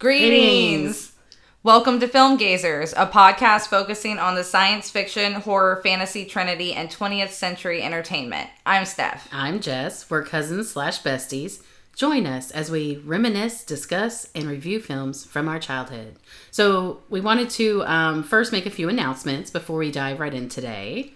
Greetings. 0.00 1.10
Welcome 1.64 1.98
to 1.98 2.06
Film 2.06 2.38
Gazers, 2.38 2.94
a 2.96 3.04
podcast 3.04 3.66
focusing 3.66 4.20
on 4.20 4.36
the 4.36 4.44
science 4.44 4.88
fiction, 4.88 5.32
horror, 5.32 5.80
fantasy 5.82 6.24
trinity, 6.24 6.72
and 6.72 6.88
20th 6.88 7.30
century 7.30 7.82
entertainment. 7.82 8.48
I'm 8.64 8.84
Steph. 8.84 9.26
I'm 9.32 9.58
Jess. 9.58 10.08
We're 10.08 10.22
cousins 10.22 10.70
slash 10.70 11.02
besties. 11.02 11.64
Join 11.96 12.28
us 12.28 12.52
as 12.52 12.70
we 12.70 12.98
reminisce, 12.98 13.64
discuss, 13.64 14.30
and 14.36 14.44
review 14.44 14.78
films 14.78 15.24
from 15.24 15.48
our 15.48 15.58
childhood. 15.58 16.14
So, 16.52 17.02
we 17.08 17.20
wanted 17.20 17.50
to 17.50 17.82
um, 17.86 18.22
first 18.22 18.52
make 18.52 18.66
a 18.66 18.70
few 18.70 18.88
announcements 18.88 19.50
before 19.50 19.78
we 19.78 19.90
dive 19.90 20.20
right 20.20 20.32
in 20.32 20.48
today. 20.48 21.14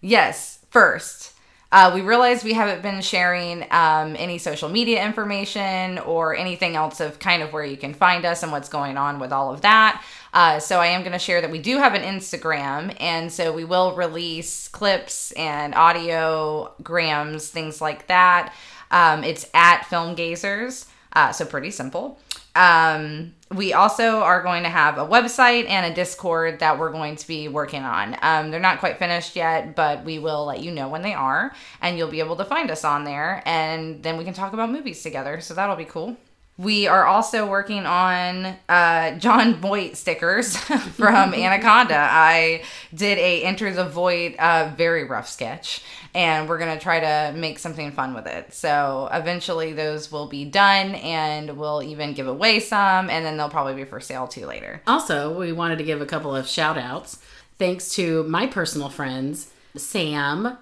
Yes, 0.00 0.60
first, 0.70 1.33
uh, 1.74 1.90
we 1.92 2.02
realized 2.02 2.44
we 2.44 2.52
haven't 2.52 2.82
been 2.82 3.02
sharing 3.02 3.64
um, 3.72 4.14
any 4.16 4.38
social 4.38 4.68
media 4.68 5.04
information 5.04 5.98
or 5.98 6.36
anything 6.36 6.76
else 6.76 7.00
of 7.00 7.18
kind 7.18 7.42
of 7.42 7.52
where 7.52 7.64
you 7.64 7.76
can 7.76 7.92
find 7.92 8.24
us 8.24 8.44
and 8.44 8.52
what's 8.52 8.68
going 8.68 8.96
on 8.96 9.18
with 9.18 9.32
all 9.32 9.52
of 9.52 9.62
that. 9.62 10.00
Uh, 10.32 10.60
so 10.60 10.78
I 10.78 10.86
am 10.86 11.00
going 11.00 11.14
to 11.14 11.18
share 11.18 11.40
that 11.40 11.50
we 11.50 11.58
do 11.58 11.78
have 11.78 11.94
an 11.94 12.02
Instagram, 12.02 12.96
and 13.00 13.32
so 13.32 13.52
we 13.52 13.64
will 13.64 13.92
release 13.96 14.68
clips 14.68 15.32
and 15.32 15.74
audio 15.74 16.72
grams, 16.80 17.48
things 17.48 17.80
like 17.80 18.06
that. 18.06 18.54
Um, 18.92 19.24
it's 19.24 19.44
at 19.52 19.82
Film 19.86 20.14
Gazers, 20.14 20.86
uh, 21.12 21.32
so 21.32 21.44
pretty 21.44 21.72
simple. 21.72 22.20
Um, 22.54 23.34
we 23.52 23.72
also 23.72 24.20
are 24.20 24.42
going 24.42 24.62
to 24.62 24.68
have 24.68 24.98
a 24.98 25.06
website 25.06 25.68
and 25.68 25.90
a 25.90 25.94
Discord 25.94 26.60
that 26.60 26.78
we're 26.78 26.90
going 26.90 27.16
to 27.16 27.26
be 27.26 27.48
working 27.48 27.82
on. 27.82 28.16
Um, 28.22 28.50
they're 28.50 28.60
not 28.60 28.80
quite 28.80 28.98
finished 28.98 29.36
yet, 29.36 29.76
but 29.76 30.04
we 30.04 30.18
will 30.18 30.46
let 30.46 30.60
you 30.60 30.70
know 30.70 30.88
when 30.88 31.02
they 31.02 31.14
are, 31.14 31.54
and 31.80 31.98
you'll 31.98 32.10
be 32.10 32.20
able 32.20 32.36
to 32.36 32.44
find 32.44 32.70
us 32.70 32.84
on 32.84 33.04
there, 33.04 33.42
and 33.44 34.02
then 34.02 34.16
we 34.16 34.24
can 34.24 34.34
talk 34.34 34.52
about 34.52 34.70
movies 34.70 35.02
together. 35.02 35.40
So 35.40 35.54
that'll 35.54 35.76
be 35.76 35.84
cool. 35.84 36.16
We 36.56 36.86
are 36.86 37.04
also 37.04 37.48
working 37.48 37.84
on 37.84 38.56
uh, 38.68 39.18
Jon 39.18 39.54
Voight 39.54 39.96
stickers 39.96 40.56
from 40.56 41.34
Anaconda. 41.34 41.98
I 41.98 42.62
did 42.94 43.18
a 43.18 43.42
Enter 43.42 43.72
the 43.72 43.84
Void 43.84 44.36
uh, 44.36 44.72
very 44.76 45.02
rough 45.02 45.28
sketch, 45.28 45.82
and 46.14 46.48
we're 46.48 46.58
gonna 46.58 46.78
try 46.78 47.00
to 47.00 47.36
make 47.36 47.58
something 47.58 47.90
fun 47.90 48.14
with 48.14 48.28
it. 48.28 48.54
So 48.54 49.08
eventually, 49.12 49.72
those 49.72 50.12
will 50.12 50.26
be 50.28 50.44
done, 50.44 50.94
and 50.94 51.56
we'll 51.56 51.82
even 51.82 52.14
give 52.14 52.28
away 52.28 52.60
some, 52.60 53.10
and 53.10 53.26
then 53.26 53.36
they'll 53.36 53.48
probably 53.48 53.74
be 53.74 53.84
for 53.84 53.98
sale 53.98 54.28
too 54.28 54.46
later. 54.46 54.80
Also, 54.86 55.36
we 55.36 55.50
wanted 55.50 55.78
to 55.78 55.84
give 55.84 56.00
a 56.00 56.06
couple 56.06 56.36
of 56.36 56.46
shout 56.46 56.78
outs. 56.78 57.18
Thanks 57.58 57.92
to 57.96 58.22
my 58.24 58.46
personal 58.46 58.90
friends, 58.90 59.50
Sam, 59.76 60.56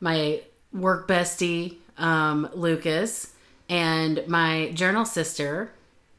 my 0.00 0.40
work 0.72 1.06
bestie, 1.06 1.76
um, 1.98 2.48
Lucas, 2.54 3.33
and 3.68 4.22
my 4.28 4.70
journal 4.74 5.04
sister, 5.04 5.72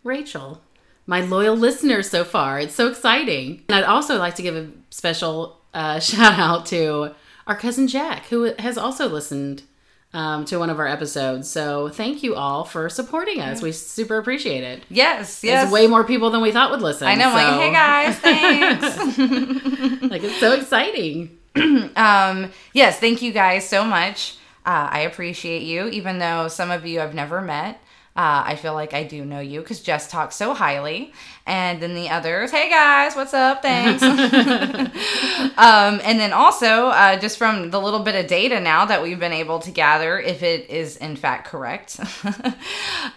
Rachel. 0.03 0.61
My 1.07 1.21
loyal 1.21 1.55
listeners 1.55 2.09
so 2.09 2.23
far. 2.23 2.59
It's 2.59 2.73
so 2.73 2.87
exciting. 2.87 3.63
And 3.69 3.75
I'd 3.77 3.83
also 3.83 4.17
like 4.17 4.35
to 4.35 4.41
give 4.41 4.55
a 4.55 4.69
special 4.89 5.59
uh, 5.73 5.99
shout 5.99 6.39
out 6.39 6.65
to 6.67 7.13
our 7.45 7.55
cousin 7.55 7.87
Jack, 7.87 8.25
who 8.25 8.53
has 8.57 8.75
also 8.77 9.07
listened 9.07 9.61
um, 10.13 10.45
to 10.45 10.57
one 10.57 10.69
of 10.71 10.79
our 10.79 10.87
episodes. 10.87 11.47
So 11.49 11.89
thank 11.89 12.23
you 12.23 12.33
all 12.35 12.63
for 12.63 12.89
supporting 12.89 13.39
us. 13.41 13.61
We 13.61 13.71
super 13.71 14.17
appreciate 14.17 14.63
it. 14.63 14.83
Yes, 14.89 15.43
yes. 15.43 15.63
There's 15.63 15.71
way 15.71 15.85
more 15.87 16.03
people 16.03 16.31
than 16.31 16.41
we 16.41 16.51
thought 16.51 16.71
would 16.71 16.81
listen. 16.81 17.07
I 17.07 17.15
know. 17.15 17.29
So- 17.29 17.35
Like, 17.35 17.59
hey 17.59 17.71
guys, 17.71 18.19
thanks. 18.19 20.01
like 20.11 20.23
it's 20.23 20.39
so 20.39 20.53
exciting. 20.53 21.37
um, 21.95 22.51
yes, 22.73 22.99
thank 22.99 23.21
you 23.21 23.31
guys 23.31 23.67
so 23.69 23.83
much. 23.83 24.37
Uh, 24.65 24.89
I 24.91 24.99
appreciate 25.01 25.61
you, 25.61 25.87
even 25.89 26.19
though 26.19 26.47
some 26.47 26.71
of 26.71 26.85
you 26.85 27.01
I've 27.01 27.13
never 27.13 27.41
met. 27.41 27.79
Uh, 28.17 28.43
I 28.45 28.55
feel 28.55 28.73
like 28.73 28.93
I 28.93 29.03
do 29.03 29.25
know 29.25 29.41
you 29.41 29.59
because 29.59 29.81
Jess 29.81 30.09
talks 30.09 30.37
so 30.37 30.53
highly. 30.53 31.11
And 31.45 31.81
then 31.81 31.95
the 31.95 32.09
others, 32.09 32.49
hey 32.49 32.69
guys, 32.69 33.13
what's 33.13 33.33
up? 33.33 33.61
Thanks. 33.61 34.01
um, 35.57 35.99
and 36.01 36.17
then 36.17 36.31
also, 36.31 36.87
uh, 36.87 37.19
just 37.19 37.37
from 37.37 37.71
the 37.71 37.81
little 37.81 37.99
bit 37.99 38.15
of 38.15 38.27
data 38.27 38.61
now 38.61 38.85
that 38.85 39.03
we've 39.03 39.19
been 39.19 39.33
able 39.33 39.59
to 39.59 39.69
gather, 39.69 40.17
if 40.17 40.43
it 40.43 40.69
is 40.69 40.95
in 40.95 41.17
fact 41.17 41.45
correct, 41.47 41.99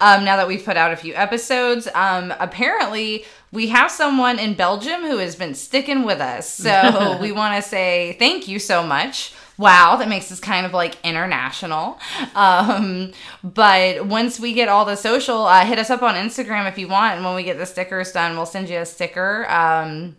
um, 0.00 0.24
now 0.24 0.36
that 0.36 0.48
we've 0.48 0.64
put 0.64 0.76
out 0.76 0.92
a 0.92 0.96
few 0.96 1.14
episodes, 1.14 1.86
um, 1.94 2.34
apparently 2.40 3.24
we 3.52 3.68
have 3.68 3.92
someone 3.92 4.40
in 4.40 4.54
Belgium 4.54 5.02
who 5.02 5.18
has 5.18 5.36
been 5.36 5.54
sticking 5.54 6.02
with 6.02 6.20
us. 6.20 6.52
So 6.52 7.18
we 7.20 7.30
want 7.30 7.54
to 7.54 7.62
say 7.66 8.16
thank 8.18 8.48
you 8.48 8.58
so 8.58 8.82
much. 8.82 9.32
Wow, 9.58 9.96
that 9.96 10.08
makes 10.08 10.30
us 10.30 10.38
kind 10.38 10.64
of 10.64 10.72
like 10.72 10.96
international. 11.04 11.98
Um, 12.36 13.10
but 13.42 14.06
once 14.06 14.38
we 14.38 14.52
get 14.52 14.68
all 14.68 14.84
the 14.84 14.94
social, 14.96 15.46
uh, 15.46 15.64
hit 15.64 15.78
us 15.80 15.90
up 15.90 16.00
on 16.02 16.14
Instagram 16.14 16.68
if 16.68 16.78
you 16.78 16.86
want. 16.86 17.16
And 17.16 17.24
when 17.24 17.34
we 17.34 17.42
get 17.42 17.58
the 17.58 17.66
stickers 17.66 18.12
done, 18.12 18.36
we'll 18.36 18.46
send 18.46 18.68
you 18.68 18.78
a 18.78 18.86
sticker. 18.86 19.50
Um, 19.50 20.16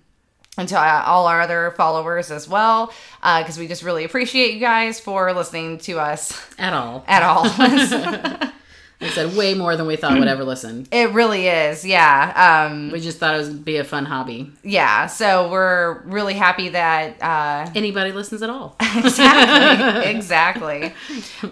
and 0.57 0.67
to 0.67 0.78
uh, 0.78 1.03
all 1.05 1.25
our 1.28 1.39
other 1.39 1.73
followers 1.78 2.31
as 2.31 2.49
well, 2.49 2.91
because 3.22 3.57
we 3.57 3.66
just 3.67 3.81
really 3.81 4.03
appreciate 4.03 4.53
you 4.53 4.59
guys 4.59 4.99
for 4.99 5.31
listening 5.33 5.78
to 5.79 5.99
us 5.99 6.38
At 6.57 6.73
all. 6.73 7.05
at 7.07 7.23
all. 7.23 8.49
Like 9.01 9.11
I 9.11 9.13
said, 9.13 9.37
way 9.37 9.53
more 9.53 9.77
than 9.77 9.87
we 9.87 9.95
thought 9.95 10.19
would 10.19 10.27
ever 10.27 10.43
listen. 10.43 10.85
it 10.91 11.11
really 11.13 11.47
is, 11.47 11.85
yeah. 11.85 12.67
Um, 12.69 12.91
We 12.91 12.99
just 12.99 13.17
thought 13.17 13.35
it 13.39 13.47
would 13.47 13.63
be 13.63 13.77
a 13.77 13.83
fun 13.85 14.03
hobby. 14.05 14.51
yeah, 14.61 15.07
so 15.07 15.49
we're 15.49 16.01
really 16.01 16.33
happy 16.33 16.69
that 16.69 17.21
uh, 17.23 17.71
Anybody 17.75 18.11
listens 18.11 18.41
at 18.43 18.49
all. 18.49 18.75
exactly 18.95 20.09
exactly 20.11 20.93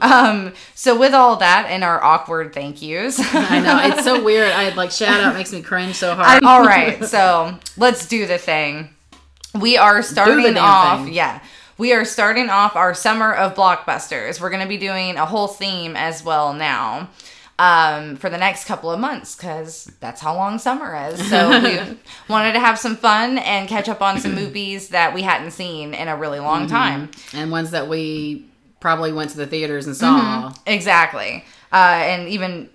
um 0.02 0.52
so 0.76 0.98
with 0.98 1.14
all 1.14 1.36
that 1.38 1.68
and 1.70 1.84
our 1.84 2.04
awkward 2.04 2.54
thank 2.54 2.82
yous 2.82 3.20
I 3.34 3.60
know 3.60 3.80
it's 3.84 4.04
so 4.04 4.24
weird. 4.30 4.52
I 4.52 4.70
like 4.74 4.92
shout 4.92 5.22
out 5.22 5.36
makes 5.36 5.52
me 5.54 5.62
cringe 5.62 5.96
so 5.96 6.16
hard. 6.16 6.44
all 6.44 6.62
right 6.64 7.04
so 7.06 7.58
let's 7.78 8.08
do 8.08 8.26
the 8.26 8.38
thing 8.38 8.90
we 9.54 9.78
are 9.78 10.02
starting 10.02 10.58
off 10.58 11.06
thing. 11.06 11.14
yeah 11.14 11.42
we 11.78 11.94
are 11.94 12.06
starting 12.06 12.50
off 12.50 12.76
our 12.76 12.94
summer 12.94 13.34
of 13.34 13.54
blockbusters 13.54 14.42
we're 14.42 14.50
going 14.50 14.64
to 14.64 14.68
be 14.70 14.78
doing 14.78 15.16
a 15.18 15.26
whole 15.26 15.48
theme 15.48 15.96
as 15.96 16.24
well 16.24 16.54
now 16.54 17.10
um, 17.60 18.16
for 18.18 18.30
the 18.30 18.38
next 18.38 18.66
couple 18.66 18.92
of 18.92 19.00
months 19.00 19.36
because 19.36 19.86
that's 20.00 20.22
how 20.22 20.36
long 20.36 20.60
summer 20.60 20.96
is. 21.10 21.28
So 21.30 21.50
we 21.64 21.98
wanted 22.30 22.54
to 22.54 22.60
have 22.60 22.78
some 22.78 22.96
fun 22.96 23.38
and 23.40 23.68
catch 23.68 23.90
up 23.90 24.02
on 24.02 24.20
some 24.20 24.36
movies 24.36 24.90
that 24.90 25.14
we 25.14 25.24
hadn't 25.24 25.52
seen 25.52 25.94
in 25.94 26.08
a 26.08 26.16
really 26.16 26.40
long 26.40 26.68
time. 26.68 27.10
and 27.34 27.52
ones 27.52 27.72
that 27.72 27.88
we 27.88 28.46
probably 28.80 29.12
went 29.12 29.32
to 29.32 29.38
the 29.38 29.48
theaters 29.48 29.88
and 29.88 29.96
saw. 29.96 30.54
Exactly. 30.68 31.44
Uh, 31.74 31.76
and 31.76 32.30
even 32.30 32.70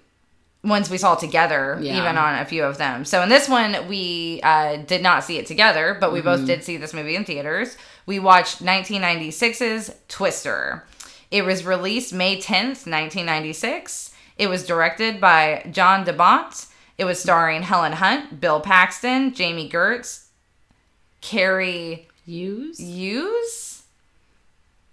ones 0.65 0.91
we 0.91 0.99
saw 0.99 1.14
together, 1.14 1.78
Yeah. 1.81 1.99
even 1.99 2.16
on 2.19 2.34
a 2.41 2.44
few 2.44 2.64
of 2.64 2.76
them. 2.78 3.04
So 3.04 3.22
in 3.22 3.28
this 3.28 3.49
one, 3.49 3.88
we 3.88 4.41
uh, 4.43 4.76
did 4.76 5.03
not 5.03 5.25
see 5.25 5.38
it 5.38 5.47
together, 5.47 5.97
but 6.00 6.12
we 6.12 6.20
both 6.20 6.44
did 6.47 6.62
see 6.64 6.76
this 6.76 6.93
movie 6.93 7.14
in 7.16 7.25
theaters. 7.25 7.76
We 8.06 8.19
watched 8.19 8.62
1996's 8.64 9.93
Twister. 10.09 10.84
It 11.31 11.44
was 11.44 11.64
released 11.64 12.12
May 12.12 12.37
10th, 12.37 12.87
1996. 12.87 14.11
It 14.42 14.48
was 14.48 14.66
directed 14.66 15.20
by 15.20 15.64
John 15.70 16.04
DeBont. 16.04 16.66
It 16.98 17.04
was 17.04 17.20
starring 17.20 17.62
Helen 17.62 17.92
Hunt, 17.92 18.41
Bill 18.41 18.58
Paxton, 18.58 19.34
Jami 19.34 19.70
Gertz, 19.70 20.26
Cary 21.20 22.08
Use 22.26 22.78
Hughes. 22.78 23.84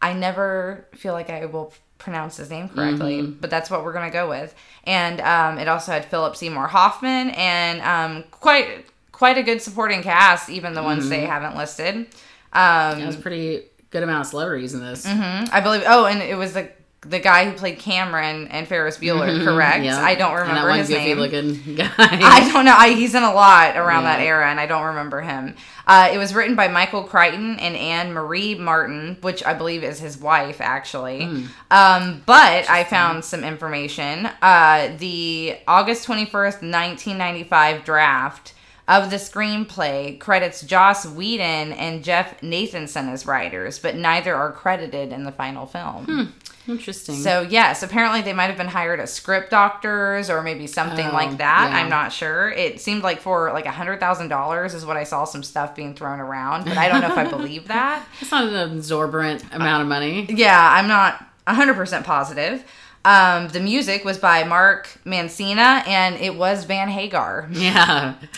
I 0.03 0.13
never 0.13 0.85
feel 0.93 1.13
like 1.13 1.31
I 1.31 1.47
will 1.47 1.73
pronounce 1.97 2.37
his 2.37 2.51
name 2.51 2.69
correctly, 2.69 3.23
but 3.23 3.49
that's 3.49 3.71
what 3.71 3.83
we're 3.83 3.91
gonna 3.91 4.11
go 4.11 4.29
with. 4.29 4.53
And 4.83 5.19
um, 5.21 5.57
it 5.57 5.67
also 5.67 5.93
had 5.93 6.05
Philip 6.05 6.35
Seymour 6.35 6.67
Hoffman 6.67 7.31
and 7.31 7.81
um, 7.81 8.25
quite 8.29 8.85
quite 9.11 9.39
a 9.39 9.43
good 9.43 9.63
supporting 9.63 10.03
cast, 10.03 10.51
even 10.51 10.75
the 10.75 10.83
ones 10.83 11.09
they 11.09 11.25
haven't 11.25 11.57
listed. 11.57 12.05
Um, 12.53 12.99
it 12.99 13.05
was 13.07 13.15
a 13.15 13.19
pretty 13.19 13.63
good 13.89 14.03
amount 14.03 14.21
of 14.21 14.27
celebrities 14.27 14.75
in 14.75 14.81
this. 14.81 15.07
I 15.51 15.59
believe. 15.59 15.83
Oh, 15.87 16.05
and 16.05 16.21
it 16.21 16.37
was 16.37 16.53
the 16.53 16.69
the 17.01 17.19
guy 17.19 17.49
who 17.49 17.53
played 17.57 17.79
Cameron 17.79 18.49
and 18.49 18.67
Ferris 18.67 18.97
Bueller. 18.97 19.43
Correct. 19.43 19.85
Yeah. 19.85 19.99
I 20.01 20.15
don't 20.15 20.35
remember 20.35 20.69
his 20.73 20.89
name. 20.89 21.17
looking 21.17 21.75
guy. 21.75 21.89
I 21.97 22.49
don't 22.51 22.65
know. 22.65 22.75
I, 22.75 22.89
he's 22.91 23.15
in 23.15 23.23
a 23.23 23.33
lot 23.33 23.77
around 23.77 24.03
that 24.03 24.19
era, 24.19 24.49
and 24.49 24.59
I 24.59 24.65
don't 24.65 24.83
remember 24.87 25.21
him. 25.21 25.55
Uh, 25.87 26.09
it 26.13 26.17
was 26.17 26.35
written 26.35 26.55
by 26.55 26.67
Michael 26.67 27.03
Crichton 27.03 27.57
and 27.59 27.75
Anne 27.75 28.11
Marie 28.13 28.53
Martin, 28.55 29.17
which 29.21 29.43
I 29.45 29.53
believe 29.53 29.83
is 29.83 29.99
his 29.99 30.17
wife, 30.17 30.59
actually. 30.59 31.23
Um, 31.71 32.21
but 32.25 32.69
I 32.69 32.83
found 32.83 33.23
some 33.23 33.43
information. 33.45 34.29
Uh, 34.41 34.93
the 34.97 35.57
August 35.67 36.05
21st, 36.07 36.61
1995 36.61 37.85
draft 37.85 38.53
of 38.89 39.09
the 39.11 39.15
screenplay 39.17 40.19
credits 40.19 40.61
Joss 40.63 41.05
Whedon 41.05 41.71
and 41.73 42.03
Jeff 42.03 42.41
Nathanson 42.41 43.09
as 43.13 43.25
writers, 43.25 43.79
but 43.79 43.95
neither 43.95 44.35
are 44.35 44.51
credited 44.51 45.13
in 45.13 45.23
the 45.23 45.31
final 45.31 45.65
film. 45.67 46.05
Hmm, 46.05 46.71
interesting. 46.71 47.15
So 47.15 47.41
yes, 47.41 47.83
apparently 47.83 48.21
they 48.23 48.33
might 48.33 48.47
have 48.47 48.57
been 48.57 48.67
hired 48.67 48.99
as 48.99 49.13
script 49.13 49.51
doctors 49.51 50.29
or 50.29 50.41
maybe 50.41 50.65
something 50.67 51.07
Oh, 51.07 51.13
like 51.13 51.37
that. 51.37 51.69
yeah. 51.71 51.77
I'm 51.77 51.89
not 51.89 52.11
sure. 52.11 52.49
It 52.49 52.81
seemed 52.81 53.03
like 53.03 53.21
for 53.21 53.53
like 53.53 53.65
a 53.67 53.71
hundred 53.71 53.99
thousand 53.99 54.29
dollars 54.29 54.73
is 54.73 54.85
what 54.85 54.97
I 54.97 55.03
saw 55.03 55.23
some 55.23 55.43
stuff 55.43 55.75
being 55.75 55.93
thrown 55.93 56.19
around, 56.19 56.65
but 56.65 56.77
I 56.77 56.87
don't 56.89 57.01
know 57.01 57.11
if 57.11 57.17
I 57.17 57.25
believe 57.29 57.67
that. 57.67 58.05
it's 58.19 58.31
not 58.31 58.45
an 58.51 58.55
absorbent 58.55 59.43
amount 59.51 59.83
of 59.83 59.87
money. 59.87 60.25
Yeah, 60.29 60.59
I'm 60.73 60.87
not 60.87 61.25
hundred 61.47 61.75
percent 61.75 62.05
positive. 62.05 62.63
Um, 63.05 63.47
the 63.47 63.61
music 63.61 64.03
was 64.03 64.17
by 64.17 64.43
Mark 64.43 64.89
Mancina, 65.05 65.87
and 65.87 66.15
it 66.17 66.35
was 66.35 66.65
Van 66.65 66.89
Hagar. 66.89 67.47
Yeah. 67.51 68.15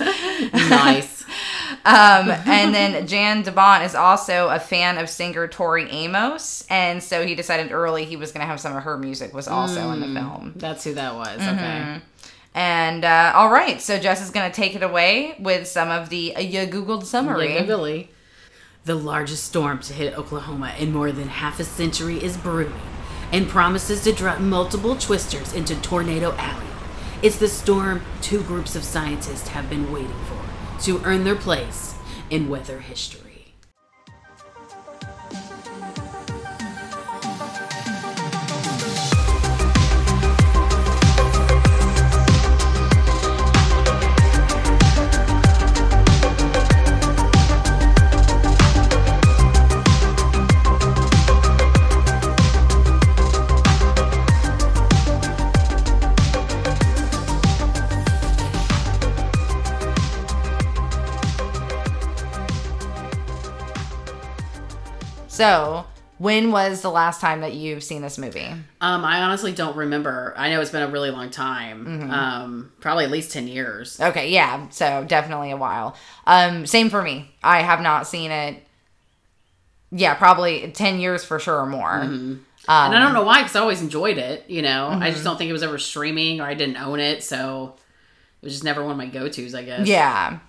nice. 0.53 1.23
Um, 1.83 2.29
and 2.29 2.73
then 2.73 3.07
Jan 3.07 3.43
DeBont 3.43 3.85
is 3.85 3.95
also 3.95 4.49
a 4.49 4.59
fan 4.59 4.99
of 4.99 5.09
singer 5.09 5.47
Tori 5.47 5.89
Amos, 5.89 6.63
and 6.69 7.01
so 7.01 7.25
he 7.25 7.33
decided 7.33 7.71
early 7.71 8.05
he 8.05 8.15
was 8.15 8.31
going 8.31 8.41
to 8.41 8.47
have 8.47 8.59
some 8.59 8.75
of 8.75 8.83
her 8.83 8.97
music 8.97 9.33
was 9.33 9.47
also 9.47 9.89
in 9.91 9.99
the 9.99 10.07
film. 10.07 10.53
That's 10.55 10.83
who 10.83 10.93
that 10.93 11.15
was. 11.15 11.39
Mm-hmm. 11.39 11.57
Okay. 11.57 12.01
And 12.53 13.05
uh, 13.05 13.31
all 13.33 13.49
right, 13.49 13.81
so 13.81 13.97
Jess 13.97 14.21
is 14.21 14.29
going 14.29 14.49
to 14.49 14.55
take 14.55 14.75
it 14.75 14.83
away 14.83 15.35
with 15.39 15.67
some 15.67 15.89
of 15.89 16.09
the 16.09 16.35
uh, 16.35 16.39
you 16.39 16.67
googled 16.67 17.05
summary. 17.05 17.55
Yeah, 17.55 17.65
Googly. 17.65 18.11
The 18.83 18.95
largest 18.95 19.45
storm 19.45 19.79
to 19.79 19.93
hit 19.93 20.17
Oklahoma 20.17 20.75
in 20.77 20.91
more 20.91 21.11
than 21.11 21.29
half 21.29 21.59
a 21.59 21.63
century 21.63 22.21
is 22.21 22.35
brewing 22.35 22.73
and 23.31 23.47
promises 23.47 24.03
to 24.03 24.11
drop 24.11 24.39
multiple 24.39 24.95
twisters 24.95 25.53
into 25.53 25.75
Tornado 25.81 26.33
Alley. 26.37 26.67
It's 27.21 27.37
the 27.37 27.47
storm 27.47 28.01
two 28.21 28.41
groups 28.43 28.75
of 28.75 28.83
scientists 28.83 29.49
have 29.49 29.69
been 29.69 29.91
waiting 29.91 30.23
for 30.25 30.81
to 30.83 31.01
earn 31.05 31.23
their 31.23 31.35
place 31.35 31.95
in 32.29 32.49
weather 32.49 32.79
history. 32.79 33.30
So, 65.41 65.87
when 66.19 66.51
was 66.51 66.81
the 66.81 66.91
last 66.91 67.19
time 67.19 67.41
that 67.41 67.53
you've 67.53 67.83
seen 67.83 68.03
this 68.03 68.19
movie? 68.19 68.45
Um, 68.79 69.03
I 69.03 69.23
honestly 69.23 69.51
don't 69.51 69.75
remember. 69.75 70.35
I 70.37 70.51
know 70.51 70.61
it's 70.61 70.69
been 70.69 70.83
a 70.83 70.87
really 70.87 71.09
long 71.09 71.31
time. 71.31 72.11
Um, 72.11 72.71
probably 72.79 73.05
at 73.05 73.09
least 73.09 73.31
10 73.31 73.47
years. 73.47 73.99
Okay, 73.99 74.29
yeah, 74.29 74.69
so 74.69 75.03
definitely 75.07 75.49
a 75.49 75.57
while. 75.57 75.95
Um, 76.27 76.67
same 76.67 76.91
for 76.91 77.01
me. 77.01 77.31
I 77.41 77.63
have 77.63 77.81
not 77.81 78.05
seen 78.05 78.29
it. 78.29 78.63
Yeah, 79.91 80.13
probably 80.13 80.71
ten 80.71 80.99
years 80.99 81.25
for 81.25 81.39
sure 81.39 81.57
or 81.57 81.65
more. 81.65 81.91
And 81.91 82.45
I 82.67 82.99
don't 82.99 83.13
know 83.13 83.23
why, 83.23 83.41
because 83.41 83.55
I 83.55 83.59
always 83.61 83.81
enjoyed 83.81 84.19
it. 84.19 84.47
You 84.47 84.61
know, 84.61 84.89
I 84.89 85.09
just 85.09 85.23
don't 85.23 85.37
think 85.37 85.49
it 85.49 85.53
was 85.53 85.63
ever 85.63 85.79
streaming 85.79 86.39
or 86.39 86.45
I 86.45 86.53
didn't 86.53 86.77
own 86.77 86.99
it. 86.99 87.23
So 87.23 87.73
it 88.41 88.45
was 88.45 88.53
just 88.53 88.63
never 88.63 88.83
one 88.83 88.91
of 88.91 88.97
my 88.97 89.07
go 89.07 89.27
tos, 89.27 89.55
I 89.55 89.63
guess. 89.63 89.87
Yeah. 89.87 90.39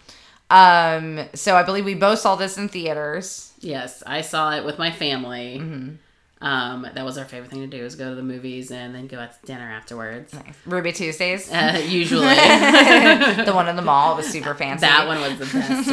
Um, 0.50 1.26
so 1.34 1.56
I 1.56 1.62
believe 1.62 1.86
we 1.86 1.94
both 1.94 2.18
saw 2.18 2.36
this 2.36 2.58
in 2.58 2.68
theaters. 2.68 3.51
Yes, 3.62 4.02
I 4.06 4.20
saw 4.22 4.52
it 4.52 4.64
with 4.64 4.78
my 4.78 4.90
family. 4.90 5.58
Mm-hmm. 5.60 5.94
Um, 6.42 6.86
that 6.94 7.04
was 7.04 7.16
our 7.18 7.24
favorite 7.24 7.50
thing 7.50 7.60
to 7.60 7.66
do 7.68 7.84
is 7.84 7.94
go 7.94 8.10
to 8.10 8.14
the 8.16 8.22
movies 8.22 8.70
and 8.72 8.92
then 8.94 9.06
go 9.06 9.18
out 9.20 9.32
to 9.40 9.46
dinner 9.46 9.70
afterwards. 9.70 10.34
Ruby 10.66 10.90
Tuesdays, 10.92 11.48
Uh, 11.50 11.80
usually, 11.88 12.26
the 13.44 13.52
one 13.54 13.68
in 13.68 13.76
the 13.76 13.82
mall 13.82 14.16
was 14.16 14.26
super 14.26 14.54
fancy. 14.54 14.80
that 14.80 15.06
one 15.06 15.20
was 15.20 15.38
the 15.38 15.58
best 15.58 15.88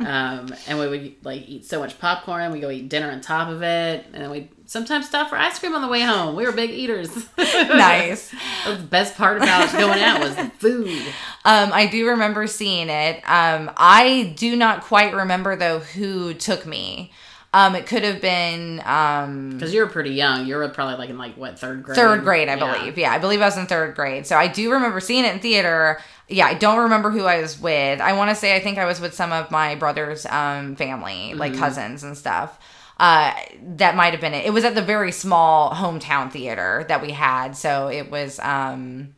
one. 0.00 0.06
Um, 0.06 0.54
and 0.66 0.78
we 0.78 0.88
would 0.88 1.14
like 1.24 1.46
eat 1.46 1.66
so 1.66 1.78
much 1.78 1.98
popcorn. 1.98 2.52
We 2.52 2.60
go 2.60 2.70
eat 2.70 2.88
dinner 2.88 3.10
on 3.10 3.20
top 3.20 3.48
of 3.48 3.62
it, 3.62 4.06
and 4.14 4.22
then 4.24 4.30
we 4.30 4.48
sometimes 4.64 5.06
stop 5.06 5.28
for 5.28 5.36
ice 5.36 5.58
cream 5.58 5.74
on 5.74 5.82
the 5.82 5.88
way 5.88 6.00
home. 6.00 6.34
We 6.36 6.46
were 6.46 6.52
big 6.52 6.70
eaters. 6.70 7.14
nice. 7.38 8.30
That 8.30 8.64
was 8.66 8.78
the 8.78 8.84
best 8.84 9.14
part 9.16 9.36
about 9.36 9.70
going 9.72 10.00
out 10.00 10.20
was 10.20 10.36
the 10.36 10.50
food. 10.58 11.02
Um, 11.44 11.70
I 11.72 11.86
do 11.86 12.08
remember 12.08 12.46
seeing 12.46 12.88
it. 12.88 13.16
Um, 13.28 13.70
I 13.76 14.32
do 14.36 14.56
not 14.56 14.82
quite 14.84 15.12
remember 15.14 15.54
though 15.54 15.80
who 15.80 16.32
took 16.34 16.64
me. 16.64 17.12
Um, 17.52 17.74
it 17.74 17.86
could 17.86 18.04
have 18.04 18.20
been 18.20 18.80
um, 18.84 19.50
Because 19.50 19.74
you 19.74 19.80
were 19.80 19.88
pretty 19.88 20.10
young. 20.10 20.46
You 20.46 20.54
were 20.56 20.68
probably 20.68 20.94
like 20.96 21.10
in 21.10 21.18
like 21.18 21.36
what 21.36 21.58
third 21.58 21.82
grade? 21.82 21.96
third 21.96 22.22
grade, 22.22 22.48
I 22.48 22.54
Yeah. 22.54 22.78
believe. 22.78 22.96
Yeah, 22.98 23.12
I 23.12 23.18
believe 23.18 23.40
I 23.40 23.46
was 23.46 23.56
in 23.56 23.66
third 23.66 23.96
grade. 23.96 24.24
So 24.26 24.36
I 24.36 24.46
do 24.46 24.70
remember 24.72 25.00
seeing 25.00 25.24
it 25.24 25.34
in 25.34 25.40
theater. 25.40 26.00
Yeah, 26.28 26.46
I 26.46 26.54
don't 26.54 26.78
remember 26.78 27.10
who 27.10 27.24
I 27.24 27.40
was 27.40 27.58
with. 27.60 28.00
I 28.00 28.12
want 28.12 28.30
to 28.30 28.36
say 28.36 28.54
I 28.54 28.60
think 28.60 28.78
I 28.78 28.84
was 28.84 29.00
with 29.00 29.14
some 29.14 29.32
of 29.32 29.50
my 29.50 29.74
brother's 29.74 30.26
um, 30.26 30.76
family, 30.76 31.34
like 31.34 31.52
Mm-hmm. 31.52 31.60
cousins 31.60 32.04
and 32.04 32.16
stuff. 32.16 32.56
Uh, 33.00 33.32
that 33.78 33.96
might 33.96 34.12
have 34.12 34.20
been 34.20 34.34
it. 34.34 34.44
It 34.46 34.52
was 34.52 34.64
at 34.64 34.74
the 34.76 34.82
very 34.82 35.10
small 35.10 35.70
hometown 35.72 36.30
theater 36.30 36.84
that 36.88 37.02
we 37.02 37.10
had, 37.12 37.56
so 37.56 37.88
it 37.88 38.10
was 38.10 38.38
um, 38.40 39.14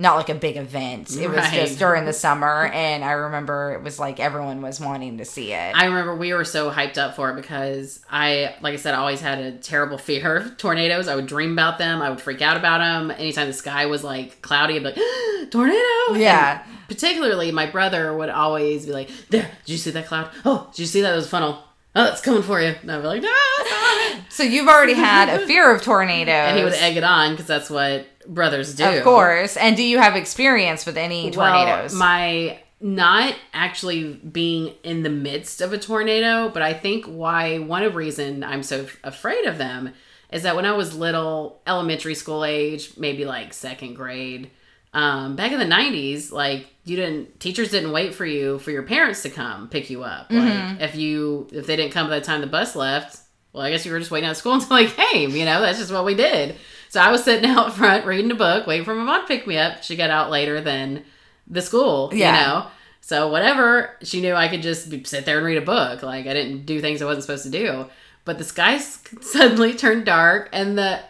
not 0.00 0.14
like 0.16 0.28
a 0.28 0.34
big 0.34 0.56
event. 0.56 1.10
It 1.16 1.28
was 1.28 1.38
Right. 1.38 1.52
just 1.52 1.78
during 1.78 2.04
the 2.04 2.12
summer, 2.12 2.66
and 2.72 3.04
I 3.04 3.12
remember 3.12 3.72
it 3.72 3.82
was 3.82 3.98
like 3.98 4.20
everyone 4.20 4.62
was 4.62 4.80
wanting 4.80 5.18
to 5.18 5.24
see 5.24 5.52
it. 5.52 5.74
I 5.76 5.86
remember 5.86 6.14
we 6.14 6.32
were 6.32 6.44
so 6.44 6.70
hyped 6.70 6.98
up 6.98 7.16
for 7.16 7.30
it 7.30 7.36
because 7.36 7.98
I, 8.10 8.54
like 8.60 8.74
I 8.74 8.76
said, 8.76 8.94
I 8.94 8.98
always 8.98 9.20
had 9.20 9.38
a 9.40 9.52
terrible 9.52 9.98
fear 9.98 10.36
of 10.36 10.56
tornadoes. 10.56 11.08
I 11.08 11.16
would 11.16 11.26
dream 11.26 11.52
about 11.52 11.78
them. 11.78 12.00
I 12.00 12.10
would 12.10 12.20
freak 12.20 12.40
out 12.42 12.56
about 12.56 12.78
them. 12.78 13.10
Anytime 13.10 13.48
the 13.48 13.52
sky 13.52 13.86
was 13.86 14.04
like 14.04 14.40
cloudy, 14.40 14.74
I'd 14.76 14.84
be 14.84 14.84
like, 14.84 14.96
tornado. 15.50 15.78
Yeah. 16.14 16.62
And 16.64 16.88
particularly, 16.88 17.50
my 17.52 17.66
brother 17.66 18.16
would 18.16 18.28
always 18.30 18.86
be 18.86 18.92
like, 18.92 19.10
there, 19.30 19.50
did 19.64 19.72
you 19.72 19.78
see 19.78 19.90
that 19.90 20.06
cloud? 20.06 20.30
Oh, 20.44 20.68
did 20.70 20.78
you 20.80 20.86
see 20.86 21.00
that? 21.00 21.12
It 21.12 21.16
was 21.16 21.26
a 21.26 21.28
funnel. 21.28 21.64
Oh, 21.96 22.04
it's 22.12 22.20
coming 22.20 22.42
for 22.42 22.60
you. 22.60 22.74
And 22.82 22.92
I'd 22.92 23.00
be 23.00 23.06
like, 23.08 23.22
not." 23.22 23.30
Ah, 23.32 24.20
so 24.28 24.42
you've 24.44 24.68
already 24.68 24.92
had 24.94 25.28
a 25.28 25.44
fear 25.46 25.74
of 25.74 25.82
tornadoes, 25.82 26.28
And 26.50 26.56
he 26.58 26.62
would 26.62 26.74
egg 26.74 26.96
it 26.96 27.02
on 27.02 27.32
because 27.32 27.46
that's 27.46 27.68
what 27.70 28.06
brothers 28.28 28.74
do. 28.74 28.84
Of 28.84 29.02
course. 29.02 29.56
And 29.56 29.76
do 29.76 29.82
you 29.82 29.98
have 29.98 30.14
experience 30.16 30.86
with 30.86 30.96
any 30.96 31.30
tornadoes? 31.30 31.92
Well, 31.92 32.00
my 32.00 32.60
not 32.80 33.34
actually 33.52 34.14
being 34.14 34.74
in 34.84 35.02
the 35.02 35.10
midst 35.10 35.60
of 35.60 35.72
a 35.72 35.78
tornado, 35.78 36.48
but 36.48 36.62
I 36.62 36.74
think 36.74 37.06
why 37.06 37.58
one 37.58 37.82
of 37.82 37.92
the 37.92 37.98
reason 37.98 38.44
I'm 38.44 38.62
so 38.62 38.86
afraid 39.02 39.46
of 39.46 39.58
them 39.58 39.94
is 40.30 40.42
that 40.42 40.54
when 40.54 40.64
I 40.64 40.72
was 40.72 40.94
little, 40.94 41.60
elementary 41.66 42.14
school 42.14 42.44
age, 42.44 42.96
maybe 42.96 43.24
like 43.24 43.52
second 43.52 43.94
grade, 43.94 44.50
um, 44.94 45.36
back 45.36 45.52
in 45.52 45.58
the 45.58 45.64
'90s, 45.64 46.30
like 46.30 46.66
you 46.84 46.96
didn't 46.96 47.40
teachers 47.40 47.70
didn't 47.70 47.92
wait 47.92 48.14
for 48.14 48.24
you 48.24 48.58
for 48.58 48.70
your 48.70 48.82
parents 48.82 49.22
to 49.22 49.30
come 49.30 49.68
pick 49.68 49.90
you 49.90 50.02
up. 50.02 50.30
Like 50.30 50.80
if 50.80 50.94
you 50.94 51.48
if 51.52 51.66
they 51.66 51.76
didn't 51.76 51.92
come 51.92 52.08
by 52.08 52.18
the 52.18 52.24
time 52.24 52.40
the 52.40 52.46
bus 52.46 52.74
left, 52.74 53.18
well, 53.52 53.64
I 53.64 53.70
guess 53.70 53.84
you 53.84 53.92
were 53.92 53.98
just 53.98 54.10
waiting 54.10 54.28
at 54.28 54.36
school 54.36 54.52
until 54.54 54.76
they 54.76 54.86
came. 54.86 55.30
You 55.30 55.44
know, 55.44 55.60
that's 55.60 55.78
just 55.78 55.92
what 55.92 56.04
we 56.04 56.14
did. 56.14 56.56
So 56.88 57.00
I 57.00 57.10
was 57.10 57.24
sitting 57.24 57.48
out 57.50 57.74
front 57.74 58.06
reading 58.06 58.30
a 58.30 58.34
book, 58.34 58.66
waiting 58.66 58.84
for 58.84 58.94
my 58.94 59.04
mom 59.04 59.22
to 59.22 59.26
pick 59.26 59.46
me 59.46 59.58
up. 59.58 59.82
She 59.82 59.96
got 59.96 60.10
out 60.10 60.30
later 60.30 60.60
than 60.60 61.04
the 61.46 61.62
school, 61.62 62.10
Yeah. 62.12 62.32
you 62.40 62.46
know. 62.46 62.66
So 63.00 63.28
whatever, 63.28 63.96
she 64.02 64.20
knew 64.20 64.34
I 64.34 64.48
could 64.48 64.60
just 64.62 64.90
sit 65.06 65.24
there 65.24 65.38
and 65.38 65.46
read 65.46 65.56
a 65.58 65.62
book. 65.62 66.02
Like 66.02 66.26
I 66.26 66.34
didn't 66.34 66.66
do 66.66 66.80
things 66.80 67.00
I 67.00 67.06
wasn't 67.06 67.24
supposed 67.24 67.44
to 67.44 67.50
do. 67.50 67.86
But 68.24 68.36
the 68.38 68.44
sky 68.44 68.76
suddenly 69.22 69.72
turned 69.74 70.04
dark, 70.04 70.50
and 70.52 70.76
the 70.76 71.00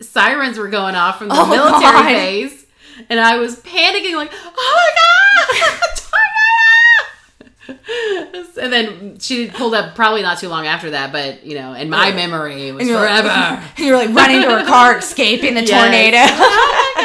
sirens 0.00 0.58
were 0.58 0.68
going 0.68 0.94
off 0.96 1.18
from 1.18 1.28
the 1.28 1.34
Oh, 1.36 1.46
military 1.48 1.80
God. 1.92 2.06
base, 2.06 2.66
and 3.08 3.20
I 3.20 3.38
was 3.38 3.60
panicking, 3.60 4.14
like, 4.16 4.32
"Oh 4.34 4.52
my 4.56 4.90
god, 4.96 5.96
tornado!" 5.96 6.02
and 7.68 8.72
then 8.72 9.18
she 9.18 9.48
pulled 9.50 9.74
up 9.74 9.94
probably 9.94 10.22
not 10.22 10.38
too 10.38 10.48
long 10.48 10.66
after 10.66 10.90
that, 10.90 11.12
but 11.12 11.44
you 11.44 11.54
know, 11.54 11.72
in 11.74 11.88
my 11.90 12.12
memory, 12.12 12.68
it 12.68 12.74
was 12.74 12.86
you're 12.86 12.96
like- 13.00 13.22
forever. 13.24 13.62
You're 13.78 13.96
like 13.96 14.10
running 14.14 14.42
to 14.42 14.50
her 14.50 14.64
car, 14.66 14.98
escaping 14.98 15.54
the 15.54 15.64
Yes. 15.64 15.80
tornado. 15.82 16.16
oh 16.44 16.92
my 16.96 17.02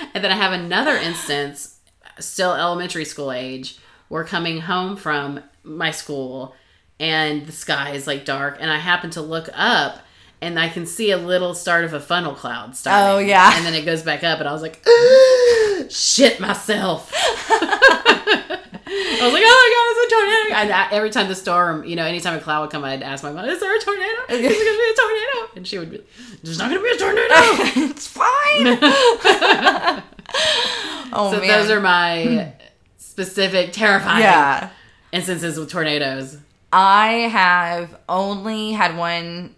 god! 0.00 0.08
And 0.14 0.24
then 0.24 0.30
I 0.32 0.36
have 0.36 0.52
another 0.52 0.96
instance, 0.96 1.78
still 2.18 2.54
elementary 2.54 3.04
school 3.04 3.32
age. 3.32 3.78
We're 4.08 4.24
coming 4.24 4.60
home 4.60 4.96
from 4.96 5.40
my 5.62 5.90
school, 5.90 6.54
and 7.00 7.46
the 7.46 7.52
sky 7.52 7.90
is 7.92 8.06
like 8.06 8.24
dark, 8.24 8.58
and 8.60 8.70
I 8.70 8.78
happen 8.78 9.10
to 9.10 9.20
look 9.22 9.48
up. 9.54 10.00
And 10.40 10.60
I 10.60 10.68
can 10.68 10.84
see 10.84 11.10
a 11.10 11.16
little 11.16 11.54
start 11.54 11.86
of 11.86 11.94
a 11.94 12.00
funnel 12.00 12.34
cloud 12.34 12.76
starting. 12.76 13.16
Oh, 13.16 13.18
yeah. 13.18 13.56
And 13.56 13.64
then 13.64 13.72
it 13.72 13.86
goes 13.86 14.02
back 14.02 14.22
up, 14.22 14.40
and 14.40 14.48
I 14.48 14.52
was 14.52 14.60
like, 14.60 14.84
shit 15.90 16.38
myself. 16.38 17.10
I 18.86 19.20
was 19.22 19.32
like, 19.32 19.42
oh 19.44 19.46
my 19.46 19.70
god, 19.74 19.86
it's 19.90 20.00
a 20.04 20.08
tornado. 20.14 20.54
And 20.60 20.70
every 20.92 21.10
time 21.10 21.26
the 21.28 21.34
storm, 21.34 21.84
you 21.84 21.96
know, 21.96 22.04
anytime 22.04 22.36
a 22.36 22.40
cloud 22.40 22.60
would 22.62 22.70
come, 22.70 22.84
I'd 22.84 23.02
ask 23.02 23.24
my 23.24 23.32
mom, 23.32 23.46
is 23.46 23.58
there 23.60 23.74
a 23.74 23.80
tornado? 23.80 24.20
Is 24.28 24.40
there 24.40 24.42
going 24.42 24.52
to 24.52 24.56
be 24.56 24.92
a 24.92 24.96
tornado? 24.96 25.48
And 25.56 25.66
she 25.66 25.78
would 25.78 25.90
be, 25.90 26.04
there's 26.42 26.58
not 26.58 26.70
going 26.70 26.80
to 26.80 26.84
be 26.84 26.90
a 26.90 26.98
tornado. 26.98 27.34
it's 27.90 28.06
fine. 28.06 28.30
oh 31.12 31.32
so 31.32 31.40
man. 31.40 31.48
those 31.48 31.70
are 31.70 31.80
my 31.80 32.24
hmm. 32.24 32.40
specific 32.98 33.72
terrifying 33.72 34.22
yeah. 34.22 34.70
instances 35.12 35.58
with 35.58 35.70
tornadoes. 35.70 36.38
I 36.72 37.28
have 37.30 37.96
only 38.08 38.72
had 38.72 38.96
one 38.96 39.54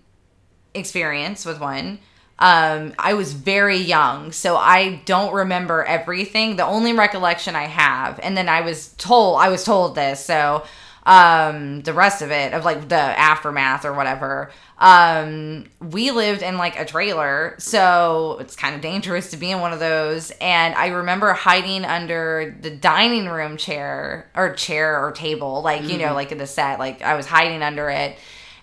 experience 0.75 1.47
with 1.47 1.61
one. 1.61 2.00
Um, 2.38 2.92
I 2.98 3.14
was 3.14 3.32
very 3.32 3.78
young, 3.78 4.32
so 4.32 4.56
I 4.56 5.00
don't 5.06 5.32
remember 5.32 5.84
everything. 5.84 6.56
The 6.56 6.66
only 6.66 6.92
recollection 6.92 7.56
I 7.56 7.64
have, 7.64 8.20
and 8.22 8.36
then 8.36 8.48
I 8.48 8.60
was 8.60 8.88
told 8.98 9.40
I 9.40 9.48
was 9.48 9.64
told 9.64 9.94
this, 9.94 10.24
so 10.24 10.64
um 11.06 11.82
the 11.82 11.92
rest 11.92 12.20
of 12.20 12.32
it 12.32 12.52
of 12.52 12.64
like 12.64 12.88
the 12.88 12.96
aftermath 12.96 13.84
or 13.84 13.92
whatever. 13.92 14.50
Um 14.78 15.66
we 15.80 16.10
lived 16.10 16.42
in 16.42 16.58
like 16.58 16.78
a 16.78 16.84
trailer 16.84 17.54
so 17.58 18.38
it's 18.40 18.56
kind 18.56 18.74
of 18.74 18.80
dangerous 18.80 19.30
to 19.30 19.36
be 19.36 19.52
in 19.52 19.60
one 19.60 19.72
of 19.72 19.78
those. 19.78 20.32
And 20.40 20.74
i 20.74 20.88
remember 20.88 21.32
hiding 21.32 21.84
under 21.84 22.56
the 22.60 22.70
dining 22.70 23.26
room 23.28 23.56
chair 23.56 24.28
or 24.34 24.52
chair 24.54 24.98
or 25.04 25.12
table 25.12 25.62
like 25.62 25.84
you 25.84 25.96
know 25.96 26.12
like 26.12 26.32
in 26.32 26.38
the 26.38 26.46
set 26.46 26.80
like 26.80 27.02
i 27.02 27.14
was 27.14 27.26
hiding 27.26 27.62
under 27.62 27.88
it. 27.88 28.18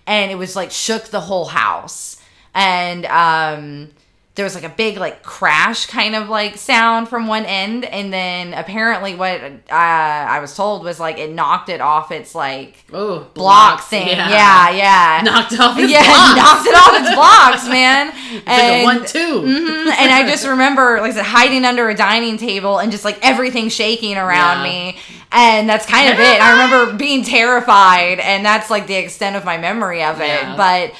And 0.06 0.30
it 0.30 0.34
was 0.34 0.54
like 0.54 0.70
shook 0.70 1.04
the 1.06 1.20
whole 1.20 1.46
house 1.46 2.13
and 2.54 3.06
um 3.06 3.90
there 4.36 4.44
was 4.44 4.56
like 4.56 4.64
a 4.64 4.68
big 4.68 4.96
like 4.96 5.22
crash 5.22 5.86
kind 5.86 6.16
of 6.16 6.28
like 6.28 6.56
sound 6.56 7.08
from 7.08 7.28
one 7.28 7.44
end 7.44 7.84
and 7.84 8.12
then 8.12 8.52
apparently 8.52 9.14
what 9.14 9.40
uh, 9.40 9.52
i 9.70 10.40
was 10.40 10.56
told 10.56 10.82
was 10.82 10.98
like 10.98 11.18
it 11.18 11.30
knocked 11.30 11.68
it 11.68 11.80
off 11.80 12.10
its 12.10 12.34
like 12.34 12.84
Oh, 12.92 13.20
block 13.20 13.76
blocks, 13.76 13.86
thing 13.86 14.08
yeah 14.08 14.70
yeah, 14.70 15.20
Knocked 15.24 15.58
off 15.60 15.76
his 15.76 15.88
yeah 15.90 16.02
blocks. 16.34 16.36
knocked 16.36 16.66
it 16.66 16.74
off 16.74 17.00
its 17.00 17.14
blocks 17.14 17.68
man 17.68 18.06
Like 18.34 18.48
a 18.48 18.50
and 18.50 18.84
one 18.84 19.06
two. 19.06 19.18
Mhm, 19.42 19.86
and 19.92 20.10
I 20.12 20.26
just 20.28 20.44
remember, 20.46 21.00
like 21.00 21.12
said, 21.12 21.24
hiding 21.24 21.64
under 21.64 21.88
a 21.88 21.94
dining 21.94 22.36
table 22.36 22.78
and 22.78 22.90
just 22.90 23.04
like 23.04 23.16
everything 23.22 23.68
shaking 23.68 24.16
around 24.16 24.64
Yeah. 24.66 24.70
me. 24.92 24.98
And 25.30 25.68
that's 25.68 25.86
kind 25.86 26.12
of 26.12 26.18
it. 26.18 26.40
I 26.40 26.50
remember 26.52 26.96
being 26.96 27.22
terrified, 27.22 28.18
and 28.18 28.44
that's 28.44 28.70
like 28.70 28.88
the 28.88 28.94
extent 28.96 29.36
of 29.36 29.44
my 29.44 29.56
memory 29.56 30.02
of 30.02 30.20
it. 30.20 30.26
Yeah. 30.26 30.56
But 30.56 30.94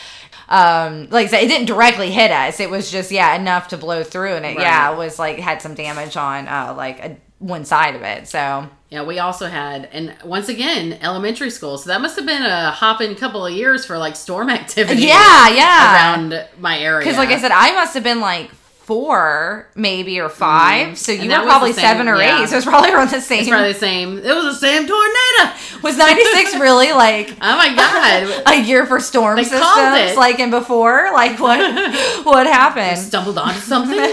um 0.55 1.09
like 1.11 1.27
I 1.27 1.31
said, 1.31 1.43
it 1.45 1.49
didn't 1.49 1.67
directly 1.67 2.11
hit 2.11 2.31
us. 2.31 2.61
It 2.61 2.71
was 2.71 2.91
just 2.91 3.11
yeah 3.11 3.35
enough 3.35 3.69
to 3.69 3.77
blow 3.77 4.03
through, 4.05 4.35
and 4.35 4.47
it 4.47 4.59
yeah 4.59 4.93
it 4.93 4.97
was 4.97 5.19
like 5.19 5.39
had 5.39 5.61
some 5.61 5.75
damage 5.75 6.17
on 6.17 6.47
uh 6.49 6.75
like 6.77 6.99
a, 7.01 7.17
one 7.39 7.65
side 7.65 7.95
of 7.97 8.03
it. 8.03 8.27
So 8.29 8.69
Yeah, 8.89 9.03
we 9.03 9.19
also 9.19 9.47
had, 9.49 9.89
and 9.93 10.15
once 10.25 10.49
again, 10.49 10.99
elementary 11.03 11.51
school. 11.51 11.77
So 11.79 11.89
that 11.91 12.01
must 12.01 12.17
have 12.17 12.25
been 12.25 12.43
a 12.43 12.71
hopping 12.71 13.15
couple 13.17 13.45
of 13.45 13.53
years 13.53 13.85
for 13.85 13.99
like 13.99 14.17
storm 14.17 14.49
activity. 14.61 15.03
yeah, 15.03 15.49
yeah. 15.49 15.95
around 15.95 16.49
my 16.59 16.79
area. 16.79 17.01
Because 17.01 17.19
like 17.19 17.31
I 17.31 17.39
said, 17.41 17.51
I 17.51 17.73
must 17.75 17.93
have 17.95 18.05
been 18.05 18.21
like 18.21 18.51
four 18.85 19.69
maybe 19.75 20.21
or 20.21 20.29
5 20.29 20.99
So 20.99 21.13
Mm-hmm. 21.13 21.23
And 21.23 21.31
you 21.33 21.39
were 21.39 21.45
probably 21.45 21.73
same- 21.73 21.85
seven 21.85 22.09
or 22.09 22.17
yeah. 22.17 22.43
eight. 22.43 22.49
So 22.49 22.57
it's 22.57 22.67
probably 22.67 22.93
around 22.93 23.11
the 23.11 23.21
same. 23.21 23.41
it's 23.41 23.49
probably 23.49 23.73
the 23.73 23.79
same. 23.79 24.19
It 24.19 24.35
was 24.35 24.45
the 24.45 24.67
same 24.67 24.87
tornado. 24.87 25.57
Was 25.83 25.97
96 25.97 26.57
really 26.61 26.93
like 26.93 27.31
Oh 27.41 27.57
my 27.57 27.75
god! 27.75 28.43
a 28.47 28.63
year 28.63 28.87
for 28.87 29.01
storm 29.01 29.37
They 29.37 29.45
systems 29.45 30.17
like 30.17 30.39
in 30.39 30.51
before? 30.51 31.11
Like 31.13 31.39
what 31.41 31.59
what 32.27 32.47
happened? 32.47 32.99
stumbled 32.99 33.39
onto 33.39 33.61
something. 33.61 34.11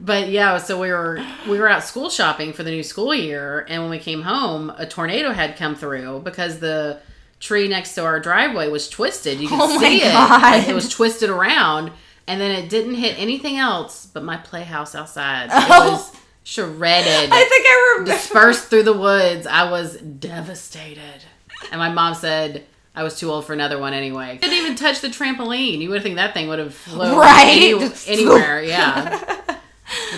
but 0.00 0.28
yeah, 0.28 0.58
so 0.58 0.80
we 0.80 0.90
were 0.90 1.24
we 1.48 1.58
were 1.58 1.68
out 1.68 1.82
school 1.84 2.10
shopping 2.10 2.52
for 2.52 2.62
the 2.62 2.70
new 2.70 2.82
school 2.82 3.14
year, 3.14 3.64
and 3.68 3.82
when 3.82 3.90
we 3.90 3.98
came 3.98 4.22
home, 4.22 4.70
a 4.76 4.86
tornado 4.86 5.32
had 5.32 5.56
come 5.56 5.74
through 5.74 6.20
because 6.20 6.58
the 6.60 6.98
tree 7.38 7.68
next 7.68 7.94
to 7.94 8.04
our 8.04 8.20
driveway 8.20 8.68
was 8.68 8.88
twisted. 8.88 9.40
You 9.40 9.48
could 9.48 9.60
Oh 9.60 9.78
see 9.78 10.02
it; 10.02 10.14
like 10.14 10.68
it 10.68 10.74
was 10.74 10.88
twisted 10.88 11.30
around, 11.30 11.92
and 12.30 12.40
then 12.40 12.50
it 12.52 12.68
didn't 12.70 12.94
hit 12.94 13.18
anything 13.18 13.58
else 13.58 14.06
but 14.06 14.22
my 14.24 14.36
playhouse 14.36 14.94
outside. 14.94 15.46
It 15.46 15.52
Oh. 15.70 15.90
was 15.92 16.12
shredded, 16.44 17.30
I 17.32 17.44
think 17.44 17.66
I 17.66 17.94
remember. 17.98 18.12
dispersed 18.12 18.64
through 18.70 18.84
the 18.84 18.92
woods. 18.92 19.46
I 19.46 19.70
was 19.70 19.96
devastated, 19.98 21.24
and 21.70 21.78
my 21.78 21.90
mom 21.90 22.14
said. 22.14 22.64
I 22.92 23.04
was 23.04 23.16
too 23.20 23.30
old 23.30 23.46
for 23.46 23.52
another 23.52 23.78
one 23.78 23.92
anyway. 23.94 24.38
Didn't 24.42 24.56
even 24.58 24.74
touch 24.74 25.00
the 25.00 25.06
trampoline. 25.06 25.78
You 25.78 25.90
would 25.90 26.02
think 26.02 26.16
that 26.16 26.34
thing 26.34 26.48
would 26.48 26.58
have 26.58 26.74
flown 26.74 27.16
Right. 27.16 27.72
any- 27.72 27.92
anywhere. 28.08 28.62
Yeah, 28.64 29.46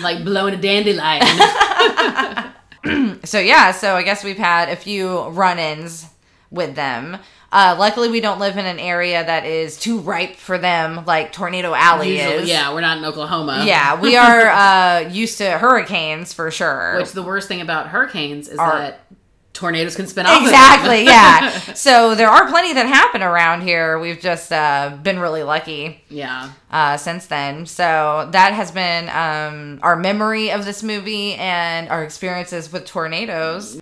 like 0.01 0.23
blowing 0.25 0.55
a 0.55 0.57
dandelion. 0.57 1.21
So 3.25 3.39
yeah, 3.39 3.71
so 3.71 3.95
I 3.95 4.01
guess 4.01 4.23
we've 4.23 4.39
had 4.39 4.69
a 4.69 4.75
few 4.75 5.21
run-ins 5.29 6.07
with 6.49 6.75
them. 6.75 7.17
Uh, 7.53 7.75
luckily, 7.77 8.09
we 8.09 8.19
don't 8.19 8.39
live 8.39 8.57
in 8.57 8.65
an 8.65 8.79
area 8.79 9.23
that 9.23 9.45
is 9.45 9.77
too 9.77 9.99
ripe 9.99 10.35
for 10.37 10.57
them, 10.57 11.05
like 11.05 11.31
Tornado 11.31 11.75
Alley 11.75 12.17
Usually, 12.17 12.35
is. 12.35 12.49
yeah, 12.49 12.73
we're 12.73 12.81
not 12.81 12.97
in 12.97 13.05
Oklahoma. 13.05 13.63
Yeah, 13.63 14.01
we 14.01 14.15
are 14.17 14.47
uh, 14.47 14.99
used 15.09 15.37
to 15.37 15.59
hurricanes 15.59 16.33
for 16.33 16.49
sure. 16.49 16.95
Which 16.97 17.11
the 17.11 17.21
worst 17.21 17.47
thing 17.47 17.61
about 17.61 17.89
hurricanes 17.89 18.49
is 18.49 18.57
that 18.57 19.05
tornadoes 19.53 19.95
can 19.95 20.07
spin 20.07 20.25
off. 20.25 20.37
of 20.37 20.45
them. 20.45 20.49
exactly, 20.51 21.03
yeah. 21.05 21.51
So 21.75 22.15
there 22.15 22.27
are 22.27 22.49
plenty 22.49 22.73
that 22.73 22.87
happen 22.87 23.21
around 23.21 23.61
here. 23.61 23.99
We've 23.99 24.19
just 24.19 24.51
uh, 24.51 24.97
been 25.03 25.19
really 25.19 25.43
lucky. 25.43 26.03
yeah. 26.09 26.53
uh, 26.71 26.97
since 26.97 27.27
then. 27.27 27.67
So 27.67 28.29
that 28.31 28.53
has 28.53 28.71
been 28.71 29.09
um, 29.09 29.79
our 29.83 29.95
memory 29.95 30.49
of 30.51 30.65
this 30.65 30.81
movie 30.81 31.35
and 31.35 31.87
our 31.89 32.03
experiences 32.03 32.73
with 32.73 32.85
tornadoes. 32.87 33.79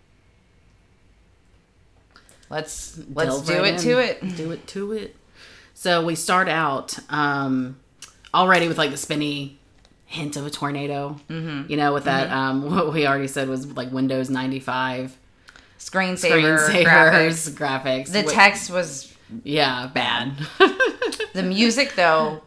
Let's 2.51 2.99
let's 3.13 3.29
Delve 3.29 3.47
do 3.47 3.59
right 3.59 3.73
it 3.73 3.75
in. 3.75 3.79
to 3.81 3.97
it. 3.99 4.35
Do 4.37 4.51
it 4.51 4.67
to 4.67 4.91
it. 4.91 5.15
So 5.73 6.05
we 6.05 6.15
start 6.15 6.47
out 6.49 6.97
um, 7.09 7.79
already 8.33 8.67
with 8.67 8.77
like 8.77 8.91
the 8.91 8.97
spinny 8.97 9.57
hint 10.05 10.35
of 10.35 10.45
a 10.45 10.49
tornado. 10.49 11.19
Mm-hmm. 11.29 11.71
You 11.71 11.77
know, 11.77 11.93
with 11.93 12.03
that 12.03 12.29
um, 12.31 12.69
what 12.75 12.93
we 12.93 13.07
already 13.07 13.27
said 13.27 13.47
was 13.49 13.65
like 13.75 13.91
Windows 13.91 14.29
ninety 14.29 14.59
five 14.59 15.17
Screensaver, 15.79 16.59
screensavers 16.59 16.85
graphics. 16.85 17.49
graphics. 17.51 18.11
The 18.11 18.21
Wh- 18.23 18.31
text 18.31 18.69
was 18.69 19.15
yeah, 19.43 19.87
bad. 19.87 20.33
the 21.33 21.43
music 21.43 21.95
though. 21.95 22.41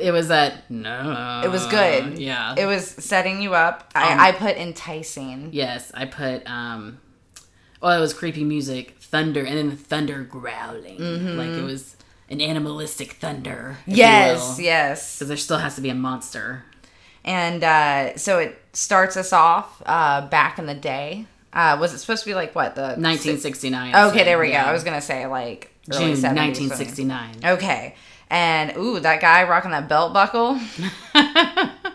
it 0.00 0.12
was 0.12 0.28
that 0.28 0.70
no. 0.70 1.42
It 1.44 1.48
was 1.50 1.66
good. 1.66 2.18
Yeah. 2.18 2.54
It 2.56 2.66
was 2.66 2.86
setting 2.86 3.40
you 3.42 3.54
up. 3.54 3.90
Um, 3.94 4.02
I, 4.04 4.28
I 4.28 4.32
put 4.32 4.56
enticing. 4.56 5.48
Yes, 5.52 5.90
I 5.94 6.04
put 6.04 6.48
um 6.48 7.00
well 7.80 7.96
it 7.96 8.00
was 8.00 8.14
creepy 8.14 8.44
music, 8.44 8.95
thunder, 9.06 9.44
and 9.44 9.56
then 9.56 9.70
the 9.70 9.76
thunder 9.76 10.22
growling. 10.22 10.98
Like 11.36 11.50
it 11.50 11.62
was 11.62 11.96
an 12.28 12.40
animalistic 12.40 13.12
thunder. 13.14 13.78
Mm-hmm. 13.82 13.92
Yes, 13.92 14.58
yes. 14.60 15.16
Because 15.16 15.28
there 15.28 15.36
still 15.36 15.58
has 15.58 15.74
to 15.76 15.80
be 15.80 15.88
a 15.88 15.94
monster. 15.94 16.64
And 17.24 17.64
uh, 17.64 18.16
so 18.16 18.38
it 18.38 18.60
starts 18.72 19.16
us 19.16 19.32
off 19.32 19.82
uh, 19.84 20.26
back 20.28 20.58
in 20.58 20.66
the 20.66 20.74
day. 20.74 21.26
Uh, 21.52 21.76
was 21.80 21.94
it 21.94 21.98
supposed 21.98 22.22
to 22.22 22.30
be 22.30 22.34
like 22.34 22.54
what 22.54 22.74
the 22.74 22.82
1969. 22.82 23.94
Okay, 24.10 24.24
there 24.24 24.38
we 24.38 24.50
yeah. 24.50 24.64
go. 24.64 24.70
I 24.70 24.72
was 24.72 24.84
gonna 24.84 25.00
say 25.00 25.26
like 25.26 25.72
June 25.90 26.12
70s, 26.12 26.36
1969. 26.36 27.36
Okay. 27.44 27.94
And 28.28 28.76
ooh, 28.76 29.00
that 29.00 29.20
guy 29.20 29.44
rocking 29.48 29.70
that 29.70 29.88
belt 29.88 30.12
buckle. 30.12 30.60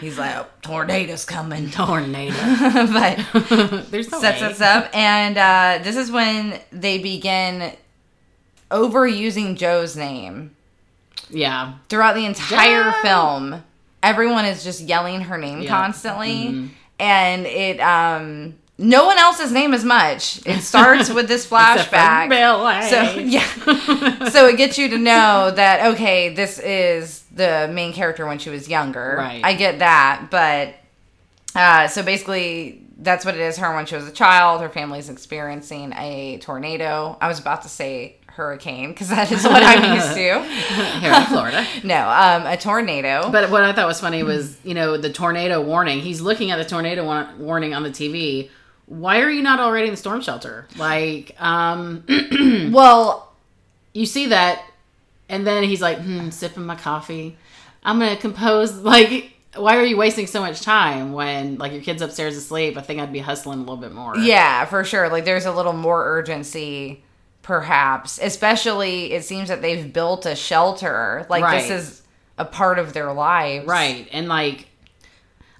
He's 0.00 0.18
like, 0.18 0.34
oh, 0.36 0.46
tornado's 0.62 1.24
coming. 1.24 1.70
Tornado. 1.72 2.34
but 2.92 3.18
There's 3.90 4.10
no 4.10 4.20
sets 4.20 4.40
way. 4.40 4.46
us 4.48 4.60
up. 4.60 4.90
And 4.94 5.36
uh, 5.38 5.80
this 5.84 5.96
is 5.96 6.10
when 6.10 6.58
they 6.72 6.98
begin 6.98 7.72
overusing 8.70 9.56
Joe's 9.56 9.96
name. 9.96 10.54
Yeah. 11.28 11.74
Throughout 11.88 12.14
the 12.14 12.24
entire 12.24 12.92
film, 13.02 13.62
everyone 14.02 14.44
is 14.44 14.64
just 14.64 14.80
yelling 14.80 15.22
her 15.22 15.38
name 15.38 15.60
Yeah. 15.62 15.68
constantly. 15.68 16.48
Mhm. 16.48 16.68
And 16.98 17.46
it, 17.46 17.80
um, 17.80 18.54
no 18.78 19.04
one 19.06 19.18
else's 19.18 19.52
name 19.52 19.74
as 19.74 19.84
much. 19.84 20.40
It 20.46 20.60
starts 20.62 21.10
with 21.10 21.28
this 21.28 21.46
flashback. 21.46 22.28
So 22.88 23.20
yeah, 23.20 24.28
so 24.30 24.46
it 24.46 24.56
gets 24.56 24.78
you 24.78 24.88
to 24.88 24.98
know 24.98 25.50
that 25.50 25.92
okay, 25.94 26.30
this 26.34 26.58
is 26.58 27.19
the 27.32 27.70
main 27.72 27.92
character 27.92 28.26
when 28.26 28.38
she 28.38 28.50
was 28.50 28.68
younger. 28.68 29.16
Right. 29.18 29.40
I 29.44 29.54
get 29.54 29.78
that, 29.80 30.28
but 30.30 30.74
uh, 31.54 31.88
so 31.88 32.02
basically 32.02 32.84
that's 32.98 33.24
what 33.24 33.34
it 33.34 33.40
is. 33.40 33.56
Her 33.56 33.74
when 33.74 33.86
she 33.86 33.94
was 33.96 34.06
a 34.06 34.12
child, 34.12 34.60
her 34.60 34.68
family's 34.68 35.08
experiencing 35.08 35.92
a 35.96 36.38
tornado. 36.38 37.16
I 37.20 37.28
was 37.28 37.38
about 37.38 37.62
to 37.62 37.68
say 37.68 38.16
hurricane 38.26 38.90
because 38.90 39.08
that 39.08 39.30
is 39.32 39.44
what 39.44 39.62
I'm 39.62 39.94
used 39.94 40.14
to. 40.14 40.42
Here 41.00 41.12
in 41.12 41.26
Florida. 41.26 41.66
No, 41.84 42.08
um, 42.08 42.46
a 42.46 42.56
tornado. 42.56 43.30
But 43.30 43.50
what 43.50 43.62
I 43.64 43.72
thought 43.72 43.86
was 43.86 44.00
funny 44.00 44.22
was, 44.22 44.56
you 44.64 44.74
know, 44.74 44.96
the 44.96 45.12
tornado 45.12 45.60
warning. 45.60 46.00
He's 46.00 46.20
looking 46.20 46.50
at 46.50 46.56
the 46.56 46.64
tornado 46.64 47.04
wa- 47.04 47.28
warning 47.38 47.74
on 47.74 47.82
the 47.82 47.90
TV. 47.90 48.50
Why 48.86 49.20
are 49.20 49.30
you 49.30 49.42
not 49.42 49.60
already 49.60 49.86
in 49.86 49.92
the 49.92 49.96
storm 49.96 50.20
shelter? 50.20 50.66
Like, 50.76 51.34
um, 51.40 52.04
well, 52.72 53.32
you 53.94 54.06
see 54.06 54.26
that, 54.28 54.62
and 55.30 55.46
then 55.46 55.62
he's 55.62 55.80
like, 55.80 55.98
hmm, 56.00 56.28
sipping 56.30 56.64
my 56.66 56.76
coffee. 56.76 57.36
I'm 57.82 57.98
gonna 57.98 58.16
compose. 58.16 58.72
Like, 58.82 59.32
why 59.56 59.76
are 59.78 59.84
you 59.84 59.96
wasting 59.96 60.26
so 60.28 60.40
much 60.40 60.60
time 60.60 61.12
when 61.12 61.56
like 61.58 61.72
your 61.72 61.80
kid's 61.82 62.02
upstairs 62.02 62.36
asleep? 62.36 62.76
I 62.76 62.82
think 62.82 63.00
I'd 63.00 63.12
be 63.12 63.18
hustling 63.18 63.58
a 63.58 63.62
little 63.62 63.76
bit 63.78 63.92
more. 63.92 64.16
Yeah, 64.18 64.64
for 64.66 64.84
sure. 64.84 65.08
Like 65.08 65.24
there's 65.24 65.46
a 65.46 65.52
little 65.52 65.72
more 65.72 66.04
urgency 66.04 67.02
perhaps. 67.42 68.18
Especially 68.22 69.12
it 69.12 69.24
seems 69.24 69.48
that 69.48 69.60
they've 69.62 69.92
built 69.92 70.24
a 70.26 70.36
shelter. 70.36 71.26
Like 71.28 71.42
Right. 71.42 71.62
this 71.68 71.70
is 71.70 72.02
a 72.38 72.44
part 72.44 72.78
of 72.78 72.92
their 72.92 73.12
lives. 73.12 73.66
right. 73.66 74.06
And 74.12 74.28
like, 74.28 74.68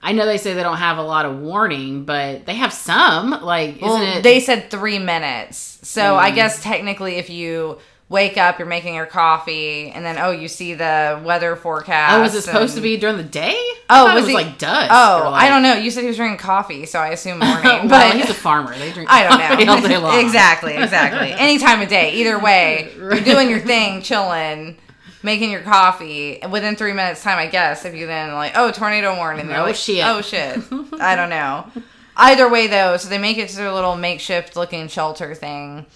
I 0.02 0.12
know 0.12 0.24
they 0.24 0.38
say 0.38 0.54
they 0.54 0.62
don't 0.62 0.76
have 0.78 0.98
a 0.98 1.02
lot 1.02 1.26
of 1.26 1.40
warning, 1.40 2.04
but 2.04 2.46
they 2.46 2.54
have 2.54 2.72
some. 2.72 3.30
Like, 3.42 3.80
Well, 3.82 3.96
isn't 3.96 4.18
it? 4.18 4.22
they 4.22 4.40
said 4.40 4.70
3 4.70 4.98
minutes. 5.00 5.78
So 5.82 6.16
I 6.16 6.30
Mm. 6.30 6.34
guess 6.36 6.62
technically 6.62 7.16
if 7.16 7.28
you 7.28 7.78
wake 8.11 8.37
up, 8.37 8.59
you're 8.59 8.67
making 8.69 8.95
your 8.95 9.07
coffee, 9.07 9.88
and 9.90 10.05
then 10.05 10.19
oh, 10.19 10.33
you 10.33 10.49
see 10.49 10.75
the 10.75 11.19
weather 11.25 11.57
forecast. 11.57 12.19
Oh, 12.19 12.21
was 12.21 12.35
it 12.35 12.43
supposed 12.43 12.75
to 12.75 12.81
be 12.83 12.97
during 12.99 13.17
the 13.17 13.23
day? 13.23 13.55
Oh, 13.88 14.07
I 14.09 14.14
was 14.14 14.14
it 14.14 14.17
was 14.17 14.29
he- 14.29 14.35
like 14.35 14.59
dusk. 14.59 14.90
Oh, 14.93 15.31
like- 15.31 15.45
I 15.45 15.49
don't 15.49 15.62
know. 15.62 15.75
You 15.75 15.90
said 15.90 16.02
he 16.02 16.09
was 16.09 16.17
drinking 16.17 16.38
coffee, 16.38 16.85
so 16.87 16.99
I 16.99 17.09
assume 17.11 17.38
morning. 17.38 17.62
well, 17.64 17.88
but 17.88 18.17
he's 18.17 18.29
a 18.29 18.35
farmer. 18.35 18.76
They 18.76 18.93
drink. 18.93 19.09
I 19.12 19.23
don't 19.23 19.40
coffee 19.40 19.64
know. 19.64 19.73
all 19.75 19.81
day 19.81 19.97
long. 19.97 20.19
exactly, 20.25 20.75
exactly. 20.76 21.33
Any 21.33 21.59
time 21.59 21.81
of 21.81 21.88
day. 21.88 22.12
Either 22.17 22.38
way, 22.38 22.93
you're 22.97 23.21
doing 23.21 23.49
your 23.49 23.61
thing, 23.61 24.02
chilling, 24.02 24.76
making 25.23 25.50
your 25.52 25.62
coffee. 25.62 26.40
Within 26.50 26.75
three 26.76 26.93
minutes 26.93 27.23
time, 27.23 27.38
I 27.38 27.47
guess. 27.47 27.85
If 27.85 27.95
you 27.95 28.07
then 28.07 28.35
like, 28.35 28.52
oh, 28.57 28.71
tornado 28.73 29.17
warning. 29.17 29.47
They're 29.47 29.61
Oh, 29.61 29.64
like, 29.64 29.76
shit. 29.76 30.05
Oh 30.05 30.21
shit. 30.21 30.59
I 31.00 31.14
don't 31.14 31.31
know. 31.31 31.71
Either 32.17 32.49
way, 32.50 32.67
though, 32.67 32.97
so 32.97 33.09
they 33.09 33.19
make 33.19 33.38
it 33.38 33.49
to 33.50 33.57
their 33.57 33.73
little 33.73 33.97
makeshift 33.97 34.55
looking 34.57 34.88
shelter 34.88 35.35
thing, 35.35 35.87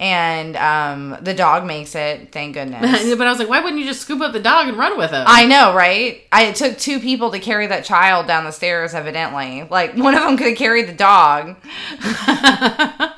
and 0.00 0.56
um, 0.56 1.18
the 1.20 1.34
dog 1.34 1.66
makes 1.66 1.94
it. 1.94 2.32
Thank 2.32 2.54
goodness. 2.54 3.14
but 3.14 3.26
I 3.26 3.30
was 3.30 3.38
like, 3.38 3.50
why 3.50 3.60
wouldn't 3.60 3.80
you 3.80 3.86
just 3.86 4.00
scoop 4.00 4.22
up 4.22 4.32
the 4.32 4.40
dog 4.40 4.66
and 4.66 4.76
run 4.76 4.96
with 4.98 5.10
him? 5.10 5.24
I 5.26 5.44
know, 5.46 5.74
right? 5.74 6.22
I, 6.32 6.44
it 6.46 6.56
took 6.56 6.78
two 6.78 6.98
people 6.98 7.30
to 7.32 7.38
carry 7.38 7.66
that 7.66 7.84
child 7.84 8.26
down 8.26 8.44
the 8.44 8.50
stairs, 8.50 8.94
evidently. 8.94 9.68
Like, 9.70 9.94
one 9.94 10.14
of 10.14 10.22
them 10.22 10.38
could 10.38 10.48
have 10.48 10.56
carried 10.56 10.88
the 10.88 10.94
dog. 10.94 11.56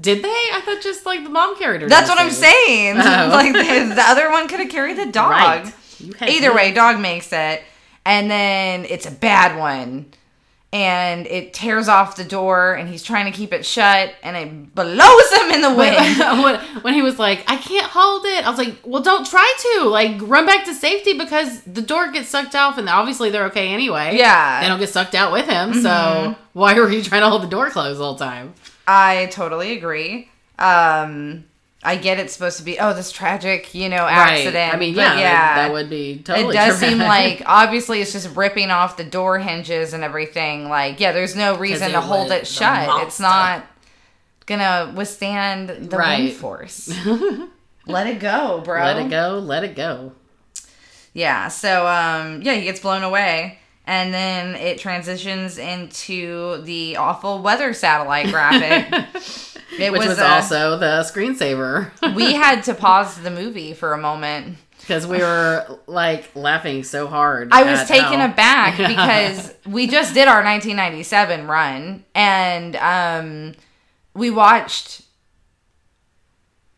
Did 0.00 0.22
they? 0.22 0.28
I 0.28 0.60
thought 0.64 0.80
just 0.82 1.06
like 1.06 1.22
the 1.22 1.30
mom 1.30 1.56
carried 1.56 1.82
her. 1.82 1.88
That's 1.88 2.08
what 2.08 2.20
I'm 2.20 2.30
saying. 2.30 2.96
Oh. 3.02 3.28
like, 3.32 3.52
the, 3.52 3.94
the 3.94 4.02
other 4.04 4.30
one 4.30 4.48
could 4.48 4.60
have 4.60 4.70
carried 4.70 4.96
the 4.96 5.06
dog. 5.06 5.72
Right. 6.20 6.30
Either 6.30 6.52
way, 6.54 6.72
dog 6.72 7.00
makes 7.00 7.32
it. 7.32 7.62
And 8.04 8.28
then 8.30 8.84
it's 8.86 9.06
a 9.06 9.10
bad 9.10 9.56
one. 9.56 10.06
And 10.72 11.26
it 11.26 11.52
tears 11.52 11.86
off 11.86 12.16
the 12.16 12.24
door, 12.24 12.72
and 12.72 12.88
he's 12.88 13.02
trying 13.02 13.30
to 13.30 13.36
keep 13.36 13.52
it 13.52 13.66
shut, 13.66 14.14
and 14.22 14.36
it 14.38 14.74
blows 14.74 15.32
him 15.32 15.50
in 15.50 15.60
the 15.60 15.74
wind. 15.74 16.18
when, 16.42 16.60
when 16.82 16.94
he 16.94 17.02
was 17.02 17.18
like, 17.18 17.44
I 17.46 17.56
can't 17.56 17.84
hold 17.86 18.24
it, 18.24 18.46
I 18.46 18.48
was 18.48 18.58
like, 18.58 18.76
well, 18.82 19.02
don't 19.02 19.26
try 19.26 19.54
to. 19.58 19.84
Like, 19.84 20.16
run 20.22 20.46
back 20.46 20.64
to 20.64 20.74
safety 20.74 21.18
because 21.18 21.60
the 21.64 21.82
door 21.82 22.10
gets 22.10 22.30
sucked 22.30 22.54
off, 22.54 22.78
and 22.78 22.88
obviously 22.88 23.28
they're 23.28 23.44
okay 23.46 23.68
anyway. 23.68 24.16
Yeah. 24.16 24.54
Mm-hmm. 24.54 24.62
They 24.62 24.68
don't 24.68 24.80
get 24.80 24.88
sucked 24.88 25.14
out 25.14 25.30
with 25.30 25.46
him. 25.46 25.74
So 25.74 26.36
why 26.54 26.74
were 26.74 26.90
you 26.90 27.02
trying 27.02 27.20
to 27.20 27.28
hold 27.28 27.42
the 27.42 27.48
door 27.48 27.68
closed 27.68 28.00
all 28.00 28.14
the 28.14 28.24
whole 28.24 28.34
time? 28.34 28.54
I 28.86 29.28
totally 29.30 29.76
agree. 29.76 30.30
Um, 30.58 31.44
I 31.84 31.96
get 31.96 32.20
it's 32.20 32.32
supposed 32.32 32.58
to 32.58 32.62
be, 32.64 32.78
oh, 32.78 32.92
this 32.94 33.10
tragic, 33.10 33.74
you 33.74 33.88
know, 33.88 33.96
accident. 34.06 34.72
I 34.72 34.76
mean, 34.76 34.94
but 34.94 35.00
yeah, 35.00 35.14
that- 35.16 35.54
That, 35.56 35.72
would 35.72 35.90
be 35.90 36.18
totally 36.24 36.54
it 36.54 36.58
does 36.58 36.78
seem 36.78 36.98
like 36.98 37.42
obviously 37.46 38.00
it's 38.00 38.12
just 38.12 38.36
ripping 38.36 38.70
off 38.70 38.96
the 38.96 39.04
door 39.04 39.38
hinges 39.40 39.92
and 39.92 40.04
everything. 40.04 40.68
Like, 40.68 41.00
yeah, 41.00 41.10
there's 41.12 41.34
no 41.34 41.56
reason 41.56 41.90
to 41.92 42.00
hold 42.00 42.30
it 42.30 42.46
shut. 42.46 42.88
It's 43.06 43.18
not 43.18 43.66
gonna 44.46 44.92
withstand 44.96 45.68
the 45.90 45.96
wind 46.18 46.32
force. 46.34 46.88
Let 47.86 48.06
it 48.06 48.20
go, 48.20 48.60
bro. 48.64 48.84
let 48.84 48.96
it 48.98 49.10
go, 49.10 49.40
let 49.40 49.64
it 49.64 49.74
go. 49.74 50.12
Yeah. 51.14 51.48
So, 51.48 51.86
um, 51.88 52.40
yeah, 52.42 52.54
he 52.54 52.62
gets 52.62 52.78
blown 52.80 53.02
away. 53.02 53.58
And 53.84 54.14
then 54.14 54.54
it 54.54 54.78
transitions 54.78 55.58
into 55.58 56.62
the 56.62 56.96
awful 56.96 57.42
weather 57.42 57.72
satellite 57.74 58.28
graphic. 58.30 59.06
It 59.78 59.90
Which 59.90 60.06
was, 60.06 60.18
uh, 60.18 60.24
also 60.24 60.76
the 60.76 61.00
screensaver. 61.00 61.90
we 62.14 62.34
had 62.34 62.62
to 62.64 62.74
pause 62.84 63.16
the 63.16 63.30
movie 63.30 63.72
for 63.72 63.94
a 63.94 63.98
moment. 63.98 64.58
Because 64.80 65.06
we 65.06 65.18
were 65.18 65.78
like 65.86 66.34
laughing 66.34 66.82
so 66.82 67.06
hard. 67.06 67.50
I 67.52 67.62
was 67.62 67.86
taken 67.86 68.18
how- 68.18 68.30
aback 68.30 68.76
because 68.76 69.54
we 69.64 69.86
just 69.86 70.12
did 70.12 70.26
our 70.26 70.44
1997 70.44 71.46
run 71.46 72.04
and 72.14 72.76
um, 72.76 73.54
we 74.14 74.30
watched 74.30 75.02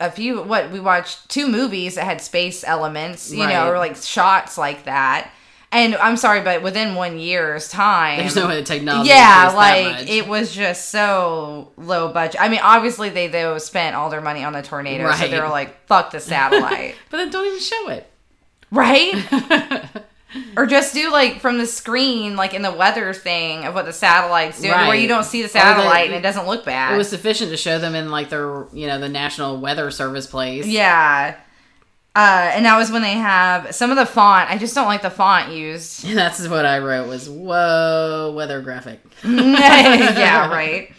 a 0.00 0.10
few 0.10 0.42
what 0.42 0.70
we 0.70 0.80
watched 0.80 1.28
two 1.30 1.48
movies 1.48 1.94
that 1.94 2.04
had 2.04 2.20
space 2.20 2.62
elements, 2.62 3.32
you 3.32 3.46
know, 3.46 3.70
or 3.70 3.78
like 3.78 3.96
shots 3.96 4.58
like 4.58 4.84
that. 4.84 5.30
And 5.74 5.96
I'm 5.96 6.16
sorry, 6.16 6.40
but 6.42 6.62
within 6.62 6.94
one 6.94 7.18
year's 7.18 7.68
time, 7.68 8.18
There's 8.20 8.36
no 8.36 8.46
way 8.48 8.56
the 8.56 8.62
technology. 8.62 9.08
yeah, 9.10 9.52
like 9.54 10.08
it 10.08 10.28
was 10.28 10.54
just 10.54 10.90
so 10.90 11.72
low 11.76 12.12
budget. 12.12 12.40
I 12.40 12.48
mean, 12.48 12.60
obviously 12.62 13.08
they 13.10 13.26
though 13.26 13.58
spent 13.58 13.96
all 13.96 14.08
their 14.08 14.20
money 14.20 14.44
on 14.44 14.52
the 14.52 14.62
tornado, 14.62 15.10
so 15.12 15.28
they 15.28 15.40
were 15.40 15.48
like, 15.48 15.86
"Fuck 15.86 16.12
the 16.12 16.20
satellite." 16.20 16.94
But 17.10 17.16
then 17.18 17.30
don't 17.30 17.46
even 17.46 17.60
show 17.60 17.88
it. 17.88 18.10
right? 18.70 20.00
or 20.56 20.66
just 20.66 20.94
do 20.94 21.12
like 21.12 21.40
from 21.40 21.58
the 21.58 21.66
screen, 21.66 22.34
like 22.36 22.54
in 22.54 22.62
the 22.62 22.72
weather 22.72 23.12
thing 23.12 23.64
of 23.64 23.74
what 23.74 23.84
the 23.86 23.92
satellite's 23.92 24.60
doing, 24.60 24.72
where 24.72 24.96
you 24.96 25.06
don't 25.08 25.24
see 25.24 25.42
the- 25.42 25.48
satellite 25.48 26.06
and 26.06 26.14
it 26.14 26.22
doesn't 26.22 26.46
look 26.46 26.64
bad. 26.64 26.94
It 26.94 26.96
was 26.98 27.08
sufficient 27.08 27.50
to 27.50 27.56
show 27.56 27.78
them 27.78 27.94
in 27.94 28.10
like 28.10 28.30
their, 28.30 28.66
you 28.72 28.86
know, 28.88 28.98
the 28.98 29.08
National 29.08 29.58
Weather 29.58 29.90
Service 29.92 30.26
place. 30.26 30.66
yeah. 30.66 31.36
Uh, 32.16 32.50
and 32.54 32.64
that 32.64 32.76
was 32.76 32.92
when 32.92 33.02
they 33.02 33.14
have 33.14 33.74
some 33.74 33.90
of 33.90 33.96
the 33.96 34.06
font. 34.06 34.48
I 34.48 34.56
just 34.56 34.72
don't 34.74 34.86
like 34.86 35.02
the 35.02 35.10
font 35.10 35.52
used. 35.52 36.04
And 36.06 36.16
that's 36.18 36.46
what 36.48 36.64
I 36.64 36.78
wrote 36.78 37.08
was 37.08 37.28
whoa 37.28 38.32
weather 38.36 38.60
graphic. 38.60 39.00
yeah, 39.24 40.48
right. 40.52 40.92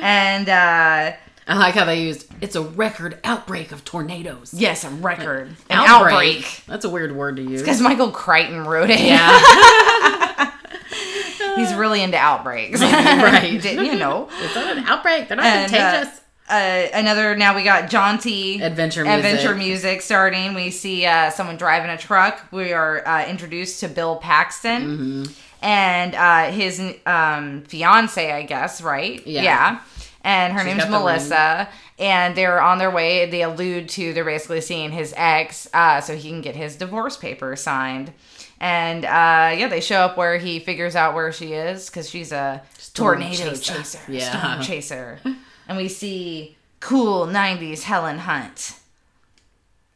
And 0.00 0.48
uh, 0.48 1.12
I 1.46 1.56
like 1.56 1.74
how 1.74 1.84
they 1.84 2.02
used 2.02 2.26
it's 2.40 2.56
a 2.56 2.62
record 2.62 3.18
outbreak 3.24 3.70
of 3.72 3.84
tornadoes. 3.84 4.52
yes, 4.54 4.84
a 4.84 4.90
record, 4.90 5.48
an 5.70 5.78
outbreak. 5.78 6.62
That's 6.66 6.84
a 6.84 6.88
weird 6.90 7.14
word 7.14 7.36
to 7.36 7.42
use. 7.42 7.60
Because 7.62 7.80
Michael 7.80 8.10
Crichton 8.10 8.64
wrote 8.64 8.90
it. 8.90 9.00
Yeah. 9.00 10.52
He's 11.56 11.74
really 11.74 12.02
into 12.02 12.16
outbreaks. 12.16 12.80
Right. 12.80 13.58
Didn't 13.60 13.84
you 13.86 13.96
know? 13.96 14.28
it's 14.40 14.54
not 14.54 14.76
an 14.76 14.84
outbreak. 14.84 15.26
They're 15.28 15.36
not 15.36 15.46
And, 15.46 15.74
uh, 15.74 15.78
contagious. 15.78 16.18
uh, 16.18 16.20
another 16.50 17.36
now 17.36 17.54
we 17.54 17.62
got 17.62 17.90
jaunty 17.90 18.60
Adventure 18.62 19.04
music. 19.04 19.24
adventure 19.24 19.54
music 19.54 20.02
starting. 20.02 20.54
We 20.54 20.70
see 20.70 21.06
uh, 21.06 21.30
someone 21.30 21.56
driving 21.56 21.90
a 21.90 21.98
truck. 21.98 22.40
We 22.52 22.72
are 22.72 23.06
uh, 23.06 23.26
introduced 23.26 23.80
to 23.80 23.88
Bill 23.88 24.16
Paxton 24.16 24.82
Mm-hmm. 24.82 25.32
and 25.62 26.14
uh, 26.14 26.50
his 26.52 26.80
um, 27.06 27.62
fiance, 27.64 28.32
I 28.32 28.42
guess, 28.42 28.80
right? 28.82 29.24
Yeah. 29.26 29.80
And 30.24 30.52
her 30.52 30.60
She's 30.60 30.66
name's 30.66 30.78
got 30.84 30.90
the 30.90 30.96
ring. 30.96 31.04
Melissa. 31.04 31.68
And 31.98 32.36
they're 32.36 32.60
on 32.60 32.78
their 32.78 32.90
way. 32.90 33.28
They 33.28 33.42
allude 33.42 33.88
to 33.90 34.12
they're 34.12 34.24
basically 34.24 34.60
seeing 34.60 34.92
his 34.92 35.12
ex 35.16 35.68
uh, 35.74 36.00
so 36.00 36.14
he 36.16 36.28
can 36.28 36.40
get 36.42 36.54
his 36.54 36.76
divorce 36.76 37.16
papers 37.16 37.60
signed. 37.60 38.12
And 38.60 39.04
uh, 39.04 39.54
yeah, 39.56 39.68
they 39.68 39.80
show 39.80 40.00
up 40.02 40.16
where 40.16 40.38
he 40.38 40.58
figures 40.60 40.94
out 40.96 41.14
where 41.14 41.32
she 41.32 41.52
is 41.54 41.88
because 41.90 42.08
she's 42.10 42.30
a 42.32 42.62
Storm 42.78 43.20
tornado 43.20 43.50
chaser. 43.50 43.74
chaser, 43.74 43.98
Yeah. 44.08 44.38
storm 44.40 44.62
chaser. 44.62 45.20
and 45.68 45.76
we 45.76 45.88
see 45.88 46.56
cool 46.80 47.26
'90s 47.26 47.82
Helen 47.82 48.18
Hunt. 48.18 48.74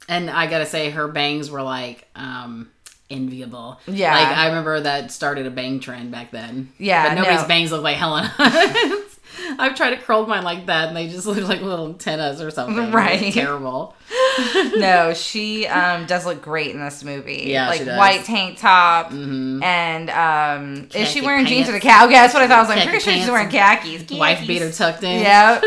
And 0.09 0.31
I 0.31 0.47
gotta 0.47 0.67
say, 0.67 0.91
her 0.91 1.09
bangs 1.09 1.51
were 1.51 1.63
like 1.63 2.07
um 2.15 2.71
enviable. 3.11 3.81
Yeah. 3.87 4.15
like 4.15 4.37
I 4.37 4.47
remember 4.49 4.81
that 4.81 5.11
started 5.11 5.47
a 5.47 5.51
bang 5.51 5.81
trend 5.81 6.11
back 6.13 6.31
then. 6.31 6.73
Yeah, 6.79 7.09
but 7.09 7.15
nobody's 7.15 7.43
no. 7.43 7.49
bangs 7.49 7.73
look 7.73 7.83
like 7.83 7.97
Helen. 7.97 8.25
Hunt's. 8.27 9.19
I've 9.59 9.75
tried 9.75 9.91
to 9.91 9.97
curl 9.97 10.27
mine 10.27 10.45
like 10.45 10.67
that, 10.67 10.89
and 10.89 10.97
they 10.97 11.09
just 11.09 11.27
look 11.27 11.37
like 11.49 11.61
little 11.63 11.87
antennas 11.87 12.41
or 12.41 12.51
something. 12.51 12.91
Right. 12.93 13.33
Terrible. 13.33 13.95
no, 14.77 15.15
she 15.15 15.67
um, 15.67 16.07
does 16.07 16.27
look 16.27 16.43
great 16.43 16.71
in 16.75 16.81
this 16.81 17.03
movie. 17.03 17.45
Yeah, 17.47 17.69
like 17.69 17.79
she 17.81 17.85
does. 17.85 17.99
white 17.99 18.25
tank 18.25 18.59
top, 18.59 19.11
Mhm. 19.11 19.63
and 19.63 20.11
um, 20.11 20.89
is 20.95 21.09
she 21.09 21.21
wearing 21.23 21.47
jeans 21.47 21.67
pants. 21.67 21.71
or 21.71 21.73
the 21.73 21.81
cow? 21.81 22.05
Okay, 22.05 22.15
that's 22.15 22.35
what 22.35 22.43
I 22.43 22.49
thought. 22.49 22.59
I 22.59 22.61
was 22.61 22.69
like, 22.69 22.79
Khaki 22.79 22.91
pretty 22.91 23.05
sure 23.05 23.15
she's 23.15 23.29
wearing 23.31 23.49
khakis. 23.49 24.11
Wife 24.19 24.47
beater 24.47 24.71
tucked 24.71 25.03
in. 25.03 25.21
Yeah, 25.23 25.61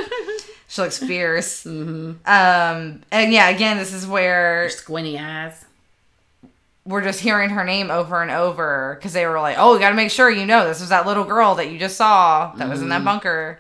she 0.68 0.82
looks 0.82 0.98
fierce. 1.00 1.64
hmm 1.64 2.12
Um, 2.26 3.02
and 3.12 3.34
yeah, 3.34 3.50
again, 3.50 3.78
this 3.78 3.94
is 3.94 4.06
where 4.08 4.70
Squinty 4.70 5.18
eyes. 5.20 5.65
We're 6.86 7.02
just 7.02 7.20
hearing 7.20 7.50
her 7.50 7.64
name 7.64 7.90
over 7.92 8.22
and 8.22 8.30
over 8.32 8.96
because 8.98 9.14
they 9.14 9.26
were 9.26 9.40
like, 9.40 9.58
"Oh, 9.60 9.74
we 9.74 9.80
got 9.80 9.90
to 9.90 9.96
make 9.96 10.12
sure 10.12 10.30
you 10.30 10.46
know 10.46 10.68
this 10.68 10.80
was 10.80 10.90
that 10.90 11.06
little 11.08 11.24
girl 11.24 11.56
that 11.56 11.70
you 11.72 11.80
just 11.80 11.98
saw 11.98 12.54
that 12.58 12.70
was 12.70 12.82
in 12.82 12.90
that 12.90 13.04
bunker." 13.04 13.60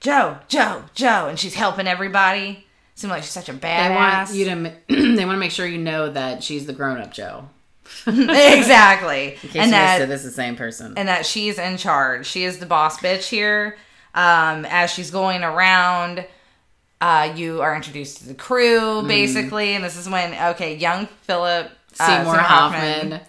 Joe, 0.00 0.38
Joe, 0.48 0.84
Joe, 0.94 1.26
and 1.28 1.38
she's 1.38 1.54
helping 1.54 1.86
everybody. 1.86 2.66
Seems 2.94 3.10
like 3.10 3.22
she's 3.22 3.32
such 3.32 3.48
a 3.48 3.52
They 3.52 3.58
badass. 3.68 3.94
want 3.94 4.34
you 4.34 4.44
to. 4.46 4.54
ma- 4.56 4.70
they 4.88 5.24
want 5.24 5.36
to 5.36 5.40
make 5.40 5.50
sure 5.50 5.66
you 5.66 5.78
know 5.78 6.10
that 6.10 6.42
she's 6.42 6.66
the 6.66 6.72
grown-up 6.72 7.12
Joe. 7.12 7.48
exactly, 8.06 9.32
In 9.42 9.48
case 9.48 9.54
and 9.56 9.66
you 9.66 9.70
that 9.72 10.02
it, 10.02 10.08
this 10.08 10.24
is 10.24 10.30
the 10.32 10.42
same 10.42 10.56
person. 10.56 10.94
and 10.96 11.08
that 11.08 11.26
she's 11.26 11.58
in 11.58 11.76
charge. 11.76 12.26
She 12.26 12.44
is 12.44 12.58
the 12.58 12.66
boss 12.66 12.98
bitch 12.98 13.28
here. 13.28 13.76
Um, 14.14 14.64
as 14.70 14.90
she's 14.90 15.10
going 15.10 15.44
around, 15.44 16.26
uh, 17.00 17.32
you 17.36 17.60
are 17.60 17.74
introduced 17.76 18.18
to 18.18 18.28
the 18.28 18.34
crew 18.34 18.80
Mm-hmm. 18.80 19.08
basically, 19.08 19.74
and 19.74 19.84
this 19.84 19.96
is 19.96 20.08
when 20.08 20.32
okay, 20.54 20.74
young 20.76 21.06
Philip 21.22 21.70
uh, 21.98 22.06
Seymour 22.06 22.36
Hoffman. 22.38 23.20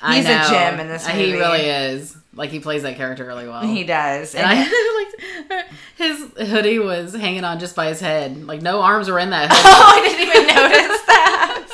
I 0.00 0.16
He's 0.16 0.26
a 0.26 0.44
gem 0.48 0.78
in 0.80 0.88
this 0.88 1.06
He 1.06 1.32
really 1.32 1.66
is. 1.66 2.16
Like 2.34 2.50
he 2.50 2.60
plays 2.60 2.82
that 2.82 2.96
character 2.96 3.24
really 3.26 3.48
well. 3.48 3.62
He 3.62 3.82
does, 3.82 4.34
and 4.36 4.46
I 4.46 4.54
like 5.50 5.66
his 5.96 6.24
hoodie 6.48 6.78
was 6.78 7.12
hanging 7.14 7.42
on 7.42 7.58
just 7.58 7.74
by 7.74 7.88
his 7.88 7.98
head. 7.98 8.46
Like 8.46 8.62
no 8.62 8.80
arms 8.80 9.10
were 9.10 9.18
in 9.18 9.30
that 9.30 9.48
hoodie. 9.50 9.62
Oh, 9.64 9.92
I 9.96 10.00
didn't 10.08 10.28
even 10.28 10.46
notice 10.46 11.02
that. 11.06 11.66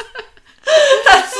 That's 1.04 1.34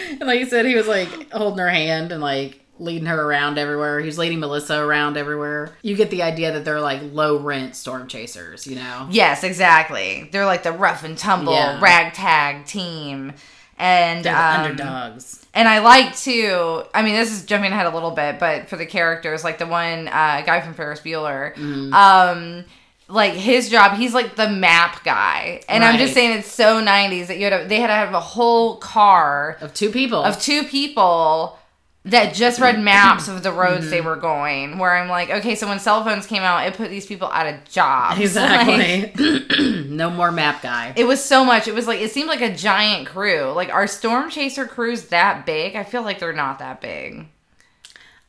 funny. 0.00 0.16
And 0.18 0.26
like 0.26 0.40
you 0.40 0.46
said, 0.46 0.64
he 0.64 0.74
was 0.74 0.88
like 0.88 1.30
holding 1.30 1.58
her 1.58 1.68
hand 1.68 2.10
and 2.10 2.22
like 2.22 2.63
leading 2.84 3.06
her 3.06 3.20
around 3.20 3.58
everywhere. 3.58 3.98
He 4.00 4.06
was 4.06 4.18
leading 4.18 4.38
Melissa 4.40 4.78
around 4.80 5.16
everywhere. 5.16 5.72
You 5.82 5.96
get 5.96 6.10
the 6.10 6.22
idea 6.22 6.52
that 6.52 6.64
they're 6.64 6.80
like 6.80 7.00
low 7.02 7.38
rent 7.38 7.74
storm 7.74 8.06
chasers, 8.06 8.66
you 8.66 8.76
know? 8.76 9.08
Yes, 9.10 9.42
exactly. 9.42 10.28
They're 10.30 10.44
like 10.46 10.62
the 10.62 10.72
rough 10.72 11.02
and 11.04 11.16
tumble 11.18 11.52
Yeah. 11.54 11.80
ragtag 11.80 12.66
team. 12.66 13.32
And 13.76 14.24
They're 14.24 14.32
the 14.32 14.38
um, 14.40 14.60
underdogs. 14.66 15.44
And 15.52 15.68
I 15.68 15.80
like 15.80 16.16
to. 16.18 16.84
I 16.94 17.02
mean, 17.02 17.14
this 17.14 17.32
is 17.32 17.44
jumping 17.44 17.72
ahead 17.72 17.86
a 17.86 17.90
little 17.94 18.12
bit, 18.12 18.38
but 18.38 18.68
for 18.68 18.76
the 18.76 18.86
characters, 18.86 19.42
like 19.42 19.58
the 19.58 19.66
one 19.66 20.06
uh, 20.06 20.42
guy 20.46 20.60
from 20.60 20.74
Ferris 20.74 21.00
Bueller, 21.00 21.54
Mm-hmm. 21.54 21.92
um, 21.92 22.64
like 23.08 23.32
his 23.34 23.68
job, 23.70 23.96
he's 23.98 24.14
like 24.14 24.36
the 24.36 24.48
map 24.48 25.04
guy. 25.04 25.60
And 25.68 25.84
I'm 25.84 25.98
just 25.98 26.14
saying, 26.14 26.38
it's 26.38 26.50
so 26.50 26.80
'90s 26.82 27.26
that 27.26 27.38
you 27.38 27.44
had 27.50 27.62
to, 27.62 27.68
they 27.68 27.80
had 27.80 27.88
to 27.88 27.92
have 27.94 28.14
a 28.14 28.20
whole 28.20 28.76
car 28.76 29.58
Of 29.60 29.74
two 29.74 29.90
people. 29.90 30.22
of 30.22 30.40
two 30.40 30.62
people 30.64 31.58
that 32.06 32.34
just 32.34 32.60
read 32.60 32.78
maps 32.78 33.28
of 33.28 33.42
the 33.42 33.50
roads 33.50 33.82
Mm-hmm. 33.82 33.90
they 33.90 34.00
were 34.02 34.16
going. 34.16 34.78
Where 34.78 34.94
I'm 34.94 35.08
like, 35.08 35.30
okay, 35.30 35.54
so 35.54 35.66
when 35.66 35.80
cell 35.80 36.04
phones 36.04 36.26
came 36.26 36.42
out, 36.42 36.66
it 36.66 36.74
put 36.74 36.90
these 36.90 37.06
people 37.06 37.28
out 37.28 37.46
of 37.46 37.64
jobs. 37.64 38.16
Like, 38.34 39.16
exactly. 39.16 39.84
no 39.88 40.10
more 40.10 40.30
map 40.30 40.62
guy. 40.62 40.92
it 40.96 41.04
was 41.04 41.24
so 41.24 41.44
much. 41.44 41.66
It 41.66 41.74
was 41.74 41.86
like 41.86 42.00
it 42.00 42.10
seemed 42.10 42.28
like 42.28 42.42
a 42.42 42.54
giant 42.54 43.06
crew. 43.06 43.52
Like 43.52 43.70
are 43.72 43.86
storm 43.86 44.28
chaser 44.30 44.66
crews 44.66 45.06
that 45.06 45.46
big? 45.46 45.76
I 45.76 45.84
feel 45.84 46.02
like 46.02 46.18
they're 46.18 46.32
not 46.34 46.58
that 46.58 46.80
big. 46.80 47.26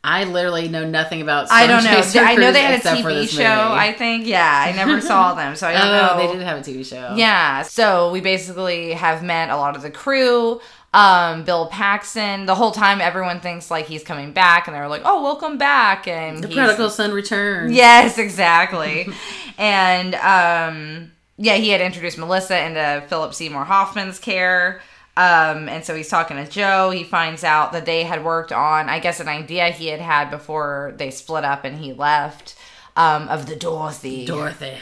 I 0.06 0.24
literally 0.26 0.68
know 0.68 0.88
nothing 0.88 1.24
about. 1.24 1.52
I 1.52 1.66
don't 1.66 1.84
know. 1.84 1.90
Chaser 1.90 2.20
I 2.20 2.36
know 2.36 2.52
they 2.52 2.62
had 2.62 2.80
a 2.80 2.84
TV 2.84 3.28
show. 3.28 3.40
movie. 3.40 3.80
I 3.80 3.92
think. 3.98 4.28
Yeah, 4.28 4.64
I 4.68 4.72
never 4.72 5.02
saw 5.02 5.34
them, 5.40 5.56
so 5.56 5.68
I 5.68 5.74
don't 5.74 5.82
oh, 5.88 6.18
know. 6.18 6.28
they 6.28 6.38
did 6.38 6.46
have 6.46 6.60
a 6.60 6.62
TV 6.62 6.86
show. 6.86 7.16
Yeah. 7.16 7.64
So 7.64 8.12
we 8.12 8.22
basically 8.22 8.94
have 8.94 9.24
met 9.24 9.50
a 9.50 9.58
lot 9.58 9.76
of 9.76 9.82
the 9.82 9.90
crew. 9.90 10.62
Um, 10.96 11.44
Bill 11.44 11.68
Paxton. 11.68 12.46
The 12.46 12.56
whole 12.56 12.72
time, 12.72 13.02
everyone 13.02 13.42
thinks 13.42 13.70
like 13.70 13.86
he's 13.86 14.04
coming 14.04 14.32
back, 14.32 14.68
and 14.68 14.76
they're 14.76 14.88
like, 14.88 15.02
"Oh, 15.04 15.22
welcome 15.22 15.58
back!" 15.58 16.08
And 16.08 16.42
The 16.42 16.48
prodigal 16.48 16.90
son 16.90 17.12
returns. 17.12 17.74
Yes, 17.74 18.18
exactly. 18.18 19.08
and 19.58 20.16
um, 20.16 21.12
yeah, 21.38 21.56
he 21.56 21.70
had 21.70 21.82
introduced 21.82 22.18
Melissa 22.18 22.66
into 22.66 23.04
Philip 23.10 23.34
Seymour 23.34 23.66
Hoffman's 23.66 24.20
care. 24.20 24.82
Um, 25.18 25.70
and 25.70 25.84
so 25.84 25.96
he's 25.96 26.10
talking 26.10 26.38
to 26.38 26.50
Joe. 26.50 26.92
He 26.92 27.04
finds 27.04 27.44
out 27.44 27.72
that 27.74 27.86
they 27.86 28.04
had 28.04 28.24
worked 28.24 28.52
on, 28.52 28.90
I 28.90 29.00
guess, 29.00 29.20
an 29.20 29.28
idea 29.28 29.70
he 29.70 29.88
had 29.88 30.02
had 30.02 30.30
before 30.30 30.94
they 30.98 31.10
split 31.10 31.46
up 31.46 31.64
and 31.64 31.78
he 31.78 31.94
left 31.94 32.56
um, 32.98 33.28
of 33.30 33.46
the 33.46 33.56
Dorothy. 33.56 34.26
Dorothy. 34.26 34.78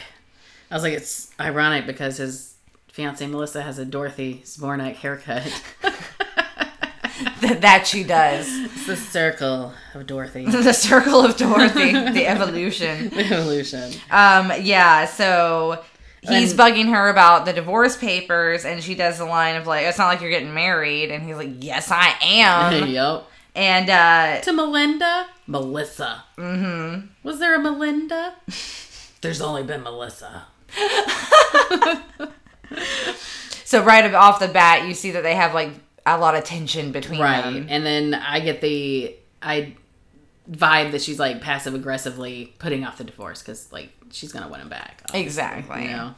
I 0.70 0.74
was 0.74 0.82
like, 0.82 0.94
it's 0.94 1.30
ironic 1.38 1.86
because 1.86 2.16
his 2.16 2.53
fiance 2.94 3.26
Melissa 3.26 3.60
has 3.62 3.76
a 3.80 3.84
Dorothy 3.84 4.42
Zbornak 4.44 4.94
haircut. 4.94 5.42
that 7.40 7.86
she 7.88 8.04
does. 8.04 8.46
it's 8.48 8.86
the 8.86 8.96
circle 8.96 9.74
of 9.94 10.06
Dorothy. 10.06 10.44
the 10.48 10.72
circle 10.72 11.24
of 11.24 11.36
Dorothy, 11.36 11.90
the 11.90 12.24
evolution. 12.28 13.08
The 13.14 13.24
Evolution. 13.24 13.90
Um, 14.12 14.52
yeah, 14.62 15.06
so 15.06 15.82
he's 16.22 16.52
And- 16.52 16.60
bugging 16.60 16.88
her 16.92 17.08
about 17.08 17.46
the 17.46 17.52
divorce 17.52 17.96
papers, 17.96 18.64
and 18.64 18.80
she 18.82 18.94
does 18.94 19.18
the 19.18 19.24
line 19.24 19.56
of 19.56 19.66
like, 19.66 19.86
"It's 19.86 19.98
not 19.98 20.06
like 20.06 20.20
you're 20.20 20.30
getting 20.30 20.54
married," 20.54 21.10
and 21.10 21.24
he's 21.26 21.36
like, 21.36 21.50
"Yes, 21.64 21.90
I 21.90 22.14
am." 22.22 22.86
yep. 22.88 23.24
and 23.56 23.90
uh, 23.90 24.40
To 24.42 24.52
Melinda, 24.52 25.26
Melissa. 25.48 26.22
Mm-hmm. 26.38 27.06
Was 27.24 27.40
there 27.40 27.56
a 27.56 27.58
Melinda? 27.58 28.34
There's 29.20 29.40
only 29.40 29.64
been 29.64 29.82
Melissa. 29.82 30.44
So 33.64 33.82
right 33.82 34.12
off 34.14 34.40
the 34.40 34.48
bat, 34.48 34.86
you 34.86 34.94
see 34.94 35.10
that 35.12 35.22
they 35.22 35.34
have 35.34 35.54
like 35.54 35.70
a 36.06 36.18
lot 36.18 36.34
of 36.34 36.44
tension 36.44 36.92
between 36.92 37.20
Right. 37.20 37.42
them. 37.42 37.66
And 37.70 37.84
then 37.84 38.14
I 38.14 38.40
get 38.40 38.60
the 38.60 39.14
I 39.42 39.74
vibe 40.50 40.92
that 40.92 41.00
she's 41.02 41.18
like 41.18 41.40
passive 41.40 41.74
aggressively 41.74 42.54
putting 42.58 42.84
off 42.84 42.98
the 42.98 43.04
divorce 43.04 43.40
because 43.42 43.72
like 43.72 43.90
she's 44.10 44.32
gonna 44.32 44.48
win 44.48 44.60
him 44.60 44.68
back. 44.68 45.02
Exactly. 45.14 45.82
You 45.84 45.88
know. 45.90 46.14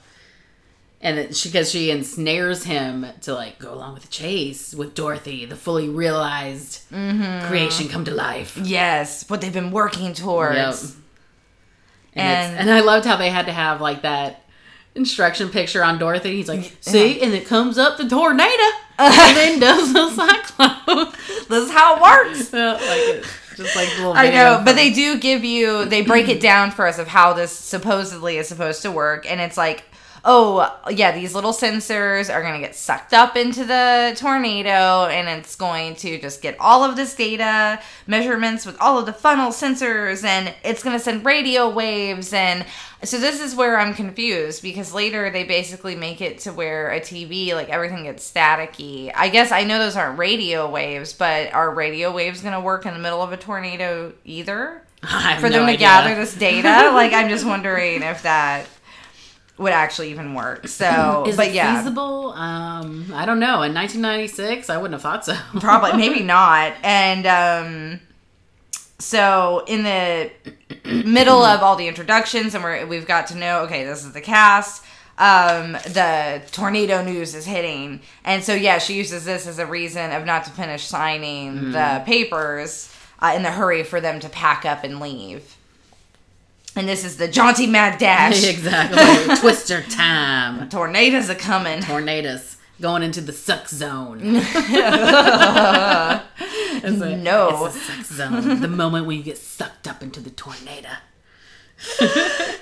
And 1.01 1.37
she 1.37 1.51
because 1.51 1.71
she 1.71 1.91
ensnares 1.91 2.65
him 2.65 3.07
to 3.21 3.35
like 3.35 3.59
go 3.59 3.73
along 3.75 3.95
with 3.95 4.03
the 4.03 4.09
chase 4.09 4.75
with 4.75 4.95
Dorothy, 4.95 5.45
the 5.45 5.55
fully 5.57 5.89
realized 5.89 6.81
Mm-hmm. 6.91 7.47
creation 7.49 7.89
come 7.89 8.05
to 8.07 8.11
life. 8.15 8.57
Yes, 8.63 9.29
what 9.29 9.41
they've 9.41 9.53
been 9.53 9.71
working 9.71 10.15
towards. 10.15 10.57
Yep. 10.57 10.93
And, 12.15 12.57
And- 12.57 12.59
and 12.61 12.71
I 12.71 12.81
loved 12.81 13.05
how 13.05 13.17
they 13.17 13.31
had 13.31 13.47
to 13.47 13.53
have 13.53 13.81
like 13.81 14.03
that 14.03 14.43
instruction 14.97 15.49
picture 15.51 15.85
on 15.85 15.99
Dorothy. 15.99 16.37
He's 16.37 16.49
like, 16.49 16.73
see, 16.81 17.21
and 17.21 17.33
it 17.33 17.47
comes 17.47 17.79
up 17.79 17.99
the 17.99 18.09
tornado, 18.09 18.63
and 18.99 19.37
then 19.37 19.61
does 19.61 19.93
the 19.93 20.11
cyclone. 20.11 21.13
This 21.49 21.67
is 21.67 21.71
how 21.71 21.97
it 21.97 22.03
works. 22.03 22.53
Yeah, 22.53 22.73
like 22.73 23.25
just 23.57 23.77
like 23.77 23.89
little 23.97 24.13
I 24.15 24.31
know, 24.31 24.63
but 24.65 24.75
they 24.75 24.93
do 24.93 25.19
give 25.19 25.45
you 25.45 25.85
they 25.87 26.03
break 26.03 26.29
it 26.29 26.41
down 26.41 26.71
for 26.71 26.87
us 26.87 26.99
of 26.99 27.07
how 27.09 27.33
this 27.33 27.53
supposedly 27.53 28.37
is 28.37 28.49
supposed 28.49 28.83
to 28.83 28.91
work, 28.91 29.31
and 29.31 29.41
it's 29.41 29.57
like, 29.57 29.85
oh 30.29 30.69
yeah, 30.91 31.13
these 31.13 31.35
little 31.35 31.53
sensors 31.53 32.35
are 32.35 32.43
gonna 32.43 32.59
get 32.59 32.75
sucked 32.75 33.15
up 33.15 33.37
into 33.37 33.65
the 33.65 34.13
tornado, 34.17 35.07
and 35.07 35.29
it's 35.29 35.55
going 35.55 35.95
to 35.97 36.19
just 36.21 36.43
get 36.43 36.57
all 36.59 36.83
of 36.85 36.97
this 36.97 37.15
data 37.15 37.81
measurements 38.09 38.67
with 38.67 38.77
all 38.81 38.99
of 38.99 39.07
the 39.07 39.13
funnel 39.13 39.51
sensors, 39.53 40.25
and 40.25 40.53
it's 40.65 40.83
gonna 40.83 40.99
send 40.99 41.25
radio 41.25 41.71
waves, 41.71 42.33
and 42.33 42.67
so 43.05 43.19
this 43.19 43.41
is 43.41 43.55
where 43.55 43.79
I'm 43.79 43.95
confused 43.95 44.63
because 44.63 44.93
later 44.93 45.31
they 45.31 45.45
basically 45.45 45.95
make 45.95 46.21
it 46.21 46.41
to 46.41 46.53
where 46.53 46.91
a 46.91 47.01
TV 47.01 47.55
like 47.55 47.69
everything 47.69 48.03
gets 48.03 48.29
staticky. 48.29 49.13
I 49.15 49.29
guess 49.29 49.53
I 49.53 49.63
know 49.63 49.79
those 49.79 49.97
aren't 49.97 50.19
radio 50.19 50.69
waves, 50.69 51.13
but 51.13 51.53
are 51.55 51.73
radio 51.73 52.13
waves 52.13 52.41
gonna 52.41 52.61
work 52.61 52.85
in 52.85 52.95
the 52.95 53.01
middle 53.01 53.23
of 53.23 53.33
a 53.33 53.37
tornado 53.37 54.13
either? 54.25 54.83
For 55.03 55.49
no 55.49 55.51
them 55.51 55.67
to 55.67 55.73
idea. 55.73 55.79
gather 55.79 56.15
this 56.17 56.35
data. 56.35 56.91
like 56.95 57.13
I'm 57.13 57.29
just 57.29 57.47
wondering 57.47 58.03
if 58.03 58.23
that 58.23 58.67
would 59.59 59.73
actually 59.73 60.11
even 60.11 60.35
work. 60.35 60.67
So, 60.77 61.25
Is 61.27 61.37
but 61.37 61.49
it 61.49 61.55
yeah, 61.55 61.79
feasible? 61.79 62.33
Um, 62.33 63.11
I 63.15 63.25
don't 63.25 63.41
know. 63.41 63.63
In 63.63 63.73
1996, 63.73 64.69
I 64.69 64.77
wouldn't 64.77 64.93
have 64.93 65.03
thought 65.03 65.25
so. 65.25 65.35
probably 65.61 65.97
maybe 65.97 66.23
not. 66.37 66.75
And 66.83 67.27
um, 67.27 68.01
so 68.99 69.65
in 69.67 69.83
the 69.83 70.31
middle 70.85 71.43
of 71.43 71.63
all 71.63 71.77
the 71.77 71.89
introductions, 71.89 72.55
and 72.55 72.63
we're, 72.63 72.87
we've 72.87 73.07
got 73.07 73.29
to 73.29 73.37
know, 73.37 73.61
okay, 73.63 73.85
this 73.85 74.05
is 74.05 74.13
the 74.13 74.21
cast. 74.21 74.85
Um, 75.19 75.73
the 75.73 76.43
tornado 76.53 77.03
news 77.03 77.35
is 77.35 77.47
hitting, 77.47 78.03
and 78.23 78.45
so 78.45 78.53
yeah, 78.53 78.77
she 78.77 78.95
uses 78.95 79.25
this 79.25 79.47
as 79.47 79.59
a 79.59 79.65
reason 79.65 80.13
of 80.13 80.27
not 80.27 80.45
to 80.45 80.51
finish 80.51 80.85
signing 80.85 81.73
the 81.73 82.03
papers 82.05 82.95
uh, 83.21 83.33
in 83.35 83.43
the 83.43 83.51
hurry 83.51 83.83
for 83.83 83.99
them 83.99 84.21
to 84.21 84.29
pack 84.29 84.67
up 84.67 84.85
and 84.85 85.01
leave. 85.01 85.56
And 86.77 86.87
this 86.89 87.05
is 87.05 87.17
the 87.17 87.27
jaunty 87.27 87.67
mad 87.67 87.99
dash. 87.99 88.45
exactly. 88.49 89.37
Twister 89.41 89.83
time. 89.83 90.69
Tornadoes 90.69 91.31
are 91.31 91.35
coming. 91.35 91.81
Tornadoes 91.81 92.57
going 92.81 93.03
into 93.03 93.21
the 93.23 93.33
suck 93.33 93.69
zone. 93.69 94.21
It's 96.79 97.01
a- 97.01 97.17
No. 97.17 97.67
it's 97.67 97.77
a 97.77 97.81
suck 97.81 98.05
zone. 98.05 98.61
The 98.61 98.69
moment 98.69 99.07
when 99.07 99.17
you 99.17 99.23
get 99.23 99.39
sucked 99.39 99.89
up 99.89 100.03
into 100.03 100.21
the 100.21 100.31
tornado. 100.31 100.89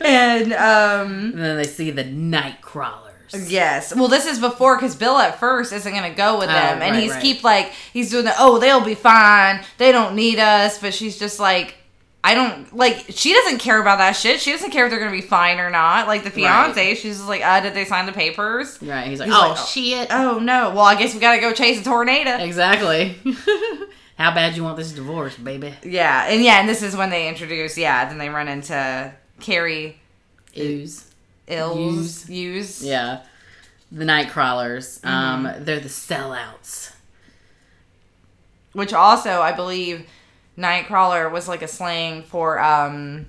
And 0.00 0.52
um 0.52 1.12
And 1.32 1.38
then 1.38 1.56
they 1.56 1.66
see 1.66 1.90
the 1.90 2.04
night 2.04 2.60
crawlers. 2.62 3.50
yes. 3.50 3.94
Well, 3.94 4.08
this 4.08 4.26
is 4.26 4.38
before 4.38 4.78
cuz 4.78 4.94
Bill 4.94 5.18
at 5.18 5.38
first 5.40 5.72
isn't 5.72 5.92
going 5.92 6.08
to 6.10 6.16
go 6.16 6.38
with 6.38 6.48
Oh, 6.48 6.52
them 6.52 6.82
and 6.82 6.92
right, 6.94 7.02
he's 7.02 7.12
right. 7.12 7.22
keep 7.22 7.42
like 7.42 7.72
he's 7.92 8.10
doing 8.10 8.24
the 8.24 8.34
oh, 8.38 8.58
they'll 8.58 8.84
be 8.84 8.94
fine. 8.94 9.60
They 9.78 9.90
don't 9.92 10.14
need 10.14 10.38
us, 10.38 10.78
but 10.78 10.94
she's 10.94 11.18
just 11.18 11.40
like 11.40 11.74
I 12.26 12.34
don't 12.34 12.74
like 12.74 13.04
she 13.10 13.34
doesn't 13.34 13.58
care 13.58 13.78
about 13.80 13.98
that 13.98 14.12
shit. 14.12 14.40
She 14.40 14.50
doesn't 14.50 14.70
care 14.70 14.86
if 14.86 14.90
they're 14.90 14.98
going 14.98 15.12
to 15.12 15.16
be 15.22 15.26
fine 15.26 15.58
or 15.58 15.68
not. 15.68 16.06
Like 16.08 16.24
the 16.24 16.30
fiance, 16.30 16.94
she's 16.94 17.18
just 17.18 17.28
like, 17.28 17.42
"Uh, 17.42 17.60
did 17.60 17.74
they 17.74 17.84
sign 17.84 18.06
the 18.06 18.12
papers?" 18.12 18.78
Right. 18.80 19.06
He's 19.08 19.20
like, 19.20 19.28
He's 19.28 19.36
oh, 19.36 19.48
like, 19.50 19.58
oh. 19.58 19.64
shit. 19.66 20.08
Oh 20.10 20.38
no. 20.38 20.70
Well, 20.70 20.86
I 20.86 20.94
guess 20.94 21.12
we 21.12 21.20
got 21.20 21.34
to 21.34 21.40
go 21.42 21.52
chase 21.52 21.82
a 21.82 21.84
tornado. 21.84 22.42
Exactly. 22.42 23.16
How 24.16 24.32
bad 24.34 24.56
you 24.56 24.62
want 24.64 24.78
this 24.78 24.92
divorce, 24.92 25.36
baby? 25.36 25.74
Yeah. 25.84 26.24
And 26.28 26.42
yeah, 26.42 26.60
and 26.60 26.68
this 26.68 26.82
is 26.82 26.96
when 26.96 27.10
they 27.10 27.28
introduce, 27.28 27.76
yeah, 27.76 28.06
then 28.08 28.16
they 28.16 28.30
run 28.30 28.48
into 28.48 29.12
Cary 29.40 30.00
Ooze. 30.56 31.04
Ills 31.46 32.26
use. 32.30 32.82
Yeah. 32.82 33.22
The 33.92 34.06
night 34.06 34.30
crawlers. 34.30 34.98
Um, 35.04 35.44
Mm-hmm. 35.44 35.64
they're 35.64 35.80
the 35.80 35.88
sellouts. 35.90 36.92
which 38.72 38.92
also 38.94 39.42
I 39.42 39.52
believe 39.52 40.06
Nightcrawler 40.58 41.30
was 41.32 41.48
like 41.48 41.62
a 41.62 41.68
slang 41.68 42.22
for 42.22 42.58
um 42.60 43.26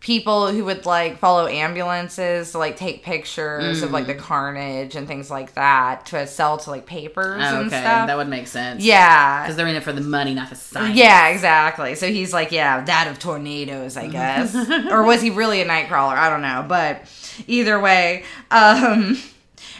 people 0.00 0.50
who 0.50 0.64
would 0.64 0.86
like 0.86 1.18
follow 1.18 1.46
ambulances 1.46 2.52
to 2.52 2.58
like 2.58 2.74
take 2.76 3.02
pictures 3.02 3.82
of 3.82 3.90
like 3.90 4.06
the 4.06 4.14
carnage 4.14 4.96
and 4.96 5.06
things 5.06 5.30
like 5.30 5.54
that 5.56 6.06
to 6.06 6.26
sell 6.26 6.56
to 6.56 6.70
like 6.70 6.86
papers 6.86 7.42
Oh, 7.44 7.58
and 7.58 7.66
okay. 7.66 7.80
stuff. 7.80 8.06
That 8.06 8.16
would 8.16 8.28
make 8.28 8.46
sense. 8.46 8.82
yeah. 8.82 9.42
Because 9.42 9.56
they're 9.56 9.66
in 9.66 9.76
it 9.76 9.82
for 9.82 9.92
the 9.92 10.00
money, 10.00 10.32
not 10.32 10.48
the 10.48 10.56
science. 10.56 10.96
Yeah, 10.96 11.28
exactly. 11.28 11.94
So 11.96 12.06
he's 12.08 12.32
like, 12.32 12.50
yeah, 12.50 12.82
that 12.82 13.08
of 13.08 13.18
tornadoes, 13.18 13.98
I 13.98 14.08
guess. 14.08 14.54
or 14.90 15.02
was 15.02 15.20
he 15.20 15.28
really 15.28 15.60
a 15.60 15.66
nightcrawler? 15.66 16.14
I 16.16 16.30
don't 16.30 16.40
know. 16.42 16.64
But 16.66 17.02
either 17.46 17.78
way, 17.78 18.24
um 18.50 19.18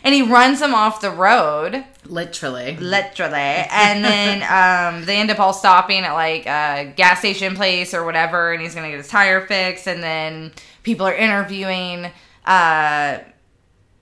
and 0.03 0.15
he 0.15 0.23
runs 0.23 0.61
him 0.63 0.75
off 0.75 1.01
the 1.01 1.11
road 1.11 1.85
Literally. 2.07 2.77
literally 2.79 3.35
and 3.71 4.05
then 4.05 4.43
um, 4.43 5.05
they 5.05 5.17
end 5.19 5.31
up 5.31 5.39
all 5.39 5.53
stopping 5.53 6.01
at 6.05 6.13
like 6.13 6.47
a 6.47 6.93
gas 6.97 7.19
station 7.21 7.55
place 7.55 7.93
or 7.95 8.05
whatever 8.05 8.53
and 8.53 8.61
he's 8.63 8.75
gonna 8.75 8.89
get 8.91 8.97
his 8.99 9.09
tire 9.09 9.47
fixed 9.47 9.87
and 9.87 10.03
then 10.03 10.53
people 10.83 11.07
are 11.07 11.15
interviewing 11.15 12.11
uh, 12.47 13.19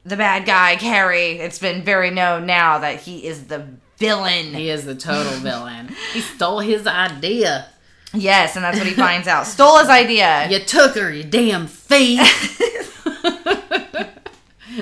the 0.05 0.17
bad 0.17 0.47
guy 0.47 0.77
Cary 0.77 1.33
it's 1.39 1.59
been 1.59 1.83
very 1.83 2.11
known 2.11 2.47
now 2.47 2.79
that 2.79 3.01
he 3.01 3.27
is 3.27 3.45
the 3.49 3.67
villain 3.99 4.55
He 4.55 4.71
is 4.71 4.85
the 4.85 4.95
total 4.95 5.33
villain. 5.41 5.95
He 6.15 6.21
stole 6.21 6.61
his 6.61 6.87
idea. 6.87 7.67
yes 8.15 8.55
and 8.57 8.65
that's 8.65 8.79
what 8.79 8.87
he 8.87 8.95
finds 9.07 9.27
out 9.29 9.47
stole 9.47 9.79
his 9.81 9.89
idea 9.89 10.49
You 10.49 10.61
took 10.61 10.95
her, 10.95 11.13
you 11.13 11.25
damn 11.25 11.67
thief. 11.67 12.57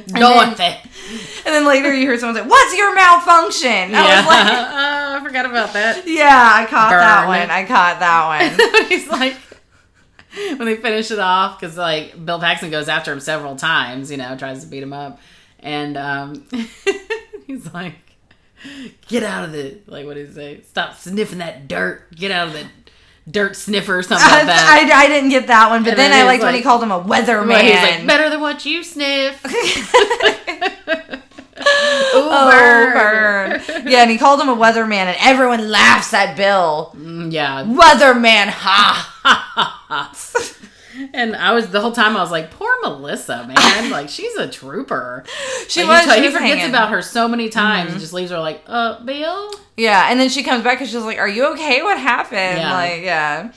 then- 0.06 0.20
Dorothy. 0.20 0.90
And 1.10 1.54
then 1.54 1.66
later 1.66 1.92
you 1.94 2.00
hear 2.06 2.18
someone 2.18 2.36
say 2.42 2.48
what's 2.48 2.76
your 2.76 2.94
malfunction 2.94 3.94
I 3.94 4.06
Yeah. 4.06 4.16
was 4.16 4.26
like 4.26 4.46
oh, 4.52 5.16
I 5.16 5.20
forgot 5.24 5.46
about 5.46 5.72
that. 5.72 6.06
yeah 6.06 6.50
I 6.54 6.66
caught 6.66 6.90
that 6.90 7.26
one 7.28 7.50
I 7.50 7.64
caught 7.64 8.00
that 8.00 8.26
one 8.80 8.88
He's 8.88 9.06
like, 9.08 9.36
when 10.58 10.66
they 10.66 10.76
finish 10.76 11.10
it 11.10 11.18
off, 11.18 11.58
because 11.58 11.76
like 11.78 12.24
Bill 12.24 12.38
Paxton 12.38 12.70
goes 12.70 12.88
after 12.88 13.12
him 13.12 13.20
several 13.20 13.56
times, 13.56 14.10
you 14.10 14.16
know, 14.18 14.36
tries 14.36 14.62
to 14.62 14.66
beat 14.70 14.82
him 14.82 14.92
up, 14.92 15.18
and 15.60 15.96
um, 15.96 16.46
he's 17.46 17.72
like, 17.72 17.94
"Get 19.08 19.22
out 19.22 19.44
of 19.44 19.52
the 19.52 19.78
like, 19.86 20.04
what 20.04 20.14
did 20.14 20.28
he 20.28 20.34
say? 20.34 20.60
Stop 20.62 20.94
sniffing 20.96 21.38
that 21.38 21.68
dirt. 21.68 22.14
Get 22.14 22.30
out 22.30 22.48
of 22.48 22.52
the 22.52 22.66
dirt 23.30 23.56
sniffer 23.56 23.98
or 23.98 24.02
something 24.02 24.26
like 24.28 24.46
that." 24.46 24.88
I, 24.92 25.04
I 25.04 25.08
didn't 25.08 25.30
get 25.30 25.46
that 25.48 25.70
one, 25.70 25.82
but 25.82 25.90
And 25.90 25.98
then, 25.98 26.10
then 26.10 26.20
I 26.22 26.26
liked 26.26 26.42
when 26.42 26.54
he 26.54 26.62
called 26.62 26.82
him 26.82 26.90
a 26.92 27.00
weatherman. 27.02 27.48
But 27.48 27.64
he's 27.64 27.74
like, 27.74 28.06
"Better 28.06 28.30
than 28.30 28.40
what 28.40 28.64
you 28.66 28.82
sniff." 28.84 29.44
Ooh, 29.44 29.50
oh, 32.18 32.50
burn. 32.50 33.62
yeah, 33.88 34.02
and 34.02 34.10
he 34.10 34.18
called 34.18 34.40
him 34.40 34.48
a 34.48 34.56
weatherman, 34.56 35.06
and 35.06 35.16
everyone 35.20 35.68
laughs 35.70 36.12
at 36.14 36.36
Bill. 36.36 36.92
Mm, 36.96 37.32
Yeah, 37.32 37.64
Weatherman, 37.64 38.48
ha! 38.48 39.12
And 41.16 41.34
I 41.34 41.52
was 41.52 41.68
the 41.70 41.80
whole 41.80 41.92
time 41.92 42.16
I 42.16 42.20
was 42.20 42.30
like, 42.30 42.50
"Poor 42.50 42.70
Melissa, 42.82 43.46
man. 43.46 43.90
Like 43.90 44.08
she's 44.08 44.34
a 44.36 44.48
trooper." 44.48 45.24
She 45.68 45.82
Like, 45.84 46.06
was. 46.06 46.14
He, 46.14 46.20
she 46.20 46.20
he 46.20 46.26
was 46.28 46.34
forgets 46.36 46.50
hanging. 46.50 46.64
Mm-hmm. 46.66 46.74
about 46.74 46.90
her 46.90 47.02
so 47.02 47.26
many 47.28 47.48
times 47.48 47.90
and 47.92 48.00
just 48.00 48.12
leaves 48.12 48.30
her 48.30 48.38
like, 48.38 48.62
"Uh, 48.66 49.02
Bill." 49.04 49.50
Yeah, 49.76 50.08
and 50.10 50.18
then 50.20 50.28
she 50.28 50.42
comes 50.42 50.62
back 50.64 50.80
and 50.80 50.88
she's 50.88 50.96
like, 51.02 51.18
"Are 51.18 51.28
you 51.28 51.52
okay? 51.54 51.82
What 51.82 51.98
happened?" 51.98 52.58
Yeah. 52.58 52.72
Like, 52.74 53.02
yeah. 53.02 53.52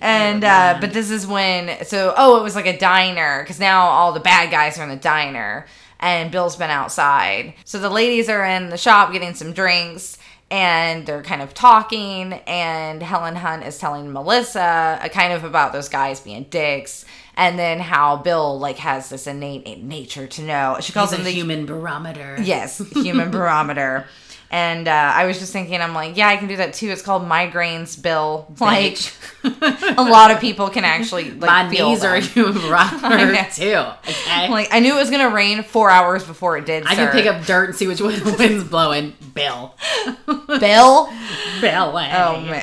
And 0.00 0.42
uh, 0.44 0.78
but 0.80 0.92
this 0.92 1.10
is 1.10 1.26
when 1.26 1.84
so 1.84 2.12
oh 2.16 2.40
it 2.40 2.42
was 2.42 2.56
like 2.56 2.66
a 2.66 2.76
diner 2.76 3.42
because 3.42 3.60
now 3.60 3.82
all 3.86 4.12
the 4.12 4.20
bad 4.20 4.50
guys 4.50 4.76
are 4.78 4.82
in 4.82 4.88
the 4.88 4.96
diner 4.96 5.66
and 6.00 6.32
Bill's 6.32 6.56
been 6.56 6.70
outside. 6.70 7.54
So 7.64 7.78
the 7.78 7.88
ladies 7.90 8.28
are 8.28 8.44
in 8.44 8.70
the 8.70 8.76
shop 8.76 9.12
getting 9.12 9.34
some 9.34 9.52
drinks 9.52 10.18
and 10.52 11.06
they're 11.06 11.22
kind 11.22 11.40
of 11.40 11.54
talking 11.54 12.34
and 12.46 13.02
Helen 13.02 13.36
Hunt 13.36 13.64
is 13.64 13.78
telling 13.78 14.12
Melissa 14.12 15.00
uh, 15.02 15.08
kind 15.08 15.32
of 15.32 15.44
about 15.44 15.72
those 15.72 15.88
guys 15.88 16.20
being 16.20 16.44
dicks 16.44 17.06
and 17.38 17.58
then 17.58 17.80
how 17.80 18.18
Bill 18.18 18.58
like 18.58 18.76
has 18.76 19.08
this 19.08 19.26
innate 19.26 19.82
nature 19.82 20.26
to 20.26 20.42
know. 20.42 20.76
She 20.80 20.92
calls 20.92 21.10
He's 21.10 21.20
him 21.20 21.22
a 21.22 21.30
the 21.30 21.32
human 21.32 21.64
barometer. 21.64 22.36
Yes, 22.38 22.78
human 22.92 23.30
barometer. 23.32 24.06
And 24.54 24.86
uh, 24.86 24.92
I 25.14 25.24
was 25.24 25.38
just 25.38 25.50
thinking, 25.50 25.80
I'm 25.80 25.94
like, 25.94 26.14
yeah, 26.14 26.28
I 26.28 26.36
can 26.36 26.46
do 26.46 26.56
that 26.58 26.74
too. 26.74 26.90
It's 26.90 27.00
called 27.00 27.22
migraines, 27.22 28.00
Bill. 28.00 28.46
Like, 28.60 28.98
a 29.44 30.02
lot 30.04 30.30
of 30.30 30.40
people 30.40 30.68
can 30.68 30.84
actually 30.84 31.30
like 31.30 31.40
My 31.50 31.70
feel 31.74 31.88
knees 31.88 32.04
are 32.04 32.16
a 32.16 32.20
them. 32.20 32.30
human 32.30 32.58
I 32.72 32.98
barometer 33.00 33.46
too. 33.50 34.10
Okay. 34.10 34.48
Like, 34.50 34.68
I 34.70 34.80
knew 34.80 34.94
it 34.94 34.98
was 35.00 35.10
gonna 35.10 35.30
rain 35.30 35.62
four 35.62 35.88
hours 35.88 36.22
before 36.24 36.58
it 36.58 36.66
did. 36.66 36.84
I 36.86 36.94
can 36.94 37.10
pick 37.12 37.24
up 37.24 37.46
dirt 37.46 37.70
and 37.70 37.78
see 37.78 37.86
which 37.86 38.00
way 38.02 38.16
the 38.16 38.36
wind's 38.38 38.64
blowing. 38.64 39.14
Bill. 39.32 39.74
Bill. 40.60 41.08
Bill. 41.62 41.96
Oh 41.96 42.40
man. 42.42 42.62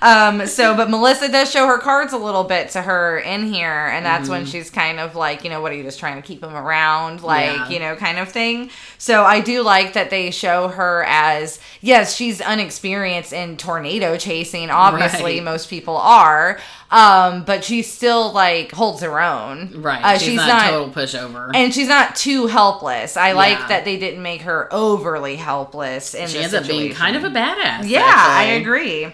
um. 0.00 0.46
So, 0.46 0.74
but 0.74 0.88
Melissa 0.88 1.30
does 1.30 1.50
show 1.50 1.66
her 1.66 1.76
cards 1.78 2.12
a 2.14 2.18
little 2.18 2.44
bit 2.44 2.70
to 2.70 2.80
her 2.80 3.18
in 3.18 3.52
here, 3.52 3.68
and 3.88 4.04
that's 4.06 4.24
Mm-hmm. 4.24 4.30
when 4.30 4.46
she's 4.46 4.70
kind 4.70 4.98
of 5.00 5.14
like, 5.14 5.44
you 5.44 5.50
know, 5.50 5.60
what 5.60 5.70
are 5.72 5.74
you 5.74 5.82
just 5.82 5.98
trying 5.98 6.16
to 6.16 6.26
keep 6.26 6.42
him 6.42 6.54
around, 6.54 7.22
like, 7.22 7.44
Yeah. 7.56 7.68
you 7.68 7.78
know, 7.80 7.94
kind 7.96 8.18
of 8.18 8.30
thing. 8.30 8.70
So 8.96 9.22
I 9.24 9.40
do 9.40 9.62
like 9.62 9.73
that 9.94 10.10
they 10.10 10.30
show 10.30 10.68
her 10.68 11.04
as 11.08 11.58
yes, 11.80 12.14
she's 12.14 12.40
unexperienced 12.40 13.32
in 13.32 13.56
tornado 13.56 14.16
chasing. 14.16 14.70
Obviously, 14.70 15.34
Right. 15.34 15.42
most 15.44 15.68
people 15.68 15.96
are. 15.96 16.58
Um, 16.90 17.42
but 17.44 17.64
she 17.64 17.82
still 17.82 18.32
like 18.32 18.70
holds 18.70 19.02
her 19.02 19.20
own. 19.20 19.82
Right. 19.82 20.02
Uh, 20.04 20.18
she's, 20.18 20.36
not, 20.36 20.70
total 20.70 20.90
pushover. 20.90 21.50
and 21.54 21.74
she's 21.74 21.88
not 21.88 22.14
too 22.14 22.46
helpless. 22.46 23.16
I 23.16 23.32
like 23.32 23.58
that 23.68 23.84
they 23.84 23.98
didn't 23.98 24.22
make 24.22 24.42
her 24.42 24.68
overly 24.72 25.36
helpless 25.36 26.14
in 26.14 26.28
she 26.28 26.38
ends 26.38 26.54
up 26.54 26.66
being 26.66 26.92
kind 26.94 27.16
of 27.16 27.24
a 27.24 27.30
badass. 27.30 27.88
Yeah, 27.88 28.04
I 28.06 28.44
agree. 28.60 29.12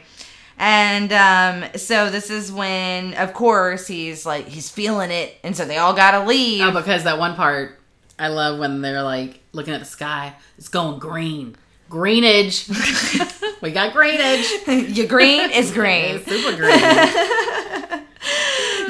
And 0.59 1.11
um, 1.11 1.71
so 1.77 2.11
this 2.11 2.29
is 2.29 2.53
when, 2.53 3.15
of 3.15 3.33
course, 3.33 3.87
he's 3.87 4.27
like 4.27 4.47
he's 4.47 4.69
feeling 4.69 5.11
it, 5.11 5.35
and 5.43 5.57
so 5.57 5.65
they 5.65 5.79
all 5.79 5.95
gotta 5.95 6.27
leave. 6.27 6.61
Oh, 6.63 6.71
because 6.73 7.05
that 7.05 7.19
one 7.19 7.35
part, 7.35 7.80
I 8.21 8.29
love 8.29 8.59
when 8.59 8.83
they're 8.83 9.03
like 9.03 9.41
looking 9.53 9.75
at 9.75 9.81
the 9.81 9.87
sky. 9.87 10.35
It's 10.59 10.69
going 10.69 10.99
green. 10.99 11.57
Greenage. 11.89 12.69
we 13.63 13.73
got 13.73 13.93
greenage. 13.93 14.47
Your 14.97 15.07
green 15.09 15.51
is 15.51 15.73
green. 15.73 16.23
Super 16.25 16.57
green. 16.57 16.79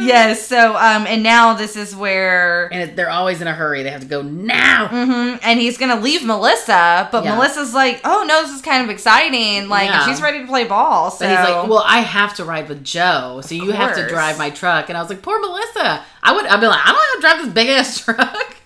yes. 0.01 0.47
So 0.47 0.77
um, 0.77 1.07
and 1.07 1.23
now 1.23 1.55
this 1.55 1.77
is 1.77 1.95
where. 1.97 2.69
and 2.73 2.97
they're 2.99 3.09
always 3.11 3.41
in 3.41 3.47
a 3.47 3.55
hurry. 3.55 3.83
They 3.83 3.91
have 3.91 4.03
to 4.03 4.07
go 4.07 4.21
now. 4.23 4.89
Mhm, 4.89 5.39
and 5.43 5.59
he's 5.61 5.79
gonna 5.79 6.01
leave 6.01 6.25
Melissa, 6.25 7.09
but 7.11 7.25
Yeah. 7.25 7.37
Melissa's 7.37 7.73
like, 7.73 8.01
"Oh 8.05 8.25
no, 8.29 8.43
this 8.43 8.51
is 8.55 8.61
kind 8.63 8.85
of 8.85 8.91
exciting. 8.91 9.69
Like, 9.69 9.89
Yeah. 9.89 10.07
she's 10.07 10.21
ready 10.21 10.41
to 10.41 10.47
play 10.47 10.65
ball." 10.65 11.11
So 11.11 11.25
But 11.25 11.31
he's 11.31 11.49
like, 11.55 11.69
"Well, 11.69 11.85
I 11.87 12.01
have 12.01 12.35
to 12.35 12.45
ride 12.45 12.69
with 12.69 12.85
Joe, 12.85 13.41
so 13.45 13.55
you 13.55 13.71
have 13.71 13.95
to 13.97 14.07
drive 14.09 14.37
my 14.39 14.51
truck." 14.51 14.89
And 14.91 14.99
I 14.99 15.01
was 15.01 15.09
like, 15.09 15.23
"Poor 15.23 15.41
Melissa. 15.41 16.03
I 16.23 16.33
would. 16.35 16.45
I'd 16.47 16.61
be 16.61 16.67
like, 16.67 16.81
I 16.85 16.93
don't 16.93 16.97
have 17.01 17.15
to 17.15 17.21
drive 17.21 17.45
this 17.45 17.55
big 17.55 17.69
ass 17.71 17.99
truck. 18.05 18.57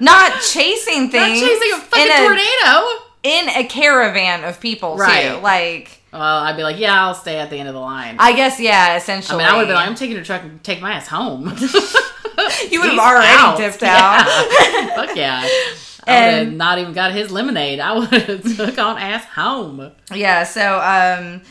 Not 0.00 0.40
chasing 0.42 1.10
things. 1.10 1.40
Not 1.40 1.48
chasing 1.48 1.72
a 1.74 1.80
fucking 1.80 2.06
in 2.06 2.12
a, 2.12 2.16
tornado." 2.26 3.04
in 3.22 3.48
a 3.50 3.64
caravan 3.68 4.44
of 4.44 4.58
people 4.60 4.96
too. 4.96 5.02
Right. 5.02 5.42
Like, 5.42 6.00
Well, 6.12 6.22
I'd 6.22 6.56
be 6.56 6.62
like, 6.62 6.78
"Yeah, 6.78 7.04
I'll 7.04 7.14
stay 7.14 7.38
at 7.38 7.50
the 7.50 7.56
end 7.56 7.68
of 7.68 7.74
the 7.74 7.80
line." 7.80 8.16
I 8.18 8.32
guess, 8.34 8.58
yeah, 8.58 8.88
I 8.92 8.96
essentially. 8.96 9.38
mean, 9.38 9.46
I 9.46 9.56
would 9.58 9.66
be 9.68 9.74
like, 9.74 9.86
"I'm 9.86 9.94
taking 9.94 10.16
a 10.16 10.24
truck 10.24 10.42
and 10.42 10.62
take 10.64 10.80
my 10.80 10.92
ass 10.94 11.06
home." 11.08 11.44
you 12.70 12.80
would 12.80 12.90
have 12.90 12.98
already 12.98 13.26
out. 13.28 13.58
dipped 13.58 13.82
out. 13.82 14.26
Yeah. 14.26 14.86
Fuck 14.96 15.14
yeah. 15.16 15.40
I 15.42 15.44
would 15.44 16.08
have 16.08 16.46
And- 16.48 16.58
not 16.58 16.78
even 16.78 16.92
got 16.94 17.12
his 17.12 17.30
lemonade. 17.30 17.78
I 17.80 17.92
would 17.98 18.08
have 18.08 18.56
took 18.56 18.78
on 18.78 18.96
ass 18.98 19.24
home. 19.26 19.90
Yeah, 20.14 20.44
so 20.44 20.80
um 20.80 21.42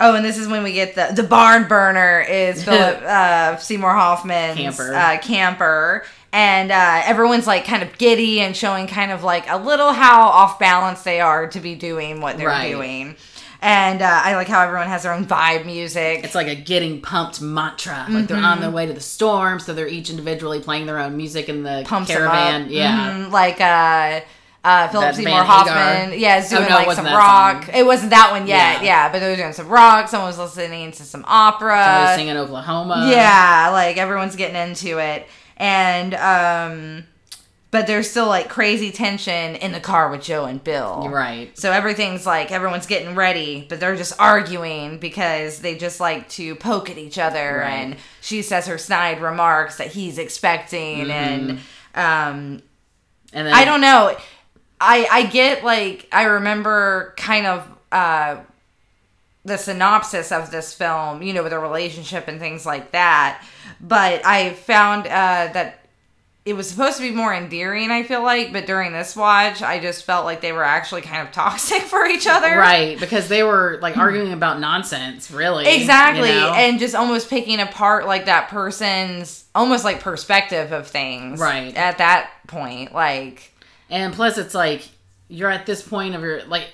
Oh, 0.00 0.14
and 0.14 0.24
this 0.24 0.38
is 0.38 0.46
when 0.46 0.62
we 0.62 0.72
get 0.74 0.94
the 0.94 1.10
the 1.20 1.26
barn 1.26 1.66
burner 1.66 2.20
is 2.20 2.62
Philip 2.62 3.02
uh 3.02 3.56
Seymour 3.56 3.90
Hoffman's 3.92 4.56
Camper. 4.56 4.94
uh 4.94 5.18
camper. 5.18 6.04
And 6.32 6.70
uh, 6.70 7.02
everyone's 7.04 7.46
like 7.46 7.64
kind 7.64 7.82
of 7.82 7.96
giddy 7.98 8.40
and 8.40 8.54
showing 8.56 8.86
kind 8.86 9.10
of 9.10 9.24
like 9.24 9.48
a 9.48 9.56
little 9.56 9.92
how 9.92 10.28
off 10.28 10.58
balance 10.58 11.02
they 11.02 11.20
are 11.20 11.46
to 11.48 11.60
be 11.60 11.74
doing 11.74 12.20
what 12.20 12.36
they're 12.36 12.48
Right. 12.48 12.70
doing. 12.70 13.16
And 13.60 14.02
uh, 14.02 14.20
I 14.24 14.36
like 14.36 14.46
how 14.46 14.60
everyone 14.62 14.86
has 14.88 15.02
their 15.02 15.12
own 15.12 15.24
vibe 15.26 15.66
music. 15.66 16.20
It's 16.22 16.34
like 16.36 16.46
a 16.46 16.54
getting 16.54 17.00
pumped 17.00 17.40
mantra. 17.40 18.06
Like 18.08 18.28
they're 18.28 18.36
on 18.36 18.60
their 18.60 18.70
way 18.70 18.86
to 18.86 18.92
the 18.92 19.00
storm, 19.00 19.58
so 19.58 19.74
they're 19.74 19.88
each 19.88 20.10
individually 20.10 20.60
playing 20.60 20.86
their 20.86 20.98
own 21.00 21.16
music 21.16 21.48
in 21.48 21.64
the 21.64 21.82
pumps 21.86 22.08
caravan. 22.10 22.66
Yeah. 22.70 23.10
Mhm, 23.14 23.32
like 23.32 23.60
uh 23.60 24.20
uh, 24.64 24.88
Philip 24.88 25.14
Seymour 25.14 25.44
Hoffman, 25.44 26.10
Hagar. 26.10 26.14
yeah, 26.16 26.38
is 26.38 26.52
Oh, 26.52 26.56
doing 26.58 26.68
no, 26.68 26.74
like 26.76 26.92
some 26.92 27.06
rock. 27.06 27.64
song. 27.64 27.74
It 27.74 27.86
wasn't 27.86 28.10
that 28.10 28.32
one 28.32 28.46
yet, 28.46 28.82
Yeah. 28.82 29.06
yeah. 29.06 29.12
but 29.12 29.20
they 29.20 29.30
were 29.30 29.36
doing 29.36 29.52
some 29.52 29.68
rock. 29.68 30.08
Someone 30.08 30.28
was 30.28 30.38
listening 30.38 30.90
to 30.92 31.04
some 31.04 31.24
opera. 31.26 31.82
Somebody 31.84 32.16
singing 32.16 32.36
Oklahoma. 32.36 33.08
Yeah, 33.10 33.70
like 33.72 33.96
everyone's 33.96 34.36
getting 34.36 34.56
into 34.56 34.98
it. 34.98 35.26
And 35.58 36.14
um 36.14 37.04
but 37.70 37.86
there's 37.86 38.08
still 38.10 38.28
like 38.28 38.48
crazy 38.48 38.90
tension 38.90 39.54
in 39.56 39.72
the 39.72 39.80
car 39.80 40.10
with 40.10 40.22
Joe 40.22 40.46
and 40.46 40.62
Bill. 40.64 41.06
Right. 41.10 41.56
So 41.58 41.70
everything's 41.70 42.24
like 42.24 42.50
everyone's 42.50 42.86
getting 42.86 43.14
ready, 43.14 43.66
but 43.68 43.78
they're 43.78 43.94
just 43.96 44.18
arguing 44.18 44.98
because 44.98 45.58
they 45.60 45.76
just 45.76 46.00
like 46.00 46.30
to 46.30 46.54
poke 46.54 46.88
at 46.88 46.96
each 46.96 47.18
other 47.18 47.58
Right. 47.58 47.70
and 47.72 47.96
she 48.22 48.40
says 48.40 48.66
her 48.68 48.78
snide 48.78 49.20
remarks 49.20 49.76
that 49.76 49.88
he's 49.88 50.16
expecting 50.16 51.10
and 51.10 51.50
um 51.94 52.62
And 53.34 53.46
then 53.46 53.52
I 53.52 53.64
don't 53.66 53.82
know. 53.82 54.16
I 54.80 55.06
I 55.10 55.26
get 55.26 55.62
like 55.62 56.08
I 56.10 56.22
remember 56.24 57.12
kind 57.18 57.46
of 57.46 57.68
uh 57.92 58.36
the 59.48 59.58
synopsis 59.58 60.30
of 60.32 60.50
this 60.50 60.72
film, 60.74 61.22
you 61.22 61.32
know, 61.32 61.42
with 61.42 61.52
a 61.52 61.58
relationship 61.58 62.28
and 62.28 62.38
things 62.38 62.64
like 62.64 62.92
that. 62.92 63.44
But 63.80 64.24
I 64.24 64.52
found 64.54 65.06
uh 65.06 65.50
that 65.52 65.80
it 66.44 66.56
was 66.56 66.70
supposed 66.70 66.96
to 66.96 67.02
be 67.02 67.10
more 67.10 67.34
endearing, 67.34 67.90
I 67.90 68.04
feel 68.04 68.22
like, 68.22 68.54
but 68.54 68.64
during 68.64 68.92
this 68.92 69.14
watch, 69.14 69.60
I 69.60 69.80
just 69.80 70.04
felt 70.04 70.24
like 70.24 70.40
they 70.40 70.52
were 70.52 70.64
actually 70.64 71.02
kind 71.02 71.26
of 71.28 71.34
toxic 71.42 71.82
for 71.82 72.06
each 72.06 72.26
other. 72.26 72.56
Right, 72.56 72.98
because 72.98 73.28
they 73.28 73.42
were 73.42 73.78
like 73.82 73.98
arguing 73.98 74.32
about 74.32 74.58
nonsense, 74.58 75.30
really. 75.30 75.66
Exactly. 75.66 76.30
you 76.30 76.34
know? 76.34 76.54
And 76.54 76.78
just 76.78 76.94
almost 76.94 77.28
picking 77.28 77.60
apart 77.60 78.06
like 78.06 78.24
that 78.26 78.48
person's 78.48 79.44
almost 79.54 79.84
like 79.84 80.00
perspective 80.00 80.72
of 80.72 80.86
things 80.86 81.38
Right. 81.38 81.76
at 81.76 81.98
that 81.98 82.30
point 82.46 82.94
like 82.94 83.52
And 83.90 84.14
plus, 84.14 84.38
it's 84.38 84.54
like 84.54 84.88
you're 85.28 85.50
at 85.50 85.66
this 85.66 85.82
point 85.86 86.14
of 86.14 86.22
your 86.22 86.42
like. 86.44 86.68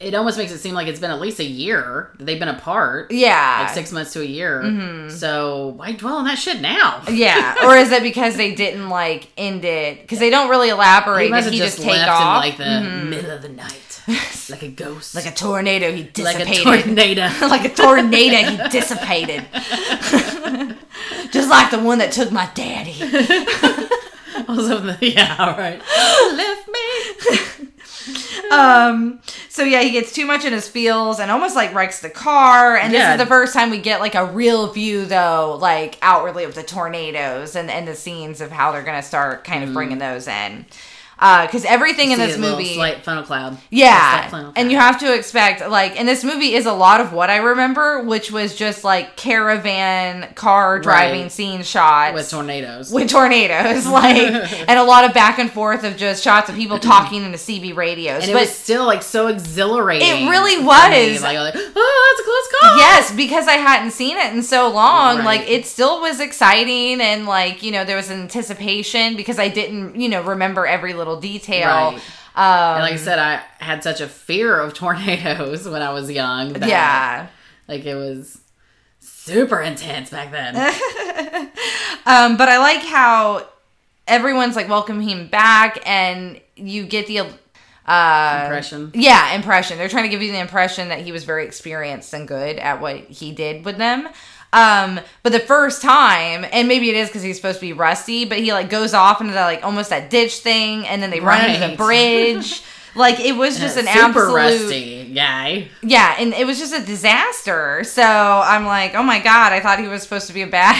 It 0.00 0.14
almost 0.14 0.38
makes 0.38 0.52
it 0.52 0.58
seem 0.58 0.74
like 0.74 0.86
it's 0.86 1.00
been 1.00 1.10
at 1.10 1.20
least 1.20 1.40
a 1.40 1.44
year 1.44 2.12
that 2.18 2.24
they've 2.24 2.38
been 2.38 2.48
apart. 2.48 3.10
yeah 3.10 3.62
Like 3.64 3.74
six 3.74 3.90
months 3.90 4.12
to 4.12 4.20
a 4.20 4.24
year. 4.24 4.62
Mm-hmm. 4.62 5.08
So 5.10 5.68
why 5.76 5.92
dwell 5.92 6.16
on 6.16 6.24
that 6.26 6.38
shit 6.38 6.60
now? 6.60 7.02
yeah 7.10 7.56
or 7.64 7.76
is 7.76 7.90
it 7.90 8.02
because 8.02 8.36
they 8.36 8.54
didn't 8.54 8.88
like 8.88 9.28
end 9.36 9.64
it 9.64 10.02
because 10.02 10.20
they 10.20 10.30
don't 10.30 10.48
really 10.50 10.68
elaborate 10.68 11.24
He 11.24 11.30
must 11.30 11.44
have 11.44 11.52
he 11.52 11.58
just, 11.58 11.76
just 11.78 11.88
left 11.88 12.08
off 12.08 12.44
in 12.44 12.50
like 12.50 12.58
the 12.58 12.80
middle 13.06 13.30
of 13.32 13.42
the 13.42 13.48
night, 13.48 14.02
like 14.50 14.62
a 14.62 14.68
ghost, 14.68 15.16
like 15.16 15.26
a 15.26 15.32
tornado 15.32 15.90
he 15.90 16.04
like 16.22 16.36
a 16.38 16.44
dissipated 16.44 16.84
tornado. 16.84 17.28
like 17.48 17.64
a 17.64 17.74
tornado 17.74 18.50
he 18.50 18.68
dissipated 18.68 19.44
just 21.32 21.50
like 21.50 21.70
the 21.72 21.78
one 21.80 21.98
that 21.98 22.12
took 22.12 22.30
my 22.30 22.48
daddy 22.54 22.94
also, 24.46 24.96
yeah, 25.00 25.36
all 25.38 25.56
right. 25.58 25.80
Left 26.36 26.68
me. 26.68 27.68
um 28.52 29.20
so 29.48 29.62
yeah 29.62 29.82
he 29.82 29.90
gets 29.90 30.12
too 30.12 30.26
much 30.26 30.44
in 30.44 30.52
his 30.52 30.68
feels 30.68 31.20
and 31.20 31.30
almost 31.30 31.56
like 31.56 31.74
wrecks 31.74 32.00
the 32.00 32.10
car. 32.10 32.76
And 32.76 32.92
this 32.92 33.08
is 33.08 33.18
the 33.18 33.26
first 33.26 33.52
time 33.54 33.70
we 33.70 33.78
get 33.78 34.00
like 34.00 34.14
a 34.14 34.24
real 34.24 34.72
view 34.72 35.04
though 35.04 35.58
like 35.60 35.98
outwardly 36.02 36.44
of 36.44 36.54
the 36.54 36.62
tornadoes 36.62 37.56
and 37.56 37.70
and 37.70 37.86
the 37.86 37.94
scenes 37.94 38.40
of 38.40 38.50
how 38.50 38.72
they're 38.72 38.82
gonna 38.82 39.02
start 39.02 39.44
kind 39.44 39.64
of 39.64 39.72
bringing 39.72 39.98
those 39.98 40.28
in 40.28 40.66
Uh, 41.20 41.46
because 41.46 41.64
everything 41.64 42.12
in 42.12 42.18
this 42.18 42.38
movie 42.38 42.74
slight 42.74 43.02
funnel 43.04 43.24
cloud. 43.24 43.58
Yeah. 43.70 44.28
funnel 44.28 44.52
cloud. 44.52 44.58
And 44.62 44.70
you 44.70 44.78
have 44.78 45.00
to 45.00 45.14
expect, 45.14 45.68
like, 45.68 45.98
and 45.98 46.06
this 46.08 46.22
movie 46.22 46.54
is 46.54 46.64
a 46.66 46.72
lot 46.72 47.00
of 47.00 47.12
what 47.12 47.28
I 47.28 47.38
remember, 47.38 48.02
which 48.04 48.30
was 48.30 48.54
just 48.54 48.84
like 48.84 49.16
caravan 49.16 50.32
car 50.34 50.78
driving 50.78 51.22
Right. 51.22 51.32
scene 51.32 51.62
shots 51.62 52.14
with 52.14 52.30
tornadoes. 52.30 52.92
with 52.92 53.08
tornadoes, 53.10 53.86
like, 53.88 54.16
and 54.68 54.78
a 54.78 54.84
lot 54.84 55.04
of 55.04 55.12
back 55.14 55.38
and 55.38 55.50
forth 55.50 55.84
of 55.84 55.96
just 55.96 56.22
shots 56.22 56.48
of 56.50 56.56
people 56.56 56.78
talking 56.78 57.18
in 57.20 57.26
into 57.26 57.38
CB 57.38 57.74
radios. 57.74 58.22
and 58.22 58.30
it 58.30 58.34
was 58.34 58.50
still 58.54 58.84
like 58.86 59.02
so 59.02 59.26
exhilarating. 59.28 60.06
It 60.26 60.30
really 60.30 60.56
me. 60.58 60.64
was. 60.64 61.22
Like, 61.22 61.36
like, 61.38 61.54
oh, 61.56 62.14
that's 62.16 62.20
a 62.20 62.24
close 62.24 62.60
call. 62.60 62.78
yes, 62.78 63.12
because 63.16 63.48
I 63.48 63.52
hadn't 63.54 63.90
seen 63.92 64.16
it 64.18 64.32
in 64.32 64.42
so 64.42 64.68
long, 64.70 65.16
Right. 65.18 65.24
like, 65.24 65.48
it 65.48 65.66
still 65.66 66.00
was 66.00 66.20
exciting, 66.20 67.00
and 67.00 67.26
like, 67.26 67.62
you 67.62 67.70
know, 67.72 67.84
there 67.84 67.96
was 67.96 68.10
anticipation 68.10 69.16
because 69.16 69.38
I 69.38 69.48
didn't, 69.48 69.96
you 70.00 70.08
know, 70.08 70.22
remember 70.22 70.66
every 70.66 70.94
little 70.94 71.07
detail. 71.16 71.92
Right. 71.92 72.00
Um, 72.36 72.74
And 72.76 72.82
like 72.82 72.92
I 72.92 72.96
said, 72.96 73.18
I 73.18 73.42
had 73.58 73.82
such 73.82 74.00
a 74.00 74.06
fear 74.08 74.58
of 74.60 74.74
tornadoes 74.82 75.68
when 75.68 75.82
I 75.82 75.92
was 75.92 76.10
young. 76.10 76.52
That, 76.52 76.68
yeah. 76.68 77.26
Like 77.66 77.84
it 77.84 77.94
was 77.94 78.40
super 79.00 79.60
intense 79.60 80.10
back 80.10 80.30
then. 80.30 80.54
Um, 82.06 82.38
but 82.38 82.48
I 82.48 82.56
like 82.58 82.82
how 82.84 83.46
everyone's 84.06 84.56
like 84.56 84.66
welcoming 84.66 85.06
him 85.06 85.28
back, 85.28 85.78
and 85.86 86.40
you 86.56 86.86
get 86.86 87.06
the 87.06 87.18
uh, 87.20 88.40
Impression. 88.44 88.92
Yeah, 88.94 89.34
impression. 89.34 89.76
They're 89.76 89.90
trying 89.90 90.04
to 90.04 90.08
give 90.08 90.22
you 90.22 90.32
the 90.32 90.38
impression 90.40 90.88
that 90.88 91.00
he 91.00 91.12
was 91.12 91.24
very 91.24 91.44
experienced 91.44 92.14
and 92.14 92.26
good 92.26 92.56
at 92.56 92.80
what 92.80 92.96
he 92.96 93.32
did 93.32 93.64
with 93.66 93.76
them. 93.76 94.08
Um, 94.52 95.00
but 95.22 95.32
the 95.32 95.40
first 95.40 95.82
time, 95.82 96.46
and 96.52 96.68
maybe 96.68 96.88
it 96.88 96.96
is 96.96 97.08
because 97.08 97.22
he's 97.22 97.36
supposed 97.36 97.60
to 97.60 97.66
be 97.66 97.72
rusty, 97.72 98.24
but 98.24 98.38
he 98.38 98.52
like 98.52 98.70
goes 98.70 98.94
off 98.94 99.20
into 99.20 99.34
that 99.34 99.44
like 99.44 99.64
almost 99.64 99.90
that 99.90 100.10
ditch 100.10 100.38
thing, 100.38 100.86
and 100.86 101.02
then 101.02 101.10
they 101.10 101.20
run 101.20 101.50
into 101.50 101.68
the 101.68 101.76
bridge. 101.76 102.62
like 102.94 103.20
it 103.20 103.36
was 103.36 103.58
just 103.58 103.76
an 103.76 103.86
Super 103.86 104.00
absolute 104.00 104.34
rusty 104.34 105.14
guy. 105.14 105.68
yeah, 105.82 106.16
and 106.18 106.32
it 106.32 106.46
was 106.46 106.58
just 106.58 106.74
a 106.74 106.84
disaster. 106.84 107.84
So 107.84 108.02
I'm 108.02 108.64
like, 108.64 108.94
oh 108.94 109.02
my 109.02 109.18
god, 109.20 109.52
I 109.52 109.60
thought 109.60 109.80
he 109.80 109.88
was 109.88 110.02
supposed 110.02 110.26
to 110.28 110.32
be 110.32 110.42
a 110.42 110.46
bad 110.46 110.74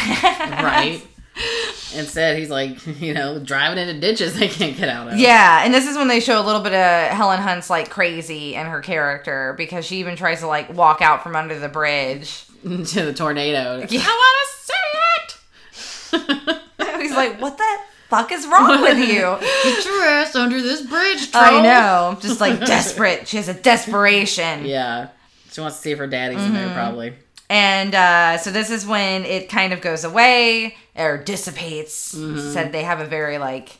Right. 0.63 1.03
Instead, 1.95 2.37
he's 2.37 2.51
like, 2.51 2.85
you 3.01 3.15
know, 3.15 3.39
driving 3.39 3.79
into 3.79 3.99
ditches 4.01 4.39
they 4.39 4.49
can't 4.49 4.77
get 4.77 4.89
out 4.89 5.09
of. 5.09 5.19
Yeah, 5.19 5.65
and 5.65 5.73
this 5.73 5.87
is 5.87 5.97
when 5.97 6.09
they 6.09 6.21
show 6.21 6.41
a 6.41 6.45
little 6.45 6.61
bit 6.61 6.75
of 6.75 7.11
Helen 7.13 7.41
Hunt's 7.41 7.71
like 7.71 7.91
crazy 7.91 8.55
in 8.55 8.67
her 8.67 8.81
character 8.81 9.55
because 9.57 9.85
she 9.85 9.99
even 9.99 10.17
tries 10.17 10.41
to 10.41 10.47
like 10.47 10.73
walk 10.73 11.01
out 11.01 11.23
from 11.23 11.37
under 11.37 11.59
the 11.59 11.69
bridge. 11.69 12.45
Into 12.65 13.05
the 13.05 13.13
tornado. 13.15 13.87
Yeah. 13.89 14.05
I 14.05 14.13
want 14.15 14.37
to 14.43 16.17
see 16.17 16.53
it. 16.53 17.01
He's 17.03 17.15
like, 17.15 17.41
"What 17.41 17.57
the 17.59 17.79
fuck 18.09 18.33
is 18.33 18.47
wrong 18.47 18.83
with 18.83 18.99
you?" 18.99 19.37
Get 19.65 19.85
your 19.85 20.05
ass 20.05 20.35
under 20.35 20.61
this 20.61 20.83
bridge, 20.83 21.31
troll. 21.31 21.45
I 21.45 21.63
know, 21.63 22.19
just 22.21 22.41
like 22.41 22.61
desperate. 22.61 23.29
She 23.29 23.37
has 23.37 23.49
a 23.49 23.55
desperation. 23.55 24.65
Yeah. 24.65 25.09
She 25.53 25.61
wants 25.61 25.77
to 25.77 25.83
see 25.83 25.93
if 25.93 25.99
her 25.99 26.07
daddy's 26.07 26.43
in 26.43 26.53
there, 26.53 26.73
probably. 26.75 27.15
And 27.51 27.95
uh, 27.95 28.37
so 28.39 28.51
this 28.51 28.71
is 28.71 28.87
when 28.87 29.25
it 29.25 29.49
kind 29.49 29.73
of 29.73 29.81
goes 29.81 30.05
away 30.05 30.77
or 30.95 31.17
dissipates. 31.17 31.95
Said 31.95 32.73
they 32.73 32.83
have 32.83 33.01
a 33.01 33.07
very 33.07 33.39
like 33.39 33.78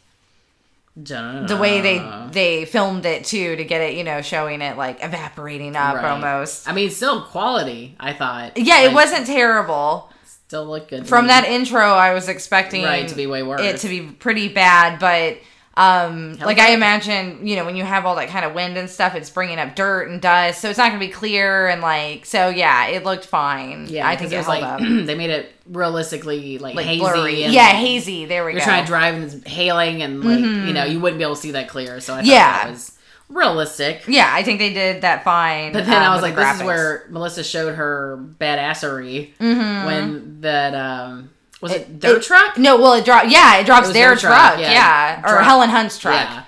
the 1.05 1.57
way 1.61 1.81
they 1.81 2.29
they 2.33 2.65
filmed 2.65 3.07
it 3.07 3.25
too 3.25 3.57
to 3.57 3.65
get 3.65 3.81
it, 3.81 3.95
you 3.97 4.05
know, 4.05 4.21
showing 4.23 4.61
it 4.63 4.77
like 4.77 5.03
evaporating 5.03 5.77
up 5.77 5.97
Right. 5.97 6.05
almost. 6.05 6.69
I 6.69 6.73
mean, 6.73 6.91
still 6.91 7.23
quality, 7.23 7.95
I 8.01 8.13
thought. 8.13 8.57
Yeah, 8.59 8.81
it 8.83 8.93
wasn't 8.93 9.27
terrible. 9.27 10.11
Still 10.25 10.65
looked 10.67 10.91
good. 10.91 11.07
From 11.07 11.27
that 11.29 11.45
intro, 11.45 11.81
I 11.83 12.15
was 12.15 12.29
expecting 12.29 12.83
Right, 12.83 13.07
to 13.07 13.15
be 13.15 13.27
way 13.27 13.43
worse. 13.43 13.61
it 13.61 13.77
to 13.79 13.89
be 13.89 14.01
pretty 14.01 14.49
bad, 14.49 14.99
but 14.99 15.37
um, 15.79 16.37
Hell 16.37 16.47
like 16.47 16.59
I 16.59 16.73
imagine, 16.73 17.47
you 17.47 17.55
know, 17.57 17.65
when 17.65 17.77
you 17.77 17.85
have 17.85 18.05
all 18.05 18.17
that 18.17 18.29
kind 18.29 18.45
of 18.45 18.53
wind 18.55 18.77
and 18.77 18.91
stuff, 18.91 19.15
it's 19.15 19.31
bringing 19.31 19.59
up 19.59 19.77
dirt 19.77 20.09
and 20.11 20.21
dust, 20.21 20.61
so 20.61 20.69
it's 20.69 20.77
not 20.79 20.89
gonna 20.89 20.99
be 20.99 21.09
clear 21.09 21.69
and 21.69 21.81
like, 21.81 22.27
so 22.27 22.49
yeah, 22.49 22.89
it 22.89 23.05
looked 23.05 23.25
fine. 23.25 23.87
Yeah, 23.89 24.09
I 24.09 24.17
think 24.17 24.33
it 24.33 24.37
was 24.39 24.49
like 24.49 24.79
they 24.81 25.15
made 25.15 25.31
it 25.31 25.53
realistically 25.71 26.59
like, 26.59 26.75
Like 26.75 26.87
hazy. 26.87 27.01
blurry, 27.01 27.45
and, 27.45 27.53
yeah, 27.53 27.67
like, 27.69 27.77
hazy. 27.77 28.25
There 28.27 28.45
we 28.45 28.53
You're 28.53 28.61
go. 28.61 28.65
trying 28.67 28.85
to 28.85 28.87
drive 28.89 29.15
and 29.15 29.25
it's 29.25 29.47
hailing 29.49 30.03
and 30.03 30.25
like 30.25 30.41
you 30.41 30.73
know 30.73 30.85
you 30.85 30.99
wouldn't 31.01 31.19
be 31.19 31.25
able 31.25 31.37
to 31.37 31.41
see 31.41 31.53
that 31.53 31.69
clear. 31.69 32.01
So 32.01 32.15
I 32.15 32.17
thought 32.19 32.27
Yeah. 32.27 32.65
that 32.65 32.71
was 32.73 32.93
realistic. 33.29 34.03
yeah, 34.09 34.31
I 34.33 34.43
think 34.43 34.59
they 34.59 34.73
did 34.73 35.03
that 35.03 35.23
fine. 35.23 35.73
But 35.73 35.87
then 35.87 36.03
um, 36.03 36.11
I 36.11 36.15
was 36.15 36.23
like, 36.23 36.35
this 36.35 36.57
is 36.57 36.63
where 36.63 37.07
Melissa 37.11 37.45
showed 37.45 37.75
her 37.75 38.19
badassery 38.41 39.35
Mm-hmm. 39.39 39.87
when 39.87 40.41
that 40.41 40.75
um 40.75 41.31
was 41.61 41.73
it, 41.73 42.01
their 42.01 42.21
truck? 42.21 42.57
No, 42.59 42.77
well, 42.77 42.95
it 42.95 43.05
dropped. 43.05 43.29
Yeah, 43.31 43.57
it 43.59 43.67
drops 43.67 43.89
was 43.89 43.95
their, 43.95 44.11
their 44.11 44.17
truck. 44.17 44.55
truck, 44.55 44.61
Yeah, 44.61 45.21
yeah. 45.21 45.23
or 45.39 45.43
Helen 45.43 45.71
Hunt's 45.71 45.99
truck. 45.99 46.15
Yeah. 46.15 46.45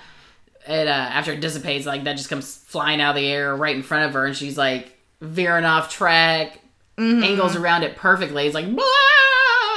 It 0.67 0.87
uh, 0.87 0.91
after 0.91 1.31
it 1.33 1.41
dissipates, 1.41 1.85
like 1.85 2.03
that 2.05 2.17
just 2.17 2.29
comes 2.29 2.55
flying 2.55 3.01
out 3.01 3.11
of 3.11 3.15
the 3.21 3.27
air 3.27 3.55
right 3.55 3.75
in 3.75 3.83
front 3.83 4.05
of 4.05 4.13
her, 4.13 4.25
and 4.25 4.35
she's 4.35 4.57
like 4.57 4.95
veering 5.21 5.65
off 5.65 5.89
track, 5.91 6.59
Mm-hmm. 6.97 7.23
angles 7.23 7.55
around 7.55 7.83
it 7.83 7.95
perfectly. 7.95 8.45
It's 8.45 8.53
like, 8.53 8.67
"Blah!" 8.75 8.83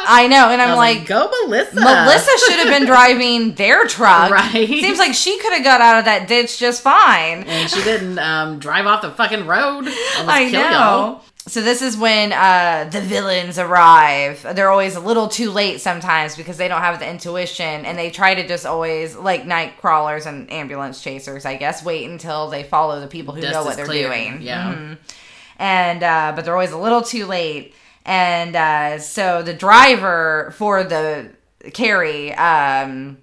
I 0.06 0.26
know, 0.28 0.50
and 0.50 0.60
I'm 0.60 0.70
was 0.70 0.76
like, 0.76 1.06
go 1.06 1.30
Melissa. 1.44 1.76
Melissa 1.76 2.30
should 2.46 2.58
have 2.58 2.68
been 2.68 2.84
driving 2.86 3.54
their 3.54 3.86
truck. 3.86 4.30
Right. 4.30 4.68
Seems 4.68 4.98
like 4.98 5.14
she 5.14 5.38
could 5.38 5.52
have 5.54 5.64
got 5.64 5.80
out 5.80 6.00
of 6.00 6.04
that 6.04 6.28
ditch 6.28 6.58
just 6.58 6.82
fine. 6.82 7.44
and 7.44 7.70
she 7.70 7.82
didn't 7.82 8.18
um, 8.18 8.58
drive 8.58 8.84
off 8.86 9.00
the 9.00 9.10
fucking 9.10 9.46
road. 9.46 9.84
I 9.88 10.48
kill 10.50 10.60
know. 10.62 10.70
y'all. 10.70 11.22
So 11.46 11.60
this 11.60 11.82
is 11.82 11.94
when 11.96 12.32
uh, 12.32 12.88
the 12.90 13.02
villains 13.02 13.58
arrive. 13.58 14.46
They're 14.54 14.70
always 14.70 14.96
a 14.96 15.00
little 15.00 15.28
too 15.28 15.50
late 15.50 15.82
sometimes 15.82 16.36
because 16.36 16.56
they 16.56 16.68
don't 16.68 16.80
have 16.80 16.98
the 17.00 17.08
intuition, 17.08 17.84
and 17.84 17.98
they 17.98 18.10
try 18.10 18.34
to 18.34 18.46
just 18.48 18.64
always 18.64 19.14
like 19.14 19.44
night 19.44 19.76
crawlers 19.78 20.24
and 20.24 20.50
ambulance 20.50 21.02
chasers. 21.02 21.44
I 21.44 21.56
guess 21.56 21.84
wait 21.84 22.08
until 22.08 22.48
they 22.48 22.62
follow 22.62 22.98
the 22.98 23.06
people 23.08 23.34
who 23.34 23.42
Dust 23.42 23.52
know 23.52 23.64
what 23.64 23.76
they're 23.76 23.84
clear. 23.84 24.08
doing. 24.08 24.40
Yeah. 24.40 24.72
Mhm. 24.74 24.98
And 25.58 26.02
uh, 26.02 26.32
but 26.34 26.44
they're 26.46 26.54
always 26.54 26.72
a 26.72 26.78
little 26.78 27.02
too 27.02 27.26
late. 27.26 27.74
And 28.06 28.56
uh, 28.56 28.98
so 28.98 29.42
the 29.42 29.54
driver 29.54 30.52
for 30.56 30.82
the 30.82 31.30
Cary. 31.74 32.32
um, 32.34 33.18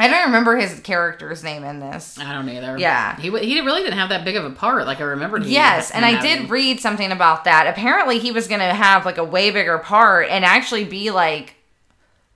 I 0.00 0.06
don't 0.08 0.26
remember 0.26 0.56
his 0.56 0.78
character's 0.80 1.42
name 1.42 1.64
in 1.64 1.80
this. 1.80 2.16
I 2.18 2.32
don't 2.32 2.48
either. 2.48 2.78
Yeah. 2.78 3.16
he 3.18 3.30
he 3.40 3.60
really 3.60 3.82
didn't 3.82 3.98
have 3.98 4.10
that 4.10 4.24
big 4.24 4.36
of 4.36 4.44
a 4.44 4.50
part. 4.50 4.86
Like 4.86 5.00
I 5.00 5.04
remembered. 5.04 5.44
he 5.44 5.52
Yes, 5.52 5.90
and 5.90 6.04
I 6.04 6.10
having. 6.10 6.42
did 6.42 6.50
read 6.50 6.80
something 6.80 7.10
about 7.10 7.44
that. 7.44 7.66
Apparently, 7.66 8.18
he 8.20 8.30
was 8.30 8.46
going 8.46 8.60
to 8.60 8.72
have 8.72 9.04
like 9.04 9.18
a 9.18 9.24
way 9.24 9.50
bigger 9.50 9.78
part 9.78 10.28
and 10.30 10.44
actually 10.44 10.84
be 10.84 11.10
like 11.10 11.54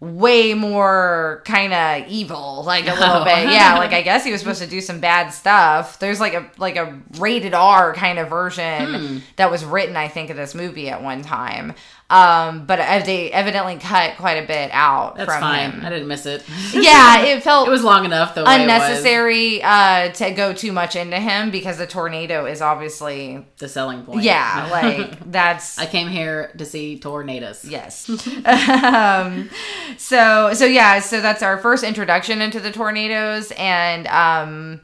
way 0.01 0.53
more 0.53 1.43
kind 1.45 1.73
of 1.73 2.09
evil, 2.09 2.65
like 2.65 2.89
a 2.89 2.93
little 2.95 3.19
Oh. 3.21 3.25
bit. 3.25 3.51
Yeah, 3.51 3.75
like 3.79 3.93
I 3.93 4.03
guess 4.03 4.25
he 4.25 4.33
was 4.33 4.41
supposed 4.41 4.61
to 4.61 4.67
do 4.67 4.81
some 4.81 4.99
bad 4.99 5.29
stuff. 5.31 6.01
There's 6.01 6.19
like 6.19 6.35
a 6.35 6.51
like 6.59 6.75
a 6.75 6.99
rated 7.19 7.55
R 7.55 7.95
kind 7.95 8.19
of 8.19 8.29
version 8.29 8.95
Hmm. 8.95 9.19
that 9.37 9.49
was 9.51 9.65
written, 9.65 9.97
I 9.97 10.09
think, 10.09 10.31
of 10.31 10.37
this 10.37 10.57
movie 10.57 10.89
at 10.89 11.03
one 11.05 11.23
time. 11.23 11.75
Um, 12.13 12.67
but 12.67 12.77
they 13.07 13.33
evidently 13.33 13.77
cut 13.77 14.17
quite 14.19 14.35
a 14.35 14.47
bit 14.47 14.69
out 14.75 15.17
That's 15.17 15.33
from 15.33 15.41
fine. 15.41 15.71
him. 15.71 15.85
I 15.87 15.89
didn't 15.89 16.09
miss 16.09 16.27
it. 16.27 16.45
Yeah, 16.75 17.23
it 17.23 17.43
felt 17.45 17.69
it 17.69 17.71
was 17.71 17.83
long 17.83 18.05
enough. 18.05 18.35
The 18.35 18.45
way 18.45 18.55
it 18.55 18.59
was. 18.59 18.61
unnecessary 18.61 19.63
uh, 19.63 20.11
to 20.11 20.31
go 20.33 20.53
too 20.53 20.73
much 20.73 20.95
into 20.95 21.19
him 21.19 21.51
because 21.51 21.79
the 21.79 21.87
tornado 21.87 22.45
is 22.45 22.61
obviously 22.61 23.47
The 23.59 23.69
selling 23.69 24.03
point. 24.05 24.23
yeah, 24.25 24.69
like 24.71 25.33
that's 25.33 25.79
I 25.79 25.87
came 25.87 26.09
here 26.09 26.53
to 26.59 26.67
see 26.67 26.99
tornadoes. 26.99 27.65
yes. 27.65 28.07
um, 28.45 29.49
so 29.97 30.53
so 30.53 30.67
yeah, 30.67 31.01
so 31.01 31.23
that's 31.23 31.43
our 31.43 31.57
first 31.57 31.83
introduction 31.83 32.43
into 32.43 32.61
the 32.61 32.71
tornadoes, 32.73 33.53
and 33.57 34.07
um, 34.09 34.81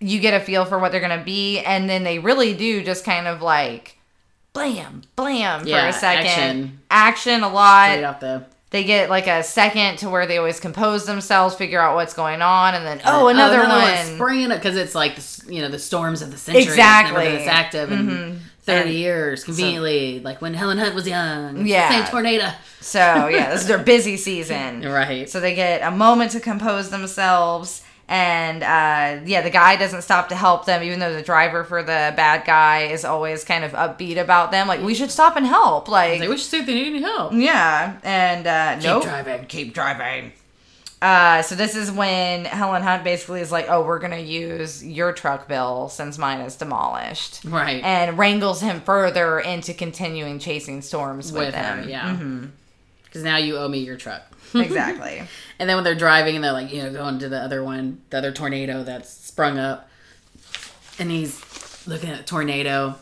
you 0.00 0.20
get 0.20 0.34
a 0.34 0.44
feel 0.44 0.66
for 0.66 0.78
what 0.78 0.92
they're 0.92 1.00
gonna 1.00 1.24
be, 1.24 1.60
and 1.60 1.88
then 1.88 2.04
they 2.04 2.18
really 2.18 2.52
do 2.54 2.82
just 2.84 3.04
kind 3.06 3.26
of 3.26 3.40
like 3.40 3.93
blam 4.54 5.02
blam 5.16 5.62
for 5.62 5.68
Yeah, 5.68 5.88
a 5.88 5.92
second 5.92 6.26
action. 6.26 6.80
action 6.90 7.42
a 7.42 7.48
lot. 7.52 7.90
Straight 7.98 8.20
the 8.20 8.46
they 8.70 8.82
get 8.82 9.08
like 9.08 9.28
a 9.28 9.44
second 9.44 9.98
to 9.98 10.10
where 10.10 10.26
they 10.26 10.36
always 10.38 10.58
compose 10.58 11.06
themselves, 11.06 11.54
figure 11.54 11.80
out 11.80 11.94
what's 11.94 12.12
going 12.12 12.42
on, 12.42 12.74
and 12.74 12.84
then 12.84 13.00
oh, 13.04 13.26
oh 13.26 13.28
another, 13.28 13.58
one's 13.58 14.08
one. 14.08 14.16
springing 14.16 14.50
it 14.50 14.56
because 14.56 14.76
it's 14.76 14.96
like 14.96 15.14
the 15.14 15.52
you 15.54 15.62
know 15.62 15.68
the 15.68 15.78
storms 15.78 16.22
of 16.22 16.32
the 16.32 16.36
century. 16.36 16.64
Exactly. 16.64 17.24
it's 17.26 17.46
active 17.46 17.92
in 17.92 18.08
mm-hmm. 18.08 18.38
thirty 18.62 18.88
And- 18.90 18.98
years, 18.98 19.44
conveniently, 19.44 20.18
like 20.18 20.42
when 20.42 20.54
Helen 20.54 20.78
Hunt 20.78 20.92
was 20.96 21.06
young. 21.06 21.64
Yeah. 21.66 21.88
same 21.88 22.10
tornado. 22.10 22.48
So 22.80 22.98
yeah, 22.98 23.50
this 23.50 23.60
is 23.62 23.68
their 23.68 23.78
busy 23.78 24.16
season. 24.16 24.82
Right. 24.94 25.30
So 25.30 25.38
they 25.38 25.54
get 25.54 25.82
a 25.82 25.92
moment 25.92 26.32
to 26.32 26.40
compose 26.40 26.90
themselves. 26.90 27.84
And 28.08 28.62
uh, 28.62 29.22
yeah, 29.26 29.40
the 29.40 29.50
guy 29.50 29.76
doesn't 29.76 30.02
stop 30.02 30.28
to 30.28 30.34
help 30.34 30.66
them, 30.66 30.82
even 30.82 30.98
though 30.98 31.14
the 31.14 31.22
driver 31.22 31.64
for 31.64 31.82
the 31.82 32.12
bad 32.16 32.44
guy 32.44 32.82
is 32.82 33.04
always 33.04 33.44
kind 33.44 33.64
of 33.64 33.72
upbeat 33.72 34.18
about 34.18 34.50
them. 34.50 34.68
Like, 34.68 34.82
we 34.82 34.94
should 34.94 35.10
stop 35.10 35.36
and 35.36 35.46
help. 35.46 35.88
Like, 35.88 36.20
Like, 36.20 36.28
we 36.28 36.36
should 36.36 36.46
see 36.50 36.58
if 36.58 36.66
they 36.66 36.74
need 36.74 36.88
any 36.88 37.00
help. 37.02 37.32
yeah. 37.32 37.96
And 38.02 38.46
uh, 38.46 38.74
Keep 38.74 38.84
nope. 38.84 39.02
driving. 39.04 39.46
Keep 39.46 39.72
driving. 39.74 40.32
Uh, 41.02 41.42
so 41.42 41.54
this 41.54 41.76
is 41.76 41.90
when 41.92 42.46
Helen 42.46 42.82
Hunt 42.82 43.04
basically 43.04 43.42
is 43.42 43.52
like, 43.52 43.66
"Oh, 43.68 43.82
we're 43.84 43.98
gonna 43.98 44.16
use 44.18 44.82
your 44.82 45.12
truck, 45.12 45.48
Bill, 45.48 45.90
since 45.90 46.16
mine 46.16 46.40
is 46.40 46.56
demolished," 46.56 47.44
Right. 47.44 47.82
and 47.84 48.16
wrangles 48.16 48.62
him 48.62 48.80
further 48.80 49.38
into 49.38 49.74
continuing 49.74 50.38
chasing 50.38 50.80
storms 50.80 51.30
with, 51.30 51.46
with 51.46 51.54
him. 51.54 51.82
her, 51.84 51.88
yeah. 51.90 52.16
Because 53.14 53.22
now 53.22 53.36
you 53.36 53.56
owe 53.58 53.68
me 53.68 53.78
your 53.78 53.96
truck. 53.96 54.22
exactly. 54.56 55.22
And 55.60 55.68
then 55.70 55.76
when 55.76 55.84
they're 55.84 55.94
driving 55.94 56.34
and 56.34 56.42
they're 56.42 56.50
like, 56.50 56.72
you 56.72 56.82
know, 56.82 56.92
going 56.92 57.20
to 57.20 57.28
the 57.28 57.38
other 57.38 57.62
one, 57.62 58.02
the 58.10 58.18
other 58.18 58.32
tornado 58.32 58.82
that's 58.82 59.08
sprung 59.08 59.56
up, 59.56 59.88
and 60.98 61.12
he's 61.12 61.40
looking 61.86 62.10
at 62.10 62.18
the 62.18 62.24
tornado. 62.24 62.96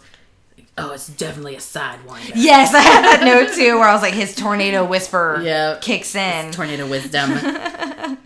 Oh, 0.76 0.92
it's 0.92 1.06
definitely 1.06 1.54
a 1.54 1.60
sidewinder. 1.60 2.32
Yes, 2.34 2.74
I 2.74 2.80
had 2.82 3.04
that 3.04 3.24
note 3.24 3.54
too, 3.54 3.78
where 3.78 3.88
I 3.88 3.94
was 3.94 4.02
like, 4.02 4.12
his 4.12 4.34
tornado 4.34 4.84
whisper 4.84 5.40
Yep. 5.42 5.80
kicks 5.80 6.14
in. 6.14 6.52
Tornado 6.52 6.86
wisdom. 6.86 7.32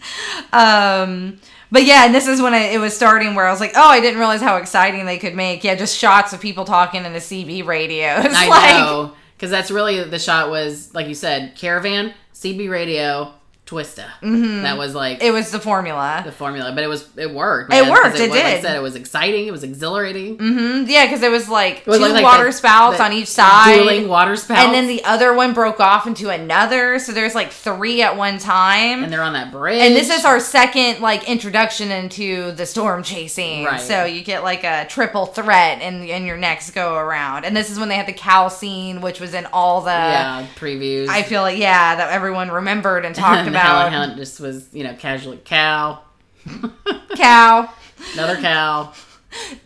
Um, 0.53 1.39
but 1.71 1.85
yeah, 1.85 2.07
and 2.07 2.15
this 2.15 2.27
is 2.29 2.41
when 2.41 2.55
it 2.55 2.79
was 2.81 2.95
starting 2.97 3.35
where 3.35 3.47
I 3.47 3.51
was 3.51 3.61
like, 3.61 3.73
oh, 3.75 3.89
I 3.89 4.01
didn't 4.01 4.19
realize 4.19 4.41
how 4.41 4.57
exciting 4.57 5.05
they 5.05 5.19
could 5.19 5.35
make. 5.35 5.65
Yeah, 5.65 5.75
just 5.75 5.99
shots 5.99 6.33
of 6.33 6.41
people 6.41 6.65
talking 6.65 7.05
in 7.05 7.13
the 7.13 7.19
CB 7.19 7.67
radios. 7.67 8.25
I 8.31 8.49
like, 8.49 8.77
know. 8.77 9.13
Because 9.37 9.51
that's 9.51 9.71
really 9.71 10.03
the 10.03 10.19
shot 10.19 10.49
was, 10.51 10.95
like 10.95 11.09
you 11.09 11.15
said, 11.15 11.55
Caravan, 11.57 12.15
CB 12.33 12.71
radio, 12.71 13.35
Twister. 13.67 14.05
That 14.23 14.79
was 14.79 14.95
like 14.95 15.21
It 15.23 15.33
was 15.33 15.51
the 15.51 15.59
formula. 15.59 16.23
the 16.25 16.31
formula, 16.31 16.71
but 16.73 16.85
it 16.85 16.87
was 16.87 17.09
it 17.17 17.33
worked. 17.33 17.73
It 17.75 17.91
worked, 17.91 18.17
it 18.19 18.31
was- 18.31 18.39
Like 18.39 18.45
I 18.45 18.61
said, 18.63 18.77
it 18.77 18.83
was 18.83 18.95
exciting. 18.95 19.49
It 19.49 19.51
was 19.51 19.65
exhilarating. 19.65 20.39
Mm, 20.39 20.89
yeah, 20.89 21.05
because 21.07 21.23
it 21.25 21.33
was 21.33 21.49
like 21.49 21.79
It 21.81 21.87
was 21.89 21.99
two 21.99 22.05
like- 22.05 22.13
like 22.15 22.23
water 22.25 22.45
the- 22.45 22.53
spouts 22.53 22.99
the 22.99 23.03
on 23.05 23.13
each 23.13 23.27
side. 23.27 23.75
Dueling 23.79 24.07
water 24.09 24.37
spouts. 24.37 24.61
and 24.61 24.73
then 24.73 24.87
the 24.87 25.03
other 25.05 25.35
one 25.35 25.53
broke 25.53 25.81
off 25.81 26.07
into 26.07 26.29
another. 26.29 27.01
So 27.01 27.11
there's 27.11 27.35
like 27.35 27.51
three 27.51 28.03
at 28.03 28.17
one 28.17 28.39
time. 28.39 29.03
and 29.03 29.13
they're 29.13 29.23
on 29.23 29.33
that 29.33 29.51
bridge. 29.51 29.83
And 29.83 29.97
this 29.97 30.11
is 30.11 30.25
our 30.25 30.39
second 30.39 31.01
like 31.01 31.29
introduction 31.29 31.91
into 31.91 32.53
the 32.53 32.67
storm 32.67 33.03
chasing. 33.03 33.65
Right. 33.65 33.81
So 33.81 34.05
you 34.05 34.23
get 34.23 34.45
like 34.45 34.63
a 34.63 34.87
triple 34.89 35.27
threat 35.27 35.83
in 35.83 36.05
in 36.05 36.25
your 36.25 36.37
next 36.37 36.71
go 36.71 36.95
around. 36.95 37.45
And 37.45 37.57
this 37.57 37.69
is 37.69 37.81
when 37.81 37.89
they 37.89 37.97
had 37.97 38.07
the 38.07 38.13
cow 38.13 38.47
scene, 38.47 39.01
which 39.01 39.19
was 39.19 39.35
in 39.35 39.47
all 39.53 39.81
the 39.81 39.91
yeah 39.91 40.47
previews. 40.57 41.09
I 41.09 41.23
feel 41.25 41.43
like 41.43 41.59
yeah, 41.59 41.97
that 41.97 42.13
everyone 42.13 42.49
remembered 42.53 43.05
and 43.05 43.13
talked 43.13 43.41
and 43.47 43.56
about. 43.61 43.91
Helen 43.93 44.09
Hunt 44.11 44.19
just 44.19 44.41
was 44.41 44.69
you 44.73 44.85
know 44.85 44.95
casually 44.95 45.39
cow, 45.45 46.01
Cow. 47.17 47.71
another 48.15 48.37
cow. 48.37 48.93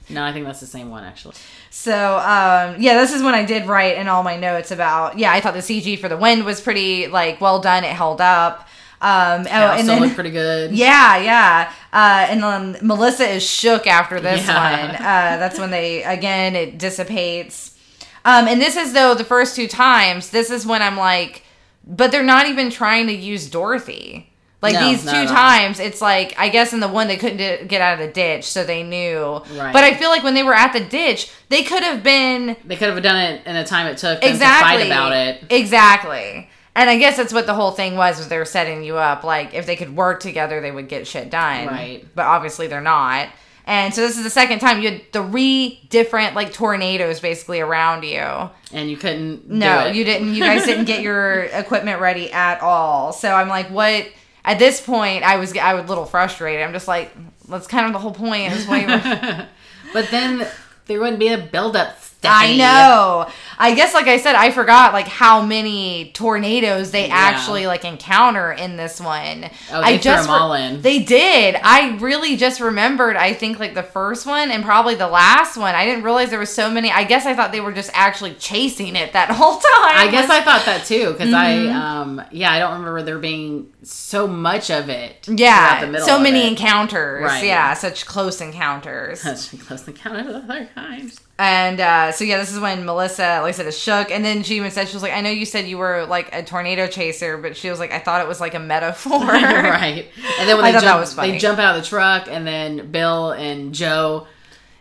No, 0.08 0.24
I 0.24 0.32
think 0.32 0.46
that's 0.46 0.58
the 0.58 0.66
same 0.66 0.90
one 0.90 1.04
actually. 1.04 1.36
So 1.70 1.94
um, 2.18 2.74
yeah, 2.80 2.94
this 2.94 3.12
is 3.12 3.22
when 3.22 3.34
I 3.36 3.44
did 3.44 3.66
write 3.66 3.96
in 3.98 4.08
all 4.08 4.24
my 4.24 4.36
notes 4.36 4.72
about 4.72 5.16
yeah, 5.16 5.30
I 5.32 5.40
thought 5.40 5.54
the 5.54 5.60
CG 5.60 5.96
for 6.00 6.08
the 6.08 6.16
wind 6.16 6.44
was 6.44 6.60
pretty 6.60 7.06
like 7.06 7.40
well 7.40 7.60
done. 7.60 7.84
It 7.84 7.92
held 7.92 8.20
up. 8.20 8.66
Um, 9.00 9.42
oh, 9.42 9.48
and 9.48 9.88
then 9.88 10.00
looked 10.00 10.16
pretty 10.16 10.32
good. 10.32 10.72
Yeah, 10.72 11.18
yeah. 11.18 11.72
Uh, 11.92 12.26
and 12.28 12.42
then 12.42 12.78
Melissa 12.82 13.28
is 13.28 13.44
shook 13.48 13.86
after 13.86 14.18
this 14.18 14.44
Yeah. 14.48 14.86
one. 14.88 14.96
Uh, 14.96 15.36
that's 15.38 15.58
when 15.60 15.70
they 15.70 16.02
again 16.02 16.56
it 16.56 16.76
dissipates. 16.78 17.78
Um, 18.24 18.48
and 18.48 18.60
this 18.60 18.74
is 18.76 18.92
though 18.92 19.14
the 19.14 19.24
first 19.24 19.54
two 19.54 19.68
times. 19.68 20.30
This 20.30 20.50
is 20.50 20.66
when 20.66 20.82
I'm 20.82 20.96
like, 20.96 21.44
but 21.84 22.12
they're 22.12 22.22
not 22.22 22.46
even 22.46 22.70
trying 22.70 23.06
to 23.06 23.12
use 23.12 23.48
Dorothy. 23.48 24.26
Like 24.62 24.74
No, 24.74 24.90
these 24.90 25.02
two 25.04 25.26
times, 25.26 25.80
it's 25.80 26.02
like 26.02 26.34
I 26.38 26.50
guess 26.50 26.74
in 26.74 26.80
the 26.80 26.88
one 26.88 27.08
they 27.08 27.16
couldn't 27.16 27.68
get 27.68 27.80
out 27.80 27.94
of 27.94 28.06
the 28.06 28.12
ditch, 28.12 28.44
so 28.44 28.62
they 28.62 28.82
knew. 28.82 29.42
Right. 29.54 29.72
But 29.72 29.84
I 29.84 29.94
feel 29.94 30.10
like 30.10 30.22
when 30.22 30.34
they 30.34 30.42
were 30.42 30.54
at 30.54 30.74
the 30.74 30.80
ditch, 30.80 31.30
they 31.48 31.62
could 31.62 31.82
have 31.82 32.02
been 32.02 32.56
They 32.66 32.76
could 32.76 32.92
have 32.92 33.02
done 33.02 33.18
it 33.18 33.46
in 33.46 33.54
the 33.54 33.64
time 33.64 33.86
it 33.86 33.96
took 33.96 34.20
them 34.20 34.30
exactly 34.30 34.82
to 34.82 34.84
fight 34.84 34.86
about 34.86 35.12
it. 35.12 35.44
Exactly. 35.48 36.50
And 36.74 36.88
I 36.90 36.98
guess 36.98 37.16
that's 37.16 37.32
what 37.32 37.46
the 37.46 37.54
whole 37.54 37.72
thing 37.72 37.96
was 37.96 38.18
was 38.18 38.28
they 38.28 38.38
were 38.38 38.44
setting 38.44 38.84
you 38.84 38.96
up 38.96 39.24
like 39.24 39.54
if 39.54 39.66
they 39.66 39.76
could 39.76 39.96
work 39.96 40.20
together 40.20 40.60
they 40.60 40.70
would 40.70 40.88
get 40.88 41.06
shit 41.06 41.30
done. 41.30 41.66
Right. 41.66 42.06
But 42.14 42.26
obviously 42.26 42.66
they're 42.66 42.82
not. 42.82 43.28
And 43.70 43.94
so 43.94 44.00
this 44.00 44.18
is 44.18 44.24
the 44.24 44.30
second 44.30 44.58
time 44.58 44.82
you 44.82 44.90
had 44.90 45.12
three 45.12 45.80
different 45.90 46.34
like 46.34 46.52
tornadoes 46.52 47.20
basically 47.20 47.60
around 47.60 48.02
you. 48.02 48.50
And 48.72 48.90
you 48.90 48.96
couldn't. 48.96 49.48
No, 49.48 49.86
you 49.86 50.02
didn't 50.02 50.34
you 50.34 50.42
guys 50.42 50.64
didn't 50.64 50.86
get 50.86 51.02
your 51.02 51.44
equipment 51.52 52.00
ready 52.00 52.32
at 52.32 52.60
all. 52.62 53.12
So 53.12 53.32
I'm 53.32 53.46
like 53.46 53.70
what 53.70 54.08
at 54.44 54.58
this 54.58 54.80
point 54.80 55.22
I 55.22 55.36
was 55.36 55.56
I 55.56 55.74
was 55.74 55.84
a 55.84 55.86
little 55.86 56.04
frustrated. 56.04 56.62
I'm 56.62 56.72
just 56.72 56.88
like 56.88 57.12
that's 57.48 57.68
kind 57.68 57.86
of 57.86 57.92
the 57.92 58.00
whole 58.00 58.12
point 58.12 58.52
is 58.52 58.66
why 58.66 59.46
but 59.92 60.10
then 60.10 60.48
there 60.86 60.98
wouldn't 60.98 61.20
be 61.20 61.28
a 61.28 61.38
build-up. 61.38 61.96
I 62.24 62.56
know. 62.56 63.30
I 63.58 63.74
guess, 63.74 63.92
like 63.94 64.06
I 64.06 64.16
said, 64.18 64.34
I 64.34 64.50
forgot 64.50 64.92
like 64.92 65.06
how 65.06 65.42
many 65.42 66.10
tornadoes 66.12 66.90
they 66.90 67.08
Yeah. 67.08 67.14
actually 67.14 67.66
like 67.66 67.84
encounter 67.84 68.52
in 68.52 68.76
this 68.76 69.00
one. 69.00 69.48
Oh, 69.70 69.80
I 69.80 69.92
they 69.92 69.98
threw 69.98 70.02
just 70.12 70.28
them 70.28 70.34
all 70.42 70.54
in. 70.54 70.82
They 70.82 71.00
did. 71.02 71.56
I 71.62 71.96
really 71.98 72.36
just 72.36 72.60
remembered. 72.60 73.16
I 73.16 73.32
think 73.34 73.58
like 73.58 73.74
the 73.74 73.82
first 73.82 74.26
one 74.26 74.50
and 74.50 74.64
probably 74.64 74.94
the 74.94 75.08
last 75.08 75.56
one. 75.56 75.74
I 75.74 75.84
didn't 75.84 76.04
realize 76.04 76.30
there 76.30 76.38
was 76.38 76.52
so 76.52 76.70
many. 76.70 76.90
I 76.90 77.04
guess 77.04 77.26
I 77.26 77.34
thought 77.34 77.52
they 77.52 77.60
were 77.60 77.72
just 77.72 77.90
actually 77.94 78.34
chasing 78.34 78.96
it 78.96 79.12
that 79.12 79.30
whole 79.30 79.54
time. 79.54 79.62
I 79.96 80.08
guess 80.10 80.30
I 80.30 80.40
thought 80.40 80.64
that 80.66 80.84
too 80.86 81.12
because 81.12 81.28
Mm-hmm. 81.30 81.76
I 81.76 82.00
um 82.00 82.22
yeah 82.32 82.50
I 82.52 82.58
don't 82.58 82.72
remember 82.78 83.02
there 83.02 83.18
being 83.18 83.72
so 83.82 84.26
much 84.26 84.70
of 84.70 84.88
it. 84.88 85.26
Yeah, 85.28 85.80
the 85.80 85.86
middle 85.86 86.06
so 86.06 86.18
many 86.18 86.46
encounters. 86.48 87.22
Right. 87.24 87.44
Yeah, 87.44 87.74
such 87.74 88.04
close 88.06 88.40
encounters. 88.40 89.20
Such 89.40 89.58
close 89.60 89.86
encounters 89.86 90.26
of 90.34 90.44
other 90.50 90.68
kinds. 90.74 91.20
And 91.40 91.80
uh, 91.80 92.12
so 92.12 92.22
yeah, 92.22 92.36
this 92.36 92.52
is 92.52 92.60
when 92.60 92.84
Melissa, 92.84 93.40
like 93.40 93.48
I 93.48 93.50
said, 93.52 93.66
is 93.66 93.78
shook, 93.78 94.10
and 94.10 94.22
then 94.22 94.42
she 94.42 94.56
even 94.56 94.70
said 94.70 94.88
she 94.88 94.94
was 94.94 95.02
like, 95.02 95.14
"I 95.14 95.22
know 95.22 95.30
you 95.30 95.46
said 95.46 95.66
you 95.66 95.78
were 95.78 96.04
like 96.04 96.28
a 96.34 96.42
tornado 96.42 96.86
chaser, 96.86 97.38
but 97.38 97.56
she 97.56 97.70
was 97.70 97.78
like, 97.78 97.92
I 97.92 97.98
thought 97.98 98.20
it 98.20 98.28
was 98.28 98.42
like 98.42 98.52
a 98.52 98.58
metaphor." 98.58 99.20
right. 99.26 100.06
And 100.38 100.46
then 100.46 100.58
when 100.58 100.66
I 100.66 100.72
they 100.72 100.80
jump, 100.80 101.10
they 101.16 101.38
jump 101.38 101.58
out 101.58 101.76
of 101.76 101.82
the 101.82 101.88
truck, 101.88 102.28
and 102.28 102.46
then 102.46 102.90
Bill 102.90 103.30
and 103.32 103.74
Jo 103.74 104.26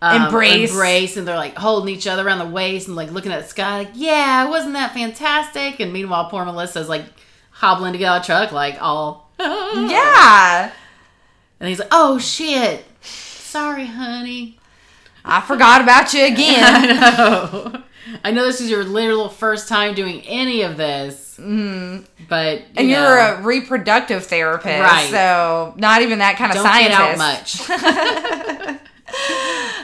um, 0.01 0.25
Embrace. 0.25 0.69
embrace, 0.71 1.15
and 1.15 1.25
they're 1.25 1.37
like 1.37 1.55
holding 1.55 1.95
each 1.95 2.07
other 2.07 2.27
around 2.27 2.39
the 2.39 2.53
waist 2.53 2.87
and 2.87 2.95
like 2.97 3.09
looking 3.09 3.31
at 3.31 3.41
the 3.41 3.47
sky, 3.47 3.77
like, 3.77 3.91
"Yeah, 3.93 4.49
wasn't 4.49 4.73
that 4.73 4.93
fantastic?" 4.93 5.79
And 5.79 5.93
meanwhile, 5.93 6.29
poor 6.29 6.43
Melissa's 6.43 6.89
like 6.89 7.05
hobbling 7.51 7.93
to 7.93 7.99
get 7.99 8.07
out 8.07 8.17
of 8.17 8.23
the 8.23 8.25
truck, 8.25 8.51
like 8.51 8.81
all, 8.81 9.31
yeah, 9.39 10.73
And 11.61 11.69
he's 11.69 11.79
like, 11.79 11.87
"Oh 11.91 12.19
shit, 12.19 12.83
sorry, 13.01 13.85
honey." 13.85 14.58
I 15.25 15.41
forgot 15.41 15.81
about 15.81 16.13
you 16.13 16.25
again. 16.25 16.63
I 16.63 16.85
know. 16.87 17.83
I 18.23 18.31
know 18.31 18.45
this 18.45 18.59
is 18.61 18.69
your 18.71 18.83
literal 18.83 19.29
first 19.29 19.67
time 19.67 19.93
doing 19.93 20.21
any 20.21 20.63
of 20.63 20.77
this, 20.77 21.37
mm, 21.39 22.03
but 22.27 22.59
you 22.59 22.65
and 22.77 22.87
know, 22.89 22.99
you're 22.99 23.17
a 23.17 23.41
reproductive 23.43 24.25
therapist, 24.25 24.79
Right. 24.81 25.09
so 25.11 25.73
not 25.77 26.01
even 26.01 26.17
that 26.19 26.35
kind 26.37 26.49
of 26.51 26.55
don't 26.55 26.65
scientist. 26.65 27.67
get 27.69 27.81
out 27.83 28.69
much. 28.77 28.79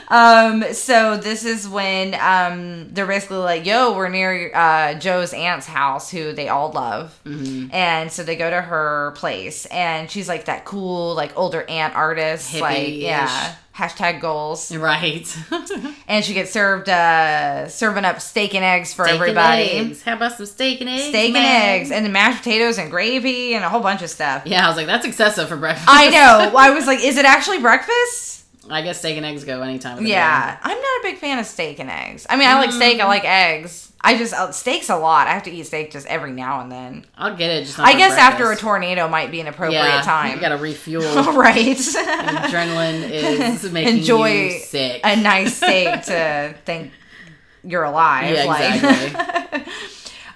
Um, 0.08 0.62
so 0.72 1.16
this 1.16 1.44
is 1.44 1.68
when 1.68 2.14
um 2.14 2.92
they're 2.94 3.08
basically 3.08 3.38
like, 3.38 3.66
"Yo, 3.66 3.92
we're 3.96 4.08
near 4.08 4.52
uh 4.54 4.94
Jo's 4.94 5.32
aunt's 5.34 5.66
house, 5.66 6.08
who 6.12 6.32
they 6.32 6.48
all 6.48 6.70
love," 6.70 7.18
Mm-hmm. 7.24 7.74
and 7.74 8.12
so 8.12 8.22
they 8.22 8.36
go 8.36 8.48
to 8.48 8.60
her 8.62 9.12
place, 9.16 9.66
and 9.66 10.08
she's 10.08 10.28
like 10.28 10.44
that 10.44 10.64
cool, 10.64 11.14
like 11.16 11.36
older 11.36 11.64
aunt 11.68 11.96
artist, 11.96 12.54
like 12.60 12.76
Hippie-ish. 12.86 13.02
yeah, 13.02 13.54
hashtag 13.76 14.20
goals, 14.20 14.74
right. 14.74 15.36
and 16.08 16.24
she 16.24 16.32
gets 16.34 16.50
served 16.50 16.88
uh 16.88 17.68
serving 17.68 18.04
up 18.04 18.20
steak 18.20 18.54
and 18.54 18.64
eggs 18.64 18.94
for 18.94 19.04
Steak 19.04 19.14
and 19.14 19.22
everybody. 19.22 19.62
eggs. 19.70 20.02
How 20.02 20.14
about 20.16 20.32
some 20.32 20.46
steak 20.46 20.80
and 20.80 20.88
eggs? 20.88 21.04
Steak 21.08 21.34
and 21.34 21.36
eggs, 21.36 21.90
and 21.90 22.04
then 22.04 22.12
mashed 22.12 22.38
potatoes 22.42 22.78
and 22.78 22.90
gravy, 22.90 23.54
and 23.54 23.64
a 23.64 23.68
whole 23.68 23.80
bunch 23.80 24.02
of 24.02 24.10
stuff. 24.10 24.42
Yeah, 24.46 24.64
I 24.64 24.68
was 24.68 24.76
like, 24.76 24.86
that's 24.86 25.04
excessive 25.06 25.48
for 25.48 25.56
breakfast. 25.56 25.88
I 25.90 26.08
know. 26.08 26.52
I 26.56 26.70
was 26.70 26.86
like, 26.86 27.00
is 27.04 27.16
it 27.18 27.24
actually 27.24 27.58
breakfast? 27.58 28.35
I 28.68 28.82
guess 28.82 28.98
steak 28.98 29.16
and 29.16 29.26
eggs 29.26 29.44
go 29.44 29.62
anytime. 29.62 29.98
Of 29.98 30.04
the 30.04 30.10
Yeah, 30.10 30.58
I'm 30.62 30.78
not 30.78 31.00
a 31.00 31.02
big 31.02 31.18
fan 31.18 31.38
of 31.38 31.46
steak 31.46 31.78
and 31.78 31.90
eggs. 31.90 32.26
I 32.28 32.36
mean, 32.36 32.48
I 32.48 32.54
like 32.54 32.72
steak. 32.72 33.00
I 33.00 33.06
like 33.06 33.24
eggs. 33.24 33.92
I 34.00 34.16
just 34.16 34.34
uh, 34.34 34.52
steak's 34.52 34.88
a 34.88 34.96
lot. 34.96 35.26
I 35.26 35.32
have 35.32 35.42
to 35.44 35.50
eat 35.50 35.64
steak 35.64 35.90
just 35.90 36.06
every 36.06 36.32
now 36.32 36.60
and 36.60 36.70
then. 36.70 37.06
I'll 37.16 37.34
get 37.34 37.50
it. 37.50 37.64
Just 37.64 37.78
not 37.78 37.88
I 37.88 37.94
guess 37.96 38.16
after 38.16 38.50
a 38.52 38.56
tornado 38.56 39.08
might 39.08 39.30
be 39.30 39.40
an 39.40 39.48
appropriate 39.48 39.80
yeah, 39.80 40.02
time. 40.02 40.34
You 40.34 40.40
gotta 40.40 40.58
refuel. 40.58 41.02
right. 41.32 41.76
Adrenaline 41.76 43.10
is 43.10 43.64
making 43.72 43.98
Enjoy 43.98 44.30
you 44.30 44.50
sick. 44.60 45.00
a 45.02 45.16
nice 45.16 45.56
steak 45.56 46.04
to 46.04 46.54
think 46.64 46.92
you're 47.64 47.84
alive. 47.84 48.32
Yeah, 48.34 48.44
like. 48.44 48.74
exactly. 48.74 49.72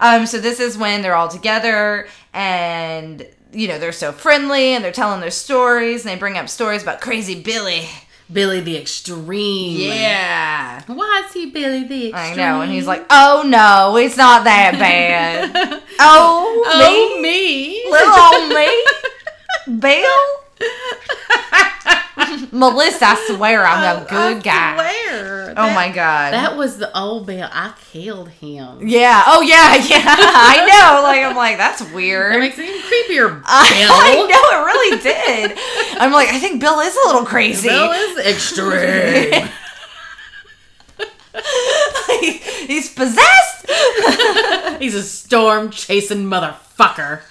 Um, 0.01 0.27
so 0.27 0.41
this 0.41 0.61
is 0.61 0.79
when 0.79 1.03
they're 1.03 1.15
all 1.15 1.29
together 1.29 2.09
and 2.33 3.27
you 3.53 3.69
know 3.69 3.79
they're 3.79 3.93
so 3.93 4.13
friendly 4.13 4.69
and 4.75 4.83
they're 4.83 4.93
telling 4.93 5.21
their 5.21 5.31
stories 5.31 6.05
and 6.05 6.11
they 6.11 6.19
bring 6.19 6.39
up 6.39 6.49
stories 6.49 6.83
about 6.83 7.01
crazy 7.01 7.41
Billy. 7.41 7.87
Billy 8.33 8.61
the 8.61 8.77
Extreme. 8.77 9.79
Yeah. 9.79 10.83
Why 10.87 11.25
is 11.27 11.33
he 11.33 11.51
Billy 11.51 11.85
the 11.85 12.09
Extreme? 12.09 12.33
I 12.33 12.35
know, 12.35 12.61
and 12.61 12.71
he's 12.71 12.87
like, 12.87 13.05
"Oh 13.11 13.43
no, 13.47 13.97
it's 13.97 14.17
not 14.17 14.45
that 14.45 14.73
bad." 14.79 15.83
oh, 16.01 16.65
oh 16.67 17.21
me, 17.21 17.23
me, 17.23 17.91
little 17.91 18.15
old 18.15 18.49
me, 18.55 19.81
Bill, 19.81 20.41
Melissa. 22.53 23.07
I 23.07 23.27
swear 23.27 23.65
I'm 23.65 23.99
a 23.99 24.03
oh, 24.03 24.07
good 24.09 24.43
guy. 24.43 24.77
Where? 24.77 25.55
Oh 25.57 25.75
my 25.75 25.89
god. 25.89 26.33
That 26.33 26.57
was 26.57 26.79
the 26.79 26.97
old 26.97 27.27
Bill. 27.27 27.49
I 27.51 27.75
killed 27.93 28.29
him. 28.29 28.87
yeah. 28.87 29.23
Oh 29.27 29.43
yeah. 29.43 29.75
Yeah. 29.91 30.05
I 30.07 30.67
know. 30.67 31.03
Like 31.03 31.25
I'm 31.25 31.37
like 31.37 31.57
that's 31.57 31.83
weird. 31.93 32.35
That 32.35 32.41
makes 32.41 32.59
it 32.59 32.65
even 32.65 32.81
creepier. 32.81 33.29
Bill. 33.41 33.45
I 33.47 34.27
know 34.29 34.45
it 34.53 34.65
really 34.65 35.03
did. 35.03 35.59
I'm 36.01 36.13
like, 36.13 36.29
I 36.29 36.39
think 36.39 36.61
Bill 36.61 36.79
is 36.81 36.95
a 36.95 37.07
little 37.09 37.25
crazy. 37.25 37.69
Bill 37.69 37.91
is 37.91 38.19
extreme. 38.27 39.49
He's 42.67 42.93
possessed. 42.93 43.71
He's 44.79 44.95
a 44.95 45.03
storm 45.03 45.71
chasing 45.71 46.25
motherfucker. 46.27 47.23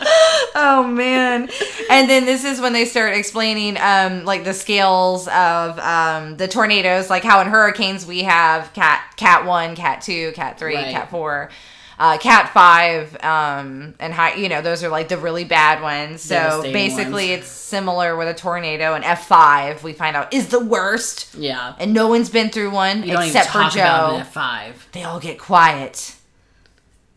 oh 0.54 0.84
man. 0.86 1.48
And 1.90 2.08
then 2.10 2.26
this 2.26 2.44
is 2.44 2.60
when 2.60 2.72
they 2.72 2.84
start 2.84 3.14
explaining 3.16 3.76
um 3.78 4.24
like 4.24 4.44
the 4.44 4.54
scales 4.54 5.28
of 5.28 5.78
um 5.78 6.36
the 6.36 6.48
tornadoes, 6.48 7.08
like 7.10 7.24
how 7.24 7.40
in 7.40 7.46
hurricanes 7.48 8.04
we 8.06 8.22
have 8.24 8.72
cat 8.72 9.14
cat 9.16 9.46
one, 9.46 9.74
cat 9.76 10.02
two, 10.02 10.32
cat 10.32 10.58
three, 10.58 10.74
Right. 10.76 10.92
cat 10.92 11.10
four. 11.10 11.50
Uh, 11.98 12.18
cat 12.18 12.50
five, 12.52 13.16
um, 13.24 13.94
and 13.98 14.12
high, 14.12 14.34
you 14.34 14.50
know, 14.50 14.60
those 14.60 14.84
are 14.84 14.90
like 14.90 15.08
the 15.08 15.16
really 15.16 15.44
bad 15.44 15.80
ones. 15.80 16.20
So 16.20 16.60
basically, 16.70 17.30
ones. 17.30 17.40
it's 17.44 17.48
similar 17.48 18.14
with 18.18 18.28
a 18.28 18.34
tornado. 18.34 18.92
And 18.92 19.02
F 19.02 19.26
five, 19.26 19.82
we 19.82 19.94
find 19.94 20.14
out 20.14 20.30
is 20.34 20.48
the 20.48 20.60
worst. 20.62 21.34
Yeah. 21.34 21.72
and 21.78 21.94
no 21.94 22.08
one's 22.08 22.28
been 22.28 22.50
through 22.50 22.70
one 22.70 23.02
You 23.02 23.18
except 23.18 23.48
for 23.48 23.60
about 23.60 23.72
Jo. 23.72 24.16
an 24.16 24.26
F5. 24.26 24.74
They 24.92 25.04
all 25.04 25.18
get 25.20 25.38
quiet, 25.38 26.14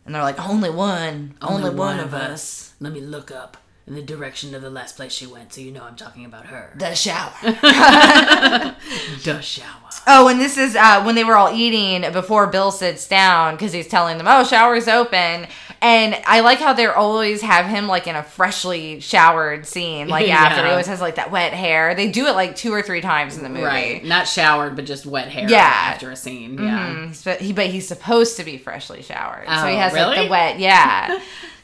and 0.06 0.14
they're 0.14 0.22
like, 0.22 0.40
"Only 0.40 0.70
one, 0.70 1.34
only, 1.42 1.68
one, 1.68 2.00
of 2.00 2.14
us." 2.14 2.69
Let 2.80 2.92
me 2.92 3.00
look 3.00 3.30
up 3.30 3.56
in 3.86 3.94
the 3.94 4.02
direction 4.02 4.54
of 4.54 4.62
the 4.62 4.70
last 4.70 4.96
place 4.96 5.12
she 5.12 5.26
went 5.26 5.52
so 5.52 5.60
you 5.60 5.70
know 5.72 5.82
I'm 5.84 5.96
talking 5.96 6.24
about 6.24 6.46
her. 6.46 6.72
The 6.76 6.94
shower. 6.94 7.32
The 9.24 9.40
shower. 9.42 9.66
oh, 10.06 10.28
and 10.28 10.40
this 10.40 10.56
is 10.56 10.74
uh, 10.76 11.02
when 11.02 11.14
they 11.14 11.24
were 11.24 11.36
all 11.36 11.52
eating 11.54 12.10
before 12.12 12.46
Bill 12.46 12.70
sits 12.72 13.06
down 13.06 13.54
because 13.54 13.72
he's 13.72 13.86
telling 13.88 14.16
them, 14.18 14.26
"Oh, 14.28 14.44
shower's 14.44 14.88
open." 14.88 15.46
And 15.82 16.14
I 16.26 16.40
like 16.40 16.58
how 16.58 16.72
they 16.72 16.86
always 16.86 17.40
have 17.42 17.66
him 17.66 17.86
like 17.86 18.06
in 18.06 18.14
a 18.16 18.22
freshly 18.22 19.00
showered 19.00 19.66
scene, 19.66 20.08
like 20.08 20.28
after 20.30 20.64
he 20.64 20.70
always 20.70 20.86
has 20.86 21.00
like 21.00 21.16
that 21.16 21.30
wet 21.30 21.52
hair. 21.52 21.94
They 21.94 22.10
do 22.10 22.26
it 22.26 22.32
like 22.32 22.56
two 22.56 22.72
or 22.72 22.82
three 22.82 23.00
times 23.00 23.36
in 23.36 23.42
the 23.42 23.48
movie. 23.50 23.62
Right. 23.64 24.04
Not 24.04 24.26
showered, 24.26 24.74
but 24.76 24.86
just 24.86 25.04
wet 25.06 25.28
hair 25.28 25.48
Yeah. 25.48 25.58
after 25.74 26.10
a 26.10 26.16
scene. 26.16 26.54
Yeah. 26.58 26.88
Mm, 26.94 27.06
he's- 27.08 27.24
but 27.24 27.40
he, 27.40 27.52
but 27.52 27.66
he's 27.66 27.86
supposed 27.86 28.36
to 28.38 28.44
be 28.44 28.56
freshly 28.58 29.02
showered, 29.02 29.46
so 29.46 29.52
he 29.66 29.74
Oh, 29.74 29.78
has 29.78 29.92
like 29.92 30.24
the 30.24 30.30
wet. 30.30 30.58
Yeah, 30.58 31.20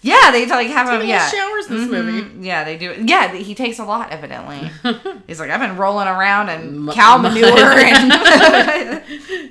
yeah. 0.07 0.31
They 0.31 0.47
like 0.47 0.69
have 0.69 0.89
him. 0.89 1.07
Yeah, 1.09 1.29
showers 1.29 1.67
in 1.69 1.77
this 1.79 1.89
movie. 1.91 2.23
Mhm. 2.23 2.45
Yeah, 2.45 2.65
they 2.65 2.77
do. 2.79 2.95
Yeah, 3.05 3.33
he 3.35 3.55
takes 3.55 3.79
a 3.79 3.85
lot, 3.85 4.11
evidently. 4.13 4.71
He's 5.27 5.41
like, 5.41 5.51
I've 5.51 5.61
been 5.61 5.77
rolling 5.77 6.09
around 6.09 6.49
in 6.49 6.89
M- 6.89 6.95
cow 6.95 7.19
manure 7.19 7.43
and 7.59 9.03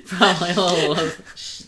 Probably 0.06 0.50
a 0.56 0.60
little, 0.60 1.08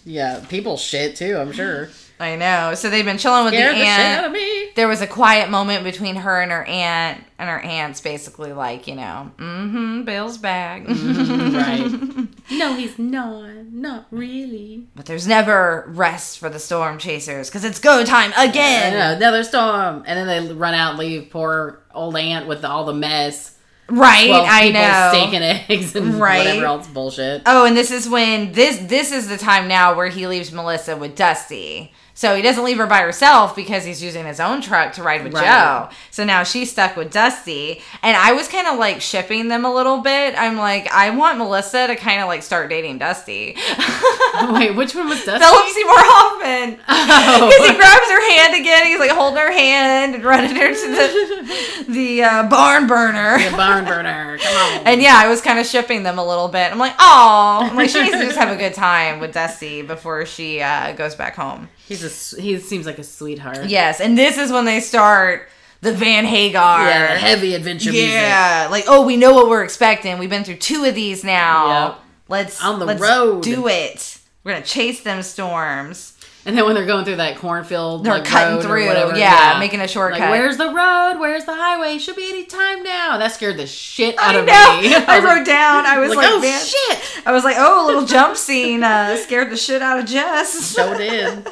yeah, 0.05 0.45
people 0.49 0.77
shit 0.77 1.17
too, 1.17 1.37
I'm 1.37 1.53
sure. 1.53 1.89
I 2.21 2.37
know. 2.37 2.75
So 2.75 2.91
they've 2.91 3.05
been 3.05 3.19
chilling 3.19 3.45
with 3.45 3.55
Scared 3.55 3.75
the 3.75 3.79
the 3.79 3.85
shit 3.85 3.91
out 4.01 4.25
aunt. 4.25 4.27
of 4.27 4.33
me. 4.33 4.71
There 4.75 4.89
was 4.89 5.01
a 5.03 5.07
quiet 5.07 5.51
moment 5.51 5.85
between 5.85 6.17
her 6.17 6.41
and 6.41 6.51
her 6.51 6.65
aunt, 6.65 7.23
and 7.39 7.49
her 7.49 7.61
aunt's 7.61 8.01
basically 8.01 8.53
like, 8.53 8.87
you 8.89 8.97
know, 8.97 9.31
mm-hmm, 9.37 10.03
Bill's 10.03 10.39
back. 10.39 10.83
Right. 10.89 12.29
No, 12.51 12.75
he's 12.75 12.99
not. 12.99 13.51
Not 13.73 14.07
really. 14.11 14.87
but 14.97 15.07
there's 15.07 15.27
never 15.27 15.85
rest 15.89 16.39
for 16.39 16.49
the 16.49 16.59
storm 16.59 16.99
chasers 16.99 17.49
because 17.49 17.65
it's 17.65 17.79
go 17.79 18.05
time 18.05 18.33
I 18.37 18.47
again. 18.47 18.93
know, 18.95 19.13
another 19.17 19.45
storm. 19.45 20.03
And 20.07 20.29
then 20.29 20.49
they 20.49 20.55
run 20.55 20.75
out 20.75 20.91
and 20.91 20.99
leave 20.99 21.31
poor 21.31 21.83
old 21.95 22.17
aunt 22.17 22.47
with 22.47 22.65
all 22.65 22.85
the 22.85 22.95
mess. 22.95 23.57
Right, 23.91 24.31
I 24.31 24.71
know. 24.71 25.09
steak 25.13 25.33
and 25.35 25.65
eggs 25.71 25.97
and 25.97 26.21
Right. 26.21 26.39
whatever 26.39 26.67
else 26.67 26.87
bullshit. 26.89 27.43
Oh, 27.47 27.65
and 27.65 27.75
this 27.77 27.91
is 27.91 28.07
when 28.09 28.53
this 28.53 28.77
this 28.79 29.13
is 29.13 29.29
the 29.29 29.39
time 29.39 29.67
now 29.69 29.95
where 29.95 30.09
he 30.09 30.27
leaves 30.27 30.53
Melissa 30.53 30.97
with 30.97 31.17
Dusty. 31.17 31.93
So 32.19 32.35
he 32.35 32.43
doesn't 32.43 32.65
leave 32.65 32.79
her 32.79 32.87
by 32.89 33.03
herself 33.03 33.55
because 33.55 33.85
he's 33.85 34.03
using 34.03 34.27
his 34.27 34.41
own 34.41 34.61
truck 34.61 34.95
to 34.95 35.05
ride 35.05 35.23
with 35.23 35.35
Right. 35.35 35.45
Jo. 35.45 35.89
So 36.11 36.25
now 36.25 36.43
she's 36.43 36.69
stuck 36.69 36.97
with 36.97 37.13
Dusty. 37.13 37.81
And 38.03 38.17
I 38.17 38.33
was 38.33 38.49
kind 38.49 38.67
of 38.67 38.77
like 38.77 39.01
shipping 39.01 39.47
them 39.47 39.65
a 39.65 39.73
little 39.73 39.99
bit. 39.99 40.35
I'm 40.37 40.57
like, 40.57 40.91
I 40.93 41.11
want 41.11 41.39
Melissa 41.39 41.87
to 41.87 41.95
kind 41.95 42.21
of 42.21 42.27
like 42.27 42.43
start 42.43 42.71
dating 42.71 42.99
Dusty. 42.99 43.55
Wait, 44.51 44.75
which 44.75 44.97
one 44.97 45.09
was 45.09 45.25
Dusty? 45.25 45.45
Philip 45.45 45.69
Seymour 45.69 45.95
Hoffman. 45.97 46.81
Oh. 46.91 47.49
Because 47.49 47.71
he 47.71 47.77
grabs 47.77 48.11
her 48.11 48.33
hand 48.33 48.61
again. 48.61 48.87
He's 48.87 48.99
like 48.99 49.13
holding 49.13 49.41
her 49.41 49.53
hand 49.53 50.17
and 50.17 50.25
running 50.25 50.57
her 50.57 50.75
to 50.75 50.91
the, 50.91 51.85
the 51.89 52.23
uh, 52.25 52.49
barn 52.49 52.89
burner. 52.89 53.39
The 53.39 53.57
barn 53.57 53.85
burner. 53.85 54.39
Come 54.39 54.57
on. 54.57 54.87
And 54.87 55.03
yeah, 55.03 55.15
I 55.17 55.29
was 55.29 55.41
kind 55.41 55.61
of 55.61 55.67
shipping 55.67 56.03
them 56.03 56.19
a 56.19 56.27
little 56.27 56.49
bit. 56.49 56.73
I'm 56.73 56.79
like, 56.79 56.95
oh, 56.99 57.61
I'm 57.63 57.77
like 57.77 57.91
she 57.91 58.03
needs 58.03 58.17
to 58.17 58.25
just 58.25 58.39
have 58.39 58.51
a 58.51 58.57
good 58.57 58.75
time 58.75 59.21
with 59.21 59.33
Dusty 59.33 59.83
before 59.83 60.27
she 60.27 60.61
uh, 60.61 60.93
goes 60.95 61.15
back 61.15 61.37
home. 61.37 61.69
He's 61.89 62.35
a, 62.35 62.41
he 62.41 62.59
seems 62.59 62.85
like 62.85 62.99
a 62.99 63.03
sweetheart. 63.03 63.67
Yes, 63.67 64.01
and 64.01 64.17
this 64.17 64.37
is 64.37 64.53
when 64.53 64.67
they 64.67 64.81
start 64.81 65.49
the 65.81 65.93
Van 65.93 66.27
Hagar. 66.27 66.87
Yeah, 66.87 67.15
the 67.15 67.19
heavy 67.19 67.55
adventure 67.55 67.91
music. 67.91 68.11
Yeah, 68.11 68.69
like 68.71 68.85
oh, 68.89 69.07
we 69.07 69.17
know 69.17 69.33
what 69.33 69.49
we're 69.49 69.65
expecting. 69.65 70.19
We've 70.19 70.29
been 70.29 70.45
through 70.45 70.57
two 70.59 70.85
of 70.85 70.95
these 70.95 71.25
now. 71.25 71.87
Yep. 71.87 71.99
Let's 72.29 72.63
On 72.63 72.79
the 72.79 72.85
let's 72.85 73.01
road. 73.01 73.43
Do 73.43 73.69
it. 73.69 74.21
We're 74.45 74.53
gonna 74.53 74.67
chase 74.67 75.03
them 75.03 75.23
storms. 75.23 76.15
And 76.45 76.57
then 76.57 76.65
when 76.65 76.75
they're 76.75 76.87
going 76.87 77.05
through 77.05 77.17
that 77.17 77.37
cornfield, 77.37 78.05
They're 78.05 78.15
like, 78.15 78.25
cutting 78.25 78.57
road 78.57 78.65
or 78.65 78.69
through, 78.69 78.87
whatever, 78.87 79.17
yeah, 79.19 79.59
making 79.59 79.81
a 79.81 79.89
shortcut. 79.89 80.21
Like, 80.21 80.31
where's 80.31 80.57
the 80.57 80.73
road? 80.73 81.19
Where's 81.19 81.45
the 81.45 81.55
highway? 81.55 81.99
Should 81.99 82.17
be 82.17 82.29
any 82.29 82.45
time 82.47 82.83
now. 82.83 83.19
That 83.19 83.33
scared 83.33 83.59
the 83.59 83.67
shit 83.67 84.17
out 84.19 84.35
I 84.35 84.39
of 84.39 84.47
know. 84.47 84.81
me. 84.81 84.95
I 85.07 85.19
wrote 85.19 85.45
down. 85.45 85.85
I 85.85 85.99
was 85.99 86.11
like, 86.11 86.19
like, 86.19 86.29
oh 86.31 86.41
man. 86.41 86.65
shit, 86.65 87.23
I 87.27 87.33
was 87.33 87.45
like, 87.45 87.57
oh, 87.59 87.85
a 87.85 87.87
little 87.87 88.07
jump 88.07 88.37
scene 88.37 88.83
uh, 88.83 89.17
scared 89.17 89.51
the 89.51 89.57
shit 89.57 89.83
out 89.83 89.99
of 89.99 90.07
Jess. 90.07 90.53
so 90.75 90.97
did. 90.97 91.47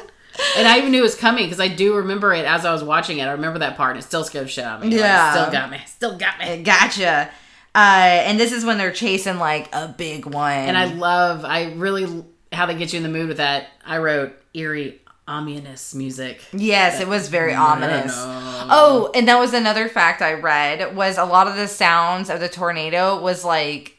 And 0.57 0.67
I 0.67 0.77
even 0.77 0.91
knew 0.91 0.99
it 0.99 1.03
was 1.03 1.15
coming 1.15 1.45
because 1.45 1.59
I 1.59 1.67
do 1.67 1.95
remember 1.95 2.33
it 2.33 2.45
as 2.45 2.65
I 2.65 2.71
was 2.71 2.83
watching 2.83 3.17
it. 3.19 3.23
I 3.23 3.31
remember 3.31 3.59
that 3.59 3.75
part, 3.77 3.91
and 3.95 3.99
it 3.99 4.07
still 4.07 4.23
scared 4.23 4.49
shit 4.49 4.63
out 4.63 4.79
of 4.79 4.85
me. 4.85 4.91
Like, 4.91 4.99
Yeah. 4.99 5.31
still 5.31 5.51
got 5.51 5.69
me. 5.71 5.79
Still 5.87 6.17
got 6.17 6.39
me. 6.39 6.63
Gotcha. 6.63 7.29
Uh, 7.75 7.77
and 8.25 8.39
this 8.39 8.51
is 8.51 8.65
when 8.65 8.77
they're 8.77 8.91
chasing 8.91 9.37
like 9.37 9.73
a 9.73 9.87
big 9.87 10.25
one. 10.25 10.51
And 10.53 10.77
I 10.77 10.85
love, 10.85 11.45
I 11.45 11.73
really 11.73 12.23
how 12.51 12.65
they 12.65 12.75
get 12.75 12.93
you 12.93 12.97
in 12.97 13.03
the 13.03 13.09
mood 13.09 13.27
with 13.27 13.37
that. 13.37 13.67
I 13.85 13.97
wrote 13.99 14.33
eerie, 14.53 15.01
ominous 15.27 15.93
music. 15.93 16.41
yes, 16.53 16.99
it 17.01 17.07
was 17.07 17.27
very 17.29 17.53
ominous. 17.53 18.15
no. 18.15 18.67
Oh, 18.69 19.11
and 19.13 19.27
that 19.27 19.37
was 19.39 19.53
another 19.53 19.89
fact 19.89 20.21
I 20.21 20.33
read 20.33 20.95
was 20.95 21.17
a 21.17 21.25
lot 21.25 21.47
of 21.47 21.55
the 21.55 21.67
sounds 21.67 22.29
of 22.29 22.39
the 22.39 22.49
tornado 22.49 23.19
was 23.21 23.43
like 23.45 23.97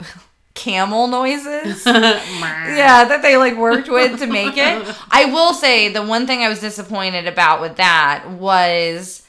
camel 0.58 1.06
noises. 1.06 1.86
yeah, 1.86 3.04
that 3.04 3.20
they 3.22 3.36
like 3.36 3.56
worked 3.56 3.88
with 3.88 4.18
to 4.18 4.26
make 4.26 4.56
it. 4.56 4.96
I 5.10 5.26
will 5.26 5.54
say 5.54 5.88
the 5.88 6.02
one 6.04 6.26
thing 6.26 6.40
I 6.40 6.48
was 6.48 6.60
disappointed 6.60 7.26
about 7.26 7.60
with 7.60 7.76
that 7.76 8.28
was 8.30 9.22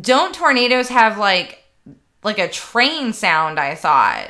don't 0.00 0.34
tornadoes 0.34 0.88
have 0.88 1.18
like 1.18 1.62
like 2.22 2.38
a 2.38 2.48
train 2.48 3.12
sound, 3.12 3.60
I 3.60 3.74
thought. 3.74 4.28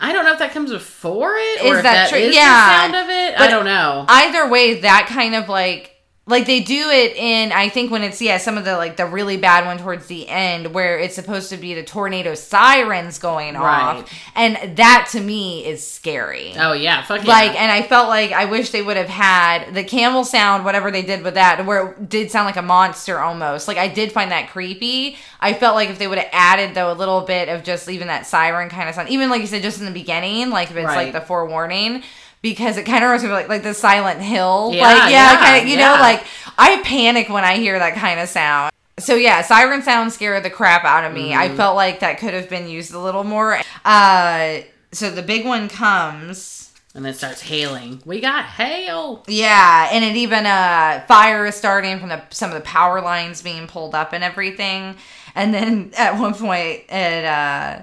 I 0.00 0.12
don't 0.12 0.24
know 0.24 0.32
if 0.32 0.38
that 0.40 0.52
comes 0.52 0.70
before 0.72 1.34
it 1.36 1.62
or 1.62 1.66
Is 1.72 1.76
if 1.78 1.82
that 1.84 1.92
that 1.94 2.08
true? 2.10 2.18
is 2.18 2.34
Yeah. 2.34 2.44
the 2.66 2.82
sound 2.82 2.94
of 2.96 3.08
it. 3.10 3.40
I 3.40 3.48
don't 3.48 3.64
know. 3.64 4.04
either 4.08 4.48
way 4.48 4.80
that 4.80 5.06
kind 5.08 5.34
of 5.34 5.48
like 5.48 5.93
like 6.26 6.46
they 6.46 6.60
do 6.60 6.88
it 6.90 7.14
in 7.16 7.52
i 7.52 7.68
think 7.68 7.90
when 7.90 8.02
it's 8.02 8.22
yeah 8.22 8.38
some 8.38 8.56
of 8.56 8.64
the 8.64 8.76
like 8.78 8.96
the 8.96 9.04
really 9.04 9.36
bad 9.36 9.66
one 9.66 9.76
towards 9.76 10.06
the 10.06 10.26
end 10.28 10.72
where 10.72 10.98
it's 10.98 11.14
supposed 11.14 11.50
to 11.50 11.56
be 11.58 11.74
the 11.74 11.82
tornado 11.82 12.34
sirens 12.34 13.18
going 13.18 13.54
Right. 13.54 13.98
off 13.98 14.10
and 14.34 14.76
that 14.78 15.08
to 15.12 15.20
me 15.20 15.66
is 15.66 15.86
scary 15.86 16.54
Oh 16.56 16.72
yeah, 16.72 17.02
fuck 17.04 17.22
yeah. 17.24 17.30
like 17.30 17.60
and 17.60 17.70
i 17.70 17.82
felt 17.82 18.08
like 18.08 18.32
i 18.32 18.46
wish 18.46 18.70
they 18.70 18.80
would 18.80 18.96
have 18.96 19.08
had 19.10 19.74
the 19.74 19.84
camel 19.84 20.24
sound 20.24 20.64
whatever 20.64 20.90
they 20.90 21.02
did 21.02 21.22
with 21.22 21.34
that 21.34 21.64
where 21.66 21.88
it 21.90 22.08
did 22.08 22.30
sound 22.30 22.46
like 22.46 22.56
a 22.56 22.62
monster 22.62 23.18
almost 23.20 23.68
like 23.68 23.76
i 23.76 23.88
did 23.88 24.10
find 24.10 24.30
that 24.30 24.48
creepy 24.48 25.18
i 25.40 25.52
felt 25.52 25.74
like 25.74 25.90
if 25.90 25.98
they 25.98 26.08
would 26.08 26.18
have 26.18 26.30
added 26.32 26.74
though 26.74 26.90
a 26.90 26.94
little 26.94 27.20
bit 27.20 27.50
of 27.50 27.62
just 27.62 27.86
even 27.90 28.06
that 28.08 28.26
siren 28.26 28.70
kind 28.70 28.88
of 28.88 28.94
sound 28.94 29.10
even 29.10 29.28
like 29.28 29.42
you 29.42 29.46
said 29.46 29.62
just 29.62 29.78
in 29.78 29.84
the 29.84 29.92
beginning 29.92 30.48
like 30.48 30.70
if 30.70 30.76
it's 30.76 30.86
Right. 30.86 30.96
like 31.04 31.12
the 31.12 31.20
forewarning 31.20 32.02
because 32.44 32.76
it 32.76 32.84
kind 32.84 33.02
of 33.02 33.08
reminds 33.08 33.24
me 33.24 33.30
of 33.30 33.34
like 33.34 33.48
like 33.48 33.62
the 33.64 33.72
Silent 33.74 34.20
Hill, 34.20 34.70
Yeah, 34.74 34.82
like 34.82 35.10
yeah, 35.10 35.32
yeah, 35.32 35.36
kind 35.40 35.62
of 35.64 35.68
you 35.68 35.78
know 35.78 35.96
like 35.98 36.22
I 36.58 36.80
panic 36.84 37.30
when 37.30 37.42
I 37.42 37.56
hear 37.56 37.78
that 37.78 37.94
kind 37.94 38.20
of 38.20 38.28
sound. 38.28 38.70
So 38.98 39.16
yeah, 39.16 39.40
siren 39.42 39.82
sound 39.82 40.12
scared 40.12 40.44
the 40.44 40.50
crap 40.50 40.84
out 40.84 41.02
of 41.04 41.12
me. 41.12 41.34
I 41.34 41.48
Mm-hmm. 41.48 41.56
felt 41.56 41.74
like 41.74 42.00
that 42.00 42.18
could 42.18 42.34
have 42.34 42.48
been 42.48 42.68
used 42.68 42.92
a 42.94 42.98
little 43.00 43.24
more. 43.24 43.58
Uh, 43.84 44.58
so 44.92 45.10
the 45.10 45.22
big 45.22 45.44
one 45.44 45.68
comes. 45.68 46.60
And 46.94 47.04
then 47.04 47.12
starts 47.14 47.40
hailing. 47.40 48.00
We 48.04 48.20
got 48.20 48.44
hail. 48.44 49.24
Yeah, 49.26 49.88
and 49.90 50.04
it 50.04 50.14
even 50.14 50.46
uh 50.46 51.02
fire 51.08 51.44
is 51.46 51.56
starting 51.56 51.98
from 51.98 52.10
the 52.10 52.22
some 52.30 52.50
of 52.50 52.54
the 52.54 52.60
power 52.60 53.00
lines 53.00 53.42
being 53.42 53.66
pulled 53.66 53.94
up 53.96 54.12
and 54.12 54.22
everything. 54.22 54.94
And 55.34 55.52
then 55.52 55.90
at 55.98 56.20
one 56.20 56.34
point 56.34 56.82
it 56.90 57.24
uh 57.24 57.82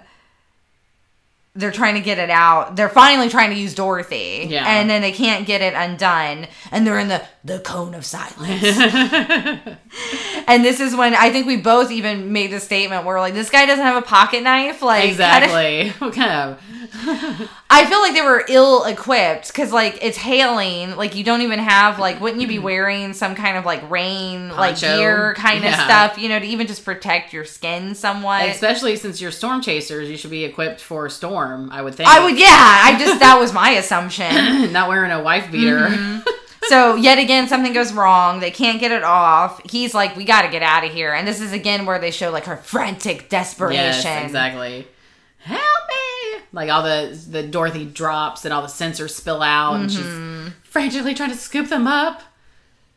they're 1.53 1.71
trying 1.71 1.95
to 1.95 2.01
get 2.01 2.17
it 2.17 2.29
out. 2.29 2.77
They're 2.77 2.87
finally 2.87 3.27
trying 3.27 3.49
to 3.49 3.57
use 3.57 3.75
Dorothy. 3.75 4.47
Yeah. 4.47 4.63
And 4.65 4.89
then 4.89 5.01
they 5.01 5.11
can't 5.11 5.45
get 5.45 5.61
it 5.61 5.73
undone. 5.73 6.47
And 6.71 6.87
they're 6.87 6.99
in 6.99 7.09
the 7.09 7.21
the 7.43 7.59
cone 7.59 7.93
of 7.93 8.05
silence. 8.05 8.63
and 10.47 10.63
this 10.63 10.79
is 10.79 10.95
when 10.95 11.13
I 11.13 11.29
think 11.31 11.47
we 11.47 11.57
both 11.57 11.91
even 11.91 12.31
made 12.31 12.51
the 12.51 12.61
statement 12.61 13.05
where 13.05 13.19
like 13.19 13.33
this 13.33 13.49
guy 13.49 13.65
doesn't 13.65 13.83
have 13.83 14.01
a 14.01 14.05
pocket 14.05 14.43
knife. 14.43 14.81
Like 14.81 15.09
exactly. 15.09 15.89
what 15.99 16.13
kind 16.13 16.31
of 16.31 16.61
I 17.69 17.85
feel 17.85 17.99
like 18.01 18.13
they 18.13 18.21
were 18.21 18.43
ill 18.49 18.83
equipped 18.83 19.47
because 19.47 19.71
like 19.71 19.99
it's 20.01 20.17
hailing. 20.17 20.97
Like 20.97 21.15
you 21.15 21.23
don't 21.23 21.41
even 21.41 21.59
have 21.59 21.99
like 21.99 22.19
wouldn't 22.19 22.41
you 22.41 22.47
be 22.47 22.59
wearing 22.59 23.13
some 23.13 23.33
kind 23.33 23.57
of 23.57 23.65
like 23.65 23.89
rain 23.89 24.49
like 24.49 24.79
gear 24.79 25.33
kind 25.35 25.63
of 25.63 25.73
stuff? 25.73 26.17
You 26.17 26.27
know, 26.27 26.39
to 26.39 26.45
even 26.45 26.67
just 26.67 26.83
protect 26.83 27.31
your 27.31 27.45
skin 27.45 27.95
somewhat. 27.95 28.49
especially 28.49 28.97
since 28.97 29.21
you're 29.21 29.31
storm 29.31 29.61
chasers, 29.61 30.09
you 30.09 30.17
should 30.17 30.31
be 30.31 30.43
equipped 30.43 30.81
for 30.81 31.05
a 31.05 31.09
storm, 31.09 31.69
I 31.71 31.81
would 31.81 31.95
think. 31.95 32.09
I 32.09 32.23
would, 32.25 32.37
yeah. 32.37 32.47
I 32.49 32.97
just 32.99 33.19
that 33.21 33.39
was 33.39 33.53
my 33.53 33.71
assumption. 33.71 34.71
not 34.73 34.89
wearing 34.89 35.11
a 35.11 35.23
wife 35.23 35.49
beater. 35.49 35.87
Mm-hmm. 35.87 36.29
So 36.65 36.95
yet 36.95 37.17
again, 37.17 37.47
something 37.47 37.73
goes 37.73 37.91
wrong. 37.91 38.39
They 38.39 38.51
can't 38.51 38.79
get 38.79 38.91
it 38.91 39.03
off. 39.03 39.61
He's 39.69 39.93
like, 39.93 40.15
"We 40.15 40.25
got 40.25 40.43
to 40.43 40.49
get 40.49 40.61
out 40.61 40.85
of 40.85 40.91
here." 40.91 41.13
And 41.13 41.27
this 41.27 41.41
is 41.41 41.53
again 41.53 41.85
where 41.85 41.99
they 41.99 42.11
show 42.11 42.31
like 42.31 42.45
her 42.45 42.57
frantic 42.57 43.29
desperation. 43.29 43.81
yes, 43.81 44.25
exactly. 44.25 44.87
Help 45.43 45.61
me! 45.61 46.41
Like 46.53 46.69
all 46.69 46.83
the 46.83 47.17
the 47.29 47.43
Dorothy 47.43 47.85
drops 47.85 48.45
and 48.45 48.53
all 48.53 48.61
the 48.61 48.67
sensors 48.67 49.11
spill 49.11 49.41
out, 49.41 49.75
and 49.75 49.89
Mm-hmm. 49.89 50.45
she's 50.47 50.53
frantically 50.63 51.13
trying 51.13 51.29
to 51.31 51.37
scoop 51.37 51.67
them 51.69 51.87
up. 51.87 52.21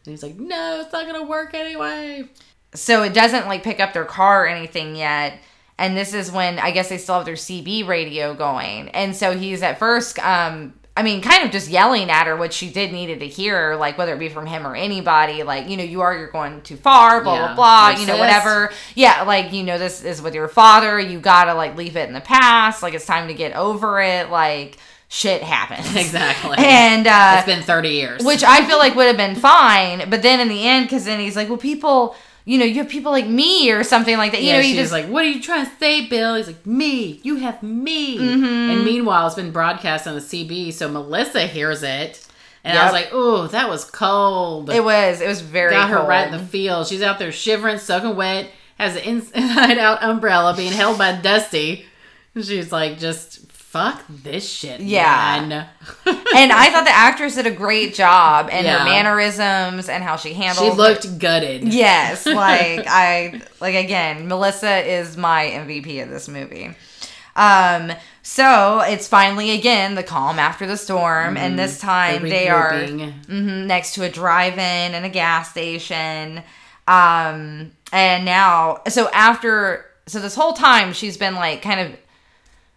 And 0.07 0.13
he's 0.13 0.23
like, 0.23 0.37
"No, 0.37 0.81
it's 0.81 0.93
not 0.93 1.07
gonna 1.07 1.25
work 1.25 1.55
anyway." 1.55 2.29
so 2.77 3.05
it 3.05 3.15
doesn't 3.15 3.47
like 3.47 3.63
pick 3.63 3.79
up 3.79 3.93
their 3.93 4.05
car 4.05 4.45
or 4.45 4.47
anything 4.49 4.97
yet 4.97 5.39
and 5.79 5.97
this 5.97 6.13
is 6.13 6.33
when 6.33 6.59
i 6.59 6.73
guess 6.73 6.89
they 6.89 6.99
still 6.99 7.15
have 7.15 7.25
their 7.25 7.37
cb 7.37 7.87
radio 7.87 8.35
going 8.35 8.89
and 8.89 9.15
so 9.15 9.39
he's 9.39 9.63
at 9.63 9.79
first 9.79 10.19
um 10.19 10.75
i 10.97 11.03
mean 11.03 11.21
kind 11.21 11.45
of 11.45 11.51
just 11.51 11.69
yelling 11.69 12.09
at 12.11 12.27
her 12.27 12.37
what 12.37 12.53
she 12.53 12.71
did 12.71 12.93
needed 12.93 13.21
to 13.21 13.27
hear 13.27 13.75
like 13.77 13.99
whether 13.99 14.15
it 14.15 14.19
be 14.19 14.29
from 14.29 14.47
him 14.47 14.67
or 14.67 14.75
anybody 14.77 15.43
like 15.43 15.69
you 15.69 15.77
know 15.77 15.83
you 15.85 16.01
are 16.03 16.17
you're 16.17 16.31
going 16.31 16.61
too 16.63 16.77
far 16.77 17.21
blah 17.23 17.35
Yeah. 17.35 17.55
blah 17.55 17.91
blah 17.93 18.01
you 18.01 18.07
know 18.07 18.17
whatever 18.19 18.71
yeah 18.95 19.23
like 19.23 19.53
you 19.53 19.63
know 19.65 19.79
this 19.79 20.05
is 20.05 20.23
with 20.23 20.35
your 20.35 20.49
father 20.49 20.99
you 21.01 21.19
gotta 21.21 21.55
like 21.55 21.77
leave 21.77 21.97
it 21.97 22.07
in 22.09 22.15
the 22.15 22.21
past 22.21 22.83
like 22.83 22.95
it's 22.95 23.07
time 23.07 23.29
to 23.29 23.35
get 23.35 23.57
over 23.57 24.01
it 24.01 24.31
like 24.31 24.79
shit 25.09 25.43
happens 25.43 25.95
Exactly. 25.97 26.57
and 26.59 27.07
uh 27.07 27.35
it's 27.39 27.47
been 27.47 27.63
thirty 27.63 27.91
years. 27.91 28.25
which 28.25 28.43
I 28.43 28.65
feel 28.67 28.79
like 28.79 28.95
would 28.97 29.07
have 29.07 29.17
been 29.17 29.37
fine. 29.37 30.09
But 30.11 30.23
then 30.23 30.41
in 30.41 30.49
the 30.49 30.67
end, 30.67 30.87
because 30.87 31.05
then 31.05 31.21
he's 31.21 31.37
like, 31.37 31.49
well, 31.49 31.59
people, 31.59 32.17
you 32.45 32.59
know, 32.59 32.65
you 32.65 32.77
have 32.77 32.89
people 32.89 33.11
like 33.11 33.27
me 33.27 33.71
or 33.71 33.83
something 33.85 34.19
like 34.19 34.33
that. 34.33 34.43
You 34.43 34.49
yeah, 34.49 34.57
know, 34.57 34.63
she's 34.63 34.77
just 34.77 34.93
like, 34.93 35.07
"What 35.07 35.25
are 35.25 35.29
you 35.29 35.41
trying 35.41 35.65
to 35.65 35.73
say, 35.79 36.07
Bill?" 36.07 36.35
He's 36.35 36.47
like, 36.47 36.67
"Me, 36.67 37.21
you 37.23 37.37
have 37.37 37.63
me." 37.63 38.19
Mm-hmm. 38.19 38.45
And 38.45 38.85
meanwhile, 38.85 39.27
it's 39.27 39.37
been 39.37 39.51
broadcast 39.51 40.07
on 40.07 40.15
the 40.15 40.21
CB, 40.21 40.73
so 40.75 40.89
Melissa 40.89 41.47
hears 41.47 41.83
it, 41.83 42.27
and 42.63 42.77
I 42.79 42.85
was 42.85 42.93
like, 42.93 43.09
"Oh, 43.13 43.47
that 43.47 43.71
was 43.71 43.85
cold." 43.85 44.69
it 44.69 44.85
was 44.85 45.23
it 45.23 45.29
was 45.29 45.41
very 45.41 45.73
got 45.73 45.89
her 45.89 45.97
cold. 45.97 46.09
right 46.09 46.27
in 46.27 46.33
the 46.33 46.45
field. 46.45 46.87
She's 46.87 47.03
out 47.03 47.19
there 47.19 47.33
shivering, 47.33 47.79
soaking 47.79 48.15
wet, 48.15 48.51
has 48.79 48.97
an 48.97 49.03
inside 49.05 49.79
out 49.79 50.03
umbrella 50.03 50.55
being 50.55 50.73
held 50.73 50.99
by 50.99 51.17
Dusty. 51.17 51.87
She's 52.35 52.73
like, 52.73 52.99
just 52.99 53.44
fuck 53.75 54.05
this 54.09 54.49
shit. 54.49 54.81
Yeah. 54.81 55.45
man." 55.47 55.53
and 56.07 56.53
I 56.53 56.71
thought 56.71 56.85
the 56.85 56.91
actress 56.95 57.35
did 57.35 57.47
a 57.47 57.51
great 57.51 57.93
job 57.95 58.49
and 58.51 58.65
Yeah. 58.65 58.79
her 58.79 58.85
mannerisms 58.85 59.89
and 59.89 60.03
how 60.03 60.17
she 60.17 60.33
handled. 60.35 60.67
It. 60.69 60.71
She 60.73 60.77
looked 60.77 61.19
gutted. 61.19 61.65
Yes, 61.75 62.25
like 62.47 62.87
I 62.87 63.43
like 63.61 63.75
again, 63.75 64.29
Melissa 64.29 64.77
is 64.79 65.17
my 65.17 65.47
MVP 65.47 66.03
of 66.03 66.09
this 66.11 66.29
movie. 66.29 66.75
Um, 67.37 67.93
so 68.23 68.81
it's 68.81 69.09
finally 69.09 69.51
again 69.51 69.97
the 69.97 70.05
calm 70.05 70.39
after 70.39 70.67
the 70.67 70.77
storm, 70.77 71.37
and 71.37 71.59
this 71.59 71.81
time 71.81 72.23
The 72.23 72.31
they 72.31 72.49
are 72.49 72.73
mhm, 72.73 73.67
next 73.67 73.95
to 73.95 74.05
a 74.05 74.09
drive-in 74.09 74.95
and 74.95 75.05
a 75.05 75.09
gas 75.09 75.51
station. 75.51 76.43
Um, 76.87 77.73
and 77.93 78.25
now, 78.25 78.83
so 78.89 79.09
after, 79.11 79.87
so 80.07 80.21
this 80.21 80.35
whole 80.35 80.53
time 80.53 80.93
she's 80.93 81.17
been 81.17 81.35
like 81.35 81.63
kind 81.63 81.81
of 81.81 81.97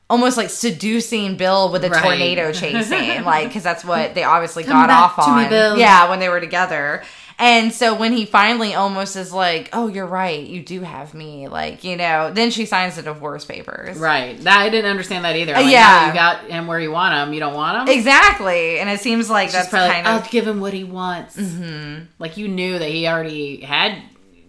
almost 0.10 0.38
like 0.38 0.50
seducing 0.50 1.36
Bill 1.38 1.72
with 1.72 1.84
a 1.84 1.90
Right. 1.90 2.04
tornado 2.04 2.52
chasing, 2.54 3.24
like 3.24 3.48
because 3.50 3.64
that's 3.64 3.84
what 3.86 4.16
they 4.16 4.24
obviously 4.24 4.64
Come 4.64 4.88
got 4.88 4.90
off 4.90 5.18
me, 5.18 5.44
on. 5.44 5.50
Bill. 5.50 5.78
Yeah, 5.78 6.10
when 6.10 6.20
they 6.20 6.30
were 6.30 6.40
together. 6.40 7.04
And 7.40 7.72
so 7.72 7.94
when 7.94 8.14
he 8.14 8.26
finally 8.26 8.74
almost 8.74 9.16
is 9.16 9.32
like, 9.32 9.70
"Oh, 9.72 9.88
you're 9.88 10.08
right, 10.08 10.44
you 10.44 10.64
do 10.64 10.82
have 10.82 11.14
me," 11.14 11.48
like 11.48 11.84
you 11.84 11.96
know, 11.96 12.32
then 12.34 12.50
she 12.50 12.66
signs 12.66 12.96
the 12.96 13.04
divorce 13.04 13.46
papers. 13.46 13.98
Right. 14.00 14.40
That, 14.40 14.60
I 14.60 14.70
didn't 14.70 14.90
understand 14.90 15.24
that 15.24 15.36
either. 15.36 15.54
Like, 15.54 15.68
yeah. 15.72 16.08
you 16.08 16.14
got 16.16 16.46
him 16.46 16.66
where 16.66 16.80
you 16.80 16.90
want 16.90 17.14
him. 17.14 17.36
You 17.36 17.40
don't 17.40 17.54
want 17.54 17.88
him. 17.88 17.96
Exactly, 17.96 18.80
and 18.80 18.90
it 18.90 19.02
seems 19.02 19.30
like 19.30 19.50
She's 19.50 19.54
that's 19.54 19.70
probably 19.70 19.94
kind 19.94 20.06
like, 20.08 20.16
of 20.16 20.24
I'll 20.24 20.30
give 20.32 20.48
him 20.48 20.60
what 20.62 20.74
he 20.74 20.84
wants. 20.84 21.38
Mm-hmm. 21.38 22.06
Like 22.18 22.38
you 22.38 22.48
knew 22.48 22.80
that 22.80 22.90
he 22.90 23.08
already 23.08 23.62
had 23.62 24.02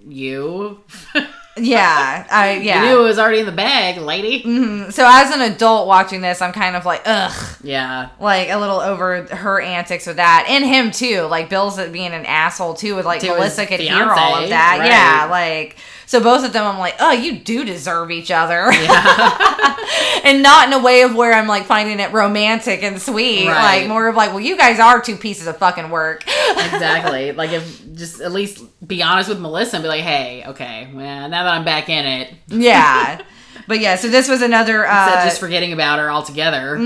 you. 0.07 0.83
yeah, 1.61 2.27
I 2.31 2.53
yeah. 2.63 2.83
You 2.85 2.89
knew 2.91 3.01
it 3.01 3.05
was 3.05 3.19
already 3.19 3.41
in 3.41 3.47
the 3.47 3.53
bag, 3.53 3.99
lady. 3.99 4.43
Mm-hmm. 4.43 4.91
So 4.91 5.05
as 5.07 5.31
an 5.31 5.41
adult 5.41 5.87
watching 5.89 6.21
this, 6.21 6.41
I'm 6.43 6.53
kind 6.53 6.77
of 6.77 6.85
like, 6.85 7.03
ugh, 7.07 7.57
Yeah. 7.63 8.09
like 8.21 8.49
a 8.51 8.57
little 8.57 8.81
over 8.81 9.23
her 9.35 9.61
antics 9.61 10.07
with 10.07 10.17
that, 10.17 10.47
and 10.49 10.65
him 10.65 10.91
too. 10.91 11.23
Like 11.23 11.49
Bill's 11.51 11.77
being 11.89 12.13
an 12.13 12.27
asshole 12.27 12.75
too, 12.75 12.97
with 12.97 13.05
like 13.07 13.21
To 13.21 13.29
Melissa 13.29 13.67
could 13.67 13.81
hear 13.81 14.05
all 14.11 14.43
of 14.43 14.49
that. 14.51 14.77
right. 14.79 14.89
Yeah, 14.89 15.29
like 15.31 15.77
so 16.09 16.23
both 16.23 16.43
of 16.43 16.55
them, 16.55 16.65
I'm 16.65 16.79
like, 16.79 16.95
oh, 17.01 17.13
you 17.13 17.39
do 17.39 17.67
deserve 17.67 18.11
each 18.11 18.31
other, 18.31 18.71
and 20.25 20.43
not 20.43 20.67
in 20.67 20.73
a 20.73 20.79
way 20.83 21.03
of 21.03 21.15
where 21.15 21.35
I'm 21.35 21.47
like 21.47 21.67
finding 21.67 22.01
it 22.01 22.15
romantic 22.15 22.83
and 22.83 23.01
sweet. 23.01 23.47
Right. 23.47 23.81
Like 23.81 23.89
more 23.89 24.09
of 24.09 24.17
like, 24.17 24.31
well, 24.31 24.41
you 24.41 24.57
guys 24.57 24.81
are 24.81 25.03
two 25.03 25.17
pieces 25.17 25.47
of 25.47 25.59
fucking 25.59 25.91
work. 25.91 26.25
Exactly. 26.59 27.33
like 27.33 27.51
if 27.51 27.95
just 27.95 28.21
at 28.21 28.33
least 28.33 28.63
be 28.87 29.03
honest 29.03 29.29
with 29.29 29.41
Melissa 29.41 29.77
and 29.77 29.83
be 29.83 29.89
like, 29.89 30.03
hey, 30.03 30.45
okay, 30.47 30.89
well, 30.93 31.29
now 31.29 31.45
that 31.45 31.53
I'm 31.53 31.65
back 31.65 31.89
in 31.89 32.05
it, 32.07 32.35
yeah. 32.49 33.21
But 33.67 33.81
yeah, 33.81 33.97
so 33.97 34.09
this 34.09 34.29
was 34.29 34.43
another 34.43 34.85
instead 34.85 35.15
uh, 35.15 35.19
of 35.19 35.25
just 35.25 35.41
forgetting 35.41 35.73
about 35.73 35.99
her 35.99 36.11
altogether. 36.11 36.77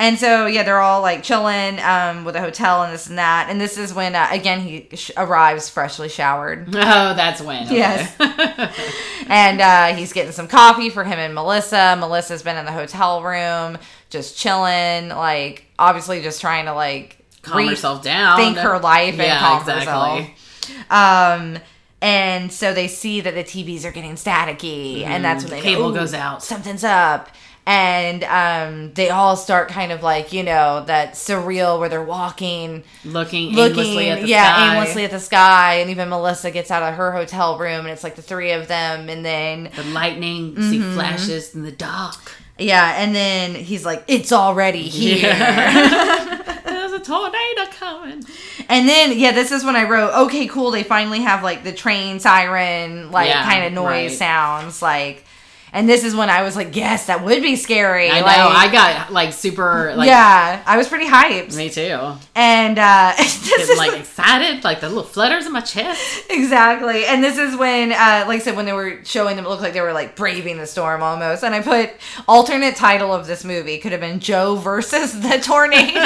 And 0.00 0.16
so 0.16 0.46
yeah, 0.46 0.62
they're 0.62 0.78
all 0.80 1.02
like 1.02 1.24
chilling 1.24 1.80
um, 1.80 2.24
with 2.24 2.36
a 2.36 2.40
hotel 2.40 2.84
and 2.84 2.94
this 2.94 3.08
and 3.08 3.18
that. 3.18 3.48
And 3.50 3.60
this 3.60 3.76
is 3.76 3.92
when 3.92 4.14
uh, 4.14 4.28
again 4.30 4.60
he 4.60 4.88
sh- 4.94 5.10
arrives 5.16 5.68
freshly 5.68 6.08
showered. 6.08 6.68
Oh, 6.74 7.14
that's 7.14 7.40
when. 7.42 7.64
Okay. 7.66 7.76
Yes. 7.78 8.14
and 9.28 9.60
uh, 9.60 9.86
he's 9.96 10.12
getting 10.12 10.32
some 10.32 10.46
coffee 10.48 10.88
for 10.90 11.02
him 11.04 11.18
and 11.18 11.34
Melissa. 11.34 11.96
Melissa's 11.98 12.42
been 12.42 12.56
in 12.56 12.64
the 12.64 12.72
hotel 12.72 13.22
room, 13.22 13.76
just 14.08 14.38
chilling, 14.38 15.08
like 15.08 15.64
obviously 15.78 16.22
just 16.22 16.40
trying 16.40 16.66
to 16.66 16.74
like 16.74 17.16
Calm 17.42 17.66
herself 17.66 18.02
down. 18.02 18.36
think 18.38 18.56
her 18.58 18.78
life 18.78 19.14
and 19.14 19.22
Yeah, 19.22 19.38
calm 19.40 19.60
exactly. 19.60 20.34
herself. 20.34 20.90
Um, 20.90 21.58
and 22.00 22.52
so 22.52 22.72
they 22.72 22.86
see 22.88 23.20
that 23.20 23.34
the 23.34 23.42
TVs 23.42 23.84
are 23.84 23.90
getting 23.90 24.14
staticky, 24.14 25.02
and 25.04 25.24
that's 25.24 25.42
when 25.42 25.50
they 25.50 25.58
Mm-hmm. 25.58 25.66
Cable 25.68 25.88
know, 25.90 25.94
goes 26.00 26.14
out." 26.14 26.42
Something's 26.44 26.84
up. 26.84 27.28
And 27.70 28.24
um, 28.24 28.94
they 28.94 29.10
all 29.10 29.36
start 29.36 29.68
kind 29.68 29.92
of 29.92 30.02
like 30.02 30.32
you 30.32 30.42
know 30.42 30.84
that 30.86 31.12
surreal 31.12 31.78
where 31.78 31.90
they're 31.90 32.02
walking, 32.02 32.82
Looking, 33.04 33.52
looking, 33.52 33.80
aimlessly 33.80 34.08
at 34.08 34.22
the 34.22 34.26
yeah, 34.28 34.54
sky. 34.54 34.72
aimlessly 34.74 35.04
at 35.04 35.10
the 35.10 35.20
sky, 35.20 35.74
and 35.80 35.90
even 35.90 36.08
Melissa 36.08 36.50
gets 36.50 36.70
out 36.70 36.82
of 36.82 36.94
her 36.94 37.12
hotel 37.12 37.58
room, 37.58 37.80
and 37.80 37.88
it's 37.88 38.02
like 38.02 38.16
the 38.16 38.22
three 38.22 38.52
of 38.52 38.68
them, 38.68 39.10
and 39.10 39.22
then 39.22 39.70
The 39.76 39.84
lightning, 39.84 40.54
see 40.62 40.78
Mm-hmm. 40.78 40.94
flashes 40.94 41.54
in 41.54 41.62
the 41.62 41.70
dark. 41.70 42.32
yeah, 42.56 42.94
and 43.02 43.14
then 43.14 43.54
he's 43.54 43.84
like, 43.84 44.02
"It's 44.08 44.32
already 44.32 44.84
here." 44.88 45.28
There's 46.64 46.92
a 46.92 47.00
tornado 47.00 47.66
coming. 47.72 48.24
And 48.70 48.88
then 48.88 49.18
yeah, 49.18 49.32
this 49.32 49.52
is 49.52 49.62
when 49.62 49.76
I 49.76 49.84
wrote, 49.88 50.14
okay, 50.26 50.46
cool. 50.46 50.70
They 50.70 50.84
finally 50.84 51.20
have 51.20 51.42
like 51.42 51.64
the 51.64 51.72
train 51.72 52.18
siren, 52.18 53.10
like 53.10 53.28
Yeah, 53.28 53.44
kind 53.44 53.66
of 53.66 53.72
noise 53.74 54.10
right. 54.12 54.12
sounds, 54.12 54.80
like. 54.80 55.24
And 55.72 55.88
this 55.88 56.04
is 56.04 56.14
when 56.14 56.30
I 56.30 56.42
was 56.42 56.56
like, 56.56 56.74
yes, 56.74 57.06
that 57.06 57.24
would 57.24 57.42
be 57.42 57.56
scary. 57.56 58.10
I 58.10 58.20
know. 58.20 58.26
I 58.26 58.70
got 58.72 59.12
like 59.12 59.32
super 59.32 59.94
like. 59.96 60.06
yeah, 60.06 60.62
I 60.66 60.76
was 60.76 60.88
pretty 60.88 61.06
hyped. 61.06 61.56
Me 61.56 61.68
too. 61.70 61.98
And 62.34 62.78
uh, 62.78 63.12
this 63.18 63.48
Getting 63.48 63.70
is 63.70 63.78
like 63.78 63.98
excited, 64.00 64.64
like 64.64 64.80
the 64.80 64.88
little 64.88 65.04
flutters 65.04 65.46
in 65.46 65.52
my 65.52 65.60
chest. 65.60 66.24
exactly. 66.30 67.04
And 67.06 67.22
this 67.22 67.38
is 67.38 67.56
when, 67.56 67.92
uh, 67.92 68.24
like 68.26 68.40
I 68.40 68.44
said, 68.44 68.56
when 68.56 68.66
they 68.66 68.72
were 68.72 69.04
showing 69.04 69.36
them, 69.36 69.44
it 69.44 69.48
looked 69.48 69.62
like 69.62 69.72
they 69.72 69.80
were 69.80 69.92
like 69.92 70.16
braving 70.16 70.58
the 70.58 70.66
storm 70.66 71.02
almost. 71.02 71.44
And 71.44 71.54
I 71.54 71.60
put 71.62 71.90
alternate 72.26 72.76
title 72.76 73.12
of 73.12 73.26
this 73.26 73.44
movie 73.44 73.78
could 73.78 73.92
have 73.92 74.00
been 74.00 74.20
Joe 74.20 74.56
versus 74.56 75.20
the 75.20 75.38
tornado. 75.42 76.00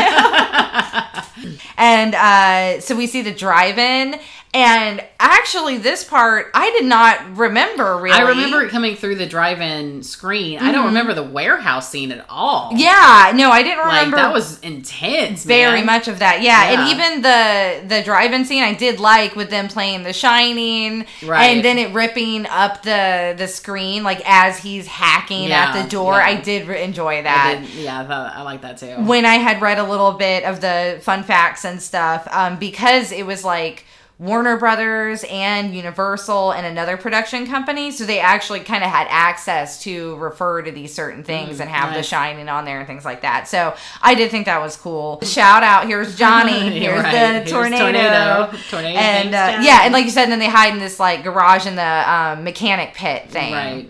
and 1.77 2.15
uh, 2.15 2.81
so 2.81 2.97
we 2.97 3.07
see 3.07 3.23
the 3.23 3.33
drive-in, 3.33 4.19
And 4.55 5.03
actually, 5.19 5.79
this 5.79 6.05
part 6.05 6.51
I 6.53 6.71
did 6.73 6.85
not 6.85 7.39
remember 7.39 7.97
really. 7.97 8.19
I 8.19 8.29
remember 8.29 8.61
it 8.63 8.71
coming 8.71 8.97
through 8.97 9.15
the 9.15 9.25
drive-in 9.27 10.03
screen. 10.03 10.59
I 10.59 10.73
don't 10.73 10.87
remember 10.87 11.15
the 11.15 11.23
warehouse 11.23 11.89
scene 11.89 12.13
at 12.13 12.27
all. 12.29 12.69
Mm-hmm. 12.69 12.77
Yeah, 12.79 13.33
no, 13.35 13.51
I 13.51 13.63
didn't 13.63 13.79
like 13.79 14.05
remember. 14.05 14.17
that 14.19 14.33
was 14.33 14.61
intense. 14.61 15.45
very 15.45 15.79
man. 15.79 15.87
much 15.87 16.07
of 16.09 16.19
that 16.19 16.43
yeah. 16.43 16.71
Yeah. 16.71 16.81
and 16.83 16.91
even 16.91 17.23
the 17.23 17.95
the 17.97 18.03
drive-in 18.03 18.45
scene 18.45 18.63
i 18.63 18.75
did 18.75 19.01
like 19.01 19.35
with 19.37 19.49
them 19.51 19.69
playing 19.69 20.03
the 20.03 20.13
shining 20.13 21.07
Right. 21.25 21.45
and 21.45 21.65
then 21.65 21.79
it 21.79 21.93
ripping 21.95 22.47
up 22.47 22.83
the 22.83 23.35
the 23.37 23.49
screen 23.49 24.03
like 24.03 24.21
as 24.29 24.59
he's 24.59 24.87
hacking 24.87 25.51
at 25.51 25.83
the 25.83 25.89
door 25.89 26.15
yeah. 26.15 26.27
i 26.27 26.41
did 26.41 26.69
re- 26.69 26.83
enjoy 26.83 27.19
I 27.19 27.23
that 27.23 27.59
did- 27.63 27.71
yeah, 27.71 28.01
I 28.01 28.05
thought 28.07 28.33
I 28.37 28.43
like 28.43 28.61
that 28.63 28.79
too. 28.79 28.95
when 29.05 29.25
i 29.25 29.35
had 29.37 29.61
read 29.63 29.79
a 29.79 29.85
little 29.85 30.13
bit 30.13 30.45
of 30.45 30.61
the 30.61 30.99
fun 31.03 31.23
facts 31.23 31.65
and 31.65 31.81
stuff 31.81 32.27
um, 32.31 32.59
because 32.59 33.13
it 33.13 33.25
was 33.27 33.45
like 33.45 33.85
Warner 34.23 34.57
Brothers 34.57 35.25
and 35.29 35.75
Universal 35.75 36.53
and 36.53 36.65
another 36.65 36.97
production 36.97 37.45
company, 37.47 37.91
so 37.91 38.05
they 38.07 38.21
actually 38.21 38.61
kind 38.61 38.85
of 38.85 38.91
had 38.91 39.09
access 39.11 39.83
to 39.83 40.15
refer 40.17 40.63
to 40.63 40.71
these 40.71 40.95
certain 40.95 41.25
things 41.25 41.59
and 41.59 41.69
have 41.69 41.93
the 41.93 42.01
Mm, 42.01 42.05
shining 42.09 42.49
on 42.49 42.65
there 42.65 42.79
and 42.79 42.87
things 42.87 43.05
like 43.05 43.23
that. 43.23 43.49
So 43.49 43.75
I 44.01 44.15
did 44.15 44.31
think 44.31 44.47
that 44.47 44.61
was 44.61 44.77
cool. 44.77 45.21
Shout 45.23 45.65
out, 45.65 45.89
here's 45.89 46.17
Johnny, 46.25 46.71
here's 46.79 47.03
Right. 47.03 47.11
the 47.13 47.19
Here's 47.41 47.51
tornado, 47.51 47.83
Tornado. 47.83 48.59
Tornado, 48.71 48.99
and 48.99 49.29
uh, 49.35 49.61
yeah, 49.63 49.81
and 49.83 49.93
like 49.93 50.05
you 50.05 50.11
said, 50.13 50.27
then 50.31 50.39
they 50.39 50.49
hide 50.49 50.73
in 50.73 50.79
this 50.79 51.01
like 51.01 51.25
garage 51.25 51.67
in 51.67 51.75
the 51.75 51.83
um, 52.13 52.45
mechanic 52.45 52.95
pit 52.95 53.29
thing, 53.29 53.53
right, 53.53 53.89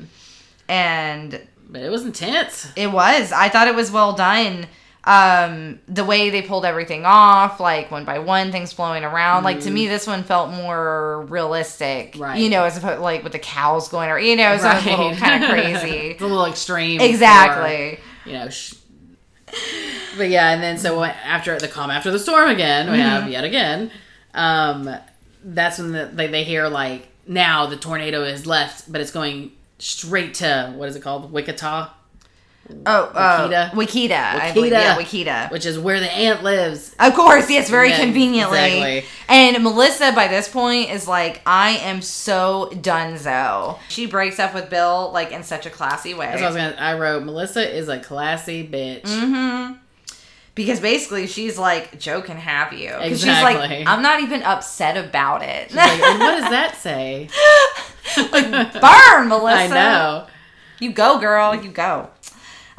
and 0.68 1.40
but 1.68 1.82
it 1.82 1.90
was 1.90 2.04
intense. 2.04 2.68
it 2.76 2.90
was. 2.90 3.32
I 3.32 3.48
thought 3.48 3.68
it 3.68 3.74
was 3.74 3.90
well 3.90 4.14
done. 4.14 4.66
Um, 5.04 5.80
the 5.88 6.04
way 6.04 6.30
they 6.30 6.42
pulled 6.42 6.64
everything 6.64 7.04
off, 7.04 7.58
like 7.58 7.90
one 7.90 8.04
by 8.04 8.20
one, 8.20 8.52
things 8.52 8.72
flowing 8.72 9.02
around. 9.02 9.42
Like 9.42 9.60
to 9.62 9.70
me, 9.70 9.88
this 9.88 10.06
one 10.06 10.22
felt 10.22 10.50
more 10.52 11.22
realistic, 11.28 12.14
Right. 12.16 12.38
You 12.38 12.48
know, 12.48 12.62
as 12.62 12.76
opposed 12.76 13.00
like 13.00 13.24
with 13.24 13.32
the 13.32 13.40
cows 13.40 13.88
going, 13.88 14.10
or 14.10 14.18
you 14.20 14.36
know, 14.36 14.56
so 14.58 14.70
it 14.70 14.74
was 14.74 14.86
a 14.86 14.90
little 14.90 15.14
kind 15.16 15.42
of 15.42 15.50
crazy. 15.82 15.96
it's 16.10 16.22
a 16.22 16.26
little 16.26 16.46
extreme. 16.46 17.00
exactly. 17.00 17.98
you 18.24 18.32
know. 18.34 18.48
Sh- 18.48 18.74
but 20.16 20.28
yeah, 20.28 20.50
and 20.52 20.62
then 20.62 20.78
so 20.78 21.02
after 21.02 21.58
the 21.58 21.68
calm 21.68 21.90
after 21.90 22.10
the 22.10 22.18
storm 22.18 22.48
again, 22.50 22.90
we 22.90 22.98
have 22.98 23.24
Mm-hmm. 23.24 23.32
yet 23.32 23.44
again. 23.44 23.90
Um, 24.34 24.88
that's 25.44 25.78
when 25.78 25.92
the, 25.92 26.10
they 26.12 26.28
they 26.28 26.44
hear 26.44 26.68
like 26.68 27.08
now 27.26 27.66
the 27.66 27.76
tornado 27.76 28.22
is 28.22 28.46
left, 28.46 28.90
but 28.90 29.00
it's 29.00 29.10
going 29.10 29.52
straight 29.78 30.34
to 30.34 30.72
what 30.76 30.88
is 30.88 30.94
it 30.96 31.00
called, 31.02 31.32
Wichita, 31.32 31.90
Oh, 32.86 33.04
uh, 33.14 33.48
Wakita? 33.48 33.70
Wakita. 33.72 34.54
Believe. 34.54 34.72
Wakita. 34.72 34.76
Yeah, 34.80 34.96
Wakita. 34.98 35.50
which 35.50 35.66
is 35.66 35.78
where 35.78 36.00
the 36.00 36.10
aunt 36.10 36.42
lives. 36.42 36.94
Of 36.98 37.12
course, 37.14 37.50
yes, 37.50 37.68
very 37.68 37.90
Yeah, 37.90 37.98
conveniently. 38.00 38.58
exactly. 38.58 39.04
And 39.28 39.62
Melissa, 39.62 40.12
by 40.12 40.28
this 40.28 40.48
point, 40.48 40.90
is 40.90 41.06
like, 41.08 41.42
I 41.44 41.70
am 41.78 42.00
so 42.02 42.70
donezo. 42.74 43.78
She 43.88 44.06
breaks 44.06 44.38
up 44.38 44.54
with 44.54 44.70
Bill 44.70 45.10
like 45.12 45.32
in 45.32 45.42
such 45.42 45.66
a 45.66 45.70
classy 45.70 46.14
way. 46.14 46.26
That's 46.26 46.40
what 46.40 46.46
I 46.52 46.66
was 46.68 46.74
gonna. 46.76 46.76
I 46.78 46.98
wrote 46.98 47.24
Melissa 47.24 47.68
is 47.76 47.88
a 47.88 47.98
classy 47.98 48.66
bitch. 48.66 49.02
Mm-hmm. 49.02 49.74
Because 50.54 50.80
basically, 50.80 51.26
she's 51.26 51.58
like, 51.58 51.98
Jo 51.98 52.20
can 52.22 52.36
have 52.36 52.72
you. 52.74 52.90
'Cause 52.90 53.20
she's 53.20 53.26
like, 53.26 53.86
I'm 53.86 54.02
not 54.02 54.20
even 54.20 54.42
upset 54.42 54.96
about 55.02 55.42
it. 55.42 55.74
Like, 55.74 56.00
and 56.00 56.18
what 56.20 56.40
does 56.40 56.50
that 56.50 56.76
say? 56.80 57.28
Burn, 58.16 59.28
Melissa. 59.28 59.56
I 59.58 59.66
know. 59.68 60.26
You 60.78 60.92
go, 60.92 61.18
girl. 61.18 61.54
You 61.54 61.70
go. 61.70 62.10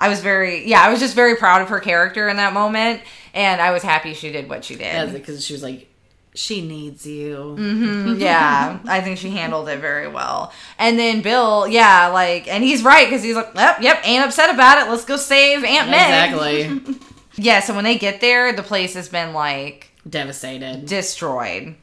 I 0.04 0.10
was 0.10 0.20
very, 0.20 0.68
yeah, 0.68 0.82
I 0.82 0.90
was 0.92 1.00
just 1.00 1.16
very 1.16 1.36
proud 1.36 1.62
of 1.62 1.70
her 1.70 1.80
character 1.80 2.28
in 2.30 2.38
that 2.38 2.54
moment. 2.54 3.02
And 3.34 3.62
I 3.62 3.72
was 3.72 3.82
happy 3.82 4.14
she 4.14 4.32
did 4.32 4.50
what 4.50 4.66
she 4.66 4.76
did. 4.76 5.14
because 5.14 5.46
she 5.46 5.54
was 5.54 5.64
like, 5.64 5.88
she 6.36 6.62
needs 6.62 7.06
you. 7.06 7.56
Mm-hmm. 7.58 8.16
yeah, 8.20 8.80
I 8.86 9.02
think 9.02 9.18
she 9.18 9.30
handled 9.30 9.70
it 9.70 9.80
very 9.80 10.08
well. 10.08 10.52
And 10.78 11.00
then 11.00 11.22
Bill, 11.22 11.68
yeah, 11.68 12.08
like, 12.08 12.48
and 12.48 12.64
he's 12.64 12.84
right 12.84 13.06
because 13.08 13.24
he's 13.24 13.36
like, 13.36 13.52
yep, 13.56 13.82
yep, 13.82 14.02
ain't 14.04 14.26
upset 14.26 14.54
about 14.54 14.80
it. 14.86 14.90
Let's 14.90 15.06
go 15.06 15.16
save 15.16 15.64
Aunt 15.64 15.90
May. 15.90 16.26
Exactly. 16.32 16.98
Yeah, 17.36 17.62
so 17.62 17.74
when 17.74 17.84
they 17.84 17.98
get 17.98 18.22
there, 18.22 18.54
the 18.54 18.62
place 18.62 18.94
has 18.94 19.10
been 19.10 19.34
like 19.34 19.90
Devastated. 20.08 20.86
destroyed. 20.86 21.74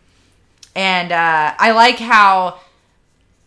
And 0.76 1.10
uh, 1.10 1.54
I 1.58 1.72
like 1.72 1.98
how, 1.98 2.60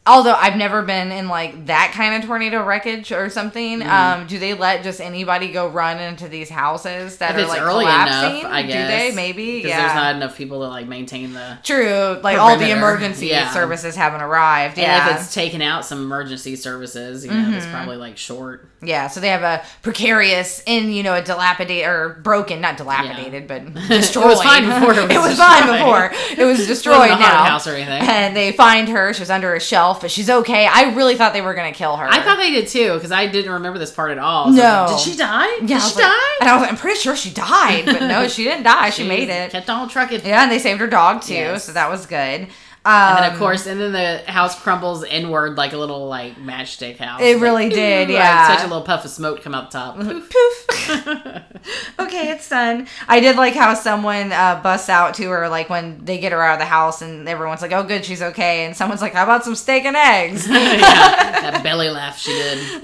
although 0.05 0.33
I've 0.33 0.57
never 0.57 0.81
been 0.81 1.11
in 1.11 1.29
like 1.29 1.67
that 1.67 1.93
kind 1.95 2.21
of 2.21 2.27
tornado 2.27 2.63
wreckage 2.63 3.11
or 3.11 3.29
something, 3.29 3.79
Mm-hmm. 3.79 3.89
um, 4.21 4.27
do 4.27 4.37
they 4.37 4.53
let 4.53 4.83
just 4.83 4.99
anybody 4.99 5.51
go 5.51 5.67
run 5.69 5.99
into 5.99 6.27
these 6.27 6.49
houses 6.49 7.17
that 7.17 7.31
If 7.31 7.37
are 7.37 7.39
it's 7.41 7.49
like 7.49 7.61
early 7.61 7.85
collapsing? 7.85 8.39
enough, 8.41 8.51
I 8.51 8.61
guess. 8.63 8.73
Do 8.91 8.97
they? 9.11 9.15
Maybe. 9.15 9.55
Because 9.57 9.69
Yeah. 9.69 9.81
there's 9.81 9.95
not 9.95 10.15
enough 10.17 10.37
people 10.37 10.59
to 10.61 10.67
like 10.67 10.87
maintain 10.87 11.33
the. 11.33 11.57
True. 11.63 12.19
Like 12.21 12.37
all 12.37 12.57
the 12.57 12.71
emergency 12.77 13.27
Yeah. 13.27 13.49
services 13.51 13.95
haven't 13.95 14.21
arrived. 14.21 14.77
Yeah. 14.77 15.07
And 15.07 15.15
if 15.15 15.21
it's 15.23 15.33
taken 15.33 15.61
out 15.61 15.85
some 15.85 15.99
emergency 16.01 16.55
services, 16.57 17.25
you 17.25 17.31
know, 17.31 17.55
it's 17.55 17.65
Mm-hmm. 17.65 17.73
probably 17.73 17.97
like 17.97 18.17
short. 18.17 18.67
Yeah, 18.85 19.07
so 19.07 19.19
they 19.19 19.29
have 19.29 19.43
a 19.43 19.63
precarious 19.81 20.61
in 20.65 20.91
you 20.91 21.03
know 21.03 21.13
a 21.13 21.21
dilapidated 21.21 21.87
or 21.87 22.19
broken, 22.23 22.61
not 22.61 22.77
dilapidated, 22.77 23.47
but 23.47 23.73
destroyed. 23.87 24.25
was 24.25 24.41
fine 24.41 24.65
before 24.65 24.93
it 24.93 25.01
was 25.07 25.11
it 25.15 25.19
was 25.19 25.37
fine 25.37 25.67
before 25.77 26.11
it 26.37 26.45
was 26.45 26.59
It 26.61 26.67
destroyed 26.67 26.95
haunted 27.09 27.19
now. 27.19 27.43
house 27.45 27.67
or 27.67 27.71
anything. 27.75 28.01
And 28.09 28.35
they 28.35 28.51
find 28.51 28.89
her. 28.89 29.13
She 29.13 29.21
was 29.21 29.29
under 29.29 29.53
a 29.55 29.59
shelf, 29.59 30.01
but 30.01 30.11
she's 30.11 30.29
okay. 30.29 30.65
I 30.67 30.93
really 30.95 31.15
thought 31.15 31.33
they 31.33 31.41
were 31.41 31.53
gonna 31.53 31.71
kill 31.71 31.95
her. 31.97 32.05
I 32.07 32.21
thought 32.23 32.37
they 32.37 32.51
did 32.51 32.67
too 32.67 32.93
because 32.95 33.11
I 33.11 33.27
didn't 33.27 33.51
remember 33.51 33.79
this 33.79 33.91
part 33.91 34.11
at 34.11 34.17
all. 34.17 34.51
So 34.51 34.57
No. 34.57 34.85
like, 34.87 34.89
did 34.89 34.99
she 34.99 35.15
die? 35.17 35.47
Yeah, 35.61 35.67
did 35.79 35.81
she 35.81 35.95
like- 35.95 36.05
die? 36.05 36.37
And 36.41 36.49
I 36.49 36.53
was 36.55 36.61
like, 36.61 36.71
I'm 36.71 36.77
pretty 36.77 36.99
sure 36.99 37.15
she 37.15 37.29
died, 37.31 37.85
but 37.85 37.99
no, 38.01 38.27
she 38.27 38.43
didn't 38.43 38.63
die. 38.63 38.89
She, 38.93 39.07
made 39.07 39.29
it. 39.29 39.51
Kept 39.51 39.69
on 39.69 39.89
trucking. 39.89 40.21
Yeah, 40.25 40.43
and 40.43 40.51
they 40.51 40.59
saved 40.59 40.79
her 40.79 40.87
dog 40.87 41.21
too, 41.21 41.33
Yes. 41.33 41.63
so 41.65 41.71
that 41.73 41.89
was 41.89 42.05
good. 42.05 42.47
Um, 42.85 42.91
And 42.93 43.17
then 43.23 43.31
of 43.31 43.39
course, 43.39 43.65
and 43.65 43.79
then 43.79 43.93
the 43.93 44.29
house 44.29 44.61
crumbles 44.61 45.05
inward 45.05 45.55
like 45.55 45.71
a 45.71 45.77
little 45.77 46.07
like 46.09 46.35
matchstick 46.35 46.97
house. 46.97 47.21
It 47.21 47.35
Like, 47.35 47.41
really 47.41 47.69
did, 47.69 48.09
like, 48.09 48.17
yeah. 48.17 48.47
such 48.49 48.59
a 48.59 48.67
little 48.67 48.81
puff 48.81 49.05
of 49.05 49.11
smoke 49.11 49.41
come 49.41 49.53
the 49.53 49.61
top. 49.61 49.95
Poof. 49.95 50.29
poof. 50.29 50.67
okay, 51.99 52.31
it's 52.31 52.49
done. 52.49 52.87
I 53.07 53.21
did 53.21 53.37
like 53.37 53.53
how 53.53 53.73
someone 53.73 54.33
uh, 54.33 54.59
busts 54.61 54.89
out 54.89 55.13
to 55.15 55.29
her, 55.29 55.47
like 55.47 55.69
when 55.69 56.03
they 56.03 56.17
get 56.17 56.33
her 56.33 56.43
out 56.43 56.55
of 56.55 56.59
the 56.59 56.65
house, 56.65 57.01
and 57.01 57.29
everyone's 57.29 57.61
like, 57.61 57.71
"Oh, 57.71 57.83
good, 57.83 58.03
she's 58.03 58.21
okay," 58.21 58.65
and 58.65 58.75
someone's 58.75 59.01
like, 59.01 59.13
"How 59.13 59.23
about 59.23 59.45
some 59.45 59.55
steak 59.55 59.85
and 59.85 59.95
eggs?" 59.95 60.45
yeah, 60.49 61.39
that 61.39 61.61
belly 61.63 61.89
laugh 61.89 62.17
she 62.19 62.33
did. 62.33 62.83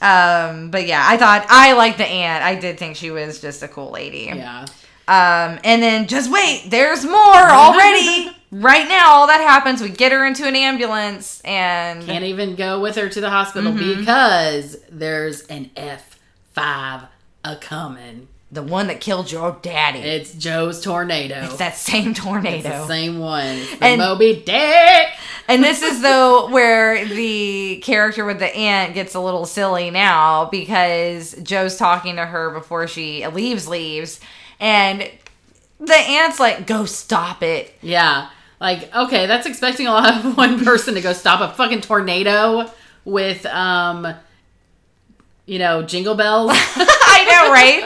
um, 0.00 0.70
but 0.70 0.86
yeah, 0.86 1.04
I 1.06 1.16
thought 1.16 1.46
I 1.48 1.72
liked 1.74 1.98
the 1.98 2.06
aunt. 2.06 2.42
I 2.44 2.54
did 2.56 2.78
think 2.78 2.96
she 2.96 3.10
was 3.10 3.40
just 3.40 3.62
a 3.62 3.68
cool 3.68 3.90
lady. 3.90 4.30
Yeah. 4.34 4.66
Um, 5.08 5.58
and 5.64 5.82
then 5.82 6.06
just 6.06 6.30
wait, 6.30 6.64
there's 6.68 7.04
more 7.04 7.16
already. 7.16 8.30
right 8.52 8.86
now, 8.88 9.10
all 9.12 9.26
that 9.26 9.40
happens. 9.40 9.80
We 9.80 9.88
get 9.88 10.12
her 10.12 10.26
into 10.26 10.46
an 10.46 10.54
ambulance, 10.54 11.40
and 11.46 12.04
Can't 12.04 12.24
even 12.24 12.54
go 12.56 12.80
with 12.80 12.96
her 12.96 13.08
to 13.08 13.20
the 13.20 13.30
hospital 13.30 13.72
Mm-hmm. 13.72 14.00
because 14.00 14.76
there's 14.90 15.42
an 15.46 15.70
F 15.76 16.18
five 16.52 17.02
a 17.44 17.56
coming. 17.56 18.28
the 18.50 18.62
one 18.62 18.88
that 18.88 19.00
killed 19.00 19.30
your 19.32 19.56
daddy. 19.62 20.00
It's 20.00 20.32
Jo's 20.34 20.80
tornado. 20.82 21.42
it's 21.44 21.56
that 21.56 21.76
same 21.76 22.10
It's 22.10 22.20
tornado. 22.20 22.68
the 22.68 22.86
same 22.86 23.18
one. 23.18 23.58
And- 23.80 23.98
Moby 24.00 24.42
Dick. 24.44 25.08
And 25.48 25.64
this 25.64 25.80
is 25.82 26.02
though 26.02 26.50
where 26.50 27.06
the 27.06 27.78
character 27.82 28.24
with 28.26 28.38
the 28.40 28.54
aunt 28.54 28.92
gets 28.94 29.14
a 29.14 29.20
little 29.20 29.46
silly 29.46 29.90
now 29.90 30.46
because 30.50 31.34
Jo's 31.42 31.76
talking 31.78 32.16
to 32.16 32.26
her 32.26 32.50
before 32.50 32.86
she 32.86 33.26
leaves 33.28 33.66
leaves 33.68 34.20
and 34.60 35.08
the 35.80 35.94
aunt's 35.94 36.40
like 36.40 36.66
go 36.66 36.84
stop 36.84 37.42
it. 37.42 37.74
Yeah. 37.82 38.30
Like, 38.60 38.94
okay, 38.94 39.26
that's 39.26 39.46
expecting 39.46 39.86
a 39.86 39.92
lot 39.92 40.24
of 40.24 40.36
one 40.36 40.64
person 40.64 40.94
to 40.94 41.00
go 41.00 41.12
stop 41.12 41.40
a 41.40 41.54
fucking 41.54 41.80
tornado 41.82 42.70
with 43.04 43.46
um 43.46 44.14
you 45.46 45.58
know, 45.58 45.82
jingle 45.82 46.14
bells. 46.14 46.50
I 46.54 47.24
know, 47.24 47.50
right? 47.52 47.82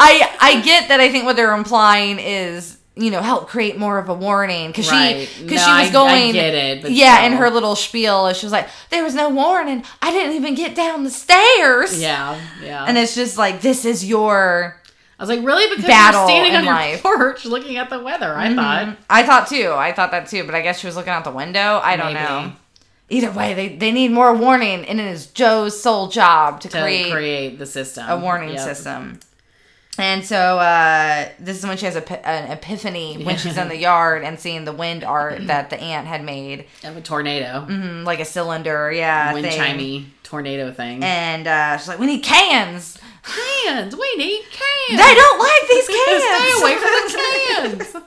I 0.00 0.36
I 0.40 0.60
get 0.62 0.88
that 0.88 1.00
I 1.00 1.10
think 1.10 1.24
what 1.24 1.36
they're 1.36 1.54
implying 1.54 2.18
is 2.18 2.76
you 2.96 3.12
know, 3.12 3.22
help 3.22 3.46
create 3.48 3.78
more 3.78 3.98
of 3.98 4.08
a 4.08 4.14
warning 4.14 4.66
because 4.68 4.90
Right. 4.90 5.28
she 5.28 5.44
because 5.44 5.64
No, 5.64 5.76
she 5.76 5.82
was 5.84 5.92
going. 5.92 6.30
I 6.30 6.32
get 6.32 6.54
it, 6.54 6.82
but 6.82 6.90
yeah, 6.90 7.20
and 7.24 7.34
her 7.34 7.48
little 7.48 7.76
spiel, 7.76 8.32
she 8.32 8.44
was 8.44 8.52
like, 8.52 8.68
"There 8.90 9.04
was 9.04 9.14
no 9.14 9.28
warning. 9.28 9.84
I 10.02 10.10
didn't 10.10 10.34
even 10.34 10.56
get 10.56 10.74
down 10.74 11.04
the 11.04 11.10
stairs." 11.10 12.00
yeah, 12.02 12.36
yeah. 12.60 12.84
and 12.88 12.98
it's 12.98 13.14
just 13.14 13.38
like 13.38 13.60
this 13.60 13.84
is 13.84 14.04
your 14.04 14.80
I 15.18 15.22
was 15.24 15.28
like, 15.28 15.44
really? 15.44 15.68
Because 15.68 15.84
Battle 15.86 16.20
you're 16.20 16.28
standing 16.28 16.52
in 16.52 16.58
on 16.58 16.64
your 16.64 16.74
life. 16.74 17.02
porch 17.02 17.44
looking 17.44 17.76
at 17.76 17.90
the 17.90 17.98
weather, 17.98 18.36
I 18.36 18.54
thought. 18.54 18.96
I 19.10 19.22
thought 19.24 19.48
too. 19.48 19.72
I 19.76 19.92
thought 19.92 20.12
that 20.12 20.28
too, 20.28 20.44
but 20.44 20.54
I 20.54 20.60
guess 20.62 20.78
she 20.78 20.86
was 20.86 20.94
looking 20.96 21.12
out 21.12 21.24
the 21.24 21.32
window. 21.32 21.80
I 21.82 21.96
don't 21.96 22.12
Maybe. 22.14 22.24
know. 22.24 22.52
Either 23.10 23.32
way, 23.32 23.54
they, 23.54 23.74
they 23.74 23.90
need 23.90 24.10
more 24.12 24.34
warning, 24.34 24.84
and 24.84 25.00
it 25.00 25.06
is 25.06 25.26
Jo's 25.28 25.80
sole 25.82 26.08
job 26.08 26.60
to, 26.60 26.68
To 26.68 26.82
create, 26.82 27.10
create, 27.10 27.58
the 27.58 27.64
system. 27.66 28.06
a 28.08 28.16
warning 28.18 28.50
Yep. 28.50 28.60
system. 28.60 29.20
And 30.00 30.24
so 30.24 30.60
uh, 30.60 31.28
this 31.40 31.58
is 31.58 31.66
when 31.66 31.76
she 31.76 31.86
has 31.86 31.96
a, 31.96 32.28
an 32.28 32.52
epiphany 32.52 33.24
when 33.24 33.36
she's 33.36 33.56
in 33.56 33.66
the 33.68 33.76
yard 33.76 34.22
and 34.22 34.38
seeing 34.38 34.64
the 34.64 34.72
wind 34.72 35.02
art 35.02 35.48
that 35.48 35.70
the 35.70 35.80
aunt 35.80 36.06
had 36.06 36.22
made, 36.22 36.66
Of 36.84 36.96
a 36.96 37.00
tornado. 37.00 37.66
mm, 37.68 38.04
like 38.04 38.20
a 38.20 38.24
cylinder, 38.24 38.92
yeah, 38.92 39.32
Wind 39.32 39.46
thing. 39.48 39.58
chimey 39.60 40.04
tornado 40.22 40.70
thing. 40.70 41.02
And 41.02 41.48
uh, 41.48 41.78
she's 41.78 41.88
like, 41.88 41.98
"We 41.98 42.06
need 42.06 42.22
cans. 42.22 42.98
Cans! 43.22 43.94
We 43.96 44.14
need 44.16 44.42
cans! 44.50 45.00
They 45.02 45.14
don't 45.14 45.38
like 45.38 45.68
these 45.70 45.86
cans. 46.06 46.24
Stay 46.24 46.52
away 46.60 46.76
from 46.76 46.90
the 46.90 47.88
cans! 47.92 48.04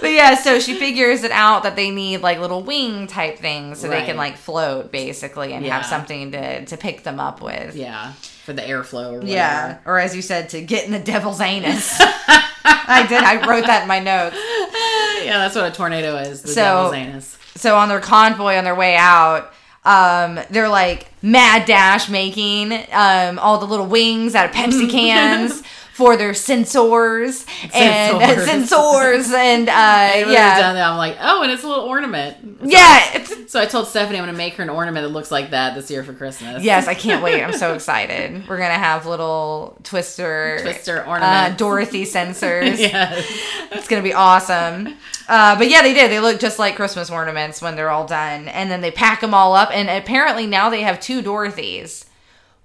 But 0.00 0.10
yeah, 0.12 0.34
so 0.34 0.60
she 0.60 0.74
figures 0.74 1.24
it 1.24 1.30
out 1.30 1.62
that 1.62 1.76
they 1.76 1.90
need 1.90 2.18
like 2.20 2.38
little 2.38 2.62
wing 2.62 3.06
type 3.06 3.38
things 3.38 3.80
so 3.80 3.88
they 3.88 4.04
can 4.04 4.16
like 4.16 4.36
float 4.36 4.92
basically 4.92 5.52
and 5.52 5.64
have 5.66 5.84
something 5.86 6.32
to 6.32 6.64
to 6.66 6.76
pick 6.76 7.02
them 7.02 7.18
up 7.20 7.40
with. 7.42 7.74
Yeah, 7.74 8.12
for 8.44 8.52
the 8.52 8.62
airflow 8.62 9.12
or 9.12 9.18
whatever. 9.18 9.26
Yeah, 9.32 9.78
or 9.84 9.98
as 9.98 10.14
you 10.14 10.22
said, 10.22 10.50
to 10.50 10.60
get 10.62 10.84
in 10.84 10.92
the 10.92 10.98
devil's 10.98 11.40
anus. 11.40 11.96
I 11.98 13.06
did. 13.08 13.22
I 13.22 13.46
wrote 13.48 13.66
that 13.66 13.82
in 13.82 13.88
my 13.88 13.98
notes. 14.00 14.36
yeah, 15.24 15.38
that's 15.38 15.54
what 15.56 15.64
a 15.70 15.74
tornado 15.74 16.16
is. 16.16 16.42
The 16.42 16.48
So- 16.48 16.54
devil's 16.62 16.94
anus. 16.94 17.38
So 17.56 17.76
on 17.76 17.88
their 17.88 18.00
convoy 18.00 18.56
on 18.56 18.64
their 18.64 18.74
way 18.74 18.96
out, 18.96 19.50
um, 19.86 20.40
they're 20.50 20.68
like 20.68 21.06
mad 21.22 21.64
dash 21.66 22.08
making 22.08 22.72
um, 22.92 23.38
all 23.38 23.58
the 23.58 23.66
little 23.66 23.86
wings 23.86 24.34
out 24.34 24.50
of 24.50 24.54
Pepsi 24.54 24.90
cans. 24.90 25.62
For 25.96 26.16
their 26.16 26.32
sensors 26.32 27.46
and 27.74 28.20
Sensors. 28.20 29.32
and 29.34 29.68
uh, 29.68 29.72
And 29.72 30.12
when 30.12 30.20
it 30.22 30.26
was 30.26 30.34
yeah, 30.34 30.58
done, 30.60 30.76
I'm 30.76 30.98
like, 30.98 31.16
oh, 31.20 31.42
and 31.42 31.50
it's 31.50 31.62
a 31.62 31.68
little 31.68 31.84
ornament. 31.84 32.36
So- 32.60 32.66
yeah, 32.68 33.24
So 33.46 33.60
I 33.60 33.64
told 33.64 33.88
Stephanie 33.88 34.18
I'm 34.18 34.26
to 34.26 34.32
make 34.34 34.54
her 34.56 34.62
an 34.62 34.68
ornament 34.68 35.06
that 35.06 35.12
looks 35.12 35.30
like 35.30 35.50
that 35.50 35.74
this 35.74 35.90
year 35.90 36.04
for 36.04 36.12
Christmas. 36.12 36.62
yes, 36.62 36.86
I 36.86 36.92
can't 36.94 37.22
wait. 37.22 37.42
I'm 37.42 37.54
so 37.54 37.72
excited. 37.78 38.46
We're 38.46 38.58
gonna 38.58 38.74
have 38.74 39.06
little 39.06 39.78
twister, 39.84 40.58
Twister 40.60 41.02
uh, 41.04 41.08
ornaments. 41.08 41.56
Dorothy 41.58 42.04
sensors. 42.04 42.78
yes. 42.78 43.26
It's 43.72 43.88
gonna 43.88 44.02
be 44.02 44.12
awesome. 44.12 44.94
Uh, 45.28 45.56
but 45.56 45.68
yeah, 45.70 45.80
they 45.82 45.94
did. 45.94 46.10
They 46.10 46.20
look 46.20 46.38
just 46.40 46.58
like 46.58 46.76
Christmas 46.76 47.08
ornaments 47.10 47.62
when 47.62 47.74
they're 47.74 47.90
all 47.90 48.06
done, 48.06 48.48
and 48.48 48.70
then 48.70 48.80
they 48.82 48.90
pack 48.90 49.22
them 49.22 49.32
all 49.32 49.54
up. 49.54 49.70
And 49.72 49.88
apparently 49.88 50.46
now 50.46 50.68
they 50.68 50.82
have 50.82 51.00
two 51.00 51.22
Dorothys. 51.22 52.04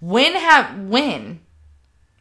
When 0.02 0.34
have 0.36 0.78
when? 0.80 1.40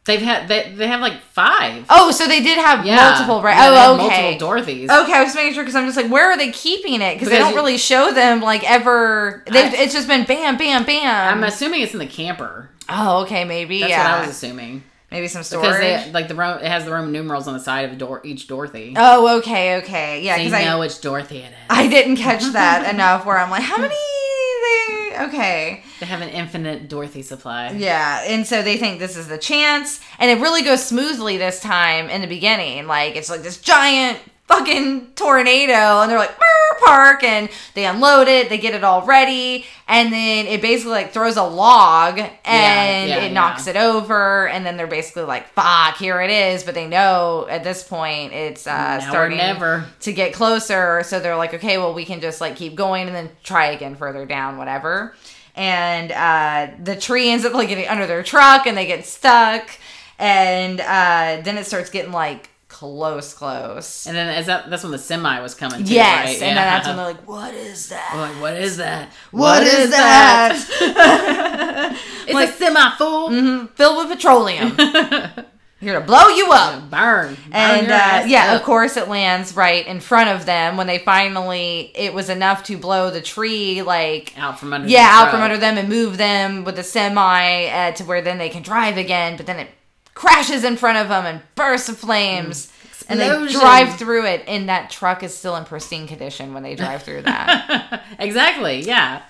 They've 0.05 0.21
had 0.21 0.47
they, 0.47 0.73
they 0.75 0.87
have 0.87 0.99
like 0.99 1.21
five. 1.21 1.85
Oh, 1.89 2.09
so 2.09 2.27
they 2.27 2.41
did 2.41 2.57
have 2.57 2.83
yeah. 2.85 2.95
multiple, 2.95 3.41
right? 3.43 3.55
Yeah, 3.55 3.87
oh, 3.87 4.03
okay. 4.03 4.31
Multiple 4.31 4.47
Dorothys. 4.49 5.03
Okay, 5.03 5.13
I 5.13 5.23
was 5.23 5.35
making 5.35 5.53
sure 5.53 5.63
because 5.63 5.75
I'm 5.75 5.85
just 5.85 5.95
like, 5.95 6.09
where 6.09 6.31
are 6.31 6.37
they 6.37 6.51
keeping 6.51 7.01
it? 7.01 7.13
Because 7.15 7.29
they 7.29 7.37
don't 7.37 7.53
really 7.53 7.77
show 7.77 8.11
them 8.11 8.41
like 8.41 8.67
ever. 8.69 9.43
It's 9.45 9.93
just 9.93 10.07
been 10.07 10.25
bam, 10.25 10.57
bam, 10.57 10.85
bam. 10.85 11.37
I'm 11.37 11.43
assuming 11.43 11.81
it's 11.81 11.93
in 11.93 11.99
the 11.99 12.07
camper. 12.07 12.71
oh, 12.89 13.21
okay, 13.23 13.43
maybe 13.45 13.81
That's 13.81 13.91
yeah, 13.91 14.03
what 14.15 14.17
I 14.23 14.27
was 14.27 14.35
assuming. 14.35 14.83
maybe 15.11 15.27
some 15.27 15.43
storage. 15.43 15.65
Because 15.65 16.05
they, 16.05 16.11
like 16.11 16.27
the 16.27 16.35
Ro- 16.35 16.57
it 16.57 16.65
has 16.67 16.83
the 16.85 16.91
Roman 16.91 17.11
numerals 17.11 17.47
on 17.47 17.53
the 17.53 17.59
side 17.59 17.87
of 17.91 17.95
door, 17.99 18.21
each 18.23 18.47
Dorothy. 18.47 18.95
oh, 18.97 19.37
okay, 19.37 19.77
okay, 19.83 20.23
yeah. 20.23 20.35
so 20.49 20.55
I 20.55 20.65
know 20.65 20.79
which 20.79 20.99
Dorothy 20.99 21.37
it 21.39 21.51
is. 21.51 21.57
I 21.69 21.87
didn't 21.87 22.15
catch 22.15 22.43
that 22.53 22.89
enough. 22.93 23.23
Where 23.27 23.37
I'm 23.37 23.51
like, 23.51 23.61
how 23.61 23.77
many? 23.81 23.93
Okay. 25.27 25.83
They 25.99 26.05
have 26.05 26.21
an 26.21 26.29
infinite 26.29 26.87
Dorothy 26.87 27.21
supply. 27.21 27.71
Yeah, 27.71 28.23
and 28.25 28.45
so 28.45 28.61
they 28.61 28.77
think 28.77 28.99
this 28.99 29.17
is 29.17 29.27
the 29.27 29.37
chance, 29.37 29.99
and 30.19 30.31
it 30.31 30.41
really 30.41 30.61
goes 30.61 30.83
smoothly 30.83 31.37
this 31.37 31.59
time 31.59 32.09
in 32.09 32.21
the 32.21 32.27
beginning. 32.27 32.87
Like 32.87 33.15
it's 33.15 33.29
like 33.29 33.41
this 33.41 33.59
giant 33.61 34.19
fucking 34.51 35.07
tornado, 35.15 36.01
and 36.01 36.11
they're 36.11 36.19
like 36.19 36.37
park, 36.79 37.23
and 37.23 37.49
they 37.75 37.85
unload 37.85 38.27
it, 38.27 38.49
they 38.49 38.57
get 38.57 38.73
it 38.73 38.83
all 38.83 39.05
ready, 39.05 39.65
and 39.87 40.11
then 40.11 40.47
it 40.47 40.61
basically 40.61 40.93
like 40.93 41.11
throws 41.11 41.37
a 41.37 41.43
log 41.43 42.19
and 42.19 43.09
yeah, 43.09 43.17
it 43.19 43.33
knocks 43.33 43.67
it 43.67 43.75
over, 43.75 44.47
and 44.47 44.65
then 44.65 44.77
they're 44.77 44.87
basically 44.87 45.23
like 45.23 45.47
fuck, 45.49 45.97
here 45.97 46.21
it 46.21 46.31
is. 46.31 46.63
But 46.63 46.75
they 46.75 46.87
know 46.87 47.47
at 47.49 47.63
this 47.63 47.83
point 47.83 48.33
it's 48.33 48.65
uh, 48.67 48.97
Now 48.97 49.09
starting 49.09 49.37
never. 49.37 49.85
to 50.01 50.13
get 50.13 50.33
closer. 50.33 51.03
So 51.03 51.19
they're 51.19 51.37
like, 51.37 51.53
okay, 51.53 51.77
well, 51.77 51.93
we 51.93 52.05
can 52.05 52.21
just 52.21 52.41
like 52.41 52.55
keep 52.55 52.75
going 52.75 53.07
and 53.07 53.15
then 53.15 53.29
try 53.43 53.67
again 53.67 53.95
further 53.95 54.25
down, 54.25 54.57
whatever. 54.57 55.15
And 55.55 56.11
uh, 56.11 56.73
the 56.81 56.95
tree 56.95 57.29
ends 57.29 57.43
up 57.45 57.53
like 57.53 57.67
getting 57.67 57.87
under 57.87 58.07
their 58.07 58.23
truck 58.23 58.65
and 58.65 58.77
they 58.77 58.87
get 58.87 59.05
stuck. 59.05 59.69
And 60.17 60.79
uh, 60.79 61.41
then 61.43 61.57
it 61.57 61.65
starts 61.65 61.89
getting 61.89 62.11
like 62.11 62.50
close, 62.81 63.33
close. 63.35 64.07
And 64.07 64.15
then 64.17 64.27
as 64.29 64.47
that 64.47 64.69
that's 64.69 64.81
when 64.81 64.91
the 64.91 64.97
semi 64.97 65.39
was 65.39 65.53
coming. 65.53 65.83
Too, 65.85 65.93
yes. 65.93 66.25
right? 66.25 66.33
And 66.33 66.41
Yeah. 66.41 66.53
then 66.55 66.55
that's 66.55 66.87
when 66.87 66.97
they're 66.97 67.05
like, 67.05 67.27
what 67.27 67.53
is 67.53 67.89
that? 67.89 68.13
Like, 68.15 68.41
what 68.41 68.53
is 68.55 68.77
that? 68.77 69.11
What 69.29 69.63
is 69.63 69.91
that? 69.91 70.57
It's 72.25 72.33
Like- 72.33 72.49
a 72.49 72.51
semi 72.53 72.95
fool. 72.97 73.29
Mhm, 73.29 73.69
Filled 73.75 73.97
with 73.97 74.15
petroleum. 74.17 74.75
Here 75.79 75.93
to 75.99 76.01
blow 76.05 76.27
you 76.27 76.51
up. 76.51 76.89
Burn. 76.91 77.33
Burn 77.33 77.37
And 77.51 77.91
uh, 77.91 78.23
yeah, 78.27 78.51
up. 78.53 78.59
of 78.59 78.63
course, 78.63 78.97
it 78.97 79.07
lands 79.07 79.55
right 79.55 79.85
in 79.87 79.99
front 79.99 80.29
of 80.29 80.45
them 80.45 80.77
when 80.77 80.85
they 80.85 80.99
finally. 80.99 81.91
It 81.95 82.13
was 82.13 82.29
enough 82.29 82.63
to 82.65 82.77
blow 82.77 83.09
the 83.09 83.21
tree 83.21 83.81
like 83.81 84.33
out 84.37 84.59
from 84.59 84.73
under. 84.73 84.87
yeah 84.87 85.07
out 85.11 85.21
truck. 85.23 85.31
from 85.33 85.41
under 85.41 85.57
them 85.57 85.77
and 85.79 85.89
move 85.89 86.17
them 86.17 86.63
with 86.63 86.75
the 86.75 86.83
semi 86.83 87.65
uh, 87.65 87.91
to 87.93 88.03
where 88.03 88.21
then 88.21 88.37
they 88.37 88.49
can 88.49 88.61
drive 88.61 88.97
again. 88.97 89.37
But 89.37 89.47
then 89.47 89.57
it 89.59 89.69
crashes 90.13 90.63
in 90.63 90.77
front 90.77 90.99
of 90.99 91.09
them 91.09 91.25
and 91.25 91.41
bursts 91.55 91.89
of 91.89 91.97
flames. 91.97 92.70
And 93.11 93.19
they 93.19 93.51
drive 93.51 93.97
through 93.97 94.25
it, 94.25 94.43
and 94.47 94.69
that 94.69 94.89
truck 94.89 95.23
is 95.23 95.35
still 95.35 95.55
in 95.55 95.65
pristine 95.65 96.07
condition 96.07 96.53
when 96.53 96.63
they 96.63 96.75
drive 96.75 97.03
through 97.03 97.23
that. 97.23 98.03
exactly. 98.19 98.81
Yeah. 98.81 99.21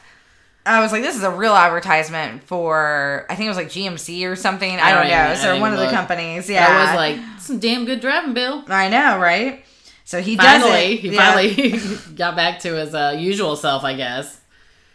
I 0.65 0.79
was 0.82 0.91
like, 0.91 1.01
this 1.01 1.15
is 1.15 1.23
a 1.23 1.32
real 1.32 1.53
advertisement 1.55 2.43
for, 2.43 3.25
I 3.29 3.36
think 3.36 3.45
it 3.47 3.49
was 3.49 3.57
like 3.57 3.69
GMC 3.69 4.29
or 4.29 4.36
something. 4.36 4.69
I, 4.79 4.91
don't 4.91 5.07
don't 5.07 5.29
know. 5.29 5.36
so 5.36 5.59
one 5.59 5.71
of 5.73 5.79
the 5.79 5.86
look. 5.86 5.93
companies. 5.93 6.47
Yeah. 6.49 6.67
Yeah. 6.67 6.77
I 6.77 6.86
was 6.86 6.95
like, 6.95 7.39
some 7.39 7.59
damn 7.59 7.86
good 7.86 7.99
driving, 7.99 8.34
Bill. 8.36 8.63
I 8.67 8.88
know, 8.89 9.17
right? 9.17 9.65
So 10.05 10.21
he 10.21 10.36
Finally, 10.36 10.69
does 10.69 10.82
it. 10.82 10.99
he 10.99 11.09
Yeah. 11.09 11.34
finally 11.34 11.89
got 12.15 12.36
back 12.36 12.59
to 12.59 12.75
his 12.75 12.93
uh, 12.93 13.15
usual 13.17 13.55
self, 13.55 13.84
I 13.84 13.95
guess. 13.95 14.40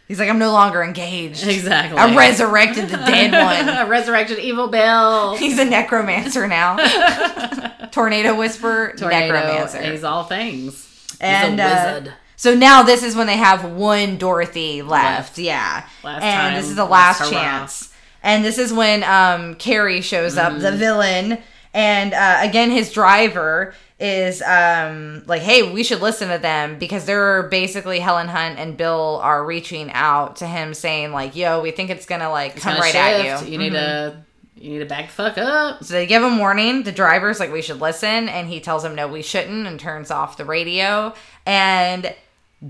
He's 0.07 0.19
like, 0.19 0.29
I'm 0.29 0.39
no 0.39 0.51
longer 0.53 0.83
engaged. 0.83 1.45
Exactly. 1.45 1.97
I 1.99 2.15
resurrected 2.15 2.89
the 2.89 2.97
dead 2.97 3.31
one. 3.33 3.69
I 3.75 3.87
resurrected 3.87 4.39
evil 4.39 4.67
Bill. 4.69 5.35
He's 5.35 5.59
a 5.59 5.65
necromancer 5.65 6.47
now. 6.47 6.77
Tornado 7.91 8.35
whisper, 8.35 8.93
Tornado. 8.97 9.33
necromancer. 9.33 9.81
He's 9.91 10.03
all 10.03 10.23
things. 10.23 11.17
and 11.19 11.53
He's 11.53 11.59
a 11.59 11.63
uh, 11.69 11.93
wizard. 11.99 12.13
so 12.35 12.55
now 12.55 12.83
this 12.83 13.03
is 13.03 13.15
when 13.15 13.27
they 13.27 13.37
have 13.37 13.65
one 13.71 14.17
Dorothy 14.17 14.81
left. 14.81 14.91
Left. 14.91 15.37
Yeah. 15.39 15.87
Last 16.03 16.23
and 16.23 16.41
time, 16.53 16.53
this 16.61 16.69
is 16.69 16.75
the 16.75 16.85
last 16.85 17.19
last 17.19 17.29
chance. 17.31 17.93
And 18.23 18.43
this 18.45 18.57
is 18.57 18.71
when 18.73 19.03
um 19.03 19.55
Cary 19.55 20.01
shows 20.01 20.37
up, 20.37 20.53
Mm-hmm. 20.53 20.61
the 20.61 20.71
villain. 20.73 21.37
And 21.73 22.13
uh, 22.13 22.37
again, 22.41 22.71
his 22.71 22.91
driver 22.91 23.73
is 23.99 24.41
um 24.43 25.23
like, 25.25 25.41
hey, 25.41 25.71
we 25.71 25.83
should 25.83 26.01
listen 26.01 26.29
to 26.29 26.37
them 26.37 26.77
because 26.77 27.05
they're 27.05 27.43
basically 27.43 27.99
Helen 27.99 28.27
Hunt 28.27 28.59
and 28.59 28.77
Bill 28.77 29.19
are 29.23 29.43
reaching 29.45 29.91
out 29.91 30.35
to 30.37 30.47
him 30.47 30.73
saying 30.73 31.11
like, 31.11 31.35
yo, 31.35 31.61
we 31.61 31.71
think 31.71 31.89
it's 31.89 32.05
gonna 32.05 32.29
like 32.29 32.55
It's 32.55 32.63
come 32.63 32.73
gonna 32.73 32.81
right 32.81 32.91
shift. 32.91 33.41
at 33.43 33.45
you. 33.47 33.51
You 33.53 33.57
need 33.57 33.73
Mhm. 33.73 33.75
to 33.75 34.17
you 34.59 34.71
need 34.71 34.79
to 34.79 34.85
back 34.85 35.07
the 35.07 35.13
fuck 35.13 35.37
up. 35.37 35.83
So 35.83 35.93
they 35.93 36.07
give 36.07 36.23
him 36.23 36.39
warning. 36.39 36.81
The 36.83 36.91
driver's 36.91 37.39
like, 37.39 37.51
we 37.53 37.61
should 37.61 37.79
listen. 37.79 38.27
And 38.27 38.47
he 38.47 38.59
tells 38.59 38.83
him, 38.83 38.95
no, 38.95 39.07
we 39.07 39.21
shouldn't, 39.21 39.67
and 39.67 39.79
turns 39.79 40.09
off 40.09 40.35
the 40.37 40.45
radio. 40.45 41.13
And 41.45 42.11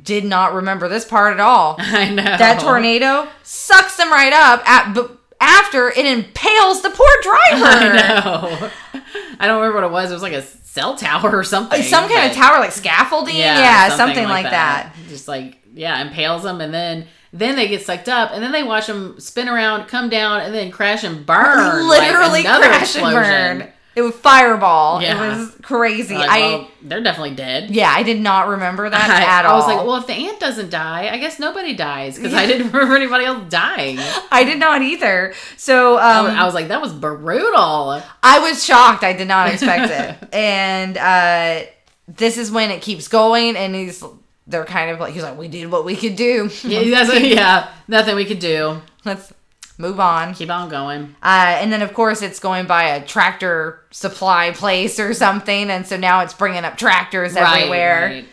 did 0.03 0.25
not 0.25 0.53
remember 0.53 0.89
this 0.89 1.05
part 1.05 1.33
at 1.33 1.39
all. 1.39 1.77
I 1.79 2.09
know. 2.09 2.23
That 2.23 2.59
tornado 2.59 3.29
sucks 3.43 3.95
them 3.95 4.11
right 4.11 4.33
up 4.33 4.67
at, 4.69 4.93
after 5.39 5.89
it 5.89 6.05
impales 6.05 6.81
the 6.81 6.89
poor 6.89 7.09
driver. 7.21 7.45
I 7.65 7.95
know. 7.95 8.71
I 9.39 9.47
don't 9.47 9.61
remember 9.61 9.75
what 9.75 9.83
it 9.83 9.91
was. 9.91 10.11
It 10.11 10.13
was 10.13 10.23
like 10.23 10.33
a 10.33 10.41
cell 10.41 10.95
tower 10.95 11.35
or 11.35 11.43
something. 11.43 11.81
Some 11.83 12.09
kind 12.09 12.29
of 12.29 12.35
tower, 12.35 12.59
like 12.59 12.71
scaffolding. 12.71 13.35
Yeah, 13.35 13.95
something, 13.95 14.27
like 14.27 14.45
that. 14.45 14.93
Just 15.07 15.27
like 15.27 15.59
yeah, 15.73 16.01
impales 16.01 16.43
them, 16.43 16.61
and 16.61 16.73
then 16.73 17.07
then 17.33 17.55
they 17.55 17.67
get 17.67 17.85
sucked 17.85 18.09
up, 18.09 18.31
and 18.31 18.43
then 18.43 18.51
they 18.51 18.63
watch 18.63 18.87
them 18.87 19.19
spin 19.19 19.49
around, 19.49 19.87
come 19.87 20.09
down, 20.09 20.41
and 20.41 20.53
then 20.53 20.71
crash 20.71 21.03
and 21.03 21.25
burn. 21.25 21.87
Literally 21.87 22.41
another 22.41 22.67
crash 22.67 22.95
and 22.95 23.05
explosion. 23.05 23.59
burn. 23.59 23.73
It 23.97 24.03
was 24.03 24.13
fireball. 24.13 25.01
Yeah. 25.01 25.15
It 25.15 25.37
was 25.39 25.55
crazy. 25.63 26.13
Like, 26.13 26.29
I 26.29 26.39
well, 26.39 26.67
they're 26.83 27.01
definitely 27.01 27.33
dead. 27.33 27.71
yeah, 27.71 27.89
I 27.89 28.03
did 28.03 28.21
not 28.21 28.47
remember 28.47 28.87
that 28.87 29.09
I, 29.09 29.39
at 29.39 29.45
all. 29.47 29.55
I 29.55 29.57
was 29.57 29.75
like, 29.75 29.87
well, 29.87 29.95
if 29.95 30.05
the 30.05 30.13
aunt 30.13 30.39
doesn't 30.39 30.69
die, 30.69 31.09
I 31.11 31.17
guess 31.17 31.39
nobody 31.39 31.73
dies 31.73 32.15
because 32.15 32.35
I 32.35 32.45
didn't 32.45 32.67
remember 32.71 32.95
anybody 32.95 33.25
else 33.25 33.49
dying. 33.49 33.97
I 34.31 34.43
did 34.43 34.59
not 34.59 34.83
either. 34.83 35.33
So 35.57 35.97
I 35.97 36.19
um, 36.19 36.25
was, 36.25 36.33
I 36.35 36.45
was 36.45 36.53
like, 36.53 36.67
that 36.67 36.79
was 36.79 36.93
brutal. 36.93 38.03
I 38.21 38.39
was 38.39 38.63
shocked. 38.63 39.03
I 39.03 39.13
did 39.13 39.27
not 39.27 39.51
expect 39.51 39.91
it. 39.91 40.29
And 40.37 40.95
uh, 40.97 41.65
this 42.07 42.37
is 42.37 42.51
when 42.51 42.69
it 42.69 42.83
keeps 42.83 43.07
going, 43.07 43.55
and 43.55 43.73
he's 43.73 44.03
they're 44.45 44.65
kind 44.65 44.91
of 44.91 44.99
like 44.99 45.13
he's 45.13 45.23
like, 45.23 45.37
we 45.37 45.47
did 45.47 45.71
what 45.71 45.85
we 45.85 45.95
could 45.95 46.15
do. 46.15 46.51
Yeah, 46.63 47.03
that's, 47.03 47.19
yeah, 47.19 47.71
nothing 47.87 48.15
we 48.15 48.25
could 48.25 48.39
do. 48.39 48.79
Let's 49.03 49.33
move 49.77 49.99
on. 49.99 50.33
Keep 50.33 50.49
on 50.49 50.69
going. 50.69 51.15
Uh, 51.21 51.57
and 51.61 51.71
then 51.71 51.81
of 51.81 51.93
course 51.93 52.21
it's 52.21 52.39
going 52.39 52.65
by 52.67 52.83
a 52.89 53.05
tractor 53.05 53.81
supply 53.91 54.51
place 54.51 54.99
or 54.99 55.13
something, 55.13 55.69
and 55.69 55.85
so 55.87 55.97
now 55.97 56.21
it's 56.21 56.33
bringing 56.33 56.63
up 56.65 56.77
tractors 56.77 57.35
everywhere. 57.35 58.05
Right, 58.07 58.25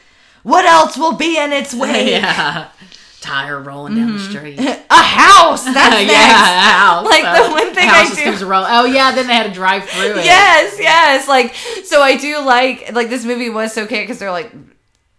What 0.42 0.64
else 0.64 0.96
will 0.96 1.12
be 1.16 1.38
in 1.38 1.52
its 1.52 1.74
way? 1.82 2.10
yeah. 2.12 2.68
Tire 3.20 3.58
rolling 3.58 3.94
down 3.94 4.12
the 4.12 4.18
street. 4.18 4.58
A 4.90 5.02
house. 5.02 5.64
That's 5.64 6.06
yeah, 6.12 6.70
house. 6.72 7.06
Like, 7.06 7.22
the 7.22 7.50
one 7.52 7.74
thing 7.74 7.88
I 7.88 8.34
do- 8.38 8.46
roll- 8.46 8.66
Oh 8.68 8.84
yeah, 8.84 9.12
then 9.14 9.26
they 9.26 9.32
had 9.34 9.46
to 9.46 9.52
drive 9.52 9.84
through 9.88 10.18
it. 10.18 10.26
Yes, 10.26 10.76
yes. 10.78 11.26
Like, 11.26 11.54
so 11.84 12.02
I 12.02 12.18
do 12.18 12.40
like 12.44 12.92
like 12.92 13.08
this 13.08 13.24
movie 13.24 13.48
was 13.48 13.72
so 13.72 13.84
okay 13.84 14.02
because 14.02 14.18
they're 14.18 14.30
like 14.30 14.52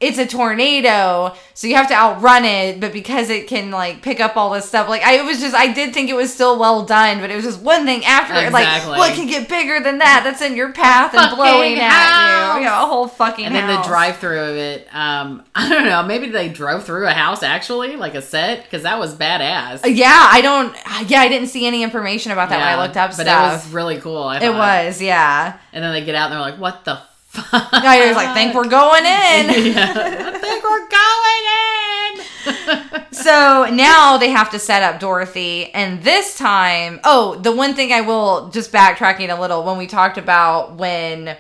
it's 0.02 0.18
a 0.18 0.28
tornado, 0.28 1.34
so 1.54 1.68
you 1.68 1.76
have 1.76 1.88
to 1.88 1.94
outrun 1.94 2.44
it, 2.44 2.82
but 2.82 2.92
because 2.92 3.30
it 3.30 3.48
can 3.48 3.72
like 3.72 4.02
pick 4.02 4.20
up 4.20 4.36
all 4.36 4.50
this 4.52 4.68
stuff, 4.68 4.90
like 4.90 5.02
I 5.02 5.20
it 5.20 5.26
was 5.26 5.40
just 5.40 5.56
I 5.56 5.72
did 5.72 5.94
think 5.94 6.10
it 6.10 6.16
was 6.16 6.34
still 6.34 6.60
well 6.60 6.84
done, 6.84 7.22
but 7.22 7.32
it 7.32 7.36
was 7.36 7.46
just 7.46 7.62
one 7.62 7.86
thing 7.86 8.04
after 8.04 8.34
it, 8.34 8.52
like 8.52 8.66
Exactly. 8.68 8.98
what 8.98 9.14
can 9.14 9.26
get 9.28 9.48
bigger 9.48 9.80
than 9.80 10.00
that? 10.00 10.22
That's 10.26 10.42
in 10.42 10.58
your 10.58 10.74
path 10.74 11.14
and 11.14 11.22
fucking 11.22 11.38
blowing 11.38 11.78
at 11.80 12.58
you. 12.58 12.64
Yeah, 12.64 12.84
a 12.84 12.86
whole 12.86 13.08
fucking 13.08 13.46
And 13.46 13.56
then 13.56 13.68
the 13.68 13.82
drive 13.88 14.18
through 14.18 14.42
of 14.42 14.58
it, 14.58 14.86
um, 14.94 15.44
I 15.56 15.70
don't 15.70 15.86
know, 15.86 16.04
maybe 16.04 16.30
they 16.30 16.50
drove 16.50 16.84
through 16.84 17.08
a 17.08 17.12
house 17.14 17.42
actually, 17.42 17.96
like 17.96 18.16
a 18.16 18.22
set, 18.22 18.64
because 18.64 18.84
that 18.84 19.00
was 19.00 19.16
badass. 19.16 19.82
Yeah, 19.96 20.28
I 20.30 20.42
don't. 20.42 20.76
Yeah, 21.10 21.22
I 21.22 21.30
didn't 21.30 21.48
see 21.48 21.66
any 21.66 21.84
information 21.84 22.34
about 22.34 22.50
that 22.50 22.58
when 22.58 22.68
I 22.68 22.84
looked 22.84 22.98
up 22.98 23.12
but 23.12 23.26
stuff. 23.26 23.64
it 23.64 23.66
was 23.66 23.74
really 23.74 24.00
cool. 24.00 24.24
I 24.24 24.40
It 24.40 24.50
was, 24.54 25.02
yeah. 25.02 25.58
And 25.72 25.82
then 25.84 25.94
they 25.94 26.04
get 26.04 26.16
out 26.16 26.26
and 26.26 26.34
they're 26.34 26.40
like, 26.42 26.60
"What 26.60 26.84
the 26.84 27.00
fuck?" 27.42 27.70
I 27.74 28.08
was 28.08 28.16
like, 28.16 28.34
think 28.34 28.54
we're 28.54 28.70
going 28.70 29.06
in. 29.06 29.06
yeah, 29.74 29.94
I 29.96 30.38
think 30.40 30.64
we're 30.64 30.90
going 30.90 33.00
in. 33.00 33.14
so 33.14 33.68
now 33.74 34.18
they 34.18 34.30
have 34.30 34.50
to 34.52 34.60
set 34.60 34.84
up 34.84 35.00
Dorothy, 35.00 35.74
and 35.74 36.04
this 36.04 36.38
time, 36.38 37.00
oh, 37.04 37.36
the 37.36 37.52
one 37.52 37.76
thing 37.76 37.92
I 37.92 38.02
will 38.02 38.50
just 38.50 38.72
backtracking 38.72 39.36
a 39.36 39.40
little 39.40 39.64
when 39.64 39.78
we 39.78 39.88
talked 39.88 40.18
about 40.18 40.76
when 40.76 41.38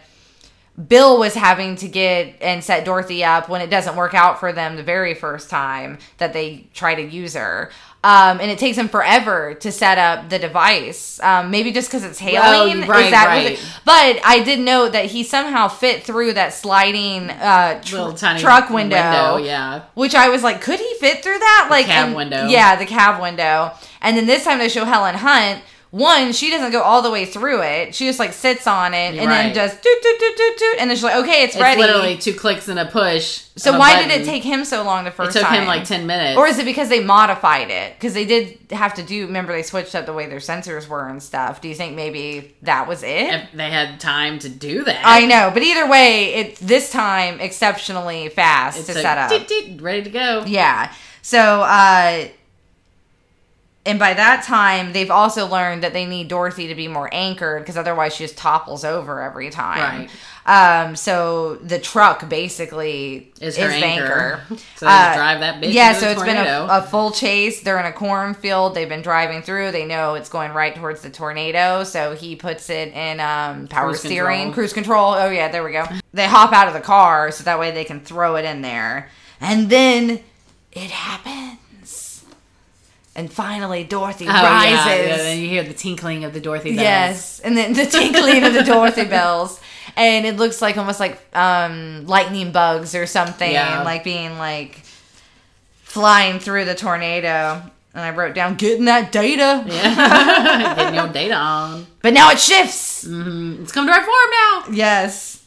Bill 0.87 1.17
was 1.17 1.35
having 1.35 1.75
to 1.77 1.87
get 1.87 2.35
and 2.41 2.63
set 2.63 2.83
Dorothy 2.83 3.23
up 3.23 3.47
when 3.47 3.61
it 3.61 3.69
doesn't 3.69 3.95
work 3.95 4.13
out 4.13 4.39
for 4.39 4.51
them 4.51 4.75
the 4.75 4.83
very 4.83 5.13
first 5.13 5.49
time 5.49 5.99
that 6.17 6.33
they 6.33 6.67
try 6.73 6.95
to 6.95 7.01
use 7.01 7.33
her. 7.33 7.71
Um, 8.05 8.39
and 8.39 8.51
it 8.51 8.59
takes 8.59 8.77
him 8.77 8.87
forever 8.87 9.55
to 9.55 9.71
set 9.71 9.97
up 9.97 10.29
the 10.29 10.37
device. 10.37 11.19
Um, 11.23 11.49
maybe 11.49 11.71
just 11.71 11.87
because 11.89 12.03
it's 12.03 12.19
hailing. 12.19 12.83
Oh, 12.83 12.87
right, 12.87 13.05
Is 13.05 13.11
that 13.11 13.25
right. 13.27 13.59
but 13.83 14.19
I 14.23 14.43
did 14.43 14.59
note 14.59 14.91
that 14.91 15.05
he 15.05 15.23
somehow 15.23 15.69
fit 15.69 16.03
through 16.03 16.33
that 16.33 16.53
sliding 16.53 17.31
uh, 17.31 17.81
tr- 17.81 17.95
Little 17.95 18.13
tiny 18.13 18.39
truck 18.41 18.69
window. 18.69 19.37
Yeah. 19.37 19.85
Which 19.95 20.13
I 20.13 20.29
was 20.29 20.43
like, 20.43 20.61
could 20.61 20.79
he 20.79 20.93
fit 20.99 21.23
through 21.23 21.39
that? 21.39 21.67
Like 21.71 21.87
cab 21.87 22.07
and- 22.09 22.15
window. 22.15 22.45
Yeah, 22.47 22.75
the 22.75 22.85
cab 22.85 23.19
window. 23.19 23.71
And 24.01 24.15
then 24.15 24.27
this 24.27 24.43
time 24.43 24.59
they 24.59 24.69
show 24.69 24.85
Helen 24.85 25.15
Hunt. 25.15 25.63
One, 25.95 26.33
she 26.33 26.51
doesn't 26.51 26.71
go 26.71 26.81
all 26.81 27.01
the 27.01 27.09
way 27.09 27.23
through 27.23 27.61
it. 27.61 27.95
She 27.95 28.05
just 28.05 28.19
like 28.19 28.33
sits 28.33 28.67
on 28.67 28.93
it 28.93 29.11
and 29.15 29.19
then 29.19 29.27
Right. 29.29 29.55
does 29.55 29.71
doot 29.71 29.83
doot 30.03 30.19
doot 30.19 30.35
doot 30.35 30.57
doot, 30.57 30.75
and 30.81 30.89
then 30.89 30.97
she's 30.97 31.03
like, 31.05 31.15
okay, 31.23 31.43
it's, 31.43 31.55
ready. 31.55 31.79
It's 31.79 31.79
ready. 31.79 31.93
literally 31.93 32.17
two 32.17 32.33
clicks 32.33 32.67
and 32.67 32.77
a 32.77 32.83
push. 32.85 33.43
so 33.55 33.73
a 33.73 33.79
why 33.79 34.01
did 34.05 34.11
it 34.11 34.25
take 34.25 34.43
him 34.43 34.65
so 34.65 34.83
long 34.83 35.05
the 35.05 35.11
first 35.11 35.31
time? 35.31 35.39
It 35.39 35.43
took 35.43 35.47
time? 35.47 35.61
him 35.61 35.67
like 35.67 35.85
ten 35.85 36.05
minutes. 36.05 36.37
Or 36.37 36.47
is 36.47 36.59
it 36.59 36.65
because 36.65 36.89
they 36.89 37.01
modified 37.01 37.69
it? 37.71 37.93
Because 37.93 38.13
they 38.13 38.25
did 38.25 38.57
have 38.71 38.93
to 38.95 39.03
do. 39.03 39.25
Remember, 39.25 39.53
they 39.53 39.63
switched 39.63 39.95
up 39.95 40.05
the 40.05 40.11
way 40.11 40.25
their 40.27 40.39
sensors 40.39 40.89
were 40.89 41.07
and 41.07 41.23
stuff. 41.23 41.61
Do 41.61 41.69
you 41.69 41.75
think 41.75 41.95
maybe 41.95 42.53
that 42.63 42.89
was 42.89 43.01
it? 43.01 43.33
if 43.33 43.51
they 43.53 43.69
had 43.69 43.97
time 44.01 44.37
to 44.39 44.49
do 44.49 44.83
that? 44.83 45.01
I 45.05 45.25
know, 45.25 45.49
but 45.53 45.63
either 45.63 45.87
way, 45.89 46.33
it's 46.33 46.59
this 46.59 46.91
time 46.91 47.39
exceptionally 47.39 48.27
fast 48.27 48.79
It's 48.79 48.87
to 48.87 48.93
set 48.95 49.17
up. 49.17 49.29
"Deet, 49.29 49.47
deet," 49.47 49.81
ready 49.81 50.03
to 50.03 50.09
go. 50.09 50.43
Yeah. 50.45 50.91
So, 51.21 51.61
uh, 51.61 52.25
and 53.85 53.99
by 53.99 54.13
that 54.13 54.43
time, 54.43 54.93
they've 54.93 55.11
also 55.11 55.45
learned 55.47 55.83
that 55.83 55.93
they 55.93 56.05
need 56.05 56.27
Dorothy 56.27 56.67
to 56.67 56.75
be 56.75 56.87
more 56.87 57.09
anchored 57.11 57.61
because 57.61 57.77
otherwise 57.77 58.15
she 58.15 58.23
just 58.23 58.37
topples 58.37 58.83
over 58.83 59.21
every 59.21 59.49
time. 59.49 60.07
Um, 60.47 60.95
so 60.95 61.55
the 61.55 61.79
truck 61.79 62.29
basically 62.29 63.31
Is 63.41 63.57
is, 63.57 63.63
her 63.63 63.67
the 63.69 63.75
anchor. 63.85 64.41
anchor. 64.43 64.55
So 64.75 64.85
they 64.85 64.91
Uh, 64.91 65.15
drive 65.15 65.39
that 65.39 65.61
bitch. 65.61 65.73
Yeah, 65.73 65.93
so 65.93 66.09
it's 66.09 66.21
been 66.23 66.37
a, 66.37 66.67
a 66.69 66.81
full 66.83 67.11
chase. 67.11 67.61
They're 67.61 67.79
in 67.79 67.85
a 67.87 67.91
cornfield. 67.91 68.75
They've 68.75 68.87
been 68.89 69.01
driving 69.01 69.41
through. 69.41 69.71
They 69.71 69.85
know 69.85 70.13
it's 70.13 70.29
going 70.29 70.51
right 70.51 70.75
towards 70.75 71.01
the 71.01 71.09
tornado. 71.09 71.83
So 71.83 72.13
he 72.15 72.35
puts 72.35 72.69
it 72.69 72.93
in 72.93 73.19
um, 73.19 73.67
power 73.67 73.87
Cruise 73.89 74.01
steering, 74.01 74.37
control. 74.39 74.53
cruise 74.53 74.73
control. 74.73 75.13
Oh, 75.13 75.29
yeah, 75.29 75.47
there 75.49 75.63
we 75.63 75.71
go. 75.71 75.85
They 76.13 76.27
hop 76.27 76.53
out 76.53 76.67
of 76.67 76.73
the 76.75 76.79
car 76.79 77.31
so 77.31 77.43
that 77.45 77.59
way 77.59 77.71
they 77.71 77.83
can 77.85 77.99
throw 78.01 78.35
it 78.35 78.45
in 78.45 78.61
there. 78.61 79.09
And 79.41 79.69
then 79.69 80.19
it 80.71 80.91
happens. 80.91 81.59
And 83.17 83.31
finally, 83.31 83.85
Dorothy 83.85 84.25
Oh, 84.27 84.31
rises. 84.31 84.85
yeah, 84.85 84.95
yeah, 84.95 85.17
then 85.17 85.39
you 85.39 85.47
hear 85.47 85.63
the 85.63 85.73
tinkling 85.73 86.25
of 86.25 86.33
the 86.33 86.41
Dorothy 86.41 86.71
bells. 86.71 86.81
Yes, 86.83 87.39
and 87.39 87.55
then 87.57 87.71
the 87.73 87.85
tinkling 87.85 88.43
of 88.43 88.53
the 88.53 88.63
Dorothy 88.63 89.05
bells, 89.17 89.57
and 89.95 90.25
it 90.25 90.35
looks 90.35 90.61
like 90.61 90.75
almost 90.77 90.99
like 90.99 91.17
um, 91.33 92.05
lightning 92.07 92.51
bugs 92.51 92.93
or 92.93 93.05
something, 93.05 93.49
Yeah. 93.49 93.83
like 93.83 94.03
being 94.03 94.37
like 94.37 94.81
flying 95.83 96.39
through 96.39 96.65
the 96.65 96.75
tornado. 96.75 97.61
And 97.93 98.03
I 98.03 98.09
wrote 98.09 98.35
down 98.35 98.55
getting 98.55 98.83
that 98.85 99.13
data, 99.13 99.63
Yeah. 99.65 100.75
Getting 100.75 100.95
your 100.95 101.07
data 101.07 101.35
on. 101.35 101.87
but 102.01 102.13
now 102.13 102.29
it 102.31 102.39
shifts. 102.41 103.05
Mm, 103.05 103.61
it's 103.61 103.71
come 103.71 103.85
to 103.87 103.93
our 103.93 104.03
form 104.03 104.29
now. 104.31 104.63
Yes, 104.71 105.41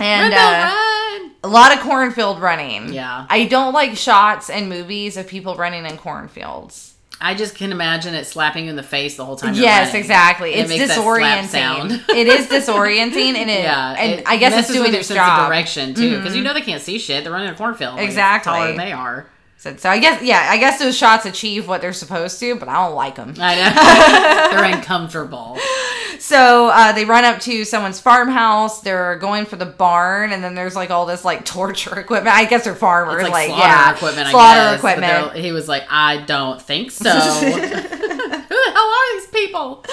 and 0.00 0.34
uh, 0.34 0.36
run. 0.38 1.32
a 1.44 1.48
lot 1.48 1.72
of 1.72 1.80
cornfield 1.80 2.40
running. 2.40 2.92
Yeah. 2.92 3.26
I 3.28 3.44
don't 3.46 3.72
like 3.72 3.96
shots 3.96 4.50
and 4.50 4.68
movies 4.68 5.16
of 5.16 5.26
people 5.26 5.54
running 5.56 5.84
in 5.86 5.96
cornfields. 5.96 6.94
I 7.20 7.34
just 7.34 7.56
can 7.56 7.72
imagine 7.72 8.14
it 8.14 8.26
slapping 8.26 8.64
you 8.66 8.70
in 8.70 8.76
the 8.76 8.82
face 8.84 9.16
the 9.16 9.24
whole 9.24 9.34
time. 9.34 9.54
you're 9.54 9.64
Yes, 9.64 9.88
running. 9.88 10.00
exactly. 10.02 10.52
And 10.52 10.60
It's 10.62 10.70
it 10.70 10.78
makes 10.78 10.88
that 10.96 11.02
slap 11.02 11.44
sound. 11.46 11.90
disorienting. 11.90 12.14
it 12.16 12.26
is 12.28 12.46
disorienting, 12.46 13.34
and 13.34 13.50
it, 13.50 13.60
Yeah, 13.64 13.96
and 13.98 14.12
it 14.20 14.22
I 14.28 14.36
guess 14.36 14.54
it's 14.56 14.72
doing 14.72 14.92
your 14.92 15.00
its 15.00 15.08
sense 15.08 15.18
job. 15.18 15.26
Mm-hmm. 15.28 15.42
of 15.42 15.48
direction 15.48 15.94
too, 15.94 16.16
because 16.18 16.36
you 16.36 16.44
know 16.44 16.54
they 16.54 16.60
can't 16.60 16.80
see 16.80 16.98
shit. 17.00 17.24
They're 17.24 17.32
running 17.32 17.48
a 17.50 17.56
cornfield, 17.56 17.96
like, 17.96 18.04
Exactly. 18.04 18.52
taller 18.52 18.68
than 18.68 18.76
they 18.76 18.92
are. 18.92 19.26
So, 19.58 19.76
so 19.76 19.90
I 19.90 19.98
guess 19.98 20.22
yeah, 20.22 20.46
I 20.48 20.56
guess 20.56 20.78
those 20.78 20.96
shots 20.96 21.26
achieve 21.26 21.66
what 21.66 21.80
they're 21.80 21.92
supposed 21.92 22.38
to, 22.38 22.54
but 22.54 22.68
I 22.68 22.74
don't 22.86 22.94
like 22.94 23.16
them. 23.16 23.34
I 23.40 23.56
know 23.56 24.56
they're 24.62 24.76
uncomfortable. 24.76 25.58
So 26.20 26.68
uh, 26.68 26.92
they 26.92 27.04
run 27.04 27.24
up 27.24 27.40
to 27.40 27.64
someone's 27.64 28.00
farmhouse. 28.00 28.82
They're 28.82 29.16
going 29.16 29.46
for 29.46 29.56
the 29.56 29.66
barn, 29.66 30.30
and 30.30 30.44
then 30.44 30.54
there's 30.54 30.76
like 30.76 30.90
all 30.90 31.06
this 31.06 31.24
like 31.24 31.44
torture 31.44 31.98
equipment. 31.98 32.36
I 32.36 32.44
guess 32.44 32.64
they're 32.64 32.76
farmers, 32.76 33.16
It's 33.16 33.24
like, 33.24 33.32
like, 33.32 33.46
slaughter 33.48 33.66
yeah, 33.66 33.94
equipment. 33.96 34.26
I 34.28 34.30
slaughter 34.30 34.60
guess, 34.60 34.78
equipment. 34.78 35.44
He 35.44 35.50
was 35.50 35.66
like, 35.66 35.84
I 35.90 36.18
don't 36.18 36.62
think 36.62 36.92
so. 36.92 37.10
Who 37.10 37.50
the 37.50 38.72
hell 38.72 38.88
are 38.88 39.20
these 39.20 39.26
people? 39.26 39.84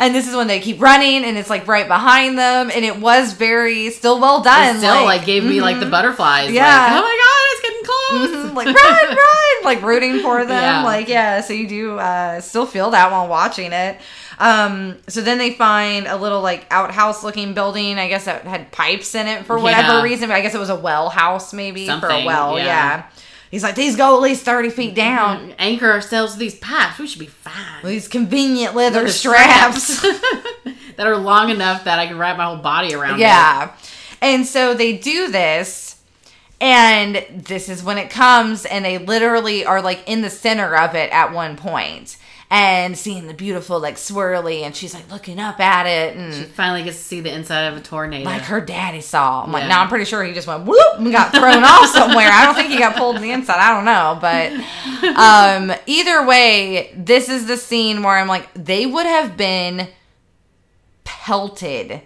And 0.00 0.14
this 0.14 0.26
is 0.26 0.34
when 0.34 0.46
they 0.46 0.60
keep 0.60 0.80
running, 0.80 1.24
and 1.24 1.36
it's 1.36 1.50
like 1.50 1.68
right 1.68 1.86
behind 1.86 2.38
them, 2.38 2.70
and 2.74 2.84
it 2.86 2.98
was 2.98 3.34
very 3.34 3.90
still 3.90 4.18
well 4.18 4.42
done. 4.42 4.76
It 4.76 4.78
still 4.78 5.04
like, 5.04 5.26
gave 5.26 5.44
me 5.44 5.60
like 5.60 5.78
the 5.78 5.86
butterflies. 5.86 6.50
Yeah. 6.52 6.64
Like, 6.64 6.92
oh 6.92 7.02
my 7.02 7.20
god, 7.22 7.33
it's 8.16 8.32
getting 8.32 8.50
close. 8.50 8.52
Mhm, 8.52 8.54
like 8.54 8.66
run, 8.66 9.16
run, 9.16 9.64
like 9.64 9.82
rooting 9.82 10.20
for 10.20 10.44
them. 10.44 10.50
Yeah. 10.62 10.84
Like 10.84 11.08
yeah, 11.08 11.40
so 11.40 11.52
you 11.52 11.66
do 11.68 11.98
uh, 11.98 12.40
still 12.40 12.66
feel 12.66 12.90
that 12.90 13.10
while 13.10 13.28
watching 13.28 13.72
it. 13.72 13.98
Um, 14.38 14.96
so 15.08 15.20
then 15.20 15.38
they 15.38 15.52
find 15.52 16.06
a 16.06 16.16
little 16.16 16.40
like 16.40 16.66
outhouse 16.70 17.22
looking 17.22 17.54
building. 17.54 17.98
I 17.98 18.08
guess 18.08 18.24
that 18.24 18.42
had 18.44 18.72
pipes 18.72 19.14
in 19.14 19.26
it 19.28 19.46
for 19.46 19.58
whatever 19.58 19.94
Yeah. 19.98 20.02
reason. 20.02 20.30
I 20.30 20.40
guess 20.40 20.54
it 20.54 20.58
was 20.58 20.70
a 20.70 20.74
well 20.76 21.08
house 21.08 21.52
maybe 21.52 21.86
for 21.86 22.08
a 22.08 22.24
well. 22.24 22.58
yeah. 22.58 22.64
Yeah. 22.64 23.02
He's 23.50 23.62
like 23.62 23.76
these 23.76 23.94
go 23.94 24.16
at 24.16 24.20
least 24.22 24.44
thirty 24.44 24.68
feet 24.70 24.96
down. 24.96 25.54
Anchor 25.60 25.88
ourselves 25.88 26.32
to 26.32 26.38
these 26.40 26.56
pipes. 26.58 26.98
We 26.98 27.06
should 27.06 27.20
be 27.20 27.26
fine. 27.28 27.84
These 27.84 28.08
convenient 28.08 28.74
leather 28.74 29.00
Leather 29.02 29.12
straps. 29.12 30.00
that 30.96 31.06
are 31.06 31.16
long 31.16 31.50
enough 31.50 31.84
that 31.84 32.00
I 32.00 32.06
can 32.08 32.18
wrap 32.18 32.36
my 32.36 32.44
whole 32.46 32.56
body 32.56 32.94
around. 32.94 33.14
it. 33.16 33.20
Yeah. 33.20 33.70
And 34.20 34.44
so 34.46 34.74
they 34.74 34.96
do 34.96 35.30
this, 35.30 35.93
and 36.64 37.44
this 37.44 37.68
is 37.68 37.82
when 37.84 37.98
it 37.98 38.08
comes, 38.08 38.64
and 38.64 38.84
they 38.84 38.96
literally 38.98 39.66
are 39.66 39.82
like 39.82 40.02
in 40.08 40.22
the 40.22 40.30
center 40.30 40.74
of 40.76 40.94
it 40.94 41.12
at 41.12 41.32
one 41.32 41.56
point 41.56 42.16
and 42.50 42.96
seeing 42.96 43.26
the 43.26 43.34
beautiful, 43.34 43.80
like 43.80 43.96
swirly, 43.96 44.62
and 44.62 44.76
she's 44.76 44.94
like 44.94 45.10
looking 45.10 45.38
up 45.40 45.58
at 45.60 45.86
it, 45.86 46.16
and 46.16 46.32
She 46.32 46.42
finally 46.44 46.82
gets 46.84 46.98
to 46.98 47.02
see 47.02 47.20
the 47.20 47.32
inside 47.34 47.62
of 47.64 47.76
a 47.76 47.80
tornado. 47.80 48.24
like 48.24 48.42
her 48.42 48.60
daddy 48.60 49.00
saw. 49.00 49.42
I'm 49.42 49.50
like, 49.50 49.62
Yeah. 49.62 49.68
now 49.68 49.82
I'm 49.82 49.88
pretty 49.88 50.04
sure 50.04 50.22
he 50.22 50.32
just 50.32 50.46
went 50.46 50.64
whoop 50.64 50.94
and 50.98 51.10
got 51.10 51.32
thrown 51.34 51.64
off 51.64 51.86
somewhere. 51.88 52.28
I 52.30 52.44
don't 52.44 52.54
think 52.54 52.68
he 52.68 52.78
got 52.78 52.96
pulled 52.96 53.16
in 53.16 53.22
the 53.22 53.30
inside. 53.32 53.56
I 53.58 53.74
don't 53.74 53.84
know, 53.84 54.18
but 54.20 55.16
um, 55.16 55.76
either 55.86 56.24
way, 56.26 56.92
this 56.96 57.28
is 57.28 57.46
the 57.46 57.56
scene 57.56 58.02
where 58.02 58.16
I'm 58.16 58.28
like, 58.28 58.48
they 58.54 58.86
would 58.86 59.06
have 59.06 59.36
been 59.36 59.88
pelted 61.04 62.02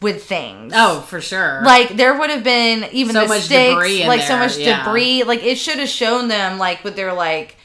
with 0.00 0.24
things. 0.24 0.72
oh, 0.76 1.00
for 1.00 1.20
sure. 1.20 1.62
Like 1.64 1.96
there 1.96 2.18
would 2.18 2.30
have 2.30 2.44
been 2.44 2.88
even 2.92 3.14
So 3.14 3.22
the 3.22 3.28
much 3.28 3.42
sticks, 3.42 3.70
debris 3.70 4.06
like 4.06 4.22
so 4.22 4.36
much 4.36 4.56
yeah. 4.58 4.84
debris. 4.84 5.24
Like 5.24 5.42
it 5.42 5.56
should 5.56 5.78
have 5.78 5.88
shown 5.88 6.28
them 6.28 6.58
like 6.58 6.84
with 6.84 6.96
their 6.96 7.12
like, 7.12 7.56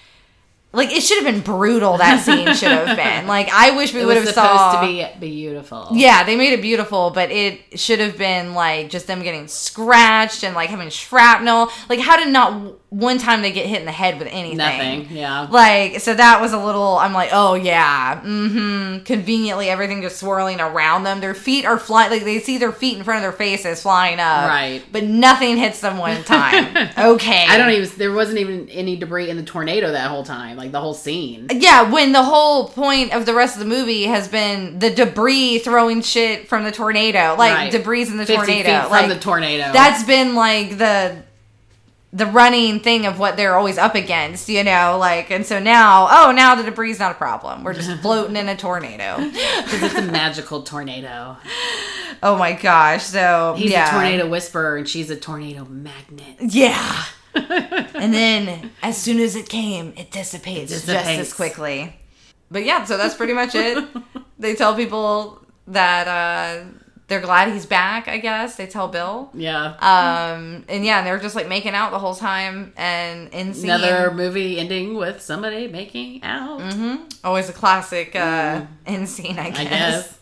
like 0.73 0.91
it 0.91 1.01
should 1.03 1.23
have 1.23 1.33
been 1.33 1.41
brutal. 1.41 1.97
That 1.97 2.23
scene 2.23 2.53
should 2.53 2.71
have 2.71 2.95
been 2.97 3.27
like 3.27 3.49
I 3.51 3.71
wish 3.75 3.93
we 3.93 4.01
it 4.01 4.05
would 4.05 4.17
was 4.17 4.25
have 4.25 4.33
supposed 4.35 4.57
saw. 4.57 4.81
to 4.81 4.87
be 4.87 5.05
beautiful. 5.19 5.89
yeah, 5.91 6.23
they 6.23 6.35
made 6.35 6.53
it 6.53 6.61
beautiful, 6.61 7.09
but 7.09 7.29
it 7.31 7.79
should 7.79 7.99
have 7.99 8.17
been 8.17 8.53
like 8.53 8.89
just 8.89 9.07
them 9.07 9.21
getting 9.21 9.47
scratched 9.47 10.43
and 10.43 10.55
like 10.55 10.69
having 10.69 10.89
shrapnel. 10.89 11.69
Like 11.89 11.99
how 11.99 12.17
did 12.17 12.31
not 12.31 12.77
one 12.89 13.17
time 13.17 13.41
they 13.41 13.51
get 13.53 13.65
hit 13.65 13.79
in 13.79 13.85
the 13.85 13.91
head 13.91 14.19
with 14.19 14.27
anything? 14.29 14.57
Nothing. 14.57 15.07
Yeah. 15.09 15.47
Like 15.49 15.99
so 15.99 16.13
that 16.13 16.39
was 16.39 16.53
a 16.53 16.57
little. 16.63 16.97
I'm 16.97 17.13
like, 17.13 17.29
oh 17.33 17.55
yeah, 17.55 18.21
mm-hmm. 18.21 19.03
Conveniently, 19.03 19.69
everything 19.69 20.01
just 20.01 20.19
swirling 20.19 20.61
around 20.61 21.03
them. 21.03 21.19
Their 21.19 21.33
feet 21.33 21.65
are 21.65 21.77
flying. 21.79 22.11
Like 22.11 22.23
they 22.23 22.39
see 22.39 22.57
their 22.57 22.71
feet 22.71 22.97
in 22.97 23.03
front 23.03 23.17
of 23.17 23.23
their 23.23 23.31
faces 23.31 23.81
flying 23.81 24.19
up. 24.19 24.47
Right. 24.47 24.81
But 24.91 25.03
nothing 25.03 25.57
hits 25.57 25.81
them 25.81 25.97
one 25.97 26.23
time. 26.23 26.89
okay. 26.97 27.45
I 27.47 27.57
don't 27.57 27.71
even. 27.71 27.89
There 27.97 28.13
wasn't 28.13 28.39
even 28.39 28.69
any 28.69 28.95
debris 28.95 29.29
in 29.29 29.37
the 29.37 29.43
tornado 29.43 29.91
that 29.91 30.09
whole 30.09 30.23
time. 30.23 30.60
Like 30.61 30.71
the 30.71 30.79
whole 30.79 30.93
scene. 30.93 31.47
Yeah, 31.51 31.89
when 31.91 32.11
the 32.11 32.21
whole 32.21 32.67
point 32.69 33.13
of 33.13 33.25
the 33.25 33.33
rest 33.33 33.55
of 33.55 33.59
the 33.61 33.65
movie 33.67 34.03
has 34.03 34.27
been 34.27 34.77
the 34.77 34.91
debris 34.91 35.57
throwing 35.57 36.01
shit 36.03 36.47
from 36.47 36.63
the 36.65 36.71
tornado, 36.71 37.35
like 37.35 37.53
Right. 37.53 37.71
debris 37.71 38.03
in 38.03 38.17
the 38.17 38.27
50 38.27 38.35
tornado, 38.35 38.81
feet 38.81 38.89
from 38.89 39.09
the 39.09 39.17
tornado. 39.17 39.73
that's 39.73 40.03
been 40.03 40.35
like 40.35 40.77
the 40.77 41.23
the 42.13 42.25
running 42.27 42.79
thing 42.81 43.05
of 43.07 43.17
what 43.17 43.37
they're 43.37 43.55
always 43.55 43.77
up 43.77 43.95
against, 43.95 44.49
you 44.49 44.63
know, 44.65 44.97
like, 44.99 45.31
and 45.31 45.45
so 45.45 45.59
now, 45.59 46.07
oh, 46.11 46.31
now 46.31 46.53
the 46.55 46.61
debris 46.63 46.91
is 46.91 46.99
not 46.99 47.11
a 47.11 47.15
problem. 47.15 47.63
We're 47.63 47.73
just 47.73 47.89
floating 48.01 48.35
in 48.35 48.49
a 48.49 48.55
tornado. 48.57 49.15
Because 49.17 49.81
it's 49.81 49.95
a 49.95 50.01
magical 50.11 50.61
tornado. 50.61 51.37
Oh 52.21 52.35
my 52.37 52.51
gosh. 52.51 53.03
So, 53.03 53.55
He's 53.57 53.71
yeah. 53.71 53.87
a 53.87 53.91
tornado 53.93 54.27
whisperer 54.27 54.75
and 54.75 54.87
she's 54.89 55.09
a 55.09 55.15
tornado 55.15 55.63
magnet. 55.65 56.35
Yeah. 56.41 57.05
and 57.35 58.13
then 58.13 58.71
as 58.83 58.97
soon 58.97 59.19
as 59.19 59.35
it 59.35 59.47
came, 59.49 59.93
it 59.97 60.11
dissipates, 60.11 60.71
just 60.71 60.85
dissipates. 60.85 61.29
as 61.29 61.33
quickly. 61.33 61.95
But 62.49 62.65
yeah, 62.65 62.83
so 62.83 62.97
that's 62.97 63.15
pretty 63.15 63.33
much 63.33 63.55
it. 63.55 63.83
they 64.39 64.55
tell 64.55 64.75
people 64.75 65.41
that 65.67 66.07
uh, 66.07 66.65
they're 67.07 67.21
glad 67.21 67.51
he's 67.51 67.65
back, 67.65 68.07
I 68.07 68.17
guess. 68.17 68.55
They 68.55 68.67
tell 68.67 68.87
Bill. 68.87 69.29
Yeah. 69.33 69.75
Um, 69.79 70.65
and 70.67 70.85
yeah, 70.85 70.99
and 70.99 71.07
they're 71.07 71.19
just 71.19 71.35
like 71.35 71.47
making 71.47 71.73
out 71.73 71.91
the 71.91 71.99
whole 71.99 72.15
time 72.15 72.73
and 72.75 73.29
in 73.33 73.53
scene. 73.53 73.69
Another 73.69 74.11
movie 74.11 74.59
ending 74.59 74.95
with 74.95 75.21
somebody 75.21 75.67
making 75.67 76.23
out. 76.23 76.61
Always 77.23 77.49
a 77.49 77.53
classic 77.53 78.15
uh, 78.15 78.65
in 78.85 79.07
scene, 79.07 79.39
I 79.39 79.49
guess. 79.49 79.59
I 79.59 79.63
guess. 79.63 80.19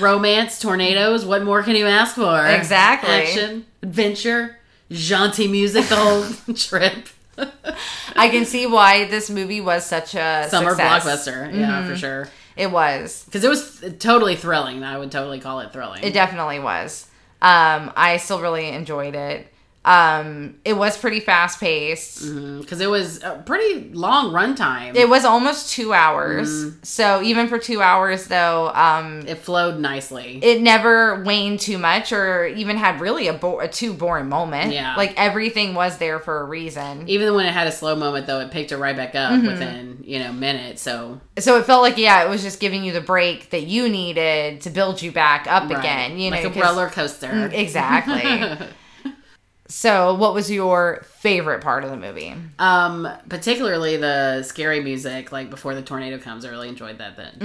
Romance, 0.00 0.58
tornadoes. 0.60 1.24
What 1.24 1.42
more 1.42 1.62
can 1.62 1.74
you 1.76 1.86
ask 1.86 2.14
for? 2.14 2.46
Exactly. 2.46 3.10
Action, 3.10 3.66
adventure, 3.82 4.58
jaunty 4.90 5.48
music 5.48 5.86
the 5.86 5.96
whole 6.46 6.54
trip. 6.54 7.08
I 8.16 8.28
can 8.28 8.44
see 8.44 8.66
why 8.66 9.06
this 9.06 9.30
movie 9.30 9.60
was 9.60 9.86
such 9.86 10.14
a 10.14 10.46
Summer 10.50 10.70
success. 10.70 11.04
blockbuster. 11.04 11.54
Yeah, 11.54 11.86
for 11.86 11.96
sure. 11.96 12.28
It 12.56 12.70
was. 12.70 13.24
Because 13.24 13.44
it 13.44 13.48
was 13.48 13.82
totally 13.98 14.36
thrilling. 14.36 14.82
I 14.84 14.98
would 14.98 15.10
totally 15.10 15.40
call 15.40 15.60
it 15.60 15.72
thrilling. 15.72 16.02
It 16.02 16.12
definitely 16.12 16.58
was. 16.58 17.06
Um, 17.40 17.90
I 17.96 18.18
still 18.18 18.40
really 18.42 18.68
enjoyed 18.68 19.14
it. 19.14 19.49
Um, 19.82 20.56
it 20.64 20.74
was 20.74 20.98
pretty 20.98 21.20
fast 21.20 21.58
paced. 21.58 22.20
Because 22.20 22.82
it 22.82 22.90
was 22.90 23.22
a 23.22 23.42
pretty 23.46 23.90
long 23.94 24.30
runtime. 24.32 24.94
It 24.94 25.08
was 25.08 25.24
almost 25.24 25.72
two 25.72 25.94
hours. 25.94 26.50
Mm-hmm. 26.50 26.82
So 26.82 27.22
even 27.22 27.48
for 27.48 27.58
two 27.58 27.80
hours, 27.80 28.26
though, 28.26 28.68
um, 28.74 29.26
it 29.26 29.38
flowed 29.38 29.78
nicely. 29.80 30.38
it 30.42 30.60
never 30.60 31.22
waned 31.22 31.60
too 31.60 31.78
much 31.78 32.12
or 32.12 32.46
even 32.46 32.76
had 32.76 33.00
really 33.00 33.28
a, 33.28 33.32
bo- 33.32 33.60
a 33.60 33.68
too 33.68 33.94
boring 33.94 34.28
moment. 34.28 34.72
Yeah. 34.74 34.94
Like 34.96 35.14
everything 35.16 35.74
was 35.74 35.96
there 35.96 36.18
for 36.18 36.40
a 36.40 36.44
reason. 36.44 37.08
Even 37.08 37.34
when 37.34 37.46
it 37.46 37.52
had 37.54 37.66
a 37.66 37.72
slow 37.72 37.96
moment, 37.96 38.26
though, 38.26 38.40
it 38.40 38.50
picked 38.50 38.72
it 38.72 38.76
right 38.76 38.94
back 38.96 39.14
up 39.14 39.30
Mm-hmm. 39.32 39.46
within 39.46 40.02
you 40.04 40.18
know 40.18 40.32
minutes. 40.32 40.82
So 40.82 41.20
So 41.38 41.58
it 41.58 41.64
felt 41.64 41.82
like, 41.82 41.96
yeah, 41.96 42.22
it 42.24 42.28
was 42.28 42.42
just 42.42 42.60
giving 42.60 42.84
you 42.84 42.92
the 42.92 43.00
break 43.00 43.48
that 43.50 43.62
you 43.62 43.88
needed 43.88 44.60
to 44.62 44.70
build 44.70 45.00
you 45.00 45.10
back 45.10 45.46
up 45.46 45.70
right. 45.70 45.78
again. 45.78 46.18
You 46.18 46.30
like 46.30 46.42
know, 46.42 46.50
a 46.50 46.52
'cause- 46.52 46.62
roller 46.62 46.88
coaster. 46.90 47.50
Exactly. 47.52 48.66
so, 49.70 50.14
what 50.14 50.34
was 50.34 50.50
your 50.50 51.04
favorite 51.20 51.62
part 51.62 51.84
of 51.84 51.90
the 51.90 51.96
movie? 51.96 52.34
Um, 52.58 53.08
particularly 53.28 53.96
the 53.96 54.42
scary 54.42 54.80
music, 54.82 55.32
like 55.32 55.48
before 55.48 55.74
the 55.74 55.82
tornado 55.82 56.18
comes. 56.18 56.44
I 56.44 56.48
really 56.50 56.68
enjoyed 56.68 56.98
that. 56.98 57.16
Then 57.16 57.36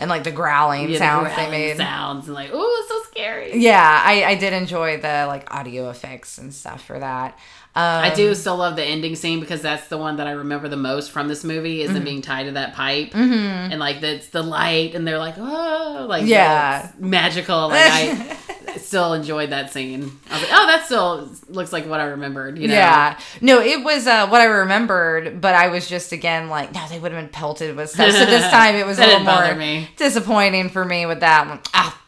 And 0.00 0.10
like 0.10 0.24
the 0.24 0.32
growling 0.32 0.82
Yeah, 0.82 0.88
the 0.88 0.98
sounds 0.98 1.36
they 1.36 1.50
made. 1.50 1.76
sounds 1.76 2.26
and 2.26 2.34
like, 2.34 2.50
oh, 2.52 2.80
it's 2.80 2.88
so 2.88 3.10
scary. 3.10 3.56
Yeah, 3.58 4.02
I, 4.04 4.24
I 4.24 4.34
did 4.34 4.52
enjoy 4.52 4.96
the 5.00 5.26
like 5.28 5.52
audio 5.54 5.90
effects 5.90 6.38
and 6.38 6.52
stuff 6.52 6.84
for 6.84 6.98
that. 6.98 7.38
Um, 7.76 7.82
I 8.04 8.14
do 8.14 8.34
still 8.34 8.56
love 8.56 8.74
the 8.74 8.82
ending 8.84 9.16
scene 9.16 9.38
because 9.38 9.60
that's 9.60 9.88
the 9.88 9.98
one 9.98 10.16
that 10.16 10.26
I 10.26 10.30
remember 10.30 10.66
the 10.66 10.78
most 10.78 11.10
from 11.10 11.28
this 11.28 11.44
movie 11.44 11.82
is 11.82 11.88
them 11.88 11.96
Mm-hmm. 11.98 12.04
being 12.06 12.22
tied 12.22 12.44
to 12.44 12.52
that 12.52 12.72
pipe 12.74 13.14
and 13.14 13.78
like 13.78 14.02
it's 14.02 14.28
the 14.28 14.42
light 14.42 14.94
and 14.94 15.06
they're 15.06 15.18
like 15.18 15.34
oh 15.36 16.06
like 16.08 16.24
Yeah. 16.26 16.90
magical 16.98 17.68
like 17.68 17.82
I 17.92 18.36
still 18.78 19.12
enjoyed 19.12 19.50
that 19.50 19.72
scene 19.74 20.10
I 20.30 20.32
was 20.34 20.42
like 20.42 20.50
oh 20.52 20.66
that 20.68 20.84
still 20.86 21.30
looks 21.48 21.70
like 21.72 21.86
what 21.86 22.00
I 22.00 22.04
remembered 22.04 22.58
you 22.58 22.68
know 22.68 22.74
Yeah, 22.74 23.18
no, 23.42 23.60
it 23.60 23.84
was 23.84 24.06
uh, 24.06 24.26
what 24.28 24.40
I 24.40 24.44
remembered, 24.46 25.40
but 25.42 25.54
I 25.54 25.68
was 25.68 25.86
just 25.86 26.12
again 26.12 26.48
like, 26.48 26.72
no, 26.74 26.86
they 26.88 26.98
would 26.98 27.12
have 27.12 27.20
been 27.20 27.30
pelted 27.30 27.76
with 27.76 27.90
stuff. 27.90 28.10
So 28.12 28.24
this 28.24 28.48
time 28.50 28.74
it 28.76 28.86
was 28.86 28.98
a 28.98 29.06
little 29.06 29.20
more 29.20 29.54
me. 29.54 29.88
disappointing 29.96 30.70
for 30.70 30.84
me 30.84 31.04
with 31.04 31.20
that. 31.20 31.46
Like, 31.48 31.66
ah, 31.74 32.00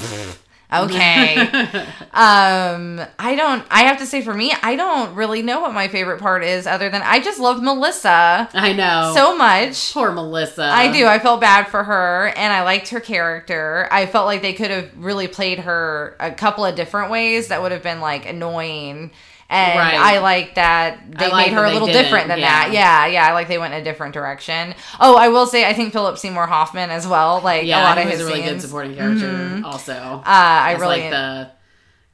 okay. 0.73 1.37
um, 2.13 3.01
I 3.19 3.35
don't. 3.37 3.65
I 3.71 3.85
have 3.85 3.99
to 3.99 4.07
say, 4.07 4.23
for 4.23 4.35
me, 4.35 4.53
I 4.63 4.77
don't 4.77 5.15
really 5.15 5.43
know 5.43 5.61
what 5.61 5.73
my 5.73 5.89
favorite 5.89 6.21
part 6.21 6.45
is, 6.45 6.67
other 6.67 6.91
than 6.91 7.03
I 7.03 7.21
just 7.21 7.39
love 7.39 7.63
Melissa 7.63 8.49
I 8.53 8.73
know 8.73 9.13
so 9.15 9.37
much. 9.37 9.93
poor 9.93 10.13
Melissa 10.13 10.65
I 10.65 10.93
do. 10.93 11.07
I 11.07 11.19
felt 11.19 11.41
bad 11.41 11.69
for 11.69 11.85
her 11.85 12.33
and 12.37 12.53
I 12.53 12.63
liked 12.63 12.89
her 12.89 13.01
character. 13.01 13.89
I 13.91 14.07
felt 14.07 14.27
like 14.27 14.43
they 14.43 14.53
could 14.53 14.71
have 14.71 14.91
really 14.97 15.29
played 15.29 15.61
her 15.61 16.17
a 16.21 16.31
couple 16.33 16.65
of 16.65 16.75
different 16.75 17.11
ways 17.11 17.49
that 17.49 17.63
would 17.63 17.73
have 17.73 17.83
been 17.83 18.01
like 18.01 18.27
annoying. 18.27 19.11
And 19.51 19.79
Right. 19.79 19.95
I 19.95 20.19
like 20.21 20.57
that 20.57 21.01
they 21.11 21.31
like 21.31 21.47
made 21.47 21.55
her 21.55 21.65
a 21.65 21.71
little 21.71 21.89
different 21.89 22.29
than 22.29 22.39
yeah. 22.39 22.65
that. 22.69 22.73
Yeah, 22.73 23.07
yeah. 23.07 23.27
I 23.29 23.33
like 23.33 23.49
they 23.49 23.57
went 23.59 23.73
in 23.73 23.81
a 23.81 23.85
different 23.85 24.13
direction. 24.13 24.75
Oh, 25.01 25.17
I 25.17 25.29
will 25.29 25.47
say 25.47 25.67
I 25.67 25.73
think 25.73 25.93
Philip 25.95 26.19
Seymour 26.19 26.47
Hoffman 26.47 26.91
as 26.91 27.07
well. 27.07 27.41
Like 27.43 27.65
yeah 27.65 27.81
a 27.81 27.85
lot 27.85 27.97
of 27.99 28.05
his 28.09 28.21
a 28.21 28.27
really 28.27 28.43
good 28.43 28.61
supporting 28.61 28.95
character 28.95 29.63
also 29.65 29.95
Uh, 29.95 30.23
I 30.27 30.75
As, 30.75 30.81
really 30.81 31.01
like 31.01 31.11
the 31.11 31.51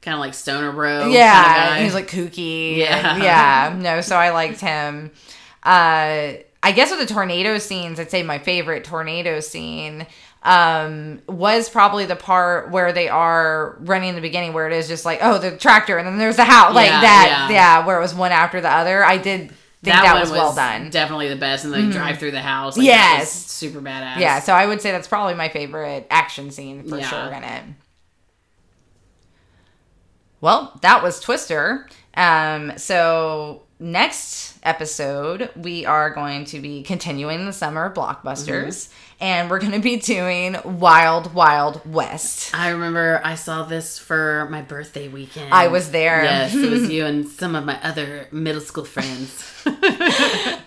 kind 0.01 0.15
of 0.15 0.21
like 0.21 0.33
stoner 0.33 0.71
bro 0.71 1.07
yeah, 1.09 1.43
kinda 1.43 1.69
guy. 1.69 1.83
he 1.83 1.91
like 1.91 2.07
kooky. 2.09 2.77
Yeah. 2.77 3.17
Yeah, 3.17 3.23
yeah. 3.71 3.75
No, 3.77 4.01
so 4.01 4.15
I 4.15 4.29
liked 4.29 4.61
him. 4.61 5.11
Uh, 5.63 6.33
I 6.63 6.71
guess 6.73 6.89
with 6.89 6.99
the 7.05 7.13
tornado 7.13 7.57
scenes, 7.57 7.99
I'd 7.99 8.09
say 8.11 8.23
my 8.23 8.39
favorite 8.39 8.83
tornado 8.85 9.39
scene 9.39 10.07
um 10.45 11.19
was 11.27 11.69
probably 11.69 12.05
the 12.05 12.15
part 12.15 12.69
where 12.69 12.93
they 12.93 13.09
are 13.09 13.77
running 13.79 14.09
in 14.09 14.15
the 14.15 14.21
beginning 14.21 14.53
where 14.53 14.67
it 14.67 14.73
is 14.73 14.87
just 14.87 15.03
like 15.03 15.17
oh 15.23 15.39
the 15.39 15.57
tractor 15.57 15.97
and 15.97 16.07
then 16.07 16.17
there's 16.19 16.35
the 16.35 16.43
house 16.45 16.73
like 16.75 16.87
Yeah, 16.87 17.01
that 17.01 17.47
yeah. 17.49 17.55
yeah. 17.79 17.85
where 17.85 17.97
it 17.97 18.01
was 18.01 18.13
one 18.13 18.31
after 18.31 18.61
the 18.61 18.69
other 18.69 19.03
i 19.03 19.17
did 19.17 19.49
think 19.49 19.55
that, 19.83 20.13
one 20.13 20.21
was, 20.21 20.29
well 20.31 20.53
done 20.55 20.91
definitely 20.91 21.29
the 21.29 21.35
best 21.35 21.65
and 21.65 21.73
they 21.73 21.89
drive 21.89 22.17
through 22.19 22.29
the 22.31 22.41
house 22.41 22.77
like, 22.77 22.85
Yes. 22.85 23.21
was 23.21 23.29
super 23.45 23.81
badass 23.81 24.17
yeah 24.19 24.39
so 24.39 24.53
i 24.53 24.65
would 24.67 24.81
say 24.81 24.91
that's 24.91 25.07
probably 25.07 25.33
my 25.33 25.49
favorite 25.49 26.05
action 26.11 26.51
scene 26.51 26.87
for 26.87 26.97
Yeah. 26.99 27.09
sure 27.09 27.33
in 27.33 27.43
it 27.43 27.63
well 30.41 30.77
that 30.81 31.01
was 31.03 31.19
twister 31.19 31.87
um 32.15 32.77
so 32.77 33.63
next 33.77 34.57
episode 34.63 35.49
we 35.55 35.85
are 35.85 36.09
going 36.09 36.45
to 36.45 36.59
be 36.61 36.81
continuing 36.81 37.45
the 37.45 37.51
summer 37.51 37.93
blockbusters 37.93 38.89
and 39.19 39.49
we're 39.49 39.59
going 39.59 39.73
to 39.73 39.79
be 39.79 39.97
doing 39.97 40.55
wild 40.63 41.33
wild 41.33 41.81
west 41.91 42.55
I 42.55 42.69
remember 42.69 43.19
I 43.23 43.35
saw 43.35 43.63
this 43.63 43.99
for 43.99 44.47
my 44.49 44.61
birthday 44.61 45.07
weekend. 45.09 45.53
I 45.53 45.67
was 45.67 45.91
there. 45.91 46.23
Yes, 46.23 46.55
it 46.55 46.69
was 46.69 46.89
you 46.89 47.05
and 47.05 47.27
some 47.27 47.53
of 47.55 47.65
my 47.65 47.77
other 47.83 48.27
middle 48.31 48.61
school 48.61 48.85
friends. 48.85 49.51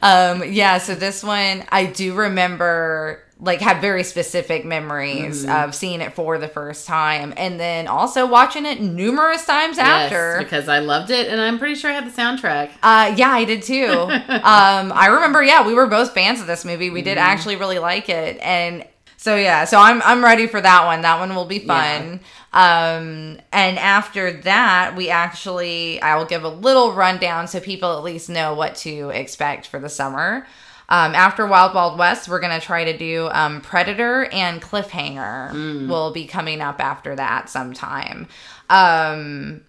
Um, 0.01 0.45
yeah, 0.45 0.79
so 0.79 0.95
this 0.95 1.25
one 1.25 1.65
I 1.71 1.87
do 1.87 2.15
remember 2.15 3.21
like 3.41 3.61
have 3.61 3.81
very 3.81 4.03
specific 4.03 4.65
memories 4.65 5.45
Mm-hmm. 5.45 5.51
of 5.65 5.75
seeing 5.75 6.01
it 6.01 6.13
for 6.15 6.39
the 6.39 6.49
first 6.49 6.87
time 6.89 7.33
and 7.37 7.61
then 7.61 7.87
also 7.87 8.27
watching 8.27 8.67
it 8.67 8.81
numerous 8.81 9.45
times 9.47 9.77
Yes, 9.77 10.11
after. 10.11 10.39
because 10.43 10.69
I 10.69 10.81
loved 10.81 11.11
it, 11.11 11.29
and 11.29 11.41
I'm 11.41 11.59
pretty 11.59 11.77
sure 11.77 11.91
I 11.91 11.95
had 11.95 12.05
the 12.07 12.11
soundtrack. 12.11 12.71
Uh, 12.83 13.15
yeah, 13.17 13.31
I 13.31 13.45
did 13.45 13.63
too. 13.63 13.87
um, 13.91 14.93
I 14.93 15.07
remember, 15.13 15.43
yeah, 15.43 15.65
we 15.67 15.73
were 15.75 15.87
both 15.87 16.13
fans 16.15 16.41
of 16.41 16.47
this 16.49 16.65
movie. 16.65 16.91
We 16.91 16.99
Mm-hmm. 17.01 17.05
did 17.05 17.19
actually 17.19 17.57
really 17.57 17.79
like 17.79 18.09
it, 18.09 18.39
and 18.41 18.85
so 19.17 19.37
yeah, 19.37 19.65
so 19.65 19.79
I'm 19.81 20.01
I'm 20.03 20.23
ready 20.23 20.47
for 20.47 20.61
that 20.61 20.87
one. 20.87 21.03
That 21.03 21.19
one 21.21 21.35
will 21.35 21.45
be 21.45 21.59
fun. 21.61 22.21
Um, 22.53 23.39
and 23.53 23.79
after 23.79 24.33
that, 24.43 24.95
we 24.97 25.11
actually 25.11 26.01
I 26.03 26.17
will 26.17 26.25
give 26.25 26.45
a 26.45 26.49
little 26.49 26.93
rundown 26.93 27.47
so 27.49 27.61
people 27.61 27.97
at 27.97 28.03
least 28.05 28.29
know 28.29 28.55
what 28.55 28.75
to 28.77 29.11
expect 29.11 29.67
for 29.69 29.79
the 29.79 29.89
summer. 29.89 30.47
Um, 30.91 31.15
after 31.15 31.47
Wild 31.47 31.75
Wild 31.75 31.99
West, 31.99 32.29
we're 32.29 32.41
gonna 32.41 32.61
try 32.61 32.85
to 32.85 32.97
do 32.97 33.29
um, 33.33 33.61
Predator 33.61 34.25
and 34.33 34.61
Cliffhanger. 34.63 35.89
Will 35.89 36.13
be 36.13 36.27
coming 36.27 36.61
up 36.61 36.81
after 36.81 37.15
that 37.17 37.51
sometime. 37.51 38.27
Um, 38.71 39.63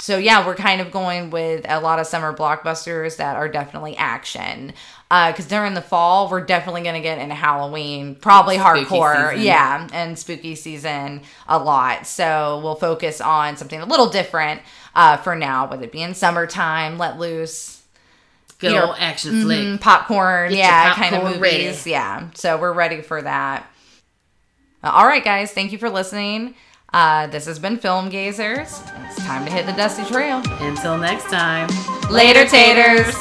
so 0.00 0.16
yeah, 0.16 0.46
we're 0.46 0.54
kind 0.54 0.80
of 0.80 0.92
going 0.92 1.30
with 1.30 1.66
a 1.68 1.80
lot 1.80 1.98
of 1.98 2.06
summer 2.06 2.32
blockbusters 2.32 3.16
that 3.16 3.36
are 3.36 3.48
definitely 3.48 3.96
action. 3.96 4.72
Because 5.08 5.46
during 5.46 5.74
the 5.74 5.80
fall, 5.82 6.28
we're 6.28 6.44
definitely 6.44 6.82
going 6.82 6.94
to 6.94 7.00
get 7.00 7.18
into 7.18 7.34
Halloween, 7.34 8.14
probably 8.14 8.58
Spooky 8.58 8.84
hardcore, 8.84 9.30
season. 9.30 9.44
yeah, 9.44 9.88
and 9.92 10.18
spooky 10.18 10.54
season 10.54 11.22
a 11.48 11.58
lot. 11.58 12.06
So 12.06 12.60
we'll 12.62 12.74
focus 12.76 13.20
on 13.20 13.56
something 13.56 13.80
a 13.80 13.86
little 13.86 14.10
different 14.10 14.60
uh, 14.94 15.16
for 15.16 15.34
now, 15.34 15.68
with 15.68 15.82
it 15.82 15.90
being 15.90 16.12
summertime, 16.14 16.98
let 16.98 17.18
loose, 17.18 17.77
Good 18.58 18.72
Your- 18.72 18.86
old 18.88 18.96
action 18.98 19.42
flick. 19.42 19.58
mm, 19.58 19.80
popcorn, 19.80 20.50
Get 20.50 20.58
yeah, 20.58 20.86
your 20.86 20.94
kind 20.94 21.14
of 21.14 21.22
popcorn 21.22 21.40
movies, 21.40 21.76
ready. 21.78 21.90
yeah. 21.90 22.28
So 22.34 22.56
we're 22.58 22.72
ready 22.72 23.02
for 23.02 23.22
that. 23.22 23.70
Uh, 24.82 24.90
all 24.90 25.06
right, 25.06 25.22
guys, 25.24 25.52
thank 25.52 25.70
you 25.72 25.78
for 25.78 25.88
listening. 25.90 26.54
Uh, 26.92 27.26
this 27.28 27.46
has 27.46 27.58
been 27.58 27.76
Film 27.78 28.10
Gazers. 28.10 28.82
It's 29.06 29.16
time 29.26 29.44
to 29.44 29.50
hit 29.52 29.66
the 29.66 29.72
dusty 29.72 30.04
trail. 30.04 30.42
Until 30.60 30.96
next 30.98 31.24
time. 31.30 31.68
Later, 32.10 32.46
taters. 32.46 33.14